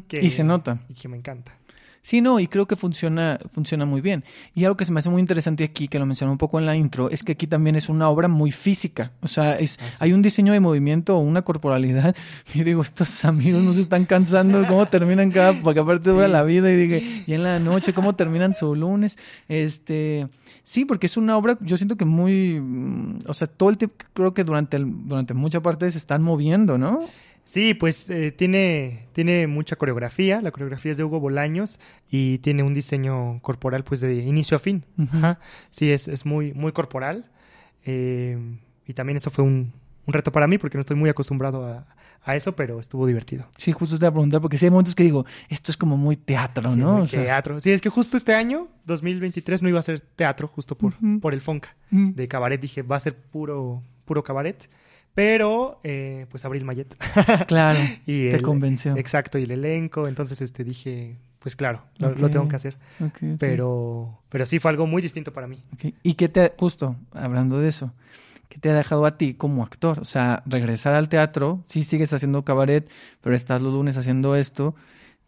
Que- 0.08 0.24
Y 0.26 0.32
se 0.32 0.44
nota. 0.44 0.80
Y 0.90 0.94
que 0.96 1.08
me 1.08 1.18
encanta. 1.18 1.59
Sí, 2.02 2.22
no, 2.22 2.40
y 2.40 2.48
creo 2.48 2.66
que 2.66 2.76
funciona, 2.76 3.40
funciona 3.52 3.86
muy 3.86 4.02
bien. 4.02 4.24
Y 4.56 4.64
algo 4.64 4.78
que 4.78 4.86
se 4.86 4.92
me 4.92 5.00
hace 5.00 5.10
muy 5.10 5.20
interesante 5.20 5.64
aquí, 5.64 5.88
que 5.88 6.00
lo 6.00 6.06
mencioné 6.06 6.32
un 6.32 6.38
poco 6.38 6.60
en 6.60 6.66
la 6.66 6.76
intro, 6.76 7.10
es 7.10 7.24
que 7.24 7.34
aquí 7.34 7.46
también 7.46 7.76
es 7.76 7.90
una 7.90 8.10
obra 8.10 8.28
muy 8.28 8.52
física. 8.52 9.12
O 9.22 9.28
sea, 9.28 9.60
es, 9.60 9.80
hay 10.00 10.14
un 10.14 10.22
diseño 10.22 10.54
de 10.54 10.60
movimiento 10.60 11.18
o 11.18 11.20
una 11.20 11.42
corporalidad. 11.42 12.16
Y 12.54 12.64
digo, 12.64 12.82
estos 12.82 13.26
amigos 13.26 13.64
no 13.64 13.74
se 13.74 13.82
están 13.82 14.06
cansando, 14.06 14.66
cómo 14.68 14.88
terminan 14.88 15.32
cada, 15.32 15.62
porque 15.62 15.80
aparte 15.82 16.10
dura 16.10 16.28
la 16.28 16.44
vida, 16.44 16.72
y 16.72 16.76
dije, 16.76 17.24
y 17.28 17.34
en 17.34 17.44
la 17.44 17.60
noche, 17.60 17.94
cómo 17.94 18.16
terminan 18.16 18.54
su 18.54 18.76
lunes. 18.76 19.18
Este, 19.48 20.28
sí, 20.64 20.86
porque 20.86 21.06
es 21.08 21.16
una 21.18 21.38
obra, 21.38 21.58
yo 21.62 21.78
siento 21.78 21.96
que 21.96 22.06
muy, 22.06 22.60
mm, 22.60 23.20
o 23.28 23.34
sea, 23.34 23.48
todo 23.48 23.70
el 23.70 23.78
tiempo, 23.78 23.96
creo 24.14 24.34
que 24.34 24.44
durante, 24.44 24.78
el, 24.78 25.08
durante 25.08 25.34
mucha 25.34 25.62
parte 25.62 25.90
se 25.92 25.98
están 25.98 26.24
moviendo, 26.24 26.78
¿no? 26.78 27.02
Sí, 27.50 27.74
pues 27.74 28.12
eh, 28.12 28.32
tiene, 28.32 29.08
tiene 29.14 29.48
mucha 29.48 29.76
coreografía. 29.76 30.40
La 30.40 30.52
coreografía 30.52 30.92
es 30.92 30.98
de 30.98 31.04
Hugo 31.04 31.20
Bolaños 31.20 31.80
y 32.08 32.38
tiene 32.38 32.62
un 32.62 32.76
diseño 32.76 33.40
corporal, 33.42 33.84
pues 33.84 34.02
de 34.02 34.14
inicio 34.14 34.56
a 34.56 34.60
fin. 34.60 34.86
Ajá. 35.00 35.40
Sí, 35.72 35.92
es, 35.92 36.08
es 36.08 36.28
muy, 36.28 36.54
muy 36.54 36.74
corporal. 36.74 37.26
Eh, 37.86 38.38
y 38.86 38.94
también 38.94 39.18
eso 39.18 39.32
fue 39.32 39.44
un, 39.44 39.74
un 40.06 40.14
reto 40.14 40.32
para 40.32 40.46
mí 40.46 40.60
porque 40.60 40.78
no 40.78 40.82
estoy 40.82 40.96
muy 40.96 41.10
acostumbrado 41.10 41.66
a, 41.66 41.88
a 42.24 42.36
eso, 42.36 42.56
pero 42.56 42.80
estuvo 42.80 43.08
divertido. 43.08 43.48
Sí, 43.58 43.72
justo 43.72 43.98
te 43.98 44.06
iba 44.06 44.10
a 44.10 44.14
preguntar, 44.14 44.42
porque 44.42 44.60
sí 44.60 44.66
hay 44.68 44.70
momentos 44.72 44.94
que 44.94 45.02
digo, 45.02 45.26
esto 45.50 45.72
es 45.72 45.78
como 45.78 45.98
muy 45.98 46.18
teatro, 46.18 46.72
Sí, 46.72 46.80
¿no? 46.80 46.98
muy 46.98 47.02
O 47.02 47.08
sea, 47.08 47.24
teatro. 47.24 47.60
Sí, 47.60 47.72
es 47.72 47.82
que 47.82 47.90
justo 47.90 48.16
este 48.16 48.36
año, 48.36 48.68
2023, 48.86 49.64
no 49.64 49.70
iba 49.70 49.80
a 49.80 49.82
ser 49.82 50.02
teatro, 50.02 50.48
justo 50.48 50.78
por, 50.78 50.94
por 51.20 51.34
el 51.34 51.42
Fonca. 51.42 51.76
De 51.90 52.28
cabaret 52.28 52.62
dije, 52.62 52.84
va 52.84 52.98
a 52.98 53.00
ser 53.00 53.16
puro, 53.16 53.82
puro 54.06 54.24
cabaret. 54.24 54.70
Pero, 55.16 55.80
eh, 55.84 56.26
pues 56.30 56.46
Abril 56.46 56.66
Mayet. 56.66 56.96
Claro, 57.48 57.80
y 58.06 58.30
te 58.30 58.36
el- 58.38 58.42
convenció. 58.42 58.96
Exacto, 58.98 59.38
y 59.38 59.44
el 59.44 59.52
elenco. 59.52 60.08
Entonces, 60.08 60.42
este 60.42 60.64
dije, 60.64 61.18
pues 61.40 61.56
claro, 61.56 61.84
lo, 61.98 62.30
tengo 62.30 62.48
que 62.48 62.56
hacer. 62.56 62.78
Pero, 63.38 64.22
pero 64.30 64.46
sí 64.46 64.60
fue 64.60 64.72
algo 64.72 64.88
muy 64.88 65.02
distinto 65.02 65.34
para 65.34 65.48
mí. 65.48 65.64
¿Y 66.04 66.14
qué 66.14 66.30
te, 66.30 66.54
justo 66.58 66.96
hablando 67.12 67.60
de 67.60 67.70
eso, 67.70 67.94
qué 68.50 68.60
te 68.60 68.70
ha 68.70 68.74
dejado 68.74 69.06
a 69.06 69.18
ti 69.18 69.34
como 69.34 69.64
actor? 69.64 70.00
O 70.00 70.06
sea, 70.06 70.44
regresar 70.46 70.94
al 70.94 71.10
teatro, 71.10 71.64
sí 71.68 71.84
sigues 71.84 72.14
haciendo 72.14 72.44
cabaret, 72.44 72.90
pero 73.22 73.36
estás 73.36 73.62
los 73.62 73.74
lunes 73.74 73.98
haciendo 73.98 74.36
esto. 74.36 74.76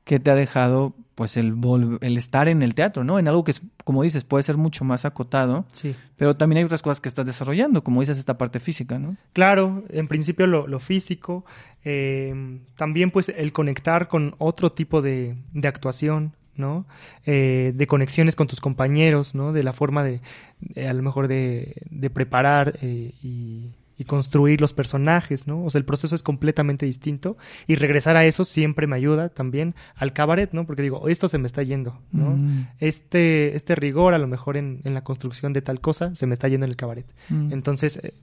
¿Qué 0.04 0.20
te 0.20 0.32
ha 0.32 0.36
dejado, 0.36 0.96
pues, 1.22 1.38
el, 1.38 1.56
vol- 1.56 2.00
el 2.02 2.18
estar 2.18 2.48
en 2.48 2.64
el 2.64 2.74
teatro, 2.74 3.04
¿no? 3.04 3.20
En 3.20 3.28
algo 3.28 3.44
que, 3.44 3.52
es, 3.52 3.62
como 3.84 4.02
dices, 4.02 4.24
puede 4.24 4.44
ser 4.44 4.58
mucho 4.58 4.84
más 4.84 5.06
acotado, 5.06 5.66
Sí. 5.72 5.96
pero 6.18 6.36
también 6.36 6.58
hay 6.58 6.64
otras 6.64 6.82
cosas 6.82 7.00
que 7.00 7.08
estás 7.10 7.28
desarrollando, 7.28 7.84
como 7.84 8.00
dices, 8.02 8.18
esta 8.18 8.38
parte 8.40 8.58
física, 8.60 8.98
¿no? 8.98 9.18
Claro, 9.34 9.84
en 9.90 10.08
principio 10.08 10.48
lo, 10.48 10.66
lo 10.66 10.80
físico, 10.80 11.46
eh, 11.86 12.60
también 12.76 13.12
pues 13.12 13.30
el 13.30 13.52
conectar 13.54 14.08
con 14.08 14.34
otro 14.40 14.72
tipo 14.72 15.02
de, 15.04 15.36
de 15.54 15.68
actuación, 15.68 16.34
¿no? 16.56 16.86
Eh, 17.26 17.72
de 17.76 17.86
conexiones 17.88 18.36
con 18.36 18.48
tus 18.48 18.60
compañeros, 18.60 19.36
¿no? 19.36 19.54
De 19.54 19.62
la 19.64 19.74
forma 19.74 20.04
de, 20.04 20.22
de, 20.60 20.88
a 20.88 20.94
lo 20.94 21.04
mejor 21.04 21.28
de, 21.28 21.74
de 21.90 22.10
preparar 22.10 22.78
eh, 22.82 23.12
y, 23.24 23.70
y 24.02 24.04
construir 24.04 24.62
los 24.62 24.74
personajes, 24.74 25.46
¿no? 25.46 25.64
O 25.64 25.70
sea, 25.70 25.78
el 25.78 25.86
proceso 25.86 26.16
es 26.16 26.24
completamente 26.24 26.88
distinto 26.88 27.38
y 27.68 27.76
regresar 27.76 28.16
a 28.18 28.26
eso 28.26 28.44
siempre 28.46 28.88
me 28.88 28.96
ayuda 28.96 29.30
también 29.30 29.76
al 29.96 30.12
cabaret, 30.12 30.54
¿no? 30.54 30.66
Porque 30.66 30.82
digo, 30.82 31.08
esto 31.08 31.28
se 31.28 31.38
me 31.38 31.46
está 31.46 31.62
yendo, 31.62 32.00
¿no? 32.12 32.32
Mm. 32.32 32.68
Este, 32.80 33.56
este 33.56 33.76
rigor 33.76 34.16
a 34.16 34.18
lo 34.18 34.26
mejor 34.26 34.58
en, 34.58 34.82
en 34.86 34.96
la 34.96 35.04
construcción 35.04 35.54
de 35.54 35.62
tal 35.62 35.82
cosa 35.82 36.16
se 36.16 36.26
me 36.26 36.34
está 36.34 36.48
yendo 36.48 36.66
en 36.66 36.72
el 36.72 36.78
cabaret. 36.78 37.06
Mm. 37.30 37.54
Entonces, 37.54 37.98
eh, 37.98 38.16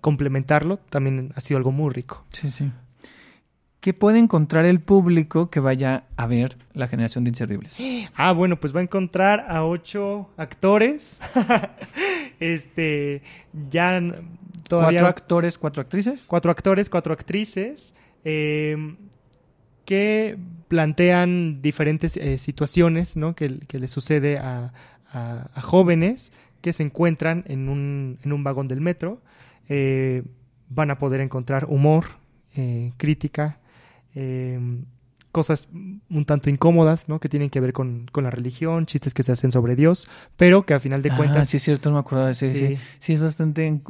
complementarlo 0.00 0.76
también 0.76 1.32
ha 1.34 1.40
sido 1.40 1.58
algo 1.58 1.72
muy 1.72 1.92
rico. 1.92 2.24
Sí, 2.30 2.52
sí. 2.52 2.70
¿Qué 3.80 3.92
puede 3.92 4.20
encontrar 4.20 4.66
el 4.66 4.80
público 4.80 5.50
que 5.50 5.58
vaya 5.58 6.04
a 6.16 6.26
ver 6.26 6.58
la 6.74 6.86
generación 6.86 7.24
de 7.24 7.30
inservibles? 7.30 7.76
Ah, 8.14 8.30
bueno, 8.30 8.60
pues 8.60 8.72
va 8.72 8.78
a 8.78 8.84
encontrar 8.84 9.46
a 9.48 9.64
ocho 9.64 10.30
actores. 10.36 11.20
este, 12.38 13.22
ya 13.68 14.00
todavía... 14.78 15.00
¿Cuatro 15.00 15.22
actores, 15.22 15.58
cuatro 15.58 15.80
actrices? 15.82 16.20
cuatro 16.26 16.50
actores, 16.50 16.88
cuatro 16.90 17.12
actrices, 17.12 17.94
eh, 18.24 18.96
que 19.84 20.38
plantean 20.68 21.60
diferentes 21.60 22.16
eh, 22.16 22.38
situaciones 22.38 23.16
¿no? 23.16 23.34
que, 23.34 23.58
que 23.66 23.78
le 23.78 23.86
sucede 23.88 24.38
a, 24.38 24.72
a- 25.12 25.48
a 25.54 25.60
jóvenes 25.60 26.32
que 26.62 26.72
se 26.72 26.82
encuentran 26.82 27.44
en 27.46 27.68
un, 27.68 28.18
en 28.22 28.32
un 28.32 28.42
vagón 28.44 28.68
del 28.68 28.80
metro. 28.80 29.20
Eh, 29.68 30.22
van 30.70 30.90
a 30.90 30.98
poder 30.98 31.20
encontrar 31.20 31.66
humor, 31.68 32.04
crítica, 32.96 33.58
cosas 35.32 35.68
un 35.72 36.24
tanto 36.24 36.48
incómodas, 36.48 37.08
¿no? 37.08 37.18
Que 37.20 37.28
tienen 37.28 37.50
que 37.50 37.60
ver 37.60 37.72
con, 37.72 38.06
con 38.12 38.24
la 38.24 38.30
religión, 38.30 38.86
chistes 38.86 39.12
que 39.12 39.22
se 39.22 39.32
hacen 39.32 39.50
sobre 39.52 39.74
Dios, 39.76 40.08
pero 40.36 40.64
que 40.64 40.74
a 40.74 40.80
final 40.80 41.02
de 41.02 41.10
Ah, 41.10 41.16
cuentas... 41.16 41.48
sí, 41.48 41.56
es 41.58 41.62
cierto, 41.64 41.90
no 41.90 41.96
me 41.96 42.00
acordaba 42.00 42.26
de 42.28 42.32
eso. 42.32 42.46
Sí. 42.46 42.54
Sí. 42.54 42.78
Sí, 43.00 43.12
es 43.14 43.20
bastante... 43.20 43.80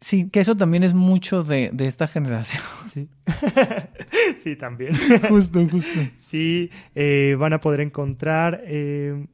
Sí, 0.00 0.30
que 0.30 0.40
eso 0.40 0.56
también 0.56 0.82
es 0.82 0.94
mucho 0.94 1.42
de, 1.44 1.70
de 1.72 1.86
esta 1.86 2.06
generación. 2.06 2.62
Sí, 2.90 3.08
sí 4.38 4.56
también. 4.56 4.92
justo, 5.28 5.66
justo. 5.68 6.00
Sí, 6.16 6.70
eh, 6.96 7.36
van 7.38 7.52
a 7.52 7.60
poder 7.60 7.80
encontrar, 7.82 8.62
eh, 8.64 9.26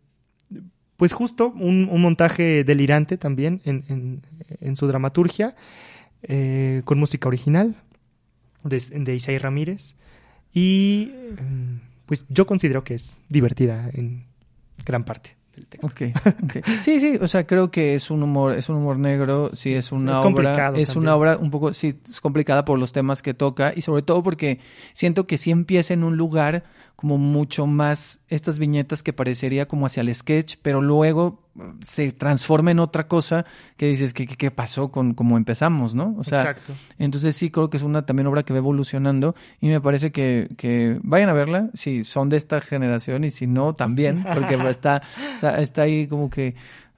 pues 0.99 1.13
justo 1.15 1.49
un, 1.57 1.89
un 1.91 2.03
montaje 2.03 2.65
delirante 2.65 3.17
también 3.17 3.61
en, 3.65 3.85
en- 3.89 4.23
en 4.61 4.77
su 4.77 4.87
dramaturgia, 4.87 5.55
eh, 6.23 6.83
con 6.85 6.99
música 6.99 7.29
original 7.29 7.77
de, 8.65 8.79
de 9.01 9.15
Isaí 9.15 9.39
Ramírez. 9.39 9.95
Y 10.53 11.13
mm, 11.41 11.77
pues 12.07 12.27
yo 12.29 12.47
considero 12.47 12.85
que 12.85 12.95
es 12.95 13.17
divertida 13.29 13.89
en 13.95 14.25
gran 14.85 15.05
parte 15.05 15.36
del 15.57 15.67
texto. 15.67 15.89
Sí, 16.83 17.01
sí, 17.01 17.19
o 17.21 17.27
sea, 17.27 17.47
creo 17.47 17.71
que 17.71 17.95
es 17.95 18.11
un 18.11 18.23
humor, 18.23 18.53
es 18.55 18.69
un 18.69 18.77
humor 18.77 18.99
negro, 18.99 19.51
sí 19.53 19.75
es 19.75 19.91
una 19.91 20.13
Es 20.13 20.19
obra, 20.19 20.23
complicado 20.23 20.77
es 20.77 20.89
también. 20.89 21.03
una 21.03 21.17
obra 21.17 21.37
un 21.39 21.51
poco, 21.51 21.73
sí, 21.73 21.99
es 22.09 22.21
complicada 22.21 22.65
por 22.65 22.79
los 22.79 22.93
temas 22.93 23.23
que 23.23 23.35
toca 23.35 23.73
y 23.75 23.81
sobre 23.83 24.03
todo 24.03 24.23
porque 24.23 24.61
siento 24.93 25.27
que 25.27 25.39
sí 25.39 25.51
empieza 25.51 25.95
en 25.95 26.05
un 26.05 26.17
lugar 26.17 26.65
como 26.97 27.19
mucho 27.19 27.67
más 27.67 28.21
estas 28.29 28.59
viñetas 28.59 29.03
que 29.03 29.13
parecería 29.13 29.69
como 29.69 29.85
hacia 29.85 30.01
el 30.01 30.15
sketch, 30.15 30.57
pero 30.63 30.81
luego 30.81 31.43
eh, 31.55 31.63
se 31.87 32.11
transforma 32.11 32.71
en 32.71 32.79
otra 32.79 33.07
cosa 33.07 33.45
que 33.77 33.87
dices, 33.87 34.15
¿qué, 34.15 34.27
qué, 34.27 34.51
pasó 34.51 34.91
con 34.91 35.13
cómo 35.13 35.37
empezamos, 35.37 35.95
no? 35.95 36.17
O 36.19 36.25
sea, 36.25 36.41
Exacto. 36.41 36.73
entonces 36.99 37.37
sí 37.37 37.51
creo 37.51 37.69
que 37.69 37.77
es 37.77 37.83
una 37.83 38.07
también 38.07 38.27
obra 38.27 38.45
que 38.45 38.55
va 38.55 38.59
evolucionando 38.59 39.35
y 39.61 39.69
me 39.69 39.81
parece 39.81 40.11
que, 40.11 40.49
que 40.57 40.99
vayan 41.03 41.29
a 41.29 41.35
verla 41.35 41.71
si 41.75 42.03
son 42.03 42.31
de 42.31 42.39
esta 42.39 42.63
generación 42.63 43.25
y 43.25 43.31
si 43.31 43.47
no 43.47 43.75
también, 43.75 44.25
porque 44.35 44.55
está, 44.71 45.03
está, 45.35 45.61
está 45.61 45.83
ahí 45.83 46.07
como 46.07 46.31
que 46.31 46.55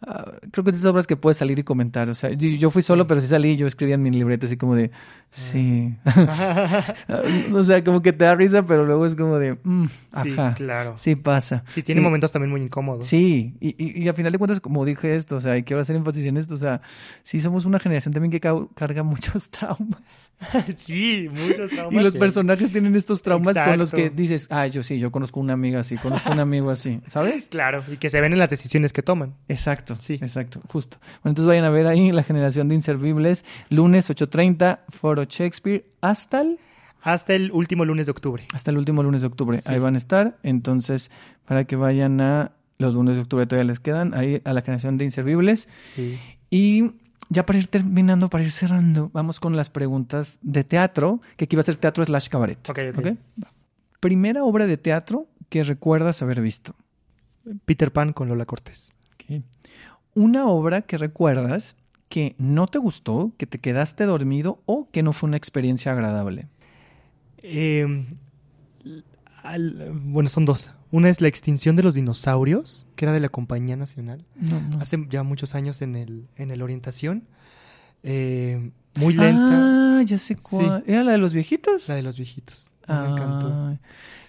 ah, 0.06 0.32
creo 0.50 0.64
que 0.64 0.70
es 0.70 0.76
de 0.76 0.80
esas 0.80 0.90
obras 0.90 1.06
que 1.06 1.16
puedes 1.16 1.36
salir 1.36 1.58
y 1.58 1.62
comentar. 1.64 2.08
O 2.10 2.14
sea, 2.14 2.30
yo, 2.30 2.48
yo 2.48 2.70
fui 2.70 2.82
solo, 2.82 3.06
pero 3.06 3.20
sí 3.20 3.26
salí 3.26 3.50
y 3.50 3.56
yo 3.56 3.66
escribía 3.66 3.94
en 3.96 4.02
mi 4.02 4.10
libreta 4.10 4.46
así 4.46 4.56
como 4.56 4.74
de 4.74 4.90
sí. 5.30 5.94
o 7.54 7.64
sea, 7.64 7.82
como 7.84 8.02
que 8.02 8.12
te 8.12 8.24
da 8.24 8.34
risa, 8.34 8.64
pero 8.66 8.84
luego 8.84 9.06
es 9.06 9.14
como 9.14 9.38
de 9.38 9.58
mm, 9.62 9.86
Sí, 10.22 10.32
ajá. 10.32 10.54
claro. 10.54 10.94
Sí 10.98 11.16
pasa. 11.16 11.64
Sí, 11.68 11.82
tiene 11.82 12.00
Sí. 12.00 12.04
momentos 12.04 12.32
también 12.32 12.50
muy 12.50 12.60
incómodos. 12.62 13.06
Sí, 13.06 13.54
y, 13.60 13.74
y, 13.82 14.02
y 14.02 14.08
a 14.08 14.14
final 14.14 14.32
de 14.32 14.38
cuentas, 14.38 14.60
como 14.60 14.84
dije 14.84 15.14
esto, 15.16 15.36
o 15.36 15.40
sea, 15.40 15.56
y 15.56 15.62
quiero 15.62 15.82
hacer 15.82 15.96
énfasis 15.96 16.24
en 16.26 16.36
esto, 16.36 16.54
o 16.54 16.58
sea, 16.58 16.80
sí 17.22 17.40
somos 17.40 17.64
una 17.64 17.78
generación 17.78 18.12
también 18.14 18.30
que 18.30 18.40
carga 18.74 19.02
muchos 19.02 19.50
traumas. 19.50 20.32
Sí, 20.76 21.28
muchos 21.30 21.70
traumas. 21.70 22.00
Y 22.00 22.04
los 22.04 22.12
sí. 22.12 22.18
personajes 22.18 22.70
tienen 22.72 22.94
estos 22.96 23.22
traumas 23.22 23.56
con 23.58 23.78
los 23.78 23.92
que 23.92 24.10
dices, 24.10 24.46
ah, 24.50 24.66
yo 24.66 24.82
sí, 24.82 24.98
yo 24.98 25.10
conozco 25.10 25.40
una 25.40 25.52
amiga 25.54 25.80
así, 25.80 25.96
conozco 25.96 26.32
un 26.32 26.40
amigo 26.40 26.70
así, 26.70 27.00
¿sabes? 27.08 27.46
Claro, 27.48 27.82
y 27.90 27.96
que 27.96 28.10
se 28.10 28.20
ven 28.20 28.32
en 28.32 28.38
las 28.38 28.50
decisiones 28.50 28.92
que 28.92 29.02
toman. 29.02 29.34
Exacto, 29.48 29.87
Sí. 29.98 30.14
exacto, 30.14 30.60
justo. 30.68 30.98
Bueno, 31.22 31.30
entonces 31.32 31.46
vayan 31.46 31.64
a 31.64 31.70
ver 31.70 31.86
ahí 31.86 32.12
la 32.12 32.22
generación 32.22 32.68
de 32.68 32.74
inservibles, 32.74 33.44
lunes 33.70 34.10
8.30, 34.10 34.80
Foro 34.88 35.24
Shakespeare, 35.24 35.84
hasta 36.00 36.40
el, 36.42 36.58
Hasta 37.02 37.34
el 37.34 37.50
último 37.52 37.84
lunes 37.84 38.06
de 38.06 38.12
octubre. 38.12 38.46
hasta 38.52 38.70
el 38.70 38.78
último 38.78 39.02
lunes 39.02 39.20
de 39.22 39.26
octubre. 39.28 39.60
Sí. 39.60 39.72
Ahí 39.72 39.78
van 39.78 39.94
a 39.94 39.98
estar, 39.98 40.38
entonces, 40.42 41.10
para 41.46 41.64
que 41.64 41.76
vayan 41.76 42.20
a 42.20 42.52
los 42.78 42.94
lunes 42.94 43.16
de 43.16 43.22
octubre 43.22 43.46
todavía 43.46 43.66
les 43.68 43.80
quedan, 43.80 44.14
ahí 44.14 44.40
a 44.44 44.52
la 44.52 44.62
generación 44.62 44.98
de 44.98 45.04
inservibles. 45.04 45.68
Sí. 45.94 46.18
Y 46.50 46.92
ya 47.28 47.44
para 47.44 47.58
ir 47.58 47.66
terminando, 47.66 48.30
para 48.30 48.44
ir 48.44 48.50
cerrando, 48.52 49.10
vamos 49.12 49.40
con 49.40 49.56
las 49.56 49.68
preguntas 49.68 50.38
de 50.42 50.64
teatro, 50.64 51.20
que 51.36 51.44
aquí 51.44 51.56
va 51.56 51.60
a 51.60 51.64
ser 51.64 51.76
teatro 51.76 52.04
slash 52.04 52.28
cabaret. 52.28 52.58
Ok, 52.70 52.78
ok. 52.96 53.06
Primera 54.00 54.44
obra 54.44 54.66
de 54.66 54.76
teatro 54.76 55.26
que 55.48 55.64
recuerdas 55.64 56.22
haber 56.22 56.40
visto. 56.40 56.74
Peter 57.64 57.92
Pan 57.92 58.12
con 58.12 58.28
Lola 58.28 58.46
Cortés. 58.46 58.92
Una 60.18 60.46
obra 60.46 60.82
que 60.82 60.98
recuerdas 60.98 61.76
que 62.08 62.34
no 62.38 62.66
te 62.66 62.78
gustó, 62.78 63.32
que 63.36 63.46
te 63.46 63.58
quedaste 63.58 64.04
dormido 64.04 64.60
o 64.66 64.88
que 64.90 65.02
no 65.02 65.12
fue 65.12 65.28
una 65.28 65.36
experiencia 65.36 65.92
agradable. 65.92 66.48
Eh, 67.42 68.06
al- 69.42 69.92
bueno, 70.04 70.28
son 70.28 70.44
dos. 70.44 70.72
Una 70.90 71.10
es 71.10 71.20
La 71.20 71.28
extinción 71.28 71.76
de 71.76 71.82
los 71.82 71.94
dinosaurios, 71.94 72.86
que 72.96 73.04
era 73.04 73.12
de 73.12 73.20
la 73.20 73.28
Compañía 73.28 73.76
Nacional. 73.76 74.24
No, 74.36 74.60
no. 74.60 74.80
Hace 74.80 75.06
ya 75.10 75.22
muchos 75.22 75.54
años 75.54 75.82
en 75.82 75.96
el, 75.96 76.26
en 76.36 76.50
el 76.50 76.62
Orientación. 76.62 77.24
Eh, 78.02 78.70
muy 78.98 79.12
lenta. 79.14 79.98
Ah, 79.98 80.02
ya 80.04 80.16
sé 80.18 80.36
cuál. 80.36 80.82
¿Era 80.86 81.04
la 81.04 81.12
de 81.12 81.18
los 81.18 81.32
viejitos? 81.34 81.88
La 81.88 81.94
de 81.94 82.02
los 82.02 82.16
viejitos. 82.16 82.70
No 82.88 83.02
me 83.02 83.08
encantó. 83.10 83.78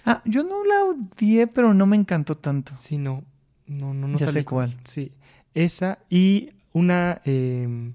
Ah, 0.06 0.22
yo 0.26 0.44
no 0.44 0.64
la 0.66 0.84
odié, 0.84 1.48
pero 1.48 1.74
no 1.74 1.86
me 1.86 1.95
encantó 1.95 2.36
tanto. 2.36 2.74
Sí, 2.78 2.98
no. 2.98 3.24
No, 3.68 3.94
no, 3.94 4.07
no 4.07 4.18
ya 4.18 4.26
salí 4.26 4.40
sé 4.40 4.45
cuál. 4.45 4.76
Sí. 4.84 5.11
Esa 5.60 5.99
y 6.10 6.52
una. 6.72 7.22
eh, 7.26 7.94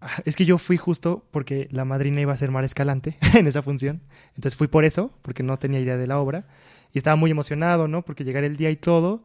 ah, 0.00 0.22
es 0.24 0.36
que 0.36 0.44
yo 0.44 0.58
fui 0.58 0.76
justo 0.76 1.24
porque 1.30 1.68
la 1.70 1.84
madrina 1.84 2.20
iba 2.20 2.32
a 2.32 2.36
ser 2.36 2.50
Mar 2.50 2.64
Escalante 2.64 3.16
en 3.34 3.46
esa 3.46 3.62
función. 3.62 4.02
Entonces 4.34 4.56
fui 4.56 4.68
por 4.68 4.84
eso, 4.84 5.12
porque 5.22 5.42
no 5.42 5.58
tenía 5.58 5.80
idea 5.80 5.96
de 5.96 6.06
la 6.06 6.18
obra. 6.18 6.46
Y 6.92 6.98
estaba 6.98 7.16
muy 7.16 7.30
emocionado, 7.30 7.86
¿no? 7.86 8.02
Porque 8.02 8.24
llegar 8.24 8.42
el 8.44 8.56
día 8.56 8.70
y 8.70 8.76
todo. 8.76 9.22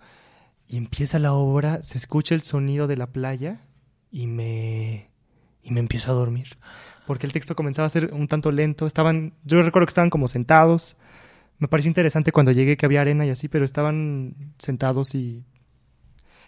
Y 0.68 0.78
empieza 0.78 1.18
la 1.20 1.34
obra, 1.34 1.82
se 1.84 1.98
escucha 1.98 2.36
el 2.36 2.44
sonido 2.44 2.88
de 2.88 2.98
la 2.98 3.08
playa 3.08 3.62
y 4.12 4.28
me. 4.28 5.10
y 5.64 5.72
me 5.72 5.80
empiezo 5.80 6.12
a 6.12 6.16
dormir. 6.16 6.58
Porque 7.08 7.26
el 7.28 7.34
texto 7.34 7.56
comenzaba 7.56 7.86
a 7.88 7.90
ser 7.90 8.14
un 8.14 8.28
tanto 8.28 8.52
lento. 8.52 8.86
Estaban. 8.86 9.34
Yo 9.44 9.62
recuerdo 9.62 9.88
que 9.88 9.92
estaban 9.92 10.10
como 10.10 10.28
sentados. 10.28 10.96
Me 11.58 11.68
pareció 11.68 11.90
interesante 11.90 12.32
cuando 12.32 12.52
llegué 12.52 12.78
que 12.78 12.86
había 12.86 13.02
arena 13.02 13.26
y 13.26 13.30
así, 13.32 13.48
pero 13.48 13.66
estaban 13.66 14.54
sentados 14.60 15.16
y. 15.16 15.44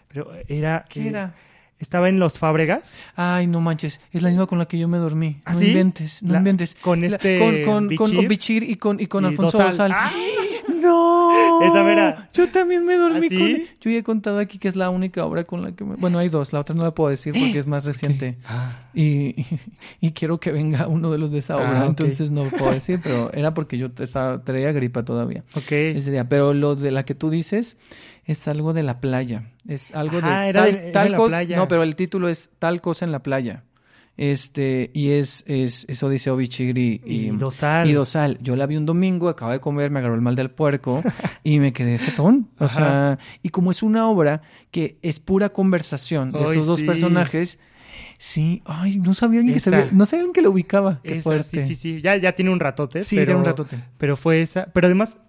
Pero 0.07 0.31
era. 0.47 0.85
¿Qué 0.89 1.01
eh, 1.01 1.07
era? 1.09 1.35
Estaba 1.79 2.09
en 2.09 2.17
los 2.19 2.39
Fábregas. 2.39 2.99
Ay, 3.15 3.45
no 3.45 3.61
manches. 3.61 4.01
Es 4.11 4.23
la 4.23 4.29
misma 4.29 4.47
con 4.47 4.57
la 4.57 4.67
que 4.67 4.79
yo 4.79 4.87
me 4.87 4.97
dormí. 4.97 5.41
¿Ah, 5.45 5.53
no 5.53 5.59
sí? 5.59 5.67
inventes, 5.67 6.23
no 6.23 6.33
La- 6.33 6.39
inventes. 6.39 6.75
con 6.75 7.01
La- 7.01 7.07
este 7.07 7.37
con, 7.37 7.87
con, 7.87 7.95
con 7.95 8.27
Bichir. 8.27 8.63
Y 8.63 8.77
con, 8.77 8.99
y 8.99 9.05
con 9.07 9.23
Y 9.25 9.27
Alfonso 9.27 9.57
Dosal. 9.59 9.71
Dosal. 9.71 9.91
¡Ah! 9.93 10.11
¡No! 10.81 11.29
Esa 11.61 11.83
mera. 11.83 12.29
Yo 12.33 12.49
también 12.49 12.85
me 12.85 12.95
dormí 12.95 13.25
¿Ah, 13.25 13.29
sí? 13.29 13.37
con... 13.37 13.47
Yo 13.81 13.89
ya 13.91 13.97
he 13.99 14.03
contado 14.03 14.39
aquí 14.39 14.57
que 14.59 14.67
es 14.67 14.75
la 14.75 14.89
única 14.89 15.25
obra 15.25 15.43
con 15.43 15.61
la 15.61 15.71
que 15.73 15.83
me... 15.83 15.95
Bueno, 15.95 16.19
hay 16.19 16.29
dos. 16.29 16.53
La 16.53 16.59
otra 16.59 16.75
no 16.75 16.83
la 16.83 16.91
puedo 16.93 17.09
decir 17.09 17.33
porque 17.39 17.59
es 17.59 17.67
más 17.67 17.85
reciente. 17.85 18.37
Ah, 18.45 18.79
Y, 18.93 19.35
y 20.01 20.11
quiero 20.11 20.39
que 20.39 20.51
venga 20.51 20.87
uno 20.87 21.11
de 21.11 21.17
los 21.17 21.31
de 21.31 21.39
esa 21.39 21.55
Ah, 21.55 21.57
obra. 21.57 21.85
Entonces 21.85 22.31
no 22.31 22.49
puedo 22.49 22.71
decir, 22.73 22.99
pero 23.01 23.31
era 23.33 23.53
porque 23.53 23.77
yo 23.77 23.87
estaba, 23.99 24.43
traía 24.43 24.71
gripa 24.71 25.03
todavía 25.03 25.43
ok. 25.55 25.71
ese 25.71 26.11
día. 26.11 26.27
Pero 26.29 26.53
lo 26.53 26.75
de 26.75 26.91
la 26.91 27.03
que 27.05 27.15
tú 27.15 27.29
dices 27.29 27.77
es 28.25 28.47
algo 28.47 28.73
de 28.73 28.83
la 28.83 28.99
playa. 28.99 29.51
Es 29.67 29.93
algo 29.95 30.17
Ajá, 30.19 30.41
de 30.43 30.49
era 30.49 30.61
tal, 30.63 30.73
de- 30.73 30.79
era 30.83 30.91
tal 30.91 31.03
de 31.05 31.09
la 31.17 31.25
playa. 31.25 31.57
No, 31.57 31.67
pero 31.67 31.83
el 31.83 31.95
título 31.95 32.27
es 32.29 32.49
Tal 32.59 32.81
cosa 32.81 33.05
en 33.05 33.11
la 33.11 33.23
playa. 33.23 33.63
Este, 34.17 34.89
y 34.95 35.11
es, 35.11 35.43
es, 35.45 35.85
eso 35.87 36.09
dice 36.09 36.31
Obichir 36.31 36.75
y, 36.77 37.01
Y 37.05 37.29
Dosal. 37.29 37.87
y 37.87 37.93
Dosal. 37.93 38.39
Yo 38.41 38.55
la 38.55 38.65
vi 38.65 38.75
un 38.75 38.85
domingo, 38.87 39.29
acaba 39.29 39.53
de 39.53 39.59
comer, 39.59 39.91
me 39.91 39.99
agarró 39.99 40.15
el 40.15 40.21
mal 40.21 40.35
del 40.35 40.49
puerco 40.49 41.03
y 41.43 41.59
me 41.59 41.71
quedé 41.71 41.99
jetón. 41.99 42.49
O 42.57 42.67
sea, 42.67 43.19
y 43.43 43.49
como 43.49 43.69
es 43.69 43.83
una 43.83 44.07
obra 44.09 44.41
que 44.71 44.97
es 45.03 45.19
pura 45.19 45.49
conversación 45.49 46.31
de 46.31 46.39
estos 46.43 46.65
dos 46.65 46.79
sí. 46.79 46.85
personajes, 46.87 47.59
sí, 48.17 48.63
ay, 48.65 48.97
no 48.97 49.13
sabía 49.13 49.39
alguien 49.39 49.53
que 49.53 49.59
Esa. 49.59 49.69
sabía, 49.69 49.89
no 49.91 50.05
sabía 50.07 50.21
alguien 50.21 50.33
que 50.33 50.41
lo 50.41 50.49
ubicaba. 50.49 50.99
Qué 51.03 51.13
Esa, 51.13 51.21
fuerte. 51.21 51.61
sí, 51.61 51.67
sí, 51.67 51.75
sí. 51.75 52.01
Ya, 52.01 52.15
ya 52.17 52.33
tiene 52.33 52.49
un 52.49 52.59
ratote. 52.59 53.03
Sí, 53.03 53.15
pero, 53.15 53.27
tiene 53.27 53.39
un 53.39 53.45
ratote. 53.45 53.83
Pero 53.99 54.17
fue 54.17 54.41
esa. 54.41 54.65
Pero 54.73 54.87
además, 54.87 55.19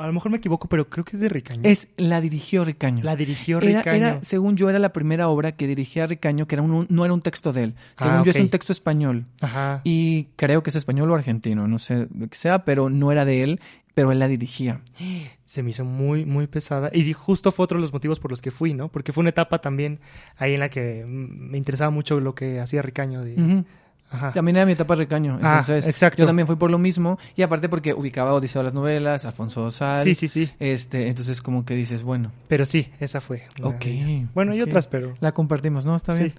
a 0.00 0.06
lo 0.06 0.12
mejor 0.12 0.30
me 0.30 0.38
equivoco, 0.38 0.68
pero 0.68 0.88
creo 0.88 1.04
que 1.04 1.16
es 1.16 1.20
de 1.20 1.28
Ricaño. 1.28 1.62
Es 1.64 1.88
La 1.96 2.20
dirigió 2.20 2.64
Ricaño. 2.64 3.04
la 3.04 3.16
dirigió 3.16 3.60
Ricaño. 3.60 3.92
era, 3.96 4.22
según 4.22 4.56
yo, 4.56 4.68
era 4.70 4.78
la 4.78 4.92
primera 4.92 5.28
obra 5.28 5.52
que 5.52 5.66
dirigía 5.66 6.06
Ricaño, 6.06 6.46
que 6.46 6.54
era 6.56 6.62
un- 6.62 6.86
no 6.88 7.04
era 7.04 7.14
un 7.14 7.22
texto 7.22 7.52
de 7.52 7.64
él. 7.64 7.74
Según 7.96 8.16
Ah, 8.16 8.22
yo, 8.24 8.30
es 8.30 8.36
un 8.38 8.48
texto 8.50 8.72
español. 8.72 9.26
Ajá. 9.40 9.80
Y 9.84 10.24
creo 10.36 10.62
que 10.62 10.70
es 10.70 10.76
español 10.76 11.10
o 11.10 11.14
argentino, 11.14 11.68
no 11.68 11.78
sé 11.78 12.06
de 12.10 12.28
qué 12.28 12.36
sea, 12.36 12.64
pero 12.64 12.90
no 12.90 13.12
era 13.12 13.24
de 13.24 13.42
él, 13.42 13.60
pero 13.94 14.12
él 14.12 14.18
la 14.18 14.28
dirigía. 14.28 14.80
se 15.44 15.62
me 15.62 15.70
hizo 15.70 15.84
muy, 15.84 16.24
muy 16.24 16.46
pesada. 16.46 16.90
Y 16.92 17.12
justo 17.12 17.50
fue 17.52 17.64
otro 17.64 17.78
de 17.78 17.82
los 17.82 17.92
motivos 17.92 18.20
por 18.20 18.30
los 18.30 18.40
que 18.40 18.50
fui, 18.50 18.72
¿no? 18.72 18.88
Porque 18.88 19.12
fue 19.12 19.22
una 19.22 19.30
etapa 19.30 19.60
también 19.60 19.98
ahí 20.36 20.54
en 20.54 20.60
la 20.60 20.68
que 20.70 21.04
mm, 21.04 21.50
me 21.50 21.58
interesaba 21.58 21.90
mucho 21.90 22.20
lo 22.20 22.34
que 22.34 22.60
hacía 22.60 22.82
Ricaño. 22.82 23.22
De... 23.24 23.64
Ajá. 24.10 24.32
También 24.32 24.56
era 24.56 24.66
mi 24.66 24.72
etapa 24.72 24.96
Ricaño. 24.96 25.38
Ah, 25.40 25.60
Entonces, 25.60 25.86
exacto. 25.86 26.18
yo 26.18 26.26
también 26.26 26.46
fui 26.46 26.56
por 26.56 26.70
lo 26.70 26.78
mismo. 26.78 27.18
Y 27.36 27.42
aparte 27.42 27.68
porque 27.68 27.94
ubicaba 27.94 28.34
Odiseo 28.34 28.60
de 28.60 28.64
las 28.64 28.74
novelas, 28.74 29.24
Alfonso 29.24 29.70
Sal. 29.70 30.02
Sí, 30.02 30.14
sí, 30.16 30.26
sí. 30.28 30.50
Este, 30.58 31.06
entonces 31.08 31.40
como 31.40 31.64
que 31.64 31.74
dices, 31.76 32.02
bueno, 32.02 32.32
Pero 32.48 32.66
sí, 32.66 32.90
esa 32.98 33.20
fue. 33.20 33.44
Ok, 33.62 33.84
de. 33.84 34.26
Bueno, 34.34 34.54
y 34.54 34.62
ok. 34.62 34.68
otras, 34.68 34.88
pero. 34.88 35.14
la 35.20 35.32
compartimos, 35.32 35.84
¿no? 35.84 35.94
Está 35.94 36.14
Sí. 36.16 36.24
bien. 36.24 36.34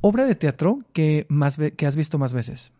Obra 0.00 0.24
de 0.26 0.36
teatro 0.36 0.78
que 0.92 1.26
más 1.28 1.58
que 1.76 1.86
has 1.86 1.96
visto 1.96 2.18
más 2.18 2.32
veces. 2.32 2.70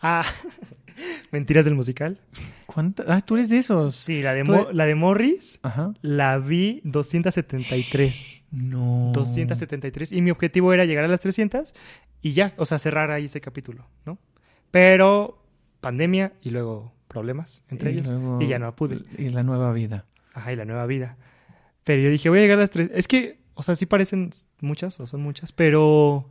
Ah, 0.00 0.24
Mentiras 1.30 1.64
del 1.64 1.74
musical. 1.74 2.18
¿Cuántas? 2.66 3.08
Ah, 3.08 3.20
tú 3.20 3.34
eres 3.36 3.48
de 3.48 3.58
esos. 3.58 3.94
Sí, 3.96 4.22
la 4.22 4.34
de, 4.34 4.44
Mo- 4.44 4.68
la 4.72 4.86
de 4.86 4.94
Morris 4.94 5.58
Ajá. 5.62 5.92
la 6.02 6.38
vi 6.38 6.80
273. 6.84 8.44
No. 8.50 9.10
273. 9.14 10.12
Y 10.12 10.22
mi 10.22 10.30
objetivo 10.30 10.72
era 10.72 10.84
llegar 10.84 11.04
a 11.04 11.08
las 11.08 11.20
300 11.20 11.74
y 12.22 12.32
ya, 12.32 12.54
o 12.56 12.64
sea, 12.66 12.78
cerrar 12.78 13.10
ahí 13.10 13.26
ese 13.26 13.40
capítulo, 13.40 13.86
¿no? 14.04 14.18
Pero 14.70 15.44
pandemia 15.80 16.32
y 16.42 16.50
luego 16.50 16.92
problemas 17.08 17.64
entre 17.70 17.90
Y 17.92 17.94
ellos. 17.94 18.08
luego- 18.08 18.40
Y 18.42 18.46
ya 18.46 18.58
no 18.58 18.74
pude. 18.76 19.00
Y 19.18 19.30
la 19.30 19.42
nueva 19.42 19.72
vida. 19.72 20.06
Ajá, 20.34 20.52
y 20.52 20.56
la 20.56 20.64
nueva 20.64 20.86
vida. 20.86 21.16
Pero 21.84 22.02
yo 22.02 22.10
dije, 22.10 22.28
voy 22.28 22.38
a 22.38 22.42
llegar 22.42 22.58
a 22.58 22.60
las 22.60 22.70
tres. 22.70 22.90
Es 22.94 23.08
que, 23.08 23.40
o 23.54 23.62
sea, 23.62 23.74
sí 23.74 23.86
parecen 23.86 24.30
muchas, 24.60 25.00
o 25.00 25.06
son 25.06 25.22
muchas, 25.22 25.50
pero 25.52 26.30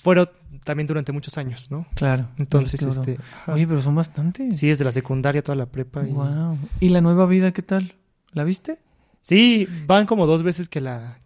fueron 0.00 0.28
también 0.64 0.86
durante 0.86 1.12
muchos 1.12 1.38
años, 1.38 1.70
¿no? 1.70 1.86
Claro. 1.94 2.28
Entonces, 2.38 2.82
este. 2.82 3.18
ajá. 3.20 3.52
Oye, 3.52 3.66
pero 3.66 3.80
son 3.82 3.94
bastantes. 3.94 4.56
Sí, 4.58 4.68
desde 4.68 4.84
la 4.84 4.92
secundaria, 4.92 5.42
toda 5.42 5.56
la 5.56 5.66
prepa. 5.66 6.06
Y... 6.06 6.12
Wow. 6.12 6.58
¿Y 6.80 6.88
la 6.90 7.00
nueva 7.00 7.26
vida 7.26 7.52
qué 7.52 7.62
tal? 7.62 7.94
¿La 8.32 8.44
viste? 8.44 8.78
Sí, 9.22 9.68
van 9.86 10.06
como 10.06 10.26
dos 10.26 10.42
veces 10.42 10.68
que 10.68 10.80
la, 10.80 11.18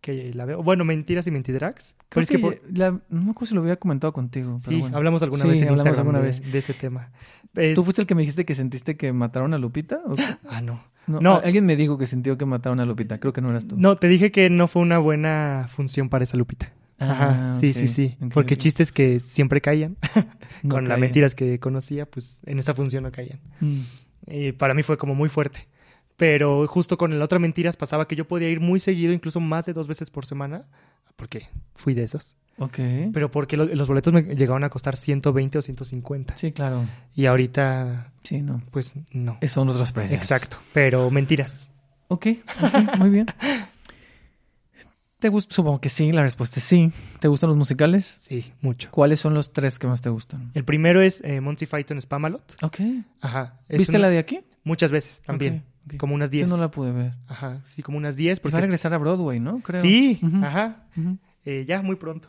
que 0.00 0.32
la 0.32 0.44
veo. 0.46 0.62
Bueno, 0.62 0.84
mentiras 0.84 1.26
y 1.26 1.30
mentidrags. 1.30 1.94
Creo 2.08 2.08
Pero 2.08 2.22
es 2.22 2.28
que, 2.28 2.36
que 2.36 2.42
por- 2.42 2.76
la- 2.76 2.90
no 3.08 3.22
me 3.22 3.30
acuerdo 3.32 3.46
si 3.46 3.54
lo 3.54 3.60
había 3.60 3.76
comentado 3.76 4.12
contigo. 4.12 4.58
pero 4.64 4.76
Sí, 4.76 4.80
bueno. 4.80 4.96
hablamos 4.96 5.22
alguna 5.22 5.42
Sí, 5.42 5.48
vez 5.48 5.58
en 5.60 5.64
hablamos 5.68 5.86
Instagram 5.86 6.06
alguna 6.08 6.20
vez. 6.26 6.40
de 6.52 6.58
ese 6.58 6.72
tema. 6.74 7.10
Es- 7.54 7.74
¿Tú 7.74 7.84
fuiste 7.84 8.00
el 8.02 8.06
que 8.08 8.14
me 8.14 8.22
dijiste 8.22 8.44
que 8.44 8.54
sentiste 8.54 8.96
que 8.96 9.12
mataron 9.12 9.52
a 9.54 9.58
Lupita? 9.58 10.00
Ah, 10.48 10.60
no. 10.62 10.82
No, 11.06 11.20
No. 11.20 11.34
Alguien 11.44 11.66
me 11.66 11.76
dijo 11.76 11.98
que 11.98 12.06
sintió 12.06 12.38
que 12.38 12.46
mataron 12.46 12.80
a 12.80 12.86
Lupita. 12.86 13.18
Creo 13.20 13.34
que 13.34 13.42
no 13.42 13.50
eras 13.50 13.66
tú. 13.68 13.76
No, 13.78 13.96
te 13.96 14.08
dije 14.08 14.32
que 14.32 14.48
no 14.48 14.68
fue 14.68 14.80
una 14.80 14.98
buena 14.98 15.66
función 15.68 16.08
para 16.08 16.24
esa 16.24 16.38
Lupita. 16.38 16.72
Ajá, 16.98 17.46
Ah, 17.48 17.58
sí, 17.60 17.70
ok, 17.70 17.74
sí, 17.76 17.88
sí. 17.88 18.16
ok, 18.20 18.32
Porque 18.32 18.56
chistes 18.56 18.92
que 18.92 19.18
siempre 19.20 19.60
caían, 19.60 19.96
No 20.62 20.76
con 20.76 20.88
las 20.88 20.98
mentiras 20.98 21.34
que 21.34 21.58
conocía, 21.58 22.06
pues 22.06 22.40
en 22.46 22.58
esa 22.58 22.74
función 22.74 23.02
no 23.02 23.12
caían. 23.12 23.40
Mm. 23.60 23.80
Y 24.28 24.52
para 24.52 24.74
mí 24.74 24.82
fue 24.82 24.96
como 24.96 25.14
muy 25.14 25.28
fuerte. 25.28 25.66
Pero 26.16 26.66
justo 26.68 26.96
con 26.96 27.18
la 27.18 27.24
otra 27.24 27.38
mentiras 27.40 27.76
pasaba 27.76 28.06
que 28.06 28.14
yo 28.16 28.26
podía 28.28 28.48
ir 28.48 28.60
muy 28.60 28.78
seguido, 28.80 29.12
incluso 29.12 29.40
más 29.40 29.66
de 29.66 29.72
dos 29.72 29.88
veces 29.88 30.10
por 30.10 30.24
semana, 30.26 30.64
porque 31.16 31.48
fui 31.74 31.92
de 31.94 32.04
esos. 32.04 32.36
Ok. 32.58 32.78
Pero 33.12 33.32
porque 33.32 33.56
lo- 33.56 33.66
los 33.66 33.88
boletos 33.88 34.12
me 34.12 34.22
llegaban 34.22 34.62
a 34.62 34.70
costar 34.70 34.94
120 34.96 35.58
o 35.58 35.62
150. 35.62 36.36
Sí, 36.38 36.52
claro. 36.52 36.86
Y 37.16 37.26
ahorita, 37.26 38.12
Sí, 38.22 38.40
no. 38.42 38.62
pues 38.70 38.94
no. 39.10 39.38
Son 39.48 39.68
otros 39.68 39.90
precios. 39.90 40.20
Exacto. 40.20 40.58
Pero 40.72 41.10
mentiras. 41.10 41.72
Ok, 42.06 42.28
ok, 42.62 42.98
muy 42.98 43.10
bien. 43.10 43.26
¿Te 45.24 45.30
gusta? 45.30 45.54
Supongo 45.54 45.80
que 45.80 45.88
sí, 45.88 46.12
la 46.12 46.20
respuesta 46.22 46.60
es 46.60 46.64
sí. 46.66 46.92
¿Te 47.18 47.28
gustan 47.28 47.48
los 47.48 47.56
musicales? 47.56 48.04
Sí, 48.20 48.52
mucho. 48.60 48.90
¿Cuáles 48.90 49.20
son 49.20 49.32
los 49.32 49.54
tres 49.54 49.78
que 49.78 49.86
más 49.86 50.02
te 50.02 50.10
gustan? 50.10 50.50
El 50.52 50.66
primero 50.66 51.00
es 51.00 51.22
eh, 51.24 51.40
Monty 51.40 51.64
Python 51.64 51.98
Spamalot. 51.98 52.62
Ok. 52.62 52.80
Ajá. 53.22 53.58
Es 53.70 53.78
¿Viste 53.78 53.92
una- 53.92 54.00
la 54.00 54.08
de 54.10 54.18
aquí? 54.18 54.40
Muchas 54.64 54.92
veces 54.92 55.22
también. 55.22 55.64
Como 55.96 56.14
unas 56.14 56.28
Yo 56.28 56.32
10. 56.40 56.48
no 56.50 56.58
la 56.58 56.70
pude 56.70 56.92
ver. 56.92 57.14
Ajá, 57.26 57.62
sí, 57.64 57.82
como 57.82 57.96
unas 57.96 58.16
10. 58.16 58.38
Porque 58.40 58.52
va 58.52 58.58
a 58.58 58.60
regresar 58.60 58.92
a 58.92 58.98
Broadway, 58.98 59.40
¿no? 59.40 59.60
Creo. 59.60 59.80
Sí, 59.80 60.20
ajá. 60.42 60.88
Eh, 61.46 61.64
ya, 61.66 61.80
muy 61.80 61.96
pronto. 61.96 62.28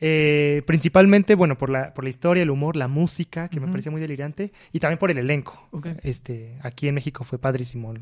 Eh, 0.00 0.62
principalmente, 0.66 1.36
bueno, 1.36 1.56
por 1.56 1.70
la, 1.70 1.94
por 1.94 2.02
la 2.02 2.10
historia, 2.10 2.42
el 2.42 2.50
humor, 2.50 2.74
la 2.74 2.88
música, 2.88 3.48
que 3.50 3.60
me 3.60 3.66
Ujú. 3.66 3.74
parecía 3.74 3.92
muy 3.92 4.00
delirante, 4.00 4.52
y 4.72 4.80
también 4.80 4.98
por 4.98 5.12
el 5.12 5.18
elenco. 5.18 5.68
Ok. 5.70 5.86
Este, 6.02 6.58
aquí 6.62 6.88
en 6.88 6.96
México 6.96 7.22
fue 7.22 7.38
padrísimo. 7.38 7.94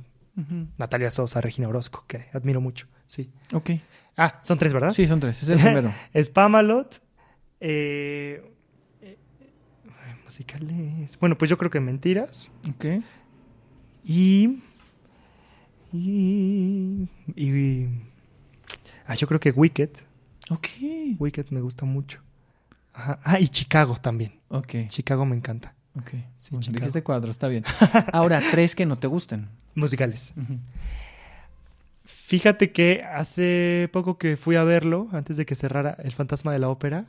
Natalia 0.78 1.10
Sosa, 1.10 1.42
Regina 1.42 1.68
Orozco, 1.68 2.04
que 2.06 2.24
admiro 2.32 2.62
mucho. 2.62 2.86
Sí. 3.06 3.30
Ok. 3.52 3.72
Ah, 4.22 4.38
son 4.42 4.58
tres, 4.58 4.72
¿verdad? 4.72 4.92
Sí, 4.92 5.06
son 5.06 5.18
tres. 5.18 5.42
Es 5.42 5.48
el 5.48 5.58
primero. 5.62 5.92
Spamalot. 6.14 7.02
Eh, 7.58 8.42
eh, 9.00 9.16
musicales. 10.24 11.18
Bueno, 11.18 11.38
pues 11.38 11.48
yo 11.48 11.56
creo 11.56 11.70
que 11.70 11.80
Mentiras. 11.80 12.52
Ok. 12.68 13.02
Y. 14.04 14.62
Y. 15.92 17.08
y 17.34 17.86
ah, 19.06 19.14
yo 19.14 19.26
creo 19.26 19.40
que 19.40 19.50
Wicked. 19.50 19.90
Ok. 20.50 20.68
Wicked 21.18 21.46
me 21.50 21.60
gusta 21.60 21.86
mucho. 21.86 22.20
Ajá. 22.92 23.20
Ah, 23.24 23.40
y 23.40 23.48
Chicago 23.48 23.96
también. 24.00 24.40
Ok. 24.48 24.74
Chicago 24.88 25.24
me 25.24 25.36
encanta. 25.36 25.74
Ok. 25.96 26.10
Sí, 26.36 26.50
Bueno, 26.50 26.62
Chicago. 26.62 26.78
dijiste 26.80 27.02
cuatro, 27.02 27.30
está 27.30 27.48
bien. 27.48 27.64
Ahora, 28.12 28.40
tres 28.50 28.74
que 28.74 28.86
no 28.86 28.98
te 28.98 29.06
gusten. 29.06 29.48
Musicales. 29.74 30.32
Fíjate 32.26 32.70
que 32.72 33.02
hace 33.02 33.88
poco 33.92 34.16
que 34.18 34.36
fui 34.36 34.56
a 34.56 34.64
verlo, 34.64 35.08
antes 35.12 35.36
de 35.36 35.46
que 35.46 35.54
cerrara 35.54 35.96
El 36.02 36.12
Fantasma 36.12 36.52
de 36.52 36.58
la 36.60 36.68
Ópera, 36.68 37.06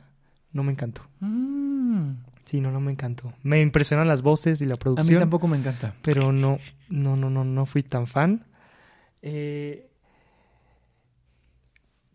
no 0.52 0.62
me 0.62 0.72
encantó. 0.72 1.02
Mm, 1.20 2.12
Sí, 2.44 2.60
no, 2.60 2.72
no 2.72 2.80
me 2.80 2.90
encantó. 2.90 3.32
Me 3.44 3.60
impresionan 3.60 4.08
las 4.08 4.22
voces 4.22 4.60
y 4.60 4.66
la 4.66 4.74
A 4.74 4.78
producción. 4.78 5.14
mí 5.14 5.18
tampoco 5.20 5.46
me 5.46 5.56
encanta. 5.56 5.94
pero 6.02 6.32
no, 6.32 6.58
no, 6.88 7.14
no, 7.16 7.30
no, 7.30 7.44
no 7.44 7.66
fui 7.66 7.84
tan 7.84 8.06
fan. 8.08 8.44
Eh, 9.22 9.88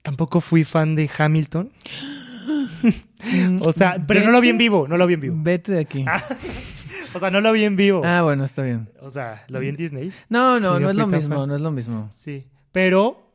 tampoco 0.02 0.42
fui 0.42 0.64
fan 0.64 0.96
de 0.96 1.10
Hamilton. 1.18 1.72
O 3.62 3.74
sea, 3.74 4.02
pero 4.08 4.24
no 4.24 4.32
lo 4.32 4.40
vi 4.42 4.50
en 4.50 4.58
vivo, 4.58 4.88
no 4.88 4.98
lo 4.98 5.08
vi 5.08 5.16
en 5.16 5.22
vivo. 5.22 5.36
Vete 5.40 5.72
de 5.72 5.80
aquí. 5.80 6.06
O 7.14 7.20
sea, 7.20 7.32
no 7.32 7.42
lo 7.42 7.52
vi 7.52 7.64
en 7.64 7.76
vivo. 7.78 8.02
Ah, 8.06 8.22
bueno, 8.22 8.44
está 8.44 8.62
bien. 8.62 8.90
O 9.02 9.10
sea, 9.10 9.44
lo 9.48 9.60
vi 9.60 9.70
en 9.70 9.76
Disney. 9.78 10.12
No, 10.30 10.60
no, 10.60 10.80
no 10.80 10.90
es 10.90 10.96
lo 10.96 11.08
mismo, 11.08 11.36
fan. 11.40 11.48
no 11.50 11.56
es 11.56 11.62
lo 11.62 11.72
mismo. 11.72 12.10
Sí, 12.14 12.46
pero, 12.72 13.32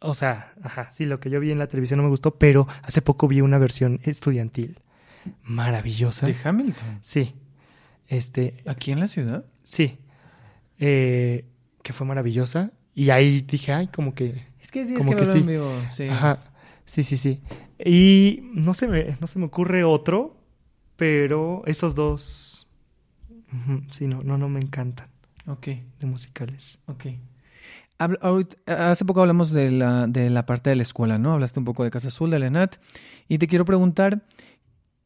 o 0.00 0.14
sea, 0.14 0.54
ajá, 0.62 0.90
sí, 0.92 1.06
lo 1.06 1.20
que 1.20 1.30
yo 1.30 1.40
vi 1.40 1.50
en 1.50 1.58
la 1.58 1.66
televisión 1.66 1.98
no 1.98 2.04
me 2.04 2.08
gustó, 2.10 2.36
pero 2.38 2.66
hace 2.82 3.02
poco 3.02 3.28
vi 3.28 3.40
una 3.40 3.58
versión 3.58 4.00
estudiantil 4.04 4.80
maravillosa. 5.42 6.26
De 6.26 6.36
Hamilton. 6.42 6.98
Sí, 7.02 7.34
este, 8.06 8.62
¿Aquí 8.66 8.92
en 8.92 9.00
la 9.00 9.06
ciudad? 9.08 9.44
sí, 9.62 9.98
eh, 10.78 11.44
que 11.82 11.92
fue 11.92 12.06
maravillosa. 12.06 12.72
Y 12.94 13.10
ahí 13.10 13.42
dije, 13.42 13.72
ay, 13.72 13.88
como 13.88 14.14
que 14.14 14.44
Es 14.60 14.70
que 14.70 14.84
tienes 14.84 14.98
Como 14.98 15.12
que 15.16 15.24
que 15.24 15.26
sí. 15.26 15.38
en 15.38 15.46
vivo, 15.46 15.70
sí. 15.88 16.08
Ajá, 16.08 16.40
sí, 16.84 17.02
sí, 17.04 17.16
sí. 17.16 17.40
Y 17.84 18.50
no 18.54 18.74
se 18.74 18.88
me, 18.88 19.16
no 19.20 19.26
se 19.26 19.38
me 19.38 19.44
ocurre 19.46 19.84
otro, 19.84 20.36
pero 20.96 21.62
esos 21.66 21.94
dos, 21.94 22.66
sí, 23.90 24.06
no, 24.08 24.22
no, 24.22 24.36
no 24.36 24.48
me 24.48 24.58
encantan 24.60 25.08
Ok, 25.46 25.66
de 26.00 26.06
musicales. 26.06 26.78
ok. 26.86 27.06
Hace 27.98 29.04
poco 29.04 29.20
hablamos 29.20 29.50
de 29.50 29.70
la, 29.72 30.06
de 30.06 30.30
la 30.30 30.46
parte 30.46 30.70
de 30.70 30.76
la 30.76 30.82
escuela, 30.82 31.18
¿no? 31.18 31.32
Hablaste 31.34 31.58
un 31.58 31.64
poco 31.64 31.82
de 31.84 31.90
Casa 31.90 32.08
Azul, 32.08 32.30
de 32.30 32.38
la 32.38 32.46
ENAT. 32.46 32.76
Y 33.28 33.38
te 33.38 33.48
quiero 33.48 33.64
preguntar, 33.64 34.22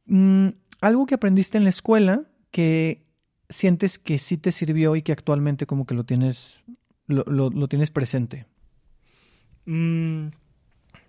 mm, 0.07 0.49
algo 0.81 1.07
que 1.07 1.15
aprendiste 1.15 1.57
en 1.59 1.65
la 1.65 1.71
escuela 1.71 2.25
que 2.51 3.07
sientes 3.49 3.99
que 3.99 4.19
sí 4.19 4.37
te 4.37 4.53
sirvió 4.53 4.95
y 4.97 5.03
que 5.03 5.13
actualmente 5.13 5.67
como 5.67 5.87
que 5.87 5.95
lo 5.95 6.05
tienes, 6.05 6.65
lo, 7.07 7.25
lo- 7.27 7.51
lo 7.51 7.69
tienes 7.69 7.91
presente. 7.91 8.47
Mm, 9.67 10.29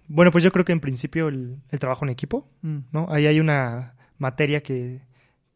bueno, 0.07 0.31
pues 0.31 0.43
yo 0.43 0.51
creo 0.51 0.65
que 0.65 0.71
en 0.73 0.79
principio 0.79 1.27
el, 1.27 1.57
el 1.69 1.79
trabajo 1.79 2.05
en 2.05 2.09
equipo, 2.11 2.47
Mm, 2.61 2.77
¿no? 2.91 3.07
Ahí 3.09 3.25
hay 3.27 3.39
una 3.39 3.95
materia 4.17 4.61
que 4.63 5.01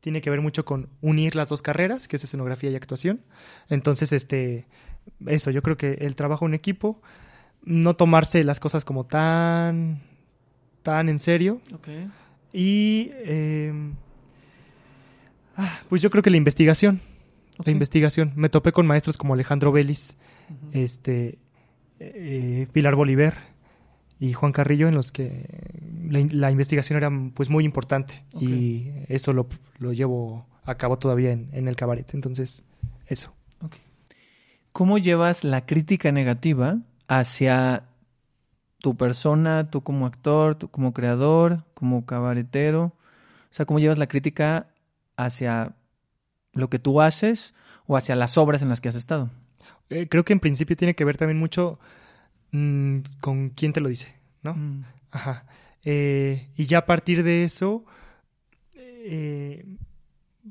tiene 0.01 0.21
que 0.21 0.29
ver 0.29 0.41
mucho 0.41 0.65
con 0.65 0.89
unir 1.01 1.35
las 1.35 1.49
dos 1.49 1.61
carreras, 1.61 2.07
que 2.07 2.15
es 2.15 2.23
escenografía 2.23 2.69
y 2.71 2.75
actuación. 2.75 3.21
Entonces, 3.69 4.11
este, 4.13 4.67
eso, 5.25 5.51
yo 5.51 5.61
creo 5.61 5.77
que 5.77 5.93
el 6.01 6.15
trabajo 6.15 6.45
en 6.45 6.53
equipo, 6.53 7.01
no 7.63 7.95
tomarse 7.95 8.43
las 8.43 8.59
cosas 8.59 8.85
como 8.85 9.05
tan, 9.05 10.01
tan 10.83 11.09
en 11.09 11.19
serio. 11.19 11.61
Y 12.53 13.11
eh, 13.13 13.73
pues 15.89 16.01
yo 16.01 16.09
creo 16.09 16.23
que 16.23 16.29
la 16.29 16.37
investigación. 16.37 17.01
La 17.65 17.71
investigación. 17.71 18.33
Me 18.35 18.49
topé 18.49 18.71
con 18.71 18.85
maestros 18.85 19.17
como 19.17 19.33
Alejandro 19.33 19.71
Vélez, 19.71 20.15
este, 20.73 21.39
eh, 21.99 22.67
Pilar 22.71 22.95
Bolívar 22.95 23.35
y 24.19 24.33
Juan 24.33 24.51
Carrillo, 24.51 24.87
en 24.87 24.93
los 24.95 25.11
que 25.11 25.45
la, 26.09 26.19
in- 26.19 26.39
la 26.39 26.51
investigación 26.51 26.97
era 26.97 27.11
pues 27.33 27.49
muy 27.49 27.65
importante. 27.65 28.23
Y 28.39 28.91
eso 29.07 29.33
lo, 29.33 29.47
lo 29.79 29.91
llevo 29.93 30.45
a 30.65 30.75
cabo 30.75 30.99
todavía 30.99 31.31
en, 31.31 31.49
en 31.51 31.67
el 31.67 31.75
cabaret. 31.75 32.13
Entonces, 32.13 32.63
Eso. 33.07 33.33
¿Cómo 34.77 34.99
llevas 34.99 35.43
la 35.43 35.65
crítica 35.65 36.11
negativa 36.11 36.77
hacia 37.07 37.85
tu 38.79 38.95
persona, 38.95 39.71
tú 39.71 39.81
como 39.81 40.05
actor, 40.05 40.53
tú 40.53 40.69
como 40.69 40.93
creador, 40.93 41.63
como 41.73 42.05
cabaretero? 42.05 42.83
O 42.83 42.93
sea, 43.49 43.65
¿cómo 43.65 43.79
llevas 43.79 43.97
la 43.97 44.05
crítica 44.05 44.67
hacia 45.15 45.73
lo 46.53 46.69
que 46.69 46.77
tú 46.77 47.01
haces 47.01 47.55
o 47.87 47.97
hacia 47.97 48.15
las 48.15 48.37
obras 48.37 48.61
en 48.61 48.69
las 48.69 48.79
que 48.79 48.89
has 48.89 48.93
estado? 48.93 49.31
Eh, 49.89 50.07
creo 50.07 50.23
que 50.23 50.33
en 50.33 50.39
principio 50.39 50.75
tiene 50.77 50.93
que 50.93 51.05
ver 51.05 51.17
también 51.17 51.39
mucho 51.39 51.79
mm, 52.51 52.99
con 53.19 53.49
quién 53.49 53.73
te 53.73 53.81
lo 53.81 53.89
dice, 53.89 54.13
¿no? 54.43 54.53
Mm, 54.53 54.83
Ajá. 55.09 55.47
Eh, 55.85 56.49
y 56.55 56.67
ya 56.67 56.77
a 56.77 56.85
partir 56.85 57.23
de 57.23 57.45
eso, 57.45 57.83
eh, 58.75 59.65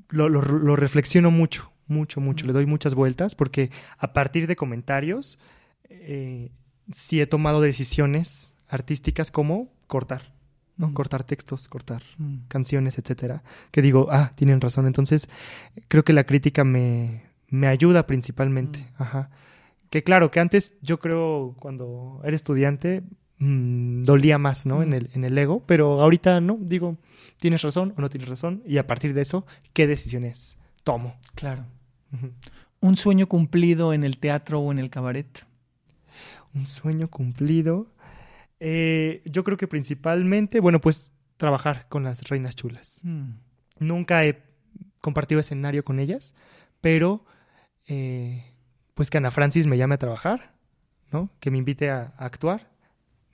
lo, 0.08 0.28
lo- 0.28 0.42
lo 0.42 0.74
reflexiono 0.74 1.30
mucho, 1.30 1.70
mucho, 1.86 2.20
mucho. 2.20 2.46
Le 2.46 2.52
doy 2.52 2.66
muchas 2.66 2.94
vueltas 2.94 3.34
porque 3.34 3.70
a 3.98 4.12
partir 4.12 4.46
de 4.46 4.56
comentarios, 4.56 5.38
eh, 5.88 6.50
sí 6.92 7.20
he 7.20 7.26
tomado 7.26 7.60
decisiones 7.60 8.56
artísticas 8.68 9.30
como 9.30 9.72
cortar, 9.86 10.34
¿no? 10.76 10.88
Mm. 10.88 10.94
Cortar 10.94 11.24
textos, 11.24 11.68
cortar 11.68 12.02
mm. 12.18 12.46
canciones, 12.48 12.98
etcétera. 12.98 13.42
Que 13.70 13.82
digo, 13.82 14.08
ah, 14.10 14.32
tienen 14.34 14.60
razón. 14.60 14.86
Entonces, 14.86 15.28
creo 15.88 16.04
que 16.04 16.12
la 16.12 16.24
crítica 16.24 16.64
me, 16.64 17.22
me 17.48 17.68
ayuda 17.68 18.06
principalmente. 18.06 18.80
Mm. 18.80 19.02
Ajá. 19.02 19.30
Que 19.90 20.02
claro, 20.02 20.30
que 20.30 20.40
antes 20.40 20.76
yo 20.82 20.98
creo 20.98 21.54
cuando 21.60 22.20
era 22.24 22.34
estudiante 22.34 23.04
mm, 23.38 24.02
dolía 24.02 24.38
más, 24.38 24.66
¿no? 24.66 24.82
En, 24.82 24.92
el, 24.92 25.10
en 25.14 25.24
el 25.24 25.38
ego, 25.38 25.62
pero 25.66 26.02
ahorita 26.02 26.40
no, 26.40 26.58
digo, 26.60 26.98
tienes 27.38 27.62
razón 27.62 27.94
o 27.96 28.00
no 28.00 28.10
tienes 28.10 28.28
razón. 28.28 28.62
Y 28.66 28.78
a 28.78 28.86
partir 28.86 29.14
de 29.14 29.22
eso, 29.22 29.46
¿qué 29.72 29.86
decisiones 29.86 30.58
tomo? 30.82 31.16
Claro. 31.34 31.66
Un 32.80 32.96
sueño 32.96 33.26
cumplido 33.26 33.92
en 33.92 34.04
el 34.04 34.18
teatro 34.18 34.60
o 34.60 34.72
en 34.72 34.78
el 34.78 34.90
cabaret. 34.90 35.46
Un 36.54 36.64
sueño 36.64 37.08
cumplido. 37.08 37.86
Eh, 38.60 39.22
yo 39.26 39.44
creo 39.44 39.56
que 39.56 39.68
principalmente, 39.68 40.60
bueno, 40.60 40.80
pues 40.80 41.12
trabajar 41.36 41.86
con 41.88 42.04
las 42.04 42.28
reinas 42.28 42.56
chulas. 42.56 43.00
Mm. 43.02 43.30
Nunca 43.78 44.24
he 44.24 44.42
compartido 45.00 45.40
escenario 45.40 45.84
con 45.84 45.98
ellas, 45.98 46.34
pero 46.80 47.24
eh, 47.86 48.44
pues 48.94 49.10
que 49.10 49.18
Ana 49.18 49.30
Francis 49.30 49.66
me 49.66 49.76
llame 49.76 49.94
a 49.96 49.98
trabajar, 49.98 50.54
¿no? 51.12 51.30
Que 51.40 51.50
me 51.50 51.58
invite 51.58 51.90
a, 51.90 52.14
a 52.16 52.24
actuar. 52.24 52.70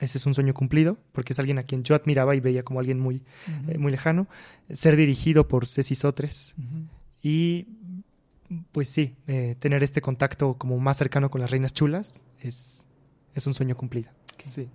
Ese 0.02 0.18
es 0.18 0.26
un 0.26 0.34
sueño 0.34 0.52
cumplido, 0.52 0.98
porque 1.12 1.32
es 1.32 1.38
alguien 1.38 1.58
a 1.60 1.62
quien 1.62 1.84
yo 1.84 1.94
admiraba 1.94 2.34
y 2.34 2.40
veía 2.40 2.64
como 2.64 2.80
alguien 2.80 2.98
muy, 2.98 3.22
eh, 3.68 3.78
muy 3.78 3.92
lejano. 3.92 4.26
Ser 4.68 4.96
dirigido 4.96 5.46
por 5.46 5.64
Ceci 5.64 5.94
Sotres 5.94 6.56
y, 7.22 7.68
pues 8.72 8.88
sí, 8.88 9.14
eh, 9.26 9.56
tener 9.58 9.82
este 9.82 10.00
contacto 10.00 10.54
como 10.58 10.78
más 10.78 10.96
cercano 10.96 11.30
con 11.30 11.40
las 11.40 11.50
reinas 11.50 11.72
chulas 11.72 12.22
es, 12.40 12.84
es 13.34 13.46
un 13.46 13.54
sueño 13.54 13.76
cumplido. 13.76 14.10
Sí. 14.44 14.68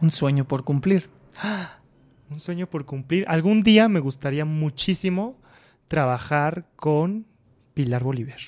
Un 0.00 0.10
sueño 0.10 0.46
por 0.46 0.64
cumplir. 0.64 1.08
Un 2.30 2.40
sueño 2.40 2.66
por 2.68 2.84
cumplir. 2.86 3.24
Algún 3.28 3.62
día 3.62 3.88
me 3.88 4.00
gustaría 4.00 4.44
muchísimo 4.46 5.38
trabajar 5.88 6.66
con 6.74 7.26
Pilar 7.74 8.02
Bolívar. 8.02 8.38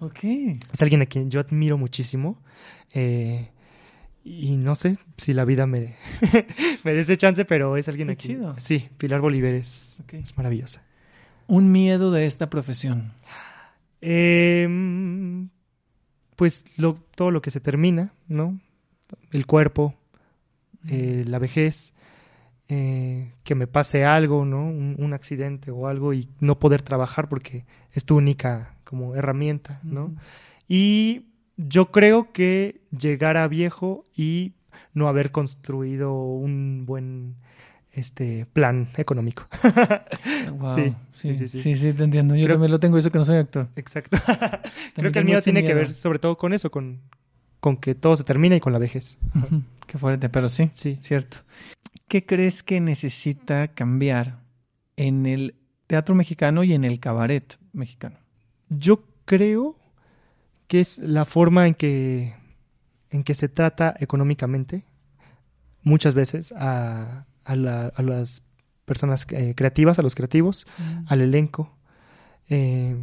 Ok. 0.00 0.20
Es 0.72 0.80
alguien 0.82 1.02
a 1.02 1.06
quien 1.06 1.30
yo 1.30 1.40
admiro 1.40 1.76
muchísimo. 1.76 2.40
eh, 2.92 3.50
y 4.26 4.56
no 4.56 4.74
sé 4.74 4.96
si 5.18 5.34
la 5.34 5.44
vida 5.44 5.66
me, 5.66 5.96
me 6.84 6.94
dé 6.94 7.00
ese 7.00 7.16
chance, 7.18 7.44
pero 7.44 7.76
es 7.76 7.88
alguien 7.88 8.08
Qué 8.08 8.12
a 8.12 8.16
quien. 8.16 8.38
chido. 8.38 8.54
Sí, 8.58 8.88
Pilar 8.96 9.20
Bolívar 9.20 9.52
es, 9.52 10.00
es 10.12 10.36
maravillosa. 10.38 10.82
Un 11.46 11.70
miedo 11.72 12.10
de 12.10 12.24
esta 12.26 12.48
profesión. 12.48 13.12
Eh, 14.06 14.68
pues 16.36 16.64
lo- 16.78 16.96
todo 17.16 17.30
lo 17.30 17.40
que 17.42 17.50
se 17.50 17.60
termina, 17.60 18.12
¿no? 18.28 18.58
El 19.32 19.46
cuerpo, 19.46 19.94
eh, 20.88 21.24
la 21.26 21.38
vejez, 21.38 21.94
eh, 22.68 23.32
que 23.44 23.54
me 23.54 23.66
pase 23.66 24.04
algo, 24.04 24.44
¿no? 24.44 24.66
Un, 24.66 24.96
un 24.98 25.12
accidente 25.14 25.70
o 25.70 25.86
algo 25.86 26.12
y 26.14 26.28
no 26.40 26.58
poder 26.58 26.82
trabajar 26.82 27.28
porque 27.28 27.66
es 27.92 28.04
tu 28.04 28.16
única 28.16 28.76
como 28.84 29.14
herramienta, 29.14 29.80
¿no? 29.84 30.14
Y 30.68 31.26
yo 31.56 31.90
creo 31.92 32.32
que 32.32 32.80
llegar 32.98 33.36
a 33.36 33.48
viejo 33.48 34.04
y 34.16 34.54
no 34.94 35.08
haber 35.08 35.30
construido 35.30 36.14
un 36.14 36.84
buen 36.86 37.36
este 37.94 38.46
plan 38.52 38.90
económico. 38.96 39.46
Wow. 40.58 40.76
Sí, 40.76 40.94
Sí, 41.14 41.34
sí, 41.34 41.48
sí, 41.48 41.58
sí, 41.58 41.76
sí, 41.76 41.92
te 41.92 42.04
entiendo. 42.04 42.34
Yo 42.34 42.44
Creo- 42.44 42.56
también 42.56 42.70
lo 42.72 42.80
tengo, 42.80 42.98
eso 42.98 43.10
que 43.10 43.18
no 43.18 43.24
soy 43.24 43.36
actor. 43.36 43.68
Exacto. 43.76 44.16
Creo 44.94 45.12
que 45.12 45.18
el 45.20 45.24
miedo 45.24 45.40
tiene 45.42 45.64
que 45.64 45.74
ver 45.74 45.92
sobre 45.92 46.18
todo 46.18 46.36
con 46.36 46.52
eso, 46.52 46.70
con, 46.70 47.00
con 47.60 47.76
que 47.76 47.94
todo 47.94 48.16
se 48.16 48.24
termina 48.24 48.56
y 48.56 48.60
con 48.60 48.72
la 48.72 48.78
vejez. 48.78 49.18
Qué 49.86 49.98
fuerte, 49.98 50.28
pero 50.28 50.48
sí, 50.48 50.70
Sí. 50.74 50.98
cierto. 51.02 51.38
¿Qué 52.08 52.24
crees 52.26 52.62
que 52.62 52.80
necesita 52.80 53.68
cambiar 53.68 54.38
en 54.96 55.26
el 55.26 55.54
teatro 55.86 56.14
mexicano 56.14 56.62
y 56.64 56.72
en 56.74 56.84
el 56.84 57.00
cabaret 57.00 57.58
mexicano? 57.72 58.18
Yo 58.68 59.04
creo 59.24 59.76
que 60.68 60.80
es 60.80 60.98
la 60.98 61.24
forma 61.24 61.66
en 61.66 61.74
que, 61.74 62.34
en 63.10 63.22
que 63.24 63.34
se 63.34 63.48
trata 63.48 63.94
económicamente 63.98 64.84
muchas 65.82 66.14
veces 66.14 66.52
a, 66.56 67.26
a, 67.44 67.56
la- 67.56 67.86
a 67.94 68.02
las 68.02 68.42
personas 68.84 69.26
eh, 69.30 69.54
creativas, 69.56 69.98
a 69.98 70.02
los 70.02 70.14
creativos, 70.14 70.66
al 71.06 71.20
elenco. 71.22 71.76
Eh, 72.48 72.96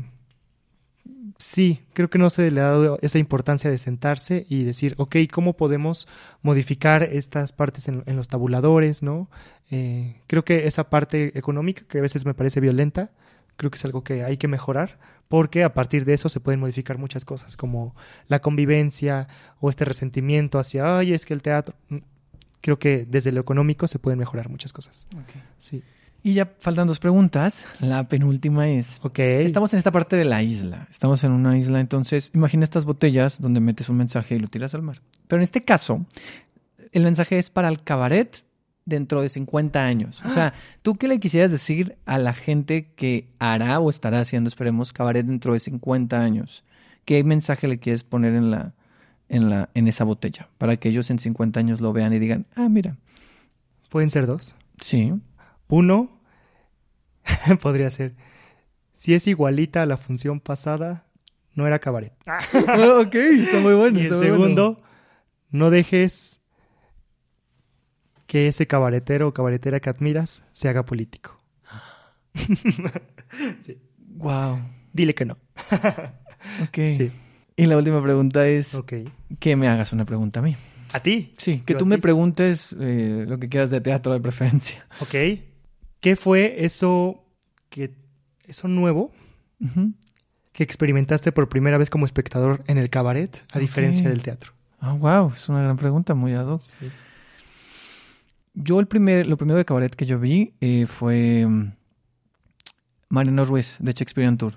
sí, 1.38 1.82
creo 1.94 2.10
que 2.10 2.20
no 2.20 2.30
se 2.30 2.52
le 2.52 2.62
ha 2.62 2.66
dado 2.70 3.00
esa 3.02 3.18
importancia 3.18 3.70
de 3.70 3.78
sentarse 3.78 4.46
y 4.50 4.64
decir, 4.64 4.96
ok, 4.98 5.16
¿cómo 5.32 5.54
podemos 5.58 6.08
modificar 6.42 7.04
estas 7.04 7.52
partes 7.54 7.88
en, 7.88 8.04
en 8.06 8.16
los 8.16 8.28
tabuladores, 8.28 9.02
no? 9.04 9.30
Eh, 9.72 10.22
creo 10.28 10.44
que 10.46 10.68
esa 10.68 10.90
parte 10.90 11.38
económica, 11.38 11.84
que 11.88 12.00
a 12.00 12.02
veces 12.02 12.26
me 12.26 12.34
parece 12.34 12.60
violenta, 12.60 13.12
creo 13.56 13.72
que 13.72 13.78
es 13.78 13.86
algo 13.86 14.04
que 14.04 14.24
hay 14.24 14.38
que 14.38 14.48
mejorar, 14.48 15.00
porque 15.28 15.64
a 15.64 15.74
partir 15.74 16.04
de 16.06 16.14
eso 16.14 16.30
se 16.30 16.40
pueden 16.40 16.60
modificar 16.60 16.98
muchas 16.98 17.26
cosas, 17.26 17.56
como 17.58 17.96
la 18.28 18.40
convivencia 18.42 19.28
o 19.60 19.70
este 19.70 19.86
resentimiento 19.86 20.60
hacia, 20.60 20.98
ay, 21.00 21.14
es 21.14 21.26
que 21.26 21.34
el 21.34 21.42
teatro... 21.42 21.76
Creo 22.62 22.80
que 22.80 23.06
desde 23.10 23.32
lo 23.32 23.42
económico 23.42 23.88
se 23.88 24.00
pueden 24.00 24.20
mejorar 24.20 24.50
muchas 24.50 24.72
cosas. 24.72 25.06
Sí. 25.58 25.84
Y 26.24 26.34
ya 26.34 26.54
faltan 26.60 26.88
dos 26.88 27.00
preguntas. 27.00 27.66
La 27.80 28.08
penúltima 28.08 28.70
es, 28.70 29.02
estamos 29.16 29.74
en 29.74 29.80
esta 29.80 29.92
parte 29.92 30.16
de 30.16 30.26
la 30.26 30.44
isla. 30.44 30.88
Estamos 30.92 31.24
en 31.24 31.32
una 31.32 31.58
isla, 31.58 31.80
entonces 31.80 32.30
imagina 32.36 32.64
estas 32.64 32.86
botellas 32.86 33.42
donde 33.42 33.60
metes 33.60 33.90
un 33.90 33.98
mensaje 33.98 34.36
y 34.36 34.40
lo 34.40 34.48
tiras 34.48 34.76
al 34.76 34.84
mar. 34.84 35.02
Pero 35.28 35.40
en 35.40 35.44
este 35.44 35.64
caso, 35.64 36.06
el 36.92 37.04
mensaje 37.04 37.40
es 37.40 37.50
para 37.50 37.70
el 37.70 37.82
cabaret 37.84 38.44
dentro 38.86 39.22
de 39.22 39.30
50 39.30 39.84
años. 39.84 40.22
O 40.24 40.30
sea, 40.30 40.54
¿tú 40.84 40.96
qué 40.96 41.08
le 41.08 41.20
quisieras 41.20 41.52
decir 41.52 41.98
a 42.06 42.20
la 42.20 42.34
gente 42.34 42.92
que 42.96 43.28
hará 43.40 43.80
o 43.80 43.90
estará 43.90 44.20
haciendo, 44.20 44.48
esperemos, 44.48 44.94
cabaret 44.94 45.26
dentro 45.26 45.54
de 45.54 45.60
50 45.60 46.22
años? 46.22 46.64
¿Qué 47.06 47.24
mensaje 47.24 47.68
le 47.68 47.80
quieres 47.80 48.04
poner 48.04 48.36
en 48.36 48.52
la, 48.52 48.74
en 49.32 49.50
la, 49.50 49.70
en 49.74 49.88
esa 49.88 50.04
botella? 50.04 50.50
Para 50.60 50.76
que 50.78 50.90
ellos 50.90 51.10
en 51.10 51.18
50 51.20 51.60
años 51.60 51.82
lo 51.82 51.92
vean 51.94 52.14
y 52.14 52.20
digan, 52.20 52.46
ah, 52.56 52.70
mira, 52.70 52.98
Pueden 53.90 54.10
ser 54.10 54.26
dos. 54.28 54.56
sí, 54.80 55.12
Uno 55.68 56.22
podría 57.62 57.90
ser, 57.90 58.14
si 58.94 59.14
es 59.14 59.28
igualita 59.28 59.82
a 59.82 59.86
la 59.86 59.98
función 59.98 60.40
pasada, 60.40 61.06
no 61.56 61.66
era 61.68 61.80
cabaret. 61.80 62.14
ok, 62.26 63.16
está 63.16 63.60
muy 63.60 63.74
bueno. 63.74 64.00
y 64.00 64.06
el 64.06 64.18
segundo, 64.18 64.82
no 65.50 65.70
dejes 65.70 66.40
que 68.28 68.48
ese 68.48 68.66
cabaretero 68.68 69.28
o 69.28 69.34
cabaretera 69.34 69.80
que 69.82 69.90
admiras 69.90 70.44
se 70.52 70.70
haga 70.70 70.86
político. 70.86 71.38
Wow. 74.14 74.60
Dile 74.94 75.16
que 75.16 75.26
no. 75.26 75.38
Ok. 76.64 76.76
Sí. 76.98 77.12
Y 77.62 77.68
la 77.68 77.78
última 77.78 78.02
pregunta 78.02 78.48
es 78.48 78.74
Ok. 78.76 78.94
que 79.40 79.56
me 79.56 79.68
hagas 79.68 79.94
una 79.94 80.06
pregunta 80.06 80.40
a 80.40 80.44
mí. 80.44 80.56
¿A 80.94 81.00
ti? 81.00 81.34
Sí, 81.38 81.62
que 81.66 81.76
tú 81.76 81.86
me 81.86 82.00
preguntes 82.00 82.76
eh, 82.80 83.26
lo 83.28 83.38
que 83.38 83.50
quieras 83.50 83.70
de 83.70 83.82
teatro 83.82 84.12
de 84.14 84.20
preferencia. 84.20 84.86
Ok. 85.00 85.16
¿Qué 86.00 86.16
fue 86.16 86.66
eso 86.66 87.24
que 87.70 87.94
eso 88.48 88.68
nuevo 88.68 89.12
que 90.54 90.64
experimentaste 90.64 91.32
por 91.32 91.48
primera 91.50 91.78
vez 91.78 91.90
como 91.92 92.06
espectador 92.06 92.64
en 92.68 92.78
el 92.80 92.90
cabaret, 92.90 93.44
a 93.54 93.60
diferencia 93.60 94.10
del 94.10 94.24
teatro? 94.24 94.54
Ah, 94.80 94.94
wow, 94.94 95.32
es 95.36 95.48
una 95.48 95.62
gran 95.62 95.78
pregunta, 95.78 96.16
muy 96.16 96.34
ad 96.34 96.48
hoc. 96.48 96.62
Yo 98.56 98.80
el 98.80 98.88
primer, 98.88 99.28
lo 99.28 99.38
primero 99.38 99.58
de 99.60 99.66
cabaret 99.66 99.94
que 99.96 100.06
yo 100.08 100.20
vi 100.20 100.56
eh, 100.60 100.88
fue 100.88 101.48
Mariano 103.10 103.46
Ruiz 103.46 103.78
de 103.80 103.94
Shakespearean 103.94 104.38
Tour. 104.38 104.54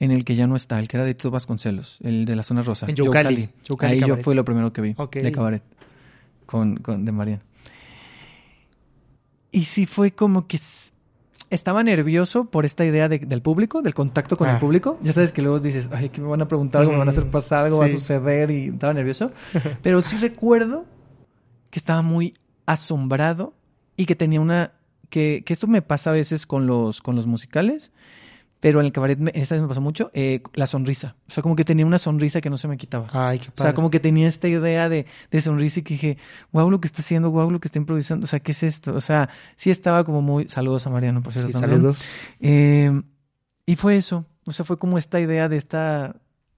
En 0.00 0.10
el 0.10 0.24
que 0.24 0.34
ya 0.34 0.46
no 0.48 0.56
está, 0.56 0.78
el 0.80 0.88
que 0.88 0.96
era 0.96 1.04
de 1.04 1.14
Tito 1.14 1.30
Vasconcelos, 1.30 1.98
el 2.02 2.24
de 2.24 2.34
la 2.34 2.42
zona 2.42 2.62
rosa. 2.62 2.86
En 2.88 2.96
Yocali. 2.96 3.22
Cali. 3.36 3.48
Yocali 3.64 3.92
Ahí 3.94 4.00
yo 4.08 4.16
fue 4.16 4.34
lo 4.34 4.44
primero 4.44 4.72
que 4.72 4.80
vi 4.80 4.96
de 5.12 5.30
cabaret 5.32 5.62
con, 6.46 6.76
con- 6.78 7.04
de 7.04 7.12
Mariano. 7.12 7.42
Y 9.52 9.64
sí 9.64 9.86
fue 9.86 10.12
como 10.12 10.46
que 10.46 10.58
estaba 11.50 11.82
nervioso 11.82 12.44
por 12.46 12.64
esta 12.64 12.84
idea 12.84 13.08
de- 13.08 13.18
del 13.18 13.42
público, 13.42 13.82
del 13.82 13.94
contacto 13.94 14.36
con 14.36 14.48
el 14.48 14.56
Ah, 14.56 14.58
público. 14.60 14.98
Ya 15.02 15.12
sabes 15.12 15.32
que 15.32 15.42
luego 15.42 15.58
dices, 15.58 15.90
ay, 15.92 16.08
que 16.08 16.20
me 16.20 16.28
van 16.28 16.40
a 16.42 16.48
preguntar 16.48 16.80
algo, 16.82 16.92
me 16.92 16.98
van 16.98 17.08
a 17.08 17.10
hacer 17.10 17.28
pasar 17.30 17.66
algo, 17.66 17.78
va 17.78 17.86
a 17.86 17.88
suceder 17.88 18.50
y 18.52 18.66
estaba 18.68 18.94
nervioso. 18.94 19.32
Pero 19.82 20.00
sí 20.02 20.16
recuerdo 20.16 20.86
que 21.70 21.78
estaba 21.78 22.02
muy 22.02 22.34
asombrado 22.66 23.54
y 23.96 24.06
que 24.06 24.14
tenía 24.14 24.40
una... 24.40 24.72
Que, 25.08 25.42
que 25.44 25.52
esto 25.52 25.66
me 25.66 25.82
pasa 25.82 26.10
a 26.10 26.12
veces 26.12 26.46
con 26.46 26.68
los, 26.68 27.00
con 27.02 27.16
los 27.16 27.26
musicales, 27.26 27.90
pero 28.60 28.80
en 28.80 28.86
el 28.86 28.92
cabaret 28.92 29.18
me, 29.18 29.32
esa 29.34 29.54
vez 29.54 29.62
me 29.62 29.68
pasó 29.68 29.80
mucho, 29.80 30.10
eh, 30.12 30.42
la 30.54 30.66
sonrisa. 30.66 31.16
O 31.26 31.30
sea, 31.30 31.42
como 31.42 31.56
que 31.56 31.64
tenía 31.64 31.86
una 31.86 31.98
sonrisa 31.98 32.40
que 32.42 32.50
no 32.50 32.56
se 32.58 32.68
me 32.68 32.76
quitaba. 32.76 33.08
Ay, 33.12 33.38
qué 33.38 33.48
O 33.48 33.52
padre. 33.52 33.68
sea, 33.70 33.74
como 33.74 33.90
que 33.90 34.00
tenía 34.00 34.28
esta 34.28 34.48
idea 34.48 34.88
de, 34.88 35.06
de 35.30 35.40
sonrisa 35.40 35.80
y 35.80 35.82
que 35.82 35.94
dije, 35.94 36.18
wow, 36.52 36.70
lo 36.70 36.80
que 36.80 36.86
está 36.86 37.00
haciendo, 37.00 37.30
wow, 37.30 37.50
lo 37.50 37.58
que 37.58 37.68
está 37.68 37.78
improvisando. 37.78 38.24
O 38.24 38.26
sea, 38.28 38.40
¿qué 38.40 38.52
es 38.52 38.62
esto? 38.62 38.94
O 38.94 39.00
sea, 39.00 39.30
sí 39.56 39.70
estaba 39.70 40.04
como 40.04 40.20
muy... 40.22 40.48
Saludos 40.48 40.86
a 40.86 40.90
Mariano, 40.90 41.22
por 41.22 41.32
cierto. 41.32 41.48
Sí, 41.48 41.52
también. 41.60 41.80
saludos. 41.80 42.04
Eh, 42.40 43.02
y 43.66 43.76
fue 43.76 43.96
eso. 43.96 44.26
O 44.44 44.52
sea, 44.52 44.64
fue 44.64 44.78
como 44.78 44.98
esta 44.98 45.20
idea 45.20 45.48
de 45.48 45.56
esta 45.56 46.16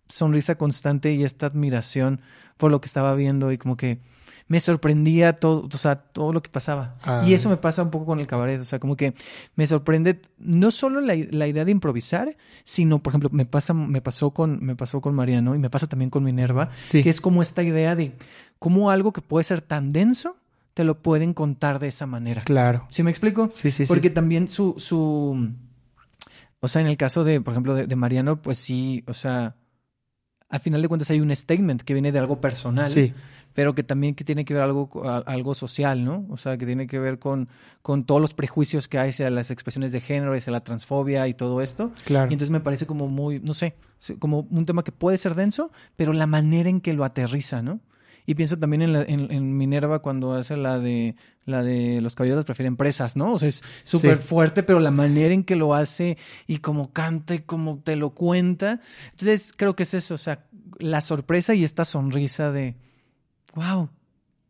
sonrisa 0.09 0.57
constante 0.57 1.13
y 1.13 1.25
esta 1.25 1.47
admiración 1.47 2.21
por 2.57 2.71
lo 2.71 2.81
que 2.81 2.87
estaba 2.87 3.15
viendo 3.15 3.53
y 3.53 3.59
como 3.59 3.77
que 3.77 3.99
me 4.53 4.61
sorprendía 4.61 5.35
todo, 5.35 5.67
o 5.73 5.77
sea, 5.79 5.97
todo 5.97 6.31
lo 6.35 6.43
que 6.43 6.51
pasaba. 6.51 6.97
Ah. 7.03 7.25
Y 7.27 7.33
eso 7.33 7.49
me 7.49 7.57
pasa 7.57 7.83
un 7.83 7.91
poco 7.91 8.05
con 8.05 8.21
el 8.21 8.27
cabaret, 8.27 8.61
o 8.61 8.65
sea, 8.67 8.79
como 8.79 8.97
que 8.99 9.15
me 9.57 9.67
sorprende 9.67 10.21
no 10.37 10.71
solo 10.71 11.01
la, 11.01 11.15
la 11.31 11.47
idea 11.47 11.65
de 11.65 11.71
improvisar, 11.73 12.37
sino, 12.63 13.03
por 13.03 13.13
ejemplo, 13.13 13.31
me 13.33 13.47
pasa, 13.47 13.73
me 13.73 14.03
pasó 14.03 14.33
con, 14.33 14.63
me 14.63 14.77
pasó 14.77 15.01
con 15.01 15.15
Mariano 15.15 15.55
y 15.55 15.59
me 15.59 15.71
pasa 15.71 15.87
también 15.87 16.11
con 16.11 16.23
Minerva, 16.23 16.69
Sí. 16.85 17.03
que 17.03 17.09
es 17.09 17.23
como 17.23 17.41
esta 17.41 17.63
idea 17.63 17.97
de 17.97 18.13
cómo 18.59 18.91
algo 18.91 19.15
que 19.15 19.23
puede 19.23 19.43
ser 19.45 19.63
tan 19.63 19.89
denso 19.89 20.37
te 20.75 20.85
lo 20.85 21.01
pueden 21.01 21.33
contar 21.33 21.79
de 21.79 21.89
esa 21.89 22.07
manera. 22.07 22.43
Claro. 22.43 22.87
¿Sí 22.91 23.03
me 23.03 23.11
explico? 23.11 23.49
Sí, 23.55 23.71
sí, 23.71 23.87
sí. 23.87 23.89
Porque 23.89 24.11
también 24.11 24.49
su, 24.49 24.75
su, 24.77 25.51
o 26.61 26.69
sea, 26.69 26.83
en 26.83 26.89
el 26.89 26.99
caso 26.99 27.25
de, 27.25 27.41
por 27.41 27.55
ejemplo, 27.55 27.75
de, 27.75 27.87
de 27.87 27.97
Mariano, 27.97 28.43
pues 28.43 28.59
sí, 28.59 29.03
o 29.07 29.15
sea, 29.15 29.57
al 30.51 30.61
final 30.61 30.83
de 30.83 30.89
cuentas 30.89 31.11
hay 31.11 31.21
un 31.23 31.35
statement 31.35 31.81
que 31.81 31.95
viene 31.95 32.13
de 32.13 32.19
algo 32.19 32.39
personal, 32.39 32.91
Sí. 32.91 33.15
Pero 33.55 33.75
que 33.75 33.83
también 33.83 34.15
que 34.15 34.25
tiene 34.25 34.45
que 34.45 34.55
ver 34.55 34.63
algo, 34.63 34.89
algo 35.27 35.55
social, 35.55 36.05
¿no? 36.05 36.27
O 36.31 36.37
sea, 36.37 36.57
que 36.59 36.67
tiene 36.67 36.87
que 36.87 36.99
ver 36.99 37.19
con, 37.19 37.49
con 37.83 38.05
todos 38.05 38.21
los 38.21 38.35
prejuicios 38.35 38.89
que 38.89 38.99
hay 38.99 39.11
hacia 39.11 39.29
las 39.31 39.51
expresiones 39.51 39.93
de 39.93 40.01
género, 40.01 40.35
hacia 40.35 40.53
la 40.53 40.65
transfobia 40.65 41.27
y 41.29 41.35
todo 41.35 41.61
esto. 41.61 41.93
Claro. 42.05 42.31
Y 42.31 42.35
entonces 42.35 42.51
me 42.51 42.61
parece 42.61 42.87
como 42.87 43.09
muy, 43.09 43.41
no 43.41 43.55
sé, 43.55 43.75
como 44.19 44.47
un 44.51 44.67
tema 44.67 44.83
que 44.85 44.93
puede 44.93 45.19
ser 45.19 45.35
denso, 45.35 45.71
pero 45.97 46.13
la 46.13 46.27
manera 46.27 46.69
en 46.69 46.81
que 46.81 46.93
lo 46.93 47.05
aterriza, 47.05 47.63
¿no? 47.63 47.81
Y 48.25 48.35
pienso 48.37 48.57
también 48.57 48.83
en, 48.83 48.93
la- 48.93 49.03
en, 49.03 49.33
en 49.33 49.57
Minerva 49.59 49.99
cuando 50.01 50.33
hace 50.35 50.57
la 50.57 50.79
de 50.79 51.17
la 51.45 51.65
de 51.65 52.01
los 52.01 52.15
caballeros 52.15 52.45
prefieren 52.45 52.77
presas, 52.77 53.17
¿no? 53.17 53.33
O 53.33 53.39
sea, 53.41 53.49
es 53.49 53.63
súper 53.83 54.19
Sí. 54.19 54.29
fuerte, 54.29 54.63
pero 54.63 54.79
la 54.79 54.93
manera 54.93 55.35
en 55.35 55.43
que 55.43 55.57
lo 55.57 55.75
hace 55.75 56.17
y 56.47 56.59
como 56.59 56.93
canta 56.93 57.35
y 57.35 57.41
como 57.41 57.81
te 57.81 57.97
lo 57.97 58.11
cuenta. 58.11 58.81
Entonces, 59.11 59.53
creo 59.57 59.75
que 59.75 59.83
es 59.83 59.93
eso, 59.95 60.15
o 60.15 60.19
sea, 60.19 60.47
la 60.79 61.01
sorpresa 61.01 61.53
y 61.57 61.65
esta 61.65 61.85
sonrisa 61.85 62.53
de, 62.53 62.77
wow, 63.55 63.89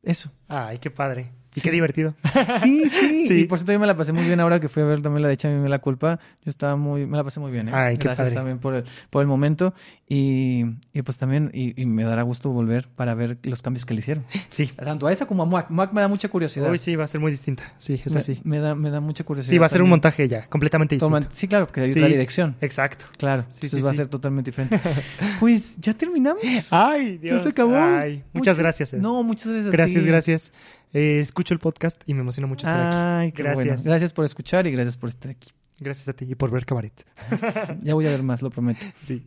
eso. 0.02 0.30
Ay, 0.48 0.78
qué 0.78 0.90
padre. 0.90 1.32
Y 1.54 1.60
Sí. 1.60 1.68
qué 1.68 1.70
divertido. 1.70 2.14
Sí, 2.62 2.88
sí, 2.88 3.26
Sí. 3.28 3.40
Y 3.40 3.44
por 3.44 3.58
cierto, 3.58 3.72
yo 3.72 3.78
me 3.80 3.86
la 3.86 3.96
pasé 3.96 4.12
muy 4.12 4.24
bien 4.24 4.40
ahora 4.40 4.58
que 4.60 4.68
fui 4.68 4.82
a 4.82 4.86
ver 4.86 5.02
también 5.02 5.22
la 5.22 5.28
de 5.28 5.34
Échame 5.34 5.68
la 5.68 5.78
culpa. 5.80 6.18
Yo 6.44 6.50
estaba 6.50 6.76
muy, 6.76 7.06
me 7.06 7.16
la 7.16 7.24
pasé 7.24 7.40
muy 7.40 7.50
bien. 7.52 7.68
¿eh? 7.68 7.72
Ay, 7.74 7.96
qué 7.96 8.04
Gracias 8.04 8.26
padre. 8.28 8.34
también 8.34 8.58
por 8.58 8.74
el, 8.74 8.84
por 9.10 9.20
el 9.22 9.28
momento. 9.28 9.74
Y, 10.08 10.64
y 10.92 11.02
pues 11.02 11.16
también, 11.18 11.50
y, 11.54 11.80
y 11.80 11.86
me 11.86 12.04
dará 12.04 12.22
gusto 12.22 12.50
volver 12.50 12.88
para 12.88 13.14
ver 13.14 13.38
los 13.42 13.62
cambios 13.62 13.84
que 13.86 13.94
le 13.94 14.00
hicieron. 14.00 14.24
Sí. 14.50 14.66
Tanto 14.66 15.06
a 15.06 15.12
esa 15.12 15.26
como 15.26 15.42
a 15.42 15.46
Muac. 15.46 15.70
Muac 15.70 15.92
me 15.92 16.00
da 16.00 16.08
mucha 16.08 16.28
curiosidad. 16.28 16.70
Uy, 16.70 16.78
sí, 16.78 16.96
va 16.96 17.04
a 17.04 17.06
ser 17.06 17.20
muy 17.20 17.30
distinta. 17.30 17.62
Sí, 17.78 18.00
es 18.04 18.12
me, 18.12 18.18
así. 18.20 18.40
Me 18.44 18.58
da, 18.58 18.74
me 18.74 18.90
da 18.90 19.00
mucha 19.00 19.24
curiosidad. 19.24 19.50
Sí, 19.50 19.58
va 19.58 19.66
a 19.66 19.68
ser 19.70 19.82
un 19.82 19.88
montaje 19.90 20.28
ya, 20.28 20.46
completamente 20.48 20.94
distinto. 20.94 21.16
Toma- 21.18 21.28
Sí, 21.32 21.48
claro, 21.48 21.66
porque 21.66 21.80
hay 21.82 21.92
Sí. 21.92 21.98
otra 21.98 22.08
dirección. 22.08 22.56
Exacto. 22.60 23.04
Claro, 23.18 23.42
Sí, 23.48 23.66
entonces 23.66 23.70
sí, 23.72 23.80
va 23.80 23.90
a 23.90 23.94
ser 23.94 24.06
totalmente 24.08 24.50
diferente. 24.50 24.80
pues 25.40 25.78
ya 25.80 25.94
terminamos. 25.94 26.42
Ay, 26.70 27.14
Ya 27.16 27.20
Dios. 27.30 27.42
se 27.42 27.48
acabó. 27.50 27.76
Ay, 27.76 28.22
muchas 28.32 28.58
gracias. 28.58 28.92
Ed. 28.94 28.98
No, 29.00 29.22
muchas 29.22 29.46
gracias. 29.48 29.68
a 29.68 29.70
gracias, 29.70 30.02
ti. 30.02 30.08
gracias. 30.08 30.52
Eh, 30.92 31.20
escucho 31.20 31.54
el 31.54 31.60
podcast 31.60 32.00
y 32.06 32.14
me 32.14 32.20
emociona 32.20 32.46
mucho 32.46 32.66
estar 32.66 32.86
aquí. 32.86 32.96
Ay, 32.96 33.32
qué 33.32 33.42
Gracias. 33.42 33.66
bueno. 33.66 33.82
Gracias 33.84 34.12
por 34.12 34.24
escuchar 34.24 34.66
y 34.66 34.72
gracias 34.72 34.96
por 34.96 35.08
estar 35.08 35.30
aquí. 35.30 35.50
Gracias 35.80 36.08
a 36.08 36.12
ti 36.12 36.26
y 36.28 36.34
por 36.34 36.50
ver 36.50 36.66
Cabaret. 36.66 37.04
Ya 37.82 37.94
voy 37.94 38.06
a 38.06 38.10
ver 38.10 38.22
más, 38.22 38.42
lo 38.42 38.50
prometo. 38.50 38.84
Sí. 39.02 39.24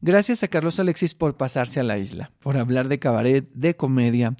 Gracias 0.00 0.42
a 0.42 0.48
Carlos 0.48 0.78
Alexis 0.78 1.14
por 1.14 1.38
pasarse 1.38 1.80
a 1.80 1.82
la 1.82 1.96
isla, 1.96 2.30
por 2.40 2.58
hablar 2.58 2.88
de 2.88 2.98
cabaret, 2.98 3.48
de 3.54 3.74
comedia, 3.74 4.34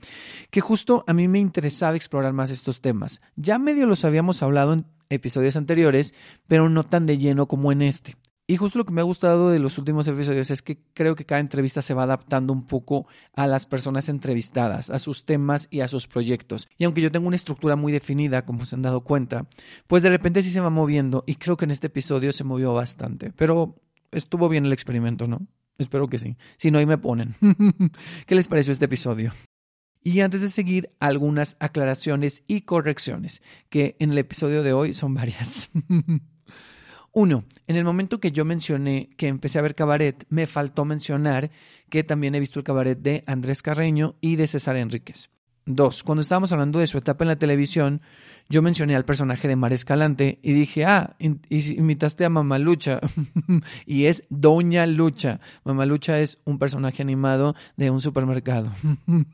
que 0.50 0.60
justo 0.60 1.04
a 1.06 1.14
mí 1.14 1.26
me 1.26 1.38
interesaba 1.38 1.96
explorar 1.96 2.34
más 2.34 2.50
estos 2.50 2.82
temas. 2.82 3.22
Ya 3.36 3.58
medio 3.58 3.86
los 3.86 4.04
habíamos 4.04 4.42
hablado 4.42 4.74
en 4.74 4.84
episodios 5.08 5.56
anteriores, 5.56 6.12
pero 6.48 6.68
no 6.68 6.84
tan 6.84 7.06
de 7.06 7.16
lleno 7.16 7.46
como 7.48 7.72
en 7.72 7.80
este. 7.80 8.14
Y 8.46 8.56
justo 8.56 8.78
lo 8.78 8.84
que 8.84 8.92
me 8.92 9.00
ha 9.00 9.04
gustado 9.04 9.50
de 9.50 9.58
los 9.58 9.78
últimos 9.78 10.06
episodios 10.06 10.50
es 10.50 10.60
que 10.60 10.78
creo 10.92 11.16
que 11.16 11.24
cada 11.24 11.40
entrevista 11.40 11.80
se 11.80 11.94
va 11.94 12.02
adaptando 12.02 12.52
un 12.52 12.66
poco 12.66 13.06
a 13.32 13.46
las 13.46 13.64
personas 13.64 14.10
entrevistadas, 14.10 14.90
a 14.90 14.98
sus 14.98 15.24
temas 15.24 15.66
y 15.70 15.80
a 15.80 15.88
sus 15.88 16.06
proyectos. 16.06 16.68
Y 16.76 16.84
aunque 16.84 17.00
yo 17.00 17.10
tengo 17.10 17.26
una 17.26 17.36
estructura 17.36 17.74
muy 17.74 17.90
definida, 17.90 18.44
como 18.44 18.66
se 18.66 18.76
han 18.76 18.82
dado 18.82 19.00
cuenta, 19.00 19.46
pues 19.86 20.02
de 20.02 20.10
repente 20.10 20.42
sí 20.42 20.50
se 20.50 20.60
va 20.60 20.68
moviendo 20.68 21.24
y 21.26 21.36
creo 21.36 21.56
que 21.56 21.64
en 21.64 21.70
este 21.70 21.86
episodio 21.86 22.32
se 22.32 22.44
movió 22.44 22.74
bastante. 22.74 23.32
Pero 23.32 23.80
estuvo 24.12 24.50
bien 24.50 24.66
el 24.66 24.74
experimento, 24.74 25.26
¿no? 25.26 25.46
Espero 25.78 26.08
que 26.08 26.18
sí. 26.18 26.36
Si 26.58 26.70
no, 26.70 26.78
ahí 26.78 26.86
me 26.86 26.98
ponen. 26.98 27.36
¿Qué 28.26 28.34
les 28.34 28.48
pareció 28.48 28.74
este 28.74 28.84
episodio? 28.84 29.32
Y 30.02 30.20
antes 30.20 30.42
de 30.42 30.50
seguir, 30.50 30.90
algunas 31.00 31.56
aclaraciones 31.60 32.44
y 32.46 32.60
correcciones, 32.60 33.40
que 33.70 33.96
en 34.00 34.12
el 34.12 34.18
episodio 34.18 34.62
de 34.62 34.74
hoy 34.74 34.92
son 34.92 35.14
varias. 35.14 35.70
Uno, 37.16 37.44
en 37.68 37.76
el 37.76 37.84
momento 37.84 38.18
que 38.18 38.32
yo 38.32 38.44
mencioné 38.44 39.08
que 39.16 39.28
empecé 39.28 39.58
a 39.58 39.62
ver 39.62 39.76
cabaret, 39.76 40.26
me 40.30 40.46
faltó 40.48 40.84
mencionar 40.84 41.50
que 41.88 42.02
también 42.02 42.34
he 42.34 42.40
visto 42.40 42.58
el 42.58 42.64
cabaret 42.64 42.98
de 42.98 43.22
Andrés 43.28 43.62
Carreño 43.62 44.16
y 44.20 44.34
de 44.36 44.48
César 44.48 44.76
Enríquez. 44.76 45.30
Dos, 45.66 46.02
cuando 46.02 46.20
estábamos 46.20 46.52
hablando 46.52 46.78
de 46.80 46.86
su 46.88 46.98
etapa 46.98 47.24
en 47.24 47.28
la 47.28 47.38
televisión, 47.38 48.02
yo 48.50 48.60
mencioné 48.60 48.96
al 48.96 49.04
personaje 49.06 49.48
de 49.48 49.56
Mar 49.56 49.72
Escalante 49.72 50.38
y 50.42 50.52
dije, 50.52 50.84
ah, 50.84 51.14
in- 51.20 51.40
imitaste 51.48 52.24
a 52.24 52.28
Mamalucha. 52.28 52.98
y 53.86 54.04
es 54.06 54.24
Doña 54.28 54.84
Lucha. 54.86 55.40
Mamalucha 55.64 56.18
es 56.20 56.40
un 56.44 56.58
personaje 56.58 57.00
animado 57.00 57.54
de 57.76 57.90
un 57.90 58.00
supermercado. 58.00 58.72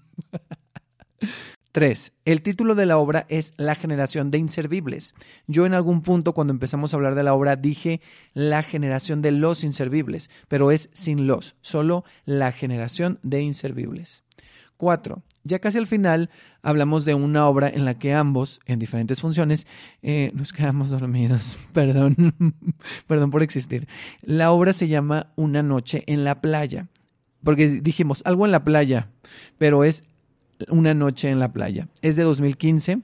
Tres, 1.72 2.14
el 2.24 2.42
título 2.42 2.74
de 2.74 2.84
la 2.84 2.98
obra 2.98 3.26
es 3.28 3.54
La 3.56 3.76
generación 3.76 4.32
de 4.32 4.38
inservibles. 4.38 5.14
Yo 5.46 5.66
en 5.66 5.74
algún 5.74 6.02
punto 6.02 6.32
cuando 6.32 6.52
empezamos 6.52 6.92
a 6.92 6.96
hablar 6.96 7.14
de 7.14 7.22
la 7.22 7.32
obra 7.32 7.54
dije 7.54 8.00
la 8.34 8.64
generación 8.64 9.22
de 9.22 9.30
los 9.30 9.62
inservibles, 9.62 10.30
pero 10.48 10.72
es 10.72 10.90
sin 10.92 11.28
los, 11.28 11.54
solo 11.60 12.04
la 12.24 12.50
generación 12.50 13.20
de 13.22 13.42
inservibles. 13.42 14.24
Cuatro, 14.76 15.22
ya 15.44 15.60
casi 15.60 15.78
al 15.78 15.86
final 15.86 16.30
hablamos 16.60 17.04
de 17.04 17.14
una 17.14 17.46
obra 17.46 17.68
en 17.68 17.84
la 17.84 17.98
que 17.98 18.14
ambos, 18.14 18.58
en 18.66 18.80
diferentes 18.80 19.20
funciones, 19.20 19.68
eh, 20.02 20.32
nos 20.34 20.52
quedamos 20.52 20.90
dormidos. 20.90 21.56
Perdón, 21.72 22.16
perdón 23.06 23.30
por 23.30 23.44
existir. 23.44 23.86
La 24.22 24.50
obra 24.50 24.72
se 24.72 24.88
llama 24.88 25.28
Una 25.36 25.62
noche 25.62 26.02
en 26.08 26.24
la 26.24 26.40
playa, 26.40 26.88
porque 27.44 27.68
dijimos 27.68 28.22
algo 28.24 28.44
en 28.44 28.50
la 28.50 28.64
playa, 28.64 29.08
pero 29.56 29.84
es 29.84 30.02
una 30.68 30.94
noche 30.94 31.30
en 31.30 31.38
la 31.38 31.52
playa. 31.52 31.88
Es 32.02 32.16
de 32.16 32.22
2015. 32.22 33.00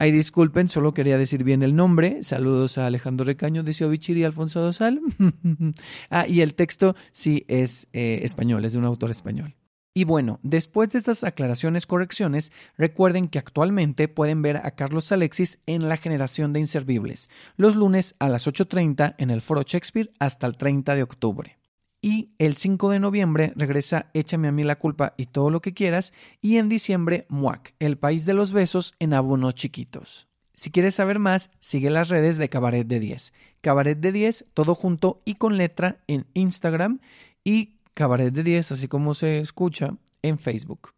Ay, 0.00 0.12
disculpen, 0.12 0.68
solo 0.68 0.94
quería 0.94 1.18
decir 1.18 1.42
bien 1.42 1.62
el 1.62 1.74
nombre. 1.74 2.22
Saludos 2.22 2.78
a 2.78 2.86
Alejandro 2.86 3.26
Recaño 3.26 3.64
de 3.64 3.72
Siovichir 3.72 4.16
y 4.16 4.24
Alfonso 4.24 4.60
Dosal. 4.60 5.00
ah, 6.10 6.26
y 6.28 6.40
el 6.40 6.54
texto 6.54 6.94
sí 7.10 7.44
es 7.48 7.88
eh, 7.92 8.20
español, 8.22 8.64
es 8.64 8.72
de 8.72 8.78
un 8.78 8.84
autor 8.84 9.10
español. 9.10 9.56
Y 9.94 10.04
bueno, 10.04 10.38
después 10.44 10.90
de 10.90 10.98
estas 10.98 11.24
aclaraciones, 11.24 11.84
correcciones, 11.84 12.52
recuerden 12.76 13.26
que 13.26 13.40
actualmente 13.40 14.06
pueden 14.06 14.42
ver 14.42 14.58
a 14.58 14.70
Carlos 14.70 15.10
Alexis 15.10 15.58
en 15.66 15.88
La 15.88 15.96
Generación 15.96 16.52
de 16.52 16.60
Inservibles, 16.60 17.28
los 17.56 17.74
lunes 17.74 18.14
a 18.20 18.28
las 18.28 18.46
8.30 18.46 19.16
en 19.18 19.30
el 19.30 19.40
Foro 19.40 19.62
Shakespeare 19.66 20.12
hasta 20.20 20.46
el 20.46 20.56
30 20.56 20.94
de 20.94 21.02
octubre. 21.02 21.58
Y 22.00 22.30
el 22.38 22.56
5 22.56 22.90
de 22.90 23.00
noviembre 23.00 23.52
regresa 23.56 24.10
Échame 24.14 24.48
a 24.48 24.52
mí 24.52 24.62
la 24.62 24.78
culpa 24.78 25.14
y 25.16 25.26
todo 25.26 25.50
lo 25.50 25.60
que 25.60 25.74
quieras. 25.74 26.12
Y 26.40 26.58
en 26.58 26.68
diciembre, 26.68 27.26
Muac, 27.28 27.74
el 27.80 27.98
país 27.98 28.24
de 28.24 28.34
los 28.34 28.52
besos 28.52 28.94
en 28.98 29.14
abonos 29.14 29.54
chiquitos. 29.54 30.28
Si 30.54 30.70
quieres 30.70 30.96
saber 30.96 31.18
más, 31.18 31.50
sigue 31.60 31.90
las 31.90 32.08
redes 32.08 32.36
de 32.36 32.48
Cabaret 32.48 32.86
de 32.86 33.00
10. 33.00 33.32
Cabaret 33.60 33.98
de 33.98 34.12
10, 34.12 34.46
todo 34.54 34.74
junto 34.74 35.22
y 35.24 35.34
con 35.34 35.56
letra 35.56 36.02
en 36.06 36.26
Instagram 36.34 37.00
y 37.44 37.78
Cabaret 37.94 38.32
de 38.32 38.42
10, 38.42 38.72
así 38.72 38.88
como 38.88 39.14
se 39.14 39.38
escucha, 39.38 39.96
en 40.22 40.38
Facebook. 40.38 40.97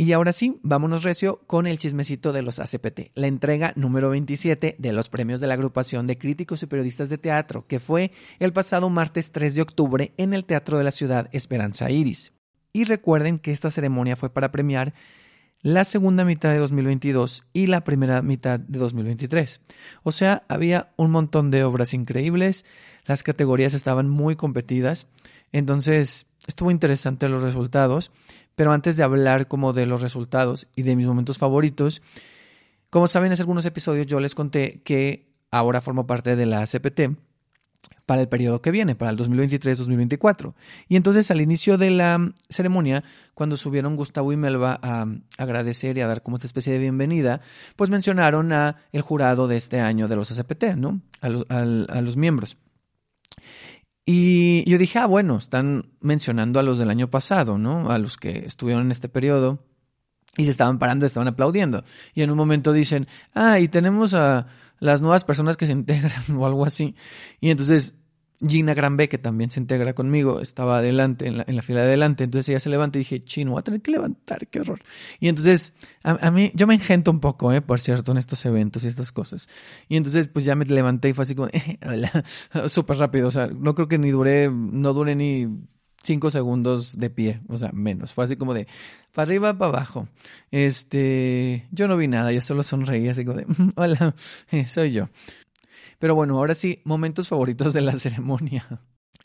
Y 0.00 0.12
ahora 0.12 0.32
sí, 0.32 0.60
vámonos 0.62 1.02
recio 1.02 1.40
con 1.48 1.66
el 1.66 1.76
chismecito 1.76 2.32
de 2.32 2.42
los 2.42 2.60
ACPT, 2.60 3.10
la 3.14 3.26
entrega 3.26 3.72
número 3.74 4.10
27 4.10 4.76
de 4.78 4.92
los 4.92 5.08
premios 5.08 5.40
de 5.40 5.48
la 5.48 5.54
agrupación 5.54 6.06
de 6.06 6.16
críticos 6.16 6.62
y 6.62 6.66
periodistas 6.66 7.08
de 7.08 7.18
teatro, 7.18 7.66
que 7.66 7.80
fue 7.80 8.12
el 8.38 8.52
pasado 8.52 8.90
martes 8.90 9.32
3 9.32 9.56
de 9.56 9.62
octubre 9.62 10.12
en 10.16 10.34
el 10.34 10.44
Teatro 10.44 10.78
de 10.78 10.84
la 10.84 10.92
Ciudad 10.92 11.28
Esperanza 11.32 11.90
Iris. 11.90 12.32
Y 12.72 12.84
recuerden 12.84 13.40
que 13.40 13.50
esta 13.50 13.72
ceremonia 13.72 14.14
fue 14.14 14.30
para 14.30 14.52
premiar 14.52 14.94
la 15.62 15.82
segunda 15.82 16.24
mitad 16.24 16.50
de 16.52 16.58
2022 16.58 17.46
y 17.52 17.66
la 17.66 17.82
primera 17.82 18.22
mitad 18.22 18.60
de 18.60 18.78
2023. 18.78 19.62
O 20.04 20.12
sea, 20.12 20.44
había 20.48 20.92
un 20.96 21.10
montón 21.10 21.50
de 21.50 21.64
obras 21.64 21.92
increíbles, 21.92 22.64
las 23.04 23.24
categorías 23.24 23.74
estaban 23.74 24.08
muy 24.08 24.36
competidas, 24.36 25.08
entonces 25.50 26.26
estuvo 26.46 26.70
interesante 26.70 27.28
los 27.28 27.42
resultados, 27.42 28.12
pero 28.58 28.72
antes 28.72 28.96
de 28.96 29.04
hablar 29.04 29.46
como 29.46 29.72
de 29.72 29.86
los 29.86 30.02
resultados 30.02 30.66
y 30.74 30.82
de 30.82 30.96
mis 30.96 31.06
momentos 31.06 31.38
favoritos, 31.38 32.02
como 32.90 33.06
saben, 33.06 33.30
hace 33.30 33.42
algunos 33.42 33.64
episodios 33.66 34.08
yo 34.08 34.18
les 34.18 34.34
conté 34.34 34.82
que 34.82 35.30
ahora 35.52 35.80
formo 35.80 36.08
parte 36.08 36.34
de 36.34 36.44
la 36.44 36.66
CPT 36.66 37.16
para 38.04 38.20
el 38.20 38.28
periodo 38.28 38.60
que 38.60 38.72
viene, 38.72 38.96
para 38.96 39.12
el 39.12 39.16
2023-2024. 39.16 40.54
Y 40.88 40.96
entonces 40.96 41.30
al 41.30 41.40
inicio 41.40 41.78
de 41.78 41.90
la 41.90 42.32
ceremonia, 42.50 43.04
cuando 43.32 43.56
subieron 43.56 43.94
Gustavo 43.94 44.32
y 44.32 44.36
Melba 44.36 44.80
a 44.82 45.06
agradecer 45.36 45.96
y 45.96 46.00
a 46.00 46.08
dar 46.08 46.24
como 46.24 46.38
esta 46.38 46.48
especie 46.48 46.72
de 46.72 46.80
bienvenida, 46.80 47.40
pues 47.76 47.90
mencionaron 47.90 48.52
a 48.52 48.74
el 48.90 49.02
jurado 49.02 49.46
de 49.46 49.56
este 49.56 49.78
año 49.78 50.08
de 50.08 50.16
los 50.16 50.36
ACPT, 50.36 50.74
¿no? 50.76 51.00
A 51.20 51.28
los, 51.28 51.46
a 51.48 52.00
los 52.00 52.16
miembros. 52.16 52.58
Y 54.10 54.64
yo 54.64 54.78
dije, 54.78 55.00
ah, 55.00 55.04
bueno, 55.04 55.36
están 55.36 55.90
mencionando 56.00 56.58
a 56.58 56.62
los 56.62 56.78
del 56.78 56.88
año 56.88 57.10
pasado, 57.10 57.58
¿no? 57.58 57.90
A 57.90 57.98
los 57.98 58.16
que 58.16 58.46
estuvieron 58.46 58.86
en 58.86 58.90
este 58.90 59.10
periodo 59.10 59.66
y 60.34 60.46
se 60.46 60.50
estaban 60.50 60.78
parando, 60.78 61.04
estaban 61.04 61.28
aplaudiendo. 61.28 61.84
Y 62.14 62.22
en 62.22 62.30
un 62.30 62.38
momento 62.38 62.72
dicen, 62.72 63.06
ah, 63.34 63.60
y 63.60 63.68
tenemos 63.68 64.14
a 64.14 64.46
las 64.78 65.02
nuevas 65.02 65.24
personas 65.24 65.58
que 65.58 65.66
se 65.66 65.72
integran 65.72 66.22
o 66.38 66.46
algo 66.46 66.64
así. 66.64 66.94
Y 67.38 67.50
entonces 67.50 67.96
Gina 68.46 68.74
Granbe, 68.74 69.08
que 69.08 69.18
también 69.18 69.50
se 69.50 69.60
integra 69.60 69.94
conmigo, 69.94 70.40
estaba 70.40 70.78
adelante, 70.78 71.26
en 71.26 71.56
la, 71.56 71.62
fila 71.62 71.80
de 71.80 71.88
adelante, 71.88 72.24
entonces 72.24 72.48
ella 72.50 72.60
se 72.60 72.70
levanta 72.70 72.98
y 72.98 73.00
dije, 73.00 73.24
chino, 73.24 73.52
voy 73.52 73.60
a 73.60 73.62
tener 73.62 73.82
que 73.82 73.90
levantar, 73.90 74.46
qué 74.46 74.60
horror. 74.60 74.80
Y 75.18 75.28
entonces, 75.28 75.72
a, 76.02 76.26
a 76.26 76.30
mí, 76.30 76.52
yo 76.54 76.66
me 76.66 76.74
engento 76.74 77.10
un 77.10 77.20
poco, 77.20 77.52
eh, 77.52 77.60
por 77.60 77.80
cierto, 77.80 78.12
en 78.12 78.18
estos 78.18 78.44
eventos 78.46 78.84
y 78.84 78.86
estas 78.86 79.10
cosas. 79.10 79.48
Y 79.88 79.96
entonces, 79.96 80.28
pues 80.28 80.44
ya 80.44 80.54
me 80.54 80.64
levanté 80.64 81.08
y 81.08 81.12
fue 81.14 81.22
así 81.22 81.34
como, 81.34 81.48
eh, 81.52 81.78
súper 82.68 82.98
rápido, 82.98 83.28
o 83.28 83.32
sea, 83.32 83.48
no 83.48 83.74
creo 83.74 83.88
que 83.88 83.98
ni 83.98 84.10
duré, 84.10 84.50
no 84.50 84.92
duré 84.92 85.16
ni 85.16 85.48
cinco 86.02 86.30
segundos 86.30 86.98
de 86.98 87.10
pie, 87.10 87.40
o 87.48 87.58
sea, 87.58 87.70
menos. 87.72 88.12
Fue 88.12 88.24
así 88.24 88.36
como 88.36 88.54
de 88.54 88.66
para 89.12 89.26
arriba, 89.26 89.58
para 89.58 89.68
abajo. 89.70 90.08
Este, 90.50 91.66
yo 91.72 91.88
no 91.88 91.96
vi 91.96 92.08
nada, 92.08 92.32
yo 92.32 92.40
solo 92.40 92.62
sonreí 92.62 93.08
así 93.08 93.24
como 93.24 93.38
de, 93.38 93.46
hola, 93.76 94.14
eh, 94.50 94.66
soy 94.68 94.92
yo. 94.92 95.08
Pero 95.98 96.14
bueno, 96.14 96.38
ahora 96.38 96.54
sí, 96.54 96.80
momentos 96.84 97.28
favoritos 97.28 97.72
de 97.72 97.80
la 97.80 97.92
ceremonia. 97.98 98.66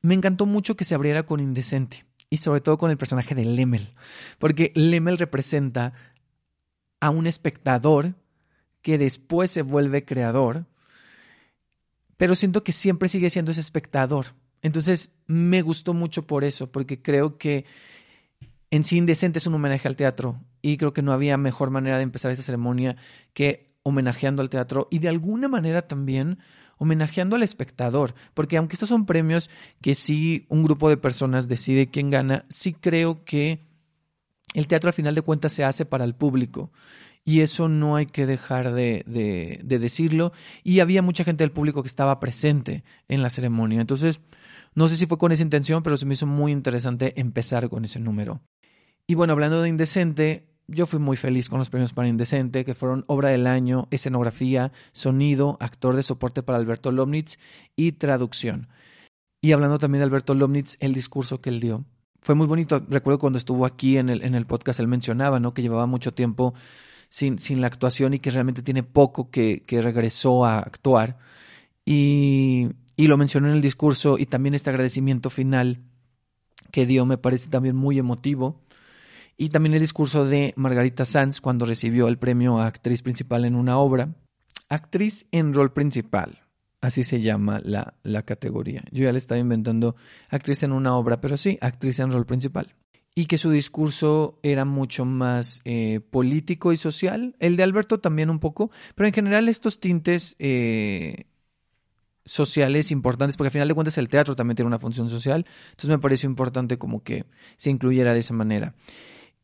Me 0.02 0.16
encantó 0.16 0.46
mucho 0.46 0.76
que 0.76 0.86
se 0.86 0.96
abriera 0.96 1.24
con 1.24 1.40
Indecente 1.40 2.06
y 2.30 2.38
sobre 2.38 2.62
todo 2.62 2.78
con 2.78 2.92
el 2.92 2.98
personaje 2.98 3.36
de 3.36 3.46
Lemel, 3.46 3.94
porque 4.40 4.72
Lemel 4.76 5.20
representa 5.20 5.94
a 7.00 7.10
un 7.10 7.28
espectador 7.28 8.16
que 8.82 8.98
después 8.98 9.52
se 9.52 9.62
vuelve 9.62 10.04
creador, 10.04 10.66
pero 12.18 12.36
siento 12.36 12.64
que 12.64 12.72
siempre 12.72 13.08
sigue 13.08 13.30
siendo 13.30 13.52
ese 13.52 13.62
espectador. 13.62 14.28
Entonces 14.62 15.12
me 15.28 15.62
gustó 15.62 15.94
mucho 15.94 16.26
por 16.26 16.44
eso, 16.44 16.72
porque 16.72 17.02
creo 17.02 17.38
que 17.38 17.66
en 18.72 18.84
sí 18.84 18.98
Indecente 18.98 19.38
es 19.38 19.48
un 19.48 19.54
homenaje 19.54 19.88
al 19.88 19.96
teatro 19.96 20.42
y 20.62 20.78
creo 20.78 20.94
que 20.94 21.02
no 21.02 21.12
había 21.12 21.38
mejor 21.38 21.70
manera 21.70 21.98
de 21.98 22.04
empezar 22.04 22.32
esta 22.32 22.44
ceremonia 22.44 22.96
que 23.34 23.76
homenajeando 23.84 24.42
al 24.42 24.50
teatro 24.50 24.88
y 24.90 25.00
de 25.00 25.10
alguna 25.10 25.48
manera 25.48 25.84
también 25.84 26.40
homenajeando 26.78 27.36
al 27.36 27.44
espectador, 27.44 28.14
porque 28.34 28.58
aunque 28.58 28.76
estos 28.76 28.90
son 28.90 29.06
premios 29.06 29.50
que 29.82 29.96
sí 29.96 30.46
un 30.50 30.64
grupo 30.64 30.90
de 30.90 30.98
personas 30.98 31.48
decide 31.48 31.88
quién 31.88 32.10
gana, 32.10 32.46
sí 32.50 32.74
creo 32.74 33.24
que 33.24 33.60
el 34.54 34.68
teatro 34.68 34.90
al 34.90 34.94
final 34.94 35.16
de 35.16 35.22
cuentas 35.22 35.52
se 35.52 35.64
hace 35.64 35.86
para 35.86 36.06
el 36.06 36.16
público 36.16 36.72
y 37.26 37.42
eso 37.42 37.70
no 37.70 37.96
hay 37.96 38.06
que 38.06 38.26
dejar 38.26 38.74
de, 38.74 39.04
de, 39.08 39.60
de, 39.64 39.80
decirlo. 39.80 40.34
Y 40.64 40.82
había 40.82 41.02
mucha 41.02 41.24
gente 41.24 41.44
del 41.44 41.52
público 41.52 41.82
que 41.82 41.88
estaba 41.88 42.20
presente 42.20 42.84
en 43.08 43.22
la 43.22 43.30
ceremonia. 43.30 43.80
Entonces, 43.80 44.20
no 44.76 44.88
sé 44.88 44.98
si 44.98 45.06
fue 45.06 45.18
con 45.18 45.32
esa 45.32 45.44
intención, 45.44 45.84
pero 45.84 45.96
se 45.96 46.06
me 46.06 46.16
hizo 46.16 46.26
muy 46.26 46.52
interesante 46.52 47.20
empezar 47.20 47.70
con 47.70 47.86
ese 47.86 48.00
número. 48.00 48.42
Y 49.08 49.16
bueno, 49.16 49.34
hablando 49.34 49.62
de 49.62 49.70
Indecente, 49.70 50.53
yo 50.68 50.86
fui 50.86 51.00
muy 51.00 51.18
feliz 51.18 51.50
con 51.50 51.60
los 51.60 51.70
premios 51.70 51.94
para 51.94 52.08
Indecente, 52.08 52.66
que 52.66 52.74
fueron 52.74 53.04
Obra 53.08 53.30
del 53.30 53.48
Año, 53.48 53.88
Escenografía, 53.92 54.72
Sonido, 54.92 55.58
Actor 55.60 55.96
de 55.96 56.04
Soporte 56.04 56.44
para 56.44 56.58
Alberto 56.58 56.92
Lomnitz 56.92 57.38
y 57.76 57.94
Traducción. 57.94 58.70
Y 59.42 59.52
hablando 59.52 59.78
también 59.78 60.00
de 60.00 60.06
Alberto 60.06 60.34
Lomnitz, 60.34 60.78
el 60.80 60.94
discurso 60.94 61.42
que 61.42 61.50
él 61.50 61.60
dio. 61.60 61.84
Fue 62.22 62.36
muy 62.36 62.48
bonito. 62.48 62.82
Recuerdo 62.88 63.20
cuando 63.20 63.38
estuvo 63.38 63.66
aquí 63.66 63.98
en 63.98 64.10
el, 64.10 64.24
en 64.24 64.36
el 64.36 64.46
podcast, 64.46 64.80
él 64.80 64.88
mencionaba 64.88 65.40
¿no? 65.40 65.54
que 65.54 65.62
llevaba 65.62 65.86
mucho 65.86 66.14
tiempo 66.14 66.54
sin, 67.10 67.38
sin 67.40 67.60
la 67.60 67.68
actuación 67.68 68.14
y 68.14 68.20
que 68.20 68.32
realmente 68.32 68.62
tiene 68.62 68.84
poco 68.84 69.30
que, 69.30 69.62
que 69.68 69.82
regresó 69.82 70.46
a 70.46 70.60
actuar. 70.60 71.18
Y, 71.86 72.70
y 72.96 73.08
lo 73.08 73.18
mencionó 73.18 73.50
en 73.50 73.56
el 73.56 73.62
discurso 73.62 74.18
y 74.18 74.26
también 74.26 74.54
este 74.54 74.70
agradecimiento 74.70 75.30
final 75.30 75.82
que 76.72 76.86
dio 76.86 77.06
me 77.06 77.18
parece 77.18 77.50
también 77.50 77.76
muy 77.76 78.00
emotivo 78.00 78.63
y 79.38 79.50
también 79.50 79.74
el 79.74 79.80
discurso 79.80 80.26
de 80.26 80.54
Margarita 80.56 81.06
Sanz 81.06 81.42
cuando 81.42 81.66
recibió 81.66 82.08
el 82.08 82.18
premio 82.18 82.60
a 82.60 82.68
actriz 82.68 83.02
principal 83.02 83.46
en 83.46 83.56
una 83.56 83.78
obra. 83.78 84.16
Actriz 84.70 85.26
en 85.32 85.54
rol 85.54 85.74
principal, 85.74 86.42
así 86.82 87.04
se 87.04 87.22
llama 87.22 87.60
la, 87.64 87.96
la 88.04 88.24
categoría. 88.24 88.84
Yo 88.92 89.04
ya 89.04 89.12
le 89.12 89.18
estaba 89.18 89.40
inventando 89.40 89.96
actriz 90.30 90.64
en 90.64 90.72
una 90.72 90.96
obra, 90.96 91.22
pero 91.22 91.38
sí, 91.38 91.58
actriz 91.62 92.00
en 92.00 92.12
rol 92.12 92.26
principal. 92.26 92.76
Y 93.16 93.26
que 93.26 93.38
su 93.38 93.52
discurso 93.52 94.40
era 94.42 94.66
mucho 94.66 95.06
más 95.06 95.62
eh, 95.66 96.00
político 96.00 96.74
y 96.74 96.78
social. 96.78 97.36
El 97.40 97.58
de 97.58 97.64
Alberto 97.64 98.00
también 98.00 98.32
un 98.32 98.40
poco, 98.40 98.72
pero 98.96 99.06
en 99.08 99.14
general 99.14 99.50
estos 99.50 99.80
tintes 99.80 100.36
eh, 100.40 101.28
sociales 102.26 102.92
importantes, 102.92 103.38
porque 103.38 103.50
al 103.50 103.54
final 103.54 103.68
de 103.68 103.74
cuentas 103.76 103.98
el 104.00 104.10
teatro 104.10 104.36
también 104.36 104.56
tiene 104.56 104.68
una 104.68 104.80
función 104.80 105.10
social. 105.10 105.46
Entonces 105.72 105.90
me 105.90 106.00
pareció 106.00 106.28
importante 106.28 106.80
como 106.80 107.04
que 107.04 107.26
se 107.56 107.70
incluyera 107.70 108.14
de 108.14 108.22
esa 108.22 108.34
manera. 108.34 108.74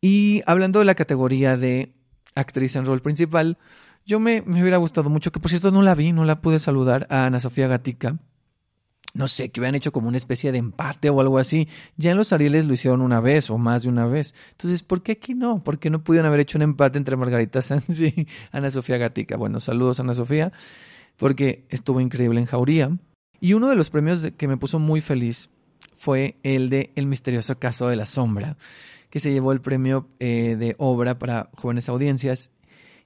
Y 0.02 0.42
hablando 0.46 0.80
de 0.80 0.86
la 0.86 0.96
categoría 0.96 1.58
de 1.58 1.94
actriz 2.36 2.76
en 2.76 2.86
rol 2.86 3.02
principal, 3.02 3.58
yo 4.06 4.20
me, 4.20 4.42
me, 4.42 4.62
hubiera 4.62 4.78
gustado 4.78 5.10
mucho, 5.10 5.32
que 5.32 5.40
por 5.40 5.50
cierto 5.50 5.72
no 5.72 5.82
la 5.82 5.96
vi, 5.96 6.14
no 6.14 6.26
la 6.26 6.42
pude 6.42 6.60
saludar, 6.60 7.06
a 7.10 7.26
Ana 7.26 7.40
Sofía 7.40 7.68
Gatica. 7.68 8.18
No 9.14 9.28
sé, 9.28 9.50
que 9.50 9.60
hubieran 9.60 9.76
hecho 9.76 9.92
como 9.92 10.08
una 10.08 10.18
especie 10.18 10.52
de 10.52 10.60
empate 10.60 11.10
o 11.10 11.20
algo 11.20 11.40
así. 11.40 11.68
Ya 11.98 12.12
en 12.12 12.18
los 12.18 12.32
Arieles 12.32 12.66
lo 12.66 12.74
hicieron 12.74 13.02
una 13.02 13.20
vez 13.20 13.50
o 13.50 13.58
más 13.58 13.84
de 13.84 13.90
una 13.90 14.06
vez. 14.06 14.36
Entonces, 14.52 14.84
¿por 14.84 15.02
qué 15.02 15.14
aquí 15.14 15.34
no? 15.34 15.64
¿Por 15.64 15.80
qué 15.80 15.90
no 15.90 16.04
pudieron 16.04 16.28
haber 16.28 16.42
hecho 16.42 16.60
un 16.60 16.62
empate 16.62 17.00
entre 17.00 17.18
Margarita 17.18 17.62
Sanz 17.64 18.02
y 18.02 18.28
Ana 18.52 18.70
Sofía 18.70 18.98
Gatica? 18.98 19.36
Bueno, 19.36 19.60
saludos 19.60 20.00
Ana 20.00 20.14
Sofía, 20.14 20.52
porque 21.18 21.66
estuvo 21.70 22.00
increíble 22.02 22.40
en 22.40 22.46
Jauría. 22.46 22.96
Y 23.42 23.54
uno 23.54 23.68
de 23.68 23.76
los 23.76 23.90
premios 23.90 24.32
que 24.38 24.48
me 24.48 24.58
puso 24.58 24.78
muy 24.78 25.02
feliz 25.02 25.50
fue 25.98 26.38
el 26.44 26.70
de 26.70 26.92
El 26.96 27.08
misterioso 27.08 27.58
caso 27.58 27.88
de 27.88 27.96
la 27.96 28.06
sombra 28.06 28.58
que 29.10 29.20
se 29.20 29.32
llevó 29.32 29.52
el 29.52 29.62
premio 29.62 30.08
eh, 30.20 30.56
de 30.58 30.76
obra 30.78 31.20
para 31.20 31.50
jóvenes 31.56 31.90
audiencias. 31.90 32.52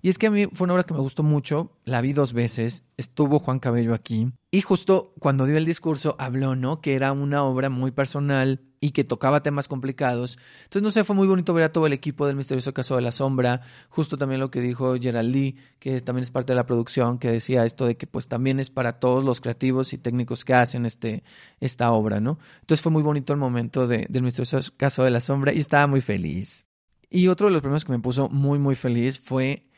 Y 0.06 0.10
es 0.10 0.18
que 0.18 0.28
a 0.28 0.32
mí 0.32 0.48
fue 0.52 0.66
una 0.66 0.74
obra 0.74 0.84
que 0.84 0.94
me 0.94 1.00
gustó 1.00 1.24
mucho, 1.24 1.72
la 1.86 2.02
vi 2.02 2.12
dos 2.12 2.34
veces, 2.34 2.84
estuvo 2.98 3.40
Juan 3.40 3.60
Cabello 3.60 3.94
aquí, 3.94 4.34
y 4.52 4.60
justo 4.60 5.14
cuando 5.18 5.46
dio 5.46 5.56
el 5.56 5.64
discurso 5.64 6.18
habló, 6.20 6.58
¿no? 6.58 6.82
Que 6.82 6.96
era 6.96 7.14
una 7.14 7.46
obra 7.46 7.70
muy 7.70 7.92
personal 7.92 8.60
y 8.82 8.92
que 8.92 9.06
tocaba 9.06 9.44
temas 9.44 9.70
complicados. 9.70 10.38
Entonces, 10.66 10.84
no 10.84 10.92
sé, 10.92 11.06
fue 11.06 11.16
muy 11.16 11.26
bonito 11.26 11.54
ver 11.54 11.64
a 11.64 11.72
todo 11.72 11.88
el 11.88 11.94
equipo 11.94 12.28
del 12.28 12.36
misterioso 12.36 12.74
caso 12.74 12.98
de 12.98 13.02
la 13.02 13.14
sombra, 13.14 13.62
justo 13.88 14.18
también 14.18 14.42
lo 14.42 14.52
que 14.52 14.60
dijo 14.60 14.94
Gerald 15.00 15.34
Lee, 15.34 15.56
que 15.80 16.02
también 16.02 16.24
es 16.24 16.32
parte 16.32 16.52
de 16.52 16.58
la 16.58 16.66
producción, 16.66 17.18
que 17.18 17.32
decía 17.32 17.66
esto 17.66 17.86
de 17.86 17.96
que 17.96 18.06
pues 18.06 18.28
también 18.28 18.60
es 18.60 18.70
para 18.70 19.00
todos 19.00 19.24
los 19.24 19.40
creativos 19.40 19.94
y 19.94 20.00
técnicos 20.00 20.44
que 20.44 20.54
hacen 20.54 20.86
este, 20.86 21.24
esta 21.62 21.94
obra, 21.94 22.20
¿no? 22.20 22.40
Entonces 22.60 22.82
fue 22.82 22.92
muy 22.92 23.04
bonito 23.04 23.32
el 23.32 23.40
momento 23.40 23.88
de, 23.88 24.06
del 24.10 24.24
misterioso 24.24 24.60
caso 24.76 25.06
de 25.06 25.12
la 25.12 25.22
sombra 25.22 25.54
y 25.54 25.60
estaba 25.60 25.88
muy 25.88 26.02
feliz. 26.02 26.66
Y 27.10 27.30
otro 27.30 27.48
de 27.48 27.54
los 27.54 27.62
premios 27.62 27.86
que 27.86 27.94
me 27.94 28.00
puso 28.00 28.28
muy, 28.28 28.60
muy 28.60 28.76
feliz 28.76 29.18
fue 29.18 29.70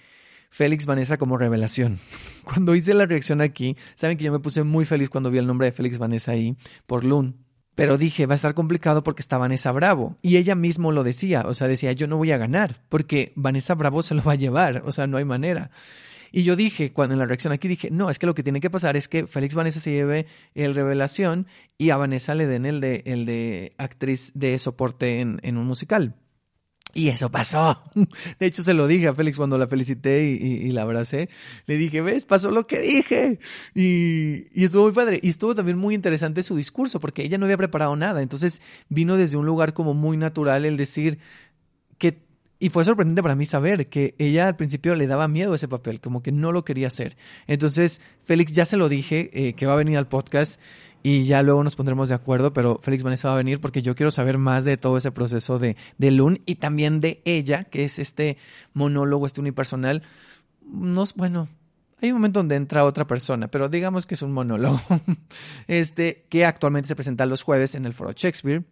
Félix 0.56 0.86
Vanessa 0.86 1.18
como 1.18 1.38
revelación. 1.38 2.00
Cuando 2.46 2.76
hice 2.76 2.94
la 2.94 3.06
reacción 3.06 3.42
aquí, 3.42 3.76
saben 3.94 4.16
que 4.18 4.24
yo 4.24 4.32
me 4.32 4.40
puse 4.40 4.64
muy 4.64 4.86
feliz 4.86 5.10
cuando 5.10 5.30
vi 5.30 5.38
el 5.38 5.48
nombre 5.48 5.66
de 5.66 5.74
Félix 5.74 5.98
Vanessa 5.98 6.32
ahí 6.32 6.56
por 6.88 7.04
Loon. 7.04 7.36
Pero 7.76 7.98
dije, 7.98 8.26
va 8.26 8.36
a 8.36 8.38
estar 8.38 8.54
complicado 8.54 9.04
porque 9.04 9.22
está 9.22 9.38
Vanessa 9.38 9.74
Bravo. 9.74 10.18
Y 10.22 10.38
ella 10.38 10.56
mismo 10.56 10.94
lo 10.94 11.04
decía, 11.04 11.44
o 11.46 11.54
sea, 11.54 11.68
decía, 11.68 11.92
yo 11.92 12.08
no 12.08 12.16
voy 12.16 12.32
a 12.32 12.38
ganar, 12.38 12.82
porque 12.88 13.34
Vanessa 13.36 13.76
Bravo 13.76 14.02
se 14.02 14.16
lo 14.16 14.24
va 14.24 14.32
a 14.32 14.36
llevar, 14.36 14.84
o 14.86 14.94
sea, 14.94 15.08
no 15.08 15.18
hay 15.18 15.26
manera. 15.26 15.72
Y 16.32 16.44
yo 16.44 16.56
dije, 16.56 16.94
cuando 16.94 17.16
en 17.16 17.20
la 17.20 17.26
reacción 17.26 17.52
aquí 17.52 17.68
dije, 17.68 17.92
no, 17.92 18.10
es 18.10 18.18
que 18.18 18.26
lo 18.26 18.34
que 18.34 18.44
tiene 18.44 18.62
que 18.62 18.70
pasar 18.70 18.96
es 18.96 19.10
que 19.10 19.28
Félix 19.28 19.56
Vanessa 19.56 19.82
se 19.82 19.92
lleve 19.92 20.26
el 20.54 20.74
revelación 20.74 21.48
y 21.78 21.90
a 21.90 21.98
Vanessa 21.98 22.34
le 22.34 22.48
den 22.48 22.66
el 22.66 22.80
de, 22.80 23.04
el 23.06 23.26
de 23.26 23.74
actriz 23.78 24.32
de 24.36 24.58
soporte 24.58 25.20
en, 25.20 25.42
en 25.44 25.58
un 25.58 25.66
musical. 25.66 26.16
Y 26.98 27.10
eso 27.10 27.30
pasó. 27.30 27.82
De 28.40 28.46
hecho, 28.46 28.64
se 28.64 28.74
lo 28.74 28.88
dije 28.88 29.10
a 29.10 29.14
Félix 29.14 29.36
cuando 29.36 29.58
la 29.58 29.68
felicité 29.68 30.30
y, 30.30 30.34
y- 30.36 30.68
y 30.68 30.72
la 30.72 30.84
abracé. 30.84 31.28
Le 31.68 31.76
dije, 31.78 32.00
¿ves? 32.00 32.24
Pasó 32.24 32.52
lo 32.52 32.68
que 32.68 32.80
dije. 32.80 33.38
Y, 33.76 34.48
y 34.60 34.64
estuvo 34.64 34.84
muy 34.84 34.94
padre. 34.94 35.20
Y 35.22 35.28
estuvo 35.28 35.54
también 35.54 35.78
muy 35.78 35.94
interesante 35.94 36.42
su 36.42 36.56
discurso, 36.56 37.02
porque 37.02 37.24
ella 37.24 37.38
no 37.38 37.46
había 37.46 37.58
preparado 37.58 37.96
nada. 37.98 38.22
Entonces 38.22 38.62
vino 38.88 39.18
desde 39.18 39.36
un 39.36 39.46
lugar 39.46 39.74
como 39.74 39.94
muy 39.94 40.16
natural 40.16 40.64
el 40.66 40.78
decir 40.78 41.20
que... 41.98 42.24
Y 42.58 42.70
fue 42.70 42.86
sorprendente 42.86 43.22
para 43.22 43.36
mí 43.36 43.44
saber 43.44 43.88
que 43.90 44.16
ella 44.18 44.48
al 44.48 44.56
principio 44.56 44.96
le 44.96 45.06
daba 45.08 45.28
miedo 45.28 45.54
ese 45.54 45.68
papel, 45.68 46.00
como 46.00 46.24
que 46.24 46.32
no 46.32 46.54
lo 46.54 46.64
quería 46.64 46.88
hacer. 46.88 47.18
Entonces, 47.48 48.00
Félix, 48.24 48.54
ya 48.54 48.66
se 48.66 48.78
lo 48.78 48.88
dije, 48.88 49.30
eh, 49.34 49.54
que 49.54 49.66
va 49.66 49.74
a 49.74 49.76
venir 49.76 49.98
al 49.98 50.08
podcast 50.08 50.62
y 51.08 51.24
ya 51.24 51.44
luego 51.44 51.64
nos 51.64 51.76
pondremos 51.76 52.10
de 52.10 52.16
acuerdo, 52.16 52.52
pero 52.52 52.80
Félix 52.82 53.04
Vanessa 53.04 53.28
va 53.28 53.36
a 53.36 53.38
venir 53.38 53.62
porque 53.62 53.84
yo 53.84 53.96
quiero 53.96 54.10
saber 54.10 54.40
más 54.40 54.64
de 54.66 54.76
todo 54.78 54.98
ese 54.98 55.12
proceso 55.12 55.60
de, 55.60 55.78
de 56.00 56.10
Loon 56.10 56.42
y 56.48 56.56
también 56.56 57.00
de 57.00 57.22
ella, 57.26 57.64
que 57.66 57.84
es 57.84 58.00
este 58.00 58.38
monólogo, 58.74 59.28
este 59.28 59.40
unipersonal. 59.42 60.02
No, 60.66 61.04
es- 61.04 61.14
bueno, 61.14 61.48
hay 62.02 62.10
un 62.10 62.16
momento 62.18 62.40
donde 62.40 62.56
entra 62.56 62.84
otra 62.84 63.06
persona, 63.06 63.50
pero 63.50 63.70
digamos 63.70 64.08
que 64.08 64.16
es 64.16 64.24
un 64.24 64.32
monólogo, 64.32 64.82
este, 65.68 66.26
que 66.30 66.44
actualmente 66.46 66.88
se 66.88 66.96
presenta 66.96 67.26
los 67.28 67.44
jueves 67.44 67.76
en 67.76 67.86
el 67.86 67.94
Foro 67.94 68.12
Shakespeare 68.12 68.64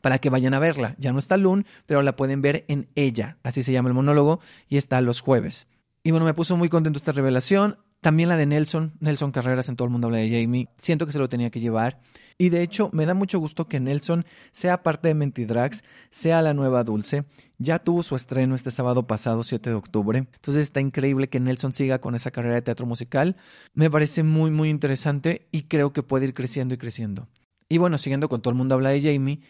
para 0.00 0.18
que 0.18 0.30
vayan 0.30 0.54
a 0.54 0.58
verla. 0.58 0.96
Ya 0.98 1.12
no 1.12 1.20
está 1.20 1.36
Loon, 1.36 1.64
pero 1.86 2.02
la 2.02 2.16
pueden 2.16 2.42
ver 2.42 2.64
en 2.66 2.88
ella, 2.96 3.38
así 3.44 3.62
se 3.62 3.70
llama 3.70 3.88
el 3.88 3.94
monólogo, 3.94 4.40
y 4.68 4.78
está 4.78 5.00
los 5.00 5.20
jueves. 5.20 5.68
Y 6.02 6.10
bueno, 6.10 6.26
me 6.26 6.34
puso 6.34 6.56
muy 6.56 6.68
contento 6.68 6.98
esta 6.98 7.12
revelación. 7.12 7.78
También 8.02 8.28
la 8.28 8.36
de 8.36 8.46
Nelson, 8.46 8.94
Nelson 8.98 9.30
Carreras, 9.30 9.68
en 9.68 9.76
todo 9.76 9.86
el 9.86 9.92
mundo 9.92 10.08
habla 10.08 10.18
de 10.18 10.28
Jamie. 10.28 10.68
Siento 10.76 11.06
que 11.06 11.12
se 11.12 11.20
lo 11.20 11.28
tenía 11.28 11.50
que 11.50 11.60
llevar. 11.60 12.00
Y 12.36 12.48
de 12.48 12.62
hecho, 12.62 12.90
me 12.92 13.06
da 13.06 13.14
mucho 13.14 13.38
gusto 13.38 13.68
que 13.68 13.78
Nelson 13.78 14.26
sea 14.50 14.82
parte 14.82 15.06
de 15.06 15.14
Mentidrags, 15.14 15.84
sea 16.10 16.42
la 16.42 16.52
nueva 16.52 16.82
Dulce. 16.82 17.24
Ya 17.58 17.78
tuvo 17.78 18.02
su 18.02 18.16
estreno 18.16 18.56
este 18.56 18.72
sábado 18.72 19.06
pasado, 19.06 19.44
7 19.44 19.70
de 19.70 19.76
octubre. 19.76 20.18
Entonces 20.18 20.64
está 20.64 20.80
increíble 20.80 21.28
que 21.28 21.38
Nelson 21.38 21.72
siga 21.72 22.00
con 22.00 22.16
esa 22.16 22.32
carrera 22.32 22.56
de 22.56 22.62
teatro 22.62 22.86
musical. 22.86 23.36
Me 23.72 23.88
parece 23.88 24.24
muy, 24.24 24.50
muy 24.50 24.68
interesante 24.68 25.46
y 25.52 25.62
creo 25.62 25.92
que 25.92 26.02
puede 26.02 26.24
ir 26.24 26.34
creciendo 26.34 26.74
y 26.74 26.78
creciendo. 26.78 27.28
Y 27.68 27.78
bueno, 27.78 27.98
siguiendo 27.98 28.28
con 28.28 28.42
todo 28.42 28.50
el 28.50 28.58
mundo 28.58 28.74
habla 28.74 28.90
de 28.90 29.00
Jamie, 29.00 29.42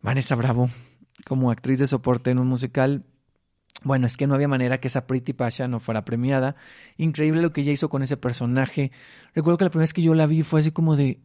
Vanessa 0.00 0.34
Bravo, 0.34 0.70
como 1.24 1.52
actriz 1.52 1.78
de 1.78 1.86
soporte 1.86 2.30
en 2.30 2.40
un 2.40 2.48
musical, 2.48 3.04
bueno, 3.84 4.06
es 4.06 4.16
que 4.16 4.26
no 4.26 4.34
había 4.34 4.48
manera 4.48 4.78
que 4.78 4.88
esa 4.88 5.06
Pretty 5.06 5.32
Pasha 5.32 5.66
no 5.66 5.80
fuera 5.80 6.04
premiada. 6.04 6.56
Increíble 6.98 7.42
lo 7.42 7.52
que 7.52 7.62
ella 7.62 7.72
hizo 7.72 7.88
con 7.88 8.02
ese 8.02 8.16
personaje. 8.16 8.92
Recuerdo 9.34 9.58
que 9.58 9.64
la 9.64 9.70
primera 9.70 9.84
vez 9.84 9.94
que 9.94 10.02
yo 10.02 10.14
la 10.14 10.26
vi 10.26 10.42
fue 10.42 10.60
así 10.60 10.70
como 10.70 10.94
de, 10.94 11.20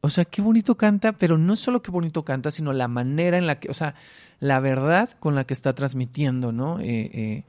o 0.00 0.10
sea, 0.10 0.24
qué 0.24 0.42
bonito 0.42 0.76
canta, 0.76 1.12
pero 1.12 1.38
no 1.38 1.54
solo 1.54 1.82
qué 1.82 1.90
bonito 1.90 2.24
canta, 2.24 2.50
sino 2.50 2.72
la 2.72 2.88
manera 2.88 3.38
en 3.38 3.46
la 3.46 3.60
que, 3.60 3.70
o 3.70 3.74
sea, 3.74 3.94
la 4.40 4.58
verdad 4.60 5.10
con 5.20 5.34
la 5.34 5.44
que 5.44 5.54
está 5.54 5.74
transmitiendo, 5.74 6.52
¿no? 6.52 6.80
Eh, 6.80 7.10
eh, 7.12 7.44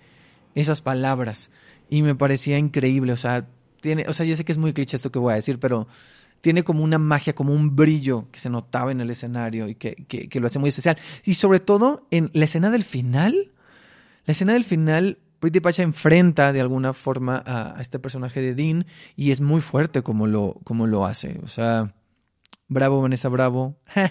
esas 0.56 0.82
palabras. 0.82 1.50
Y 1.90 2.02
me 2.02 2.16
parecía 2.16 2.58
increíble, 2.58 3.14
o 3.14 3.18
sea, 3.18 3.48
tiene, 3.82 4.06
o 4.08 4.14
sea, 4.14 4.26
yo 4.26 4.36
sé 4.36 4.46
que 4.46 4.52
es 4.52 4.58
muy 4.58 4.74
cliché 4.74 4.98
esto 4.98 5.12
que 5.12 5.20
voy 5.20 5.34
a 5.34 5.36
decir, 5.36 5.60
pero 5.60 5.88
tiene 6.42 6.64
como 6.64 6.84
una 6.84 7.00
magia, 7.00 7.34
como 7.34 7.54
un 7.54 7.76
brillo 7.76 8.28
que 8.32 8.40
se 8.40 8.50
notaba 8.50 8.92
en 8.92 9.02
el 9.02 9.10
escenario 9.10 9.68
y 9.68 9.76
que, 9.76 9.96
que, 10.08 10.30
que 10.30 10.40
lo 10.40 10.48
hace 10.48 10.60
muy 10.60 10.70
especial. 10.70 10.98
Y 11.26 11.34
sobre 11.36 11.60
todo 11.60 12.06
en 12.12 12.30
la 12.34 12.46
escena 12.46 12.70
del 12.70 12.84
final, 12.84 13.52
la 14.28 14.34
escena 14.34 14.54
del 14.54 14.66
final, 14.66 15.20
Pretty 15.40 15.62
Pacha 15.62 15.84
enfrenta 15.84 16.52
de 16.52 16.60
alguna 16.60 16.94
forma 16.94 17.42
a, 17.46 17.78
este 17.80 17.98
personaje 17.98 18.42
de 18.42 18.56
Dean 18.56 18.86
y 19.16 19.32
es 19.32 19.40
muy 19.40 19.62
fuerte 19.62 20.04
como 20.04 20.28
lo, 20.28 20.60
como 20.66 20.86
lo 20.86 21.06
hace. 21.06 21.40
O 21.44 21.48
sea, 21.48 21.96
bravo, 22.68 23.02
Vanessa, 23.02 23.30
bravo. 23.30 23.80
ah, 23.96 24.04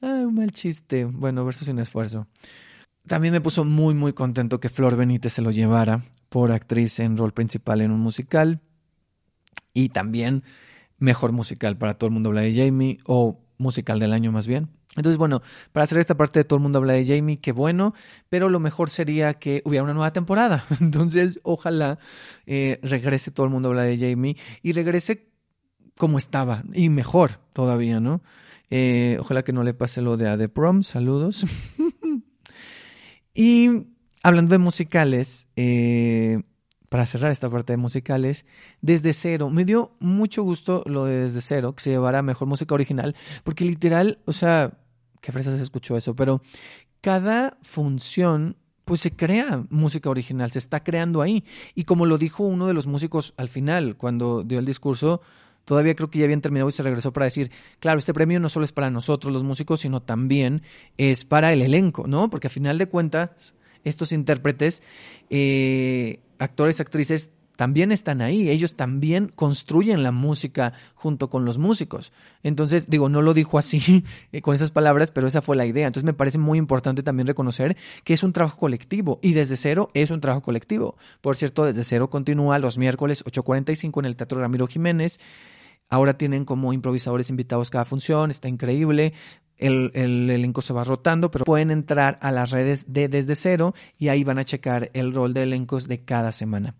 un 0.00 0.34
mal 0.34 0.52
chiste. 0.52 1.06
Bueno, 1.06 1.44
verso 1.44 1.64
sin 1.64 1.80
esfuerzo. 1.80 2.28
También 3.04 3.32
me 3.32 3.40
puso 3.40 3.64
muy, 3.64 3.92
muy 3.92 4.12
contento 4.12 4.60
que 4.60 4.68
Flor 4.68 4.94
Benítez 4.94 5.32
se 5.32 5.42
lo 5.42 5.50
llevara 5.50 6.04
por 6.28 6.52
actriz 6.52 7.00
en 7.00 7.16
rol 7.16 7.32
principal 7.32 7.80
en 7.80 7.90
un 7.90 7.98
musical. 7.98 8.60
Y 9.72 9.88
también 9.88 10.44
mejor 10.98 11.32
musical 11.32 11.76
para 11.76 11.94
todo 11.94 12.06
el 12.06 12.14
mundo 12.14 12.28
habla 12.28 12.42
de 12.42 12.54
Jamie, 12.54 12.98
o 13.06 13.40
musical 13.58 13.98
del 13.98 14.12
año 14.12 14.30
más 14.30 14.46
bien. 14.46 14.70
Entonces, 14.96 15.16
bueno, 15.16 15.42
para 15.72 15.84
hacer 15.84 15.98
esta 15.98 16.16
parte 16.16 16.40
de 16.40 16.44
todo 16.44 16.56
el 16.56 16.62
mundo 16.62 16.78
habla 16.78 16.92
de 16.92 17.04
Jamie, 17.04 17.40
qué 17.40 17.52
bueno, 17.52 17.94
pero 18.28 18.48
lo 18.48 18.60
mejor 18.60 18.90
sería 18.90 19.34
que 19.34 19.62
hubiera 19.64 19.82
una 19.82 19.94
nueva 19.94 20.12
temporada. 20.12 20.64
Entonces, 20.80 21.40
ojalá 21.42 21.98
eh, 22.46 22.78
regrese 22.82 23.30
todo 23.30 23.46
el 23.46 23.52
mundo 23.52 23.68
habla 23.68 23.82
de 23.82 23.98
Jamie 23.98 24.36
y 24.62 24.72
regrese 24.72 25.28
como 25.96 26.18
estaba 26.18 26.64
y 26.72 26.88
mejor 26.88 27.40
todavía, 27.52 28.00
¿no? 28.00 28.22
Eh, 28.70 29.18
ojalá 29.20 29.42
que 29.42 29.52
no 29.52 29.62
le 29.62 29.74
pase 29.74 30.00
lo 30.00 30.16
de 30.16 30.36
The 30.36 30.48
Prom, 30.48 30.82
saludos. 30.82 31.44
y 33.34 33.86
hablando 34.22 34.52
de 34.52 34.58
musicales, 34.58 35.48
eh, 35.56 36.42
para 36.88 37.06
cerrar 37.06 37.32
esta 37.32 37.50
parte 37.50 37.72
de 37.72 37.76
musicales, 37.76 38.46
desde 38.80 39.12
cero, 39.12 39.50
me 39.50 39.64
dio 39.64 39.96
mucho 39.98 40.42
gusto 40.42 40.82
lo 40.86 41.04
de 41.04 41.24
desde 41.24 41.40
cero, 41.40 41.74
que 41.74 41.82
se 41.82 41.90
llevara 41.90 42.22
mejor 42.22 42.48
música 42.48 42.74
original, 42.74 43.14
porque 43.42 43.64
literal, 43.64 44.20
o 44.26 44.32
sea, 44.32 44.78
qué 45.24 45.32
fresa 45.32 45.56
se 45.56 45.62
escuchó 45.62 45.96
eso, 45.96 46.14
pero 46.14 46.42
cada 47.00 47.56
función 47.62 48.56
pues 48.84 49.00
se 49.00 49.16
crea 49.16 49.64
música 49.70 50.10
original, 50.10 50.50
se 50.50 50.58
está 50.58 50.84
creando 50.84 51.22
ahí. 51.22 51.44
Y 51.74 51.84
como 51.84 52.04
lo 52.04 52.18
dijo 52.18 52.44
uno 52.44 52.66
de 52.66 52.74
los 52.74 52.86
músicos 52.86 53.32
al 53.38 53.48
final, 53.48 53.96
cuando 53.96 54.42
dio 54.44 54.58
el 54.58 54.66
discurso, 54.66 55.22
todavía 55.64 55.94
creo 55.96 56.10
que 56.10 56.18
ya 56.18 56.26
habían 56.26 56.42
terminado 56.42 56.68
y 56.68 56.72
se 56.72 56.82
regresó 56.82 57.10
para 57.14 57.24
decir, 57.24 57.50
claro, 57.80 57.98
este 57.98 58.12
premio 58.12 58.38
no 58.38 58.50
solo 58.50 58.66
es 58.66 58.72
para 58.72 58.90
nosotros 58.90 59.32
los 59.32 59.44
músicos, 59.44 59.80
sino 59.80 60.02
también 60.02 60.60
es 60.98 61.24
para 61.24 61.54
el 61.54 61.62
elenco, 61.62 62.06
¿no? 62.06 62.28
Porque 62.28 62.48
a 62.48 62.50
final 62.50 62.76
de 62.76 62.90
cuentas, 62.90 63.54
estos 63.82 64.12
intérpretes, 64.12 64.82
eh, 65.30 66.20
actores, 66.38 66.80
actrices, 66.80 67.30
también 67.56 67.92
están 67.92 68.20
ahí, 68.20 68.50
ellos 68.50 68.74
también 68.74 69.28
construyen 69.28 70.02
la 70.02 70.10
música 70.10 70.72
junto 70.94 71.30
con 71.30 71.44
los 71.44 71.58
músicos. 71.58 72.12
Entonces, 72.42 72.88
digo, 72.90 73.08
no 73.08 73.22
lo 73.22 73.32
dijo 73.32 73.58
así 73.58 74.04
eh, 74.32 74.40
con 74.40 74.54
esas 74.54 74.70
palabras, 74.70 75.10
pero 75.10 75.28
esa 75.28 75.42
fue 75.42 75.56
la 75.56 75.66
idea. 75.66 75.86
Entonces 75.86 76.04
me 76.04 76.14
parece 76.14 76.38
muy 76.38 76.58
importante 76.58 77.02
también 77.02 77.26
reconocer 77.26 77.76
que 78.02 78.14
es 78.14 78.22
un 78.22 78.32
trabajo 78.32 78.58
colectivo 78.58 79.20
y 79.22 79.34
desde 79.34 79.56
cero 79.56 79.88
es 79.94 80.10
un 80.10 80.20
trabajo 80.20 80.42
colectivo. 80.42 80.96
Por 81.20 81.36
cierto, 81.36 81.64
desde 81.64 81.84
cero 81.84 82.10
continúa 82.10 82.58
los 82.58 82.76
miércoles 82.76 83.24
8.45 83.24 84.00
en 84.00 84.04
el 84.06 84.16
Teatro 84.16 84.40
Ramiro 84.40 84.66
Jiménez. 84.66 85.20
Ahora 85.88 86.18
tienen 86.18 86.44
como 86.44 86.72
improvisadores 86.72 87.30
invitados 87.30 87.70
cada 87.70 87.84
función, 87.84 88.30
está 88.30 88.48
increíble. 88.48 89.12
El, 89.56 89.92
el, 89.94 90.28
elenco 90.28 90.62
se 90.62 90.72
va 90.72 90.82
rotando, 90.82 91.30
pero 91.30 91.44
pueden 91.44 91.70
entrar 91.70 92.18
a 92.20 92.32
las 92.32 92.50
redes 92.50 92.92
de 92.92 93.06
Desde 93.06 93.36
Cero 93.36 93.74
y 93.96 94.08
ahí 94.08 94.24
van 94.24 94.38
a 94.38 94.44
checar 94.44 94.90
el 94.94 95.14
rol 95.14 95.32
de 95.32 95.44
elencos 95.44 95.86
de 95.86 96.02
cada 96.02 96.32
semana. 96.32 96.74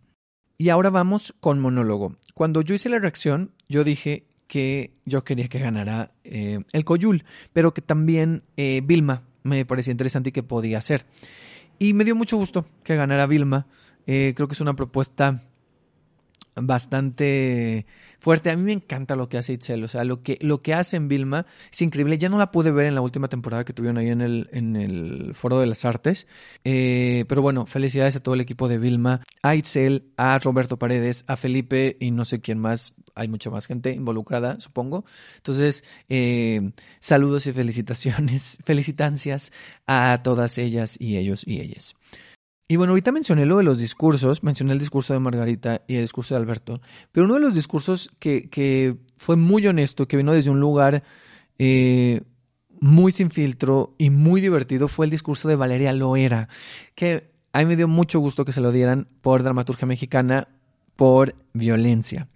Y 0.57 0.69
ahora 0.69 0.91
vamos 0.91 1.35
con 1.41 1.61
monólogo. 1.61 2.17
Cuando 2.35 2.63
yo 2.63 2.75
hice 2.75 2.89
la 2.89 2.99
reacción, 2.99 3.53
yo 3.69 3.85
dije 3.85 4.25
que 4.47 4.93
yo 5.05 5.25
quería 5.25 5.49
que 5.49 5.59
ganara 5.59 6.13
eh, 6.23 6.61
el 6.73 6.85
Coyul, 6.85 7.25
pero 7.53 7.75
que 7.75 7.83
también 7.83 8.43
eh, 8.57 8.83
Vilma 8.85 9.23
me 9.43 9.65
parecía 9.65 9.91
interesante 9.91 10.29
y 10.29 10.33
que 10.33 10.43
podía 10.43 10.81
ser. 10.81 11.07
Y 11.79 11.93
me 11.93 12.05
dio 12.05 12.15
mucho 12.15 12.37
gusto 12.37 12.67
que 12.83 12.97
ganara 12.97 13.27
Vilma. 13.27 13.67
Eh, 14.07 14.33
creo 14.37 14.49
que 14.49 14.55
es 14.55 14.61
una 14.61 14.75
propuesta 14.77 15.43
bastante 16.57 17.87
fuerte. 18.19 18.51
A 18.51 18.57
mí 18.57 18.63
me 18.63 18.73
encanta 18.73 19.17
lo 19.17 19.29
que 19.29 19.39
hace 19.39 19.53
Itzel, 19.53 19.85
o 19.85 19.89
sea, 19.89 20.05
lo 20.05 20.23
que, 20.23 20.39
lo 20.41 20.63
que 20.63 20.75
hace 20.75 20.97
en 20.97 21.09
Vilma 21.09 21.47
es 21.71 21.83
increíble. 21.83 22.19
Ya 22.19 22.29
no 22.29 22.39
la 22.39 22.51
pude 22.51 22.71
ver 22.71 22.87
en 22.87 22.95
la 22.95 23.01
última 23.01 23.29
temporada 23.29 23.65
que 23.65 23.73
tuvieron 23.73 23.99
ahí 23.99 24.09
en 24.09 24.21
el, 24.21 24.49
en 24.53 24.77
el 24.77 25.35
Foro 25.35 25.59
de 25.59 25.67
las 25.67 25.85
Artes. 25.85 26.27
Eh, 26.65 27.25
pero 27.29 27.43
bueno, 27.43 27.67
felicidades 27.67 28.17
a 28.17 28.21
todo 28.21 28.35
el 28.35 28.41
equipo 28.41 28.69
de 28.69 28.79
Vilma, 28.79 29.21
a 29.43 29.55
Itzel, 29.55 30.11
a 30.17 30.39
Roberto 30.39 30.79
Paredes, 30.79 31.25
a 31.27 31.37
Felipe 31.37 31.97
y 32.01 32.11
no 32.11 32.25
sé 32.25 32.41
quién 32.41 32.59
más. 32.59 32.95
Hay 33.15 33.29
mucha 33.29 33.51
más 33.51 33.67
gente 33.67 33.93
involucrada, 33.93 34.59
supongo. 34.59 35.05
Entonces, 35.37 35.85
eh, 36.09 36.73
saludos 36.99 37.47
y 37.47 37.53
felicitaciones, 37.53 38.59
felicitancias 38.65 39.53
a 39.87 40.21
todas 40.25 40.59
ellas 40.59 40.97
y 40.99 41.17
ellos 41.17 41.47
y 41.47 41.61
ellas. 41.61 41.95
Y 42.67 42.77
bueno, 42.77 42.93
ahorita 42.93 43.13
mencioné 43.13 43.45
lo 43.45 43.59
de 43.59 43.65
los 43.65 43.79
discursos, 43.79 44.43
mencioné 44.43 44.73
el 44.73 44.79
discurso 44.79 45.13
de 45.13 45.19
Margarita 45.19 45.83
y 45.87 45.97
el 45.97 46.03
discurso 46.03 46.35
de 46.35 46.41
Alberto, 46.41 46.81
pero 47.13 47.27
uno 47.27 47.35
de 47.35 47.41
los 47.41 47.55
discursos 47.55 48.11
que, 48.19 48.49
que 48.49 48.97
fue 49.17 49.37
muy 49.37 49.67
honesto, 49.67 50.09
que 50.09 50.17
vino 50.17 50.33
desde 50.33 50.51
un 50.51 50.61
lugar 50.61 51.03
eh, 51.59 52.23
muy 52.81 53.13
sin 53.13 53.31
filtro 53.31 53.95
y 53.99 54.09
muy 54.09 54.41
divertido, 54.41 54.89
fue 54.89 55.05
el 55.05 55.11
discurso 55.11 55.47
de 55.49 55.57
Valeria 55.57 55.93
Loera, 55.93 56.49
que 56.95 57.31
a 57.53 57.59
mí 57.59 57.67
me 57.67 57.77
dio 57.77 57.87
mucho 57.87 58.19
gusto 58.19 58.47
que 58.47 58.53
se 58.53 58.63
lo 58.63 58.73
dieran 58.73 59.09
por 59.21 59.43
dramaturgia 59.43 59.87
mexicana, 59.87 60.49
por 60.97 61.35
violencia. 61.53 62.29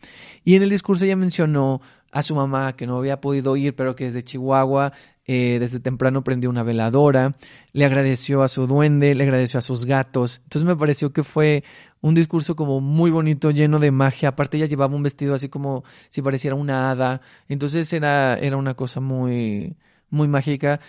Y 0.44 0.56
en 0.56 0.62
el 0.62 0.70
discurso 0.70 1.04
ella 1.04 1.16
mencionó 1.16 1.80
a 2.12 2.22
su 2.22 2.34
mamá 2.34 2.74
que 2.76 2.86
no 2.86 2.98
había 2.98 3.20
podido 3.20 3.56
ir, 3.56 3.74
pero 3.74 3.96
que 3.96 4.04
desde 4.04 4.22
Chihuahua 4.22 4.92
eh, 5.30 5.58
desde 5.60 5.78
temprano 5.78 6.24
prendió 6.24 6.48
una 6.48 6.62
veladora, 6.62 7.36
le 7.74 7.84
agradeció 7.84 8.42
a 8.42 8.48
su 8.48 8.66
duende, 8.66 9.14
le 9.14 9.24
agradeció 9.24 9.58
a 9.58 9.62
sus 9.62 9.84
gatos. 9.84 10.40
Entonces 10.44 10.66
me 10.66 10.74
pareció 10.74 11.12
que 11.12 11.22
fue 11.22 11.64
un 12.00 12.14
discurso 12.14 12.56
como 12.56 12.80
muy 12.80 13.10
bonito, 13.10 13.50
lleno 13.50 13.78
de 13.78 13.90
magia. 13.90 14.30
Aparte 14.30 14.56
ella 14.56 14.64
llevaba 14.64 14.96
un 14.96 15.02
vestido 15.02 15.34
así 15.34 15.50
como 15.50 15.84
si 16.08 16.22
pareciera 16.22 16.56
una 16.56 16.90
hada. 16.90 17.20
Entonces 17.46 17.92
era, 17.92 18.38
era 18.38 18.56
una 18.56 18.72
cosa 18.72 19.00
muy, 19.00 19.76
muy 20.08 20.28
mágica. 20.28 20.80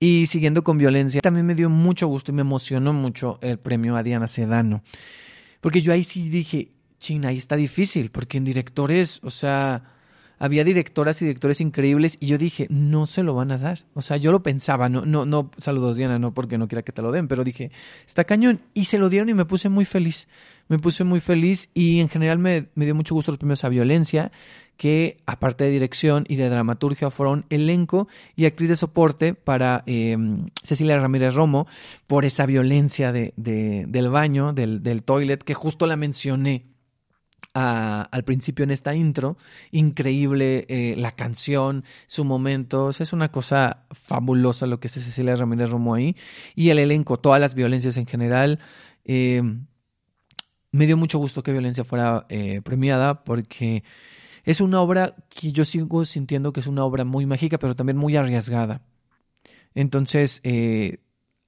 Y 0.00 0.26
siguiendo 0.26 0.64
con 0.64 0.76
violencia, 0.76 1.20
también 1.20 1.46
me 1.46 1.54
dio 1.54 1.70
mucho 1.70 2.08
gusto 2.08 2.32
y 2.32 2.34
me 2.34 2.40
emocionó 2.40 2.92
mucho 2.92 3.38
el 3.42 3.60
premio 3.60 3.96
a 3.96 4.02
Diana 4.02 4.26
Sedano. 4.26 4.82
Porque 5.60 5.82
yo 5.82 5.92
ahí 5.92 6.02
sí 6.02 6.28
dije, 6.28 6.72
china, 6.98 7.28
ahí 7.28 7.36
está 7.36 7.54
difícil, 7.54 8.10
porque 8.10 8.38
en 8.38 8.44
directores, 8.44 9.20
o 9.22 9.30
sea, 9.30 9.84
había 10.38 10.64
directoras 10.64 11.20
y 11.20 11.26
directores 11.26 11.60
increíbles 11.60 12.16
y 12.20 12.26
yo 12.26 12.38
dije, 12.38 12.66
no 12.70 13.06
se 13.06 13.22
lo 13.22 13.34
van 13.34 13.50
a 13.50 13.58
dar. 13.58 13.80
O 13.94 14.02
sea, 14.02 14.16
yo 14.16 14.32
lo 14.32 14.42
pensaba, 14.42 14.88
no, 14.88 15.04
no, 15.04 15.26
no, 15.26 15.50
saludos 15.58 15.96
Diana, 15.96 16.18
no 16.18 16.32
porque 16.32 16.58
no 16.58 16.68
quiera 16.68 16.82
que 16.82 16.92
te 16.92 17.02
lo 17.02 17.12
den, 17.12 17.28
pero 17.28 17.44
dije, 17.44 17.70
está 18.06 18.24
cañón. 18.24 18.60
Y 18.74 18.84
se 18.84 18.98
lo 18.98 19.08
dieron 19.08 19.28
y 19.28 19.34
me 19.34 19.44
puse 19.44 19.68
muy 19.68 19.84
feliz. 19.84 20.28
Me 20.68 20.78
puse 20.78 21.02
muy 21.02 21.20
feliz 21.20 21.70
y 21.72 22.00
en 22.00 22.08
general 22.08 22.38
me, 22.38 22.66
me 22.74 22.84
dio 22.84 22.94
mucho 22.94 23.14
gusto 23.14 23.32
los 23.32 23.38
premios 23.38 23.64
a 23.64 23.70
violencia, 23.70 24.30
que 24.76 25.18
aparte 25.26 25.64
de 25.64 25.70
dirección 25.70 26.24
y 26.28 26.36
de 26.36 26.48
dramaturgia 26.50 27.10
fueron 27.10 27.46
elenco 27.50 28.06
y 28.36 28.44
actriz 28.44 28.68
de 28.68 28.76
soporte 28.76 29.34
para 29.34 29.82
eh, 29.86 30.16
Cecilia 30.62 30.98
Ramírez 31.00 31.34
Romo 31.34 31.66
por 32.06 32.24
esa 32.24 32.46
violencia 32.46 33.12
de, 33.12 33.32
de, 33.36 33.86
del 33.88 34.10
baño, 34.10 34.52
del, 34.52 34.82
del 34.82 35.02
toilet, 35.02 35.42
que 35.42 35.54
justo 35.54 35.86
la 35.86 35.96
mencioné 35.96 36.66
al 37.54 38.24
principio 38.24 38.64
en 38.64 38.70
esta 38.70 38.94
intro. 38.94 39.36
Increíble 39.70 40.66
eh, 40.68 40.94
la 40.96 41.12
canción, 41.12 41.84
su 42.06 42.24
momento. 42.24 42.90
es 42.90 43.12
una 43.12 43.30
cosa 43.30 43.86
fabulosa 43.90 44.66
lo 44.66 44.80
que 44.80 44.88
hace 44.88 45.00
Cecilia 45.00 45.36
Ramírez 45.36 45.70
Romo 45.70 45.94
ahí. 45.94 46.16
Y 46.54 46.70
el 46.70 46.78
elenco, 46.78 47.18
todas 47.18 47.40
las 47.40 47.54
violencias 47.54 47.96
en 47.96 48.06
general. 48.06 48.60
Eh, 49.04 49.42
me 50.70 50.86
dio 50.86 50.96
mucho 50.96 51.18
gusto 51.18 51.42
que 51.42 51.52
Violencia 51.52 51.82
fuera 51.84 52.26
eh, 52.28 52.60
premiada 52.62 53.24
porque 53.24 53.82
es 54.44 54.60
una 54.60 54.80
obra 54.80 55.14
que 55.30 55.50
yo 55.50 55.64
sigo 55.64 56.04
sintiendo 56.04 56.52
que 56.52 56.60
es 56.60 56.66
una 56.66 56.84
obra 56.84 57.04
muy 57.04 57.26
mágica, 57.26 57.58
pero 57.58 57.74
también 57.74 57.96
muy 57.96 58.16
arriesgada. 58.16 58.82
Entonces, 59.74 60.42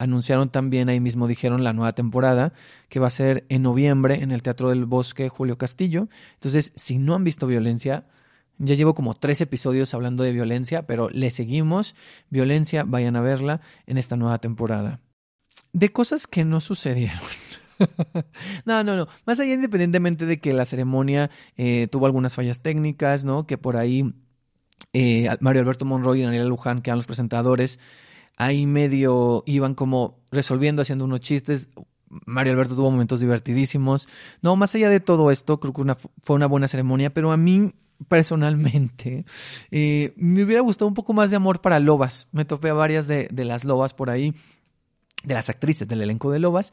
anunciaron 0.00 0.48
también, 0.48 0.88
ahí 0.88 0.98
mismo 0.98 1.28
dijeron, 1.28 1.62
la 1.62 1.74
nueva 1.74 1.92
temporada, 1.92 2.54
que 2.88 2.98
va 2.98 3.08
a 3.08 3.10
ser 3.10 3.44
en 3.50 3.62
noviembre 3.62 4.22
en 4.22 4.32
el 4.32 4.42
Teatro 4.42 4.70
del 4.70 4.86
Bosque 4.86 5.28
Julio 5.28 5.58
Castillo. 5.58 6.08
Entonces, 6.34 6.72
si 6.74 6.98
no 6.98 7.14
han 7.14 7.22
visto 7.22 7.46
violencia, 7.46 8.06
ya 8.56 8.74
llevo 8.74 8.94
como 8.94 9.12
tres 9.14 9.42
episodios 9.42 9.92
hablando 9.92 10.24
de 10.24 10.32
violencia, 10.32 10.86
pero 10.86 11.10
le 11.10 11.30
seguimos. 11.30 11.94
Violencia, 12.30 12.84
vayan 12.84 13.14
a 13.14 13.20
verla 13.20 13.60
en 13.86 13.98
esta 13.98 14.16
nueva 14.16 14.38
temporada. 14.38 15.00
De 15.74 15.90
cosas 15.90 16.26
que 16.26 16.46
no 16.46 16.60
sucedieron. 16.60 17.20
no, 18.64 18.82
no, 18.82 18.96
no. 18.96 19.06
Más 19.26 19.38
allá, 19.38 19.52
independientemente 19.52 20.24
de 20.24 20.40
que 20.40 20.54
la 20.54 20.64
ceremonia 20.64 21.30
eh, 21.58 21.88
tuvo 21.90 22.06
algunas 22.06 22.34
fallas 22.34 22.60
técnicas, 22.60 23.26
¿no? 23.26 23.46
Que 23.46 23.58
por 23.58 23.76
ahí 23.76 24.14
eh, 24.94 25.28
Mario 25.40 25.60
Alberto 25.60 25.84
Monroy 25.84 26.20
y 26.20 26.22
Daniela 26.22 26.46
Luján, 26.46 26.80
que 26.80 26.88
eran 26.88 26.98
los 26.98 27.06
presentadores, 27.06 27.78
ahí 28.40 28.66
medio 28.66 29.42
iban 29.46 29.74
como 29.74 30.18
resolviendo, 30.30 30.80
haciendo 30.80 31.04
unos 31.04 31.20
chistes. 31.20 31.68
Mario 32.08 32.54
Alberto 32.54 32.74
tuvo 32.74 32.90
momentos 32.90 33.20
divertidísimos. 33.20 34.08
No, 34.40 34.56
más 34.56 34.74
allá 34.74 34.88
de 34.88 34.98
todo 34.98 35.30
esto, 35.30 35.60
creo 35.60 35.74
que 35.74 35.94
fue 36.22 36.36
una 36.36 36.46
buena 36.46 36.66
ceremonia, 36.66 37.12
pero 37.12 37.32
a 37.32 37.36
mí 37.36 37.70
personalmente 38.08 39.26
eh, 39.70 40.14
me 40.16 40.42
hubiera 40.42 40.62
gustado 40.62 40.88
un 40.88 40.94
poco 40.94 41.12
más 41.12 41.28
de 41.28 41.36
amor 41.36 41.60
para 41.60 41.78
Lobas. 41.80 42.28
Me 42.32 42.46
topé 42.46 42.70
a 42.70 42.74
varias 42.74 43.06
de, 43.06 43.28
las 43.30 43.64
Lobas 43.64 43.92
por 43.92 44.08
ahí, 44.08 44.34
de 45.22 45.34
las 45.34 45.50
actrices 45.50 45.86
del 45.86 46.00
elenco 46.00 46.30
de 46.30 46.38
Lobas. 46.38 46.72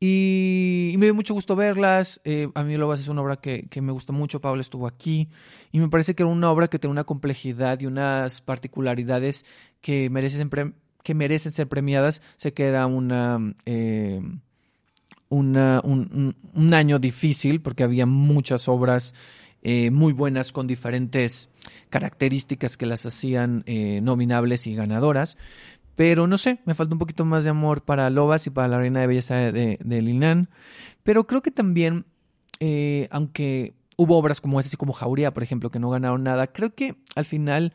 Y, 0.00 0.96
me 0.98 1.06
dio 1.06 1.14
mucho 1.14 1.32
gusto 1.32 1.54
verlas. 1.54 2.20
Eh, 2.24 2.48
a 2.56 2.64
mí 2.64 2.76
Lobas 2.76 2.98
es 2.98 3.06
una 3.06 3.22
obra 3.22 3.36
que, 3.36 3.68
me 3.80 3.92
gustó 3.92 4.12
mucho. 4.12 4.40
Pablo 4.40 4.60
estuvo 4.60 4.88
aquí. 4.88 5.28
Y 5.70 5.78
me 5.78 5.88
parece 5.88 6.16
que 6.16 6.24
era 6.24 6.30
una 6.30 6.50
obra 6.50 6.66
que 6.66 6.80
tiene 6.80 6.90
una 6.90 7.04
complejidad 7.04 7.80
y 7.80 7.86
unas 7.86 8.40
particularidades 8.40 9.46
que 9.80 10.10
merece 10.10 10.36
siempre 10.36 10.74
que 11.04 11.14
merecen 11.14 11.52
ser 11.52 11.68
premiadas. 11.68 12.20
Sé 12.36 12.52
que 12.52 12.64
era 12.64 12.86
una, 12.86 13.54
eh, 13.66 14.20
una 15.28 15.80
un, 15.84 16.74
año 16.74 16.98
difícil 16.98 17.60
porque 17.60 17.84
había 17.84 18.06
muchas 18.06 18.66
obras 18.66 19.14
eh, 19.62 19.90
muy 19.90 20.12
buenas 20.12 20.50
con 20.52 20.66
diferentes 20.66 21.50
características 21.90 22.76
que 22.76 22.86
las 22.86 23.06
hacían 23.06 23.62
eh, 23.66 24.00
nominables 24.02 24.66
y 24.66 24.74
ganadoras. 24.74 25.36
Pero 25.94 26.26
no 26.26 26.38
sé, 26.38 26.58
me 26.64 26.74
falta 26.74 26.94
un 26.94 26.98
poquito 26.98 27.24
más 27.24 27.44
de 27.44 27.50
amor 27.50 27.82
para 27.82 28.10
Lobas 28.10 28.48
y 28.48 28.50
para 28.50 28.66
la 28.66 28.78
Reina 28.78 29.00
de 29.00 29.06
Belleza 29.06 29.36
de, 29.36 29.78
de, 29.80 30.02
Linan. 30.02 30.48
Pero 31.04 31.28
creo 31.28 31.40
que 31.40 31.52
también, 31.52 32.04
aunque 33.10 33.74
hubo 33.96 34.18
obras 34.18 34.40
como 34.40 34.58
esa, 34.58 34.66
así 34.66 34.76
como 34.76 34.92
Jauría, 34.92 35.32
por 35.32 35.44
ejemplo, 35.44 35.70
que 35.70 35.78
no 35.78 35.90
ganaron 35.90 36.24
nada, 36.24 36.48
creo 36.48 36.74
que 36.74 36.96
al 37.14 37.26
final 37.26 37.74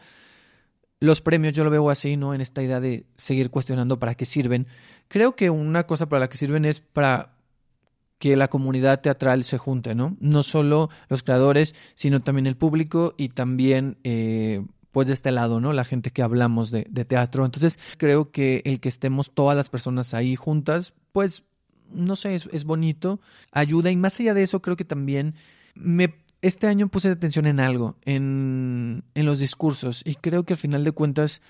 los 0.99 1.21
premios 1.21 1.53
yo 1.53 1.63
lo 1.63 1.69
veo 1.69 1.89
así, 1.89 2.17
¿no? 2.17 2.34
En 2.34 2.41
esta 2.41 2.61
idea 2.61 2.80
de 2.80 3.05
seguir 3.15 3.49
cuestionando 3.49 3.99
para 3.99 4.15
qué 4.15 4.26
sirven. 4.26 4.67
Creo 5.07 5.35
que 5.35 5.49
una 5.49 5.84
cosa 5.88 6.09
para 6.09 6.21
la 6.21 6.30
que 6.30 6.38
sirven 6.38 6.65
es 6.65 6.81
para 6.81 7.35
que 8.17 8.35
la 8.35 8.49
comunidad 8.49 8.99
teatral 8.99 9.45
se 9.45 9.57
junte, 9.57 9.95
¿no? 9.95 10.17
No 10.19 10.43
solo 10.43 10.89
los 11.07 11.23
creadores, 11.23 11.73
sino 11.95 12.19
también 12.19 12.47
el 12.47 12.57
público 12.57 13.15
y 13.17 13.30
también, 13.30 13.97
eh, 14.03 14.65
pues 14.91 15.07
de 15.07 15.13
este 15.13 15.31
lado, 15.31 15.61
¿no? 15.61 15.71
La 15.71 15.85
gente 15.85 16.11
que 16.11 16.21
hablamos 16.21 16.69
de, 16.69 16.85
de 16.89 17.05
teatro. 17.05 17.45
Entonces, 17.45 17.80
creo 17.97 18.31
que 18.31 18.61
el 18.65 18.81
que 18.81 18.89
estemos 18.89 19.31
todas 19.34 19.55
las 19.55 19.69
personas 19.69 20.13
ahí 20.13 20.35
juntas, 20.35 20.93
pues, 21.13 21.45
no 21.93 22.17
sé, 22.17 22.35
es, 22.35 22.49
es 22.51 22.65
bonito, 22.65 23.21
ayuda 23.53 23.89
y 23.89 23.95
más 23.95 24.19
allá 24.19 24.34
de 24.34 24.43
eso, 24.43 24.61
creo 24.61 24.76
que 24.76 24.85
también 24.85 25.35
me 25.76 26.13
este 26.41 26.67
año 26.67 26.87
puse 26.87 27.09
atención 27.09 27.45
en 27.45 27.59
algo, 27.59 27.97
en, 28.05 29.03
en 29.13 29.25
los 29.25 29.39
discursos, 29.39 30.01
y 30.05 30.15
creo 30.15 30.43
que 30.43 30.53
al 30.53 30.59
final 30.59 30.83
de 30.83 30.91
cuentas 30.91 31.41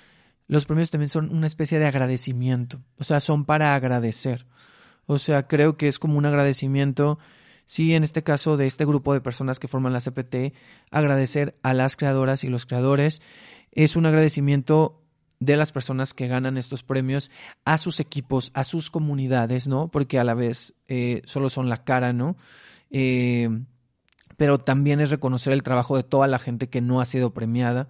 los 0.47 0.65
premios 0.65 0.89
también 0.89 1.09
son 1.09 1.31
una 1.31 1.47
especie 1.47 1.79
de 1.79 1.85
agradecimiento, 1.85 2.81
o 2.97 3.03
sea, 3.03 3.19
son 3.19 3.45
para 3.45 3.75
agradecer. 3.75 4.47
O 5.05 5.17
sea, 5.17 5.47
creo 5.47 5.77
que 5.77 5.87
es 5.87 5.99
como 5.99 6.17
un 6.17 6.25
agradecimiento, 6.25 7.17
sí, 7.65 7.93
en 7.93 8.03
este 8.03 8.23
caso 8.23 8.57
de 8.57 8.67
este 8.67 8.85
grupo 8.85 9.13
de 9.13 9.21
personas 9.21 9.59
que 9.59 9.67
forman 9.67 9.93
la 9.93 10.01
CPT, 10.01 10.53
agradecer 10.91 11.57
a 11.63 11.73
las 11.73 11.95
creadoras 11.95 12.43
y 12.43 12.47
los 12.47 12.65
creadores. 12.65 13.21
Es 13.71 13.95
un 13.95 14.05
agradecimiento 14.05 15.01
de 15.39 15.55
las 15.55 15.71
personas 15.71 16.13
que 16.13 16.27
ganan 16.27 16.57
estos 16.57 16.83
premios 16.83 17.31
a 17.65 17.77
sus 17.77 17.99
equipos, 17.99 18.51
a 18.53 18.63
sus 18.63 18.89
comunidades, 18.89 19.67
¿no? 19.67 19.89
Porque 19.89 20.19
a 20.19 20.23
la 20.23 20.33
vez 20.33 20.73
eh, 20.87 21.21
solo 21.25 21.49
son 21.49 21.69
la 21.69 21.83
cara, 21.83 22.13
¿no? 22.13 22.37
Eh, 22.91 23.49
pero 24.39 24.57
también 24.57 25.01
es 25.01 25.09
reconocer 25.09 25.51
el 25.51 25.63
trabajo 25.63 25.97
de 25.97 26.03
toda 26.03 26.25
la 26.25 26.39
gente 26.39 26.69
que 26.69 26.79
no 26.79 27.01
ha 27.01 27.05
sido 27.05 27.33
premiada. 27.33 27.89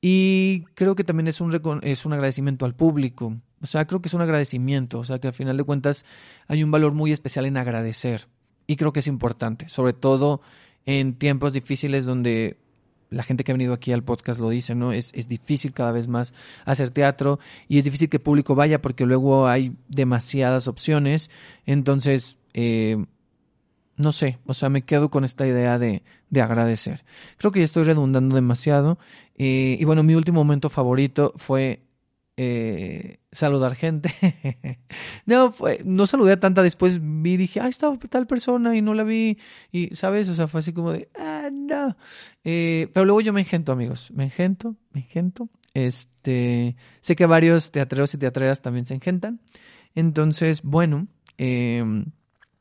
Y 0.00 0.62
creo 0.74 0.94
que 0.94 1.02
también 1.02 1.26
es 1.26 1.40
un, 1.40 1.80
es 1.82 2.06
un 2.06 2.12
agradecimiento 2.12 2.64
al 2.64 2.76
público. 2.76 3.36
O 3.60 3.66
sea, 3.66 3.84
creo 3.86 4.00
que 4.00 4.06
es 4.06 4.14
un 4.14 4.22
agradecimiento. 4.22 5.00
O 5.00 5.04
sea, 5.04 5.18
que 5.18 5.26
al 5.26 5.34
final 5.34 5.56
de 5.56 5.64
cuentas 5.64 6.06
hay 6.46 6.62
un 6.62 6.70
valor 6.70 6.92
muy 6.92 7.10
especial 7.10 7.44
en 7.44 7.56
agradecer. 7.56 8.28
Y 8.68 8.76
creo 8.76 8.92
que 8.92 9.00
es 9.00 9.08
importante, 9.08 9.68
sobre 9.68 9.92
todo 9.92 10.42
en 10.86 11.14
tiempos 11.14 11.54
difíciles 11.54 12.04
donde 12.04 12.56
la 13.10 13.24
gente 13.24 13.42
que 13.42 13.50
ha 13.50 13.54
venido 13.54 13.74
aquí 13.74 13.90
al 13.90 14.04
podcast 14.04 14.38
lo 14.38 14.48
dice, 14.48 14.76
¿no? 14.76 14.92
Es, 14.92 15.10
es 15.12 15.26
difícil 15.26 15.72
cada 15.72 15.90
vez 15.90 16.06
más 16.06 16.32
hacer 16.66 16.90
teatro 16.90 17.40
y 17.66 17.78
es 17.78 17.84
difícil 17.84 18.08
que 18.08 18.18
el 18.18 18.22
público 18.22 18.54
vaya 18.54 18.80
porque 18.80 19.06
luego 19.06 19.48
hay 19.48 19.72
demasiadas 19.88 20.68
opciones. 20.68 21.32
Entonces, 21.66 22.36
eh, 22.54 23.04
no 24.00 24.12
sé, 24.12 24.38
o 24.46 24.54
sea, 24.54 24.68
me 24.70 24.82
quedo 24.82 25.10
con 25.10 25.24
esta 25.24 25.46
idea 25.46 25.78
de, 25.78 26.02
de 26.30 26.40
agradecer. 26.40 27.04
Creo 27.36 27.52
que 27.52 27.60
ya 27.60 27.64
estoy 27.66 27.84
redundando 27.84 28.34
demasiado. 28.34 28.98
Eh, 29.36 29.76
y 29.78 29.84
bueno, 29.84 30.02
mi 30.02 30.14
último 30.14 30.40
momento 30.42 30.70
favorito 30.70 31.34
fue 31.36 31.82
eh, 32.38 33.18
saludar 33.30 33.74
gente. 33.74 34.10
no, 35.26 35.52
fue, 35.52 35.80
no 35.84 36.06
saludé 36.06 36.32
a 36.32 36.40
tanta, 36.40 36.62
después 36.62 36.98
vi, 37.02 37.36
dije, 37.36 37.60
ah, 37.60 37.68
estaba 37.68 37.98
tal 37.98 38.26
persona 38.26 38.74
y 38.74 38.80
no 38.80 38.94
la 38.94 39.04
vi. 39.04 39.38
Y, 39.70 39.94
¿sabes? 39.94 40.30
O 40.30 40.34
sea, 40.34 40.48
fue 40.48 40.60
así 40.60 40.72
como 40.72 40.92
de, 40.92 41.10
ah, 41.18 41.50
no. 41.52 41.94
Eh, 42.42 42.88
pero 42.94 43.04
luego 43.04 43.20
yo 43.20 43.34
me 43.34 43.40
engento, 43.40 43.72
amigos. 43.72 44.10
Me 44.12 44.24
engento, 44.24 44.76
me 44.92 45.02
engento. 45.02 45.50
Este, 45.74 46.76
sé 47.02 47.16
que 47.16 47.26
varios 47.26 47.70
teatreros 47.70 48.14
y 48.14 48.18
teatreras 48.18 48.62
también 48.62 48.86
se 48.86 48.94
engentan. 48.94 49.40
Entonces, 49.94 50.62
bueno, 50.62 51.06
eh, 51.36 51.84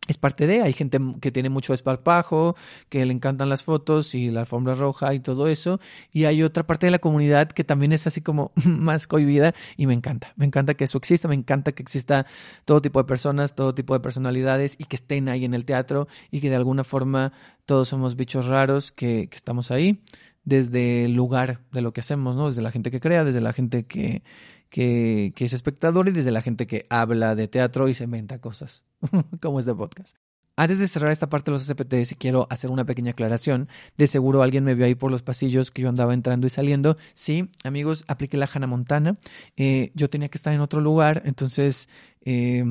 es 0.09 0.17
parte 0.17 0.47
de, 0.47 0.61
hay 0.61 0.73
gente 0.73 0.99
que 1.21 1.31
tiene 1.31 1.49
mucho 1.49 1.73
esparpajo, 1.73 2.55
que 2.89 3.05
le 3.05 3.13
encantan 3.13 3.47
las 3.47 3.63
fotos 3.63 4.15
y 4.15 4.31
la 4.31 4.41
alfombra 4.41 4.75
roja 4.75 5.13
y 5.13 5.19
todo 5.19 5.47
eso, 5.47 5.79
y 6.11 6.25
hay 6.25 6.41
otra 6.43 6.65
parte 6.65 6.87
de 6.87 6.91
la 6.91 6.99
comunidad 6.99 7.49
que 7.49 7.63
también 7.63 7.91
es 7.91 8.07
así 8.07 8.21
como 8.21 8.51
más 8.65 9.07
cohibida 9.07 9.53
y 9.77 9.87
me 9.87 9.93
encanta, 9.93 10.33
me 10.35 10.45
encanta 10.45 10.73
que 10.73 10.85
eso 10.85 10.97
exista, 10.97 11.27
me 11.27 11.35
encanta 11.35 11.71
que 11.73 11.83
exista 11.83 12.25
todo 12.65 12.81
tipo 12.81 12.99
de 12.99 13.05
personas, 13.05 13.53
todo 13.53 13.75
tipo 13.75 13.93
de 13.93 13.99
personalidades 13.99 14.75
y 14.79 14.85
que 14.85 14.95
estén 14.95 15.29
ahí 15.29 15.45
en 15.45 15.53
el 15.53 15.65
teatro 15.65 16.07
y 16.31 16.41
que 16.41 16.49
de 16.49 16.55
alguna 16.55 16.83
forma 16.83 17.31
todos 17.65 17.87
somos 17.87 18.15
bichos 18.15 18.47
raros 18.47 18.91
que, 18.91 19.27
que 19.29 19.35
estamos 19.35 19.69
ahí 19.69 20.01
desde 20.43 21.05
el 21.05 21.13
lugar 21.13 21.61
de 21.71 21.81
lo 21.81 21.93
que 21.93 21.99
hacemos, 21.99 22.35
¿no? 22.35 22.47
Desde 22.47 22.63
la 22.63 22.71
gente 22.71 22.89
que 22.89 22.99
crea, 22.99 23.23
desde 23.23 23.41
la 23.41 23.53
gente 23.53 23.85
que, 23.85 24.23
que, 24.69 25.33
es 25.37 25.53
espectador 25.53 26.07
y 26.07 26.11
desde 26.11 26.31
la 26.31 26.41
gente 26.41 26.67
que 26.67 26.85
habla 26.89 27.35
de 27.35 27.47
teatro 27.47 27.87
y 27.87 27.93
se 27.93 28.05
inventa 28.05 28.39
cosas, 28.39 28.83
como 29.41 29.59
este 29.59 29.73
podcast. 29.73 30.15
Antes 30.55 30.79
de 30.79 30.89
cerrar 30.89 31.11
esta 31.11 31.29
parte 31.29 31.51
de 31.51 31.57
los 31.57 31.65
SPT, 31.65 32.03
si 32.03 32.15
quiero 32.15 32.45
hacer 32.49 32.69
una 32.69 32.85
pequeña 32.85 33.11
aclaración. 33.11 33.69
De 33.97 34.07
seguro 34.07 34.41
alguien 34.41 34.65
me 34.65 34.75
vio 34.75 34.85
ahí 34.85 34.93
por 34.93 35.09
los 35.09 35.21
pasillos 35.21 35.71
que 35.71 35.81
yo 35.81 35.87
andaba 35.87 36.13
entrando 36.13 36.47
y 36.47 36.49
saliendo. 36.49 36.97
Sí, 37.13 37.49
amigos, 37.63 38.03
apliqué 38.09 38.35
la 38.35 38.49
Hannah 38.53 38.67
Montana. 38.67 39.17
Eh, 39.55 39.91
yo 39.95 40.09
tenía 40.09 40.27
que 40.27 40.37
estar 40.37 40.53
en 40.53 40.59
otro 40.59 40.81
lugar, 40.81 41.21
entonces 41.23 41.87
eh, 42.25 42.65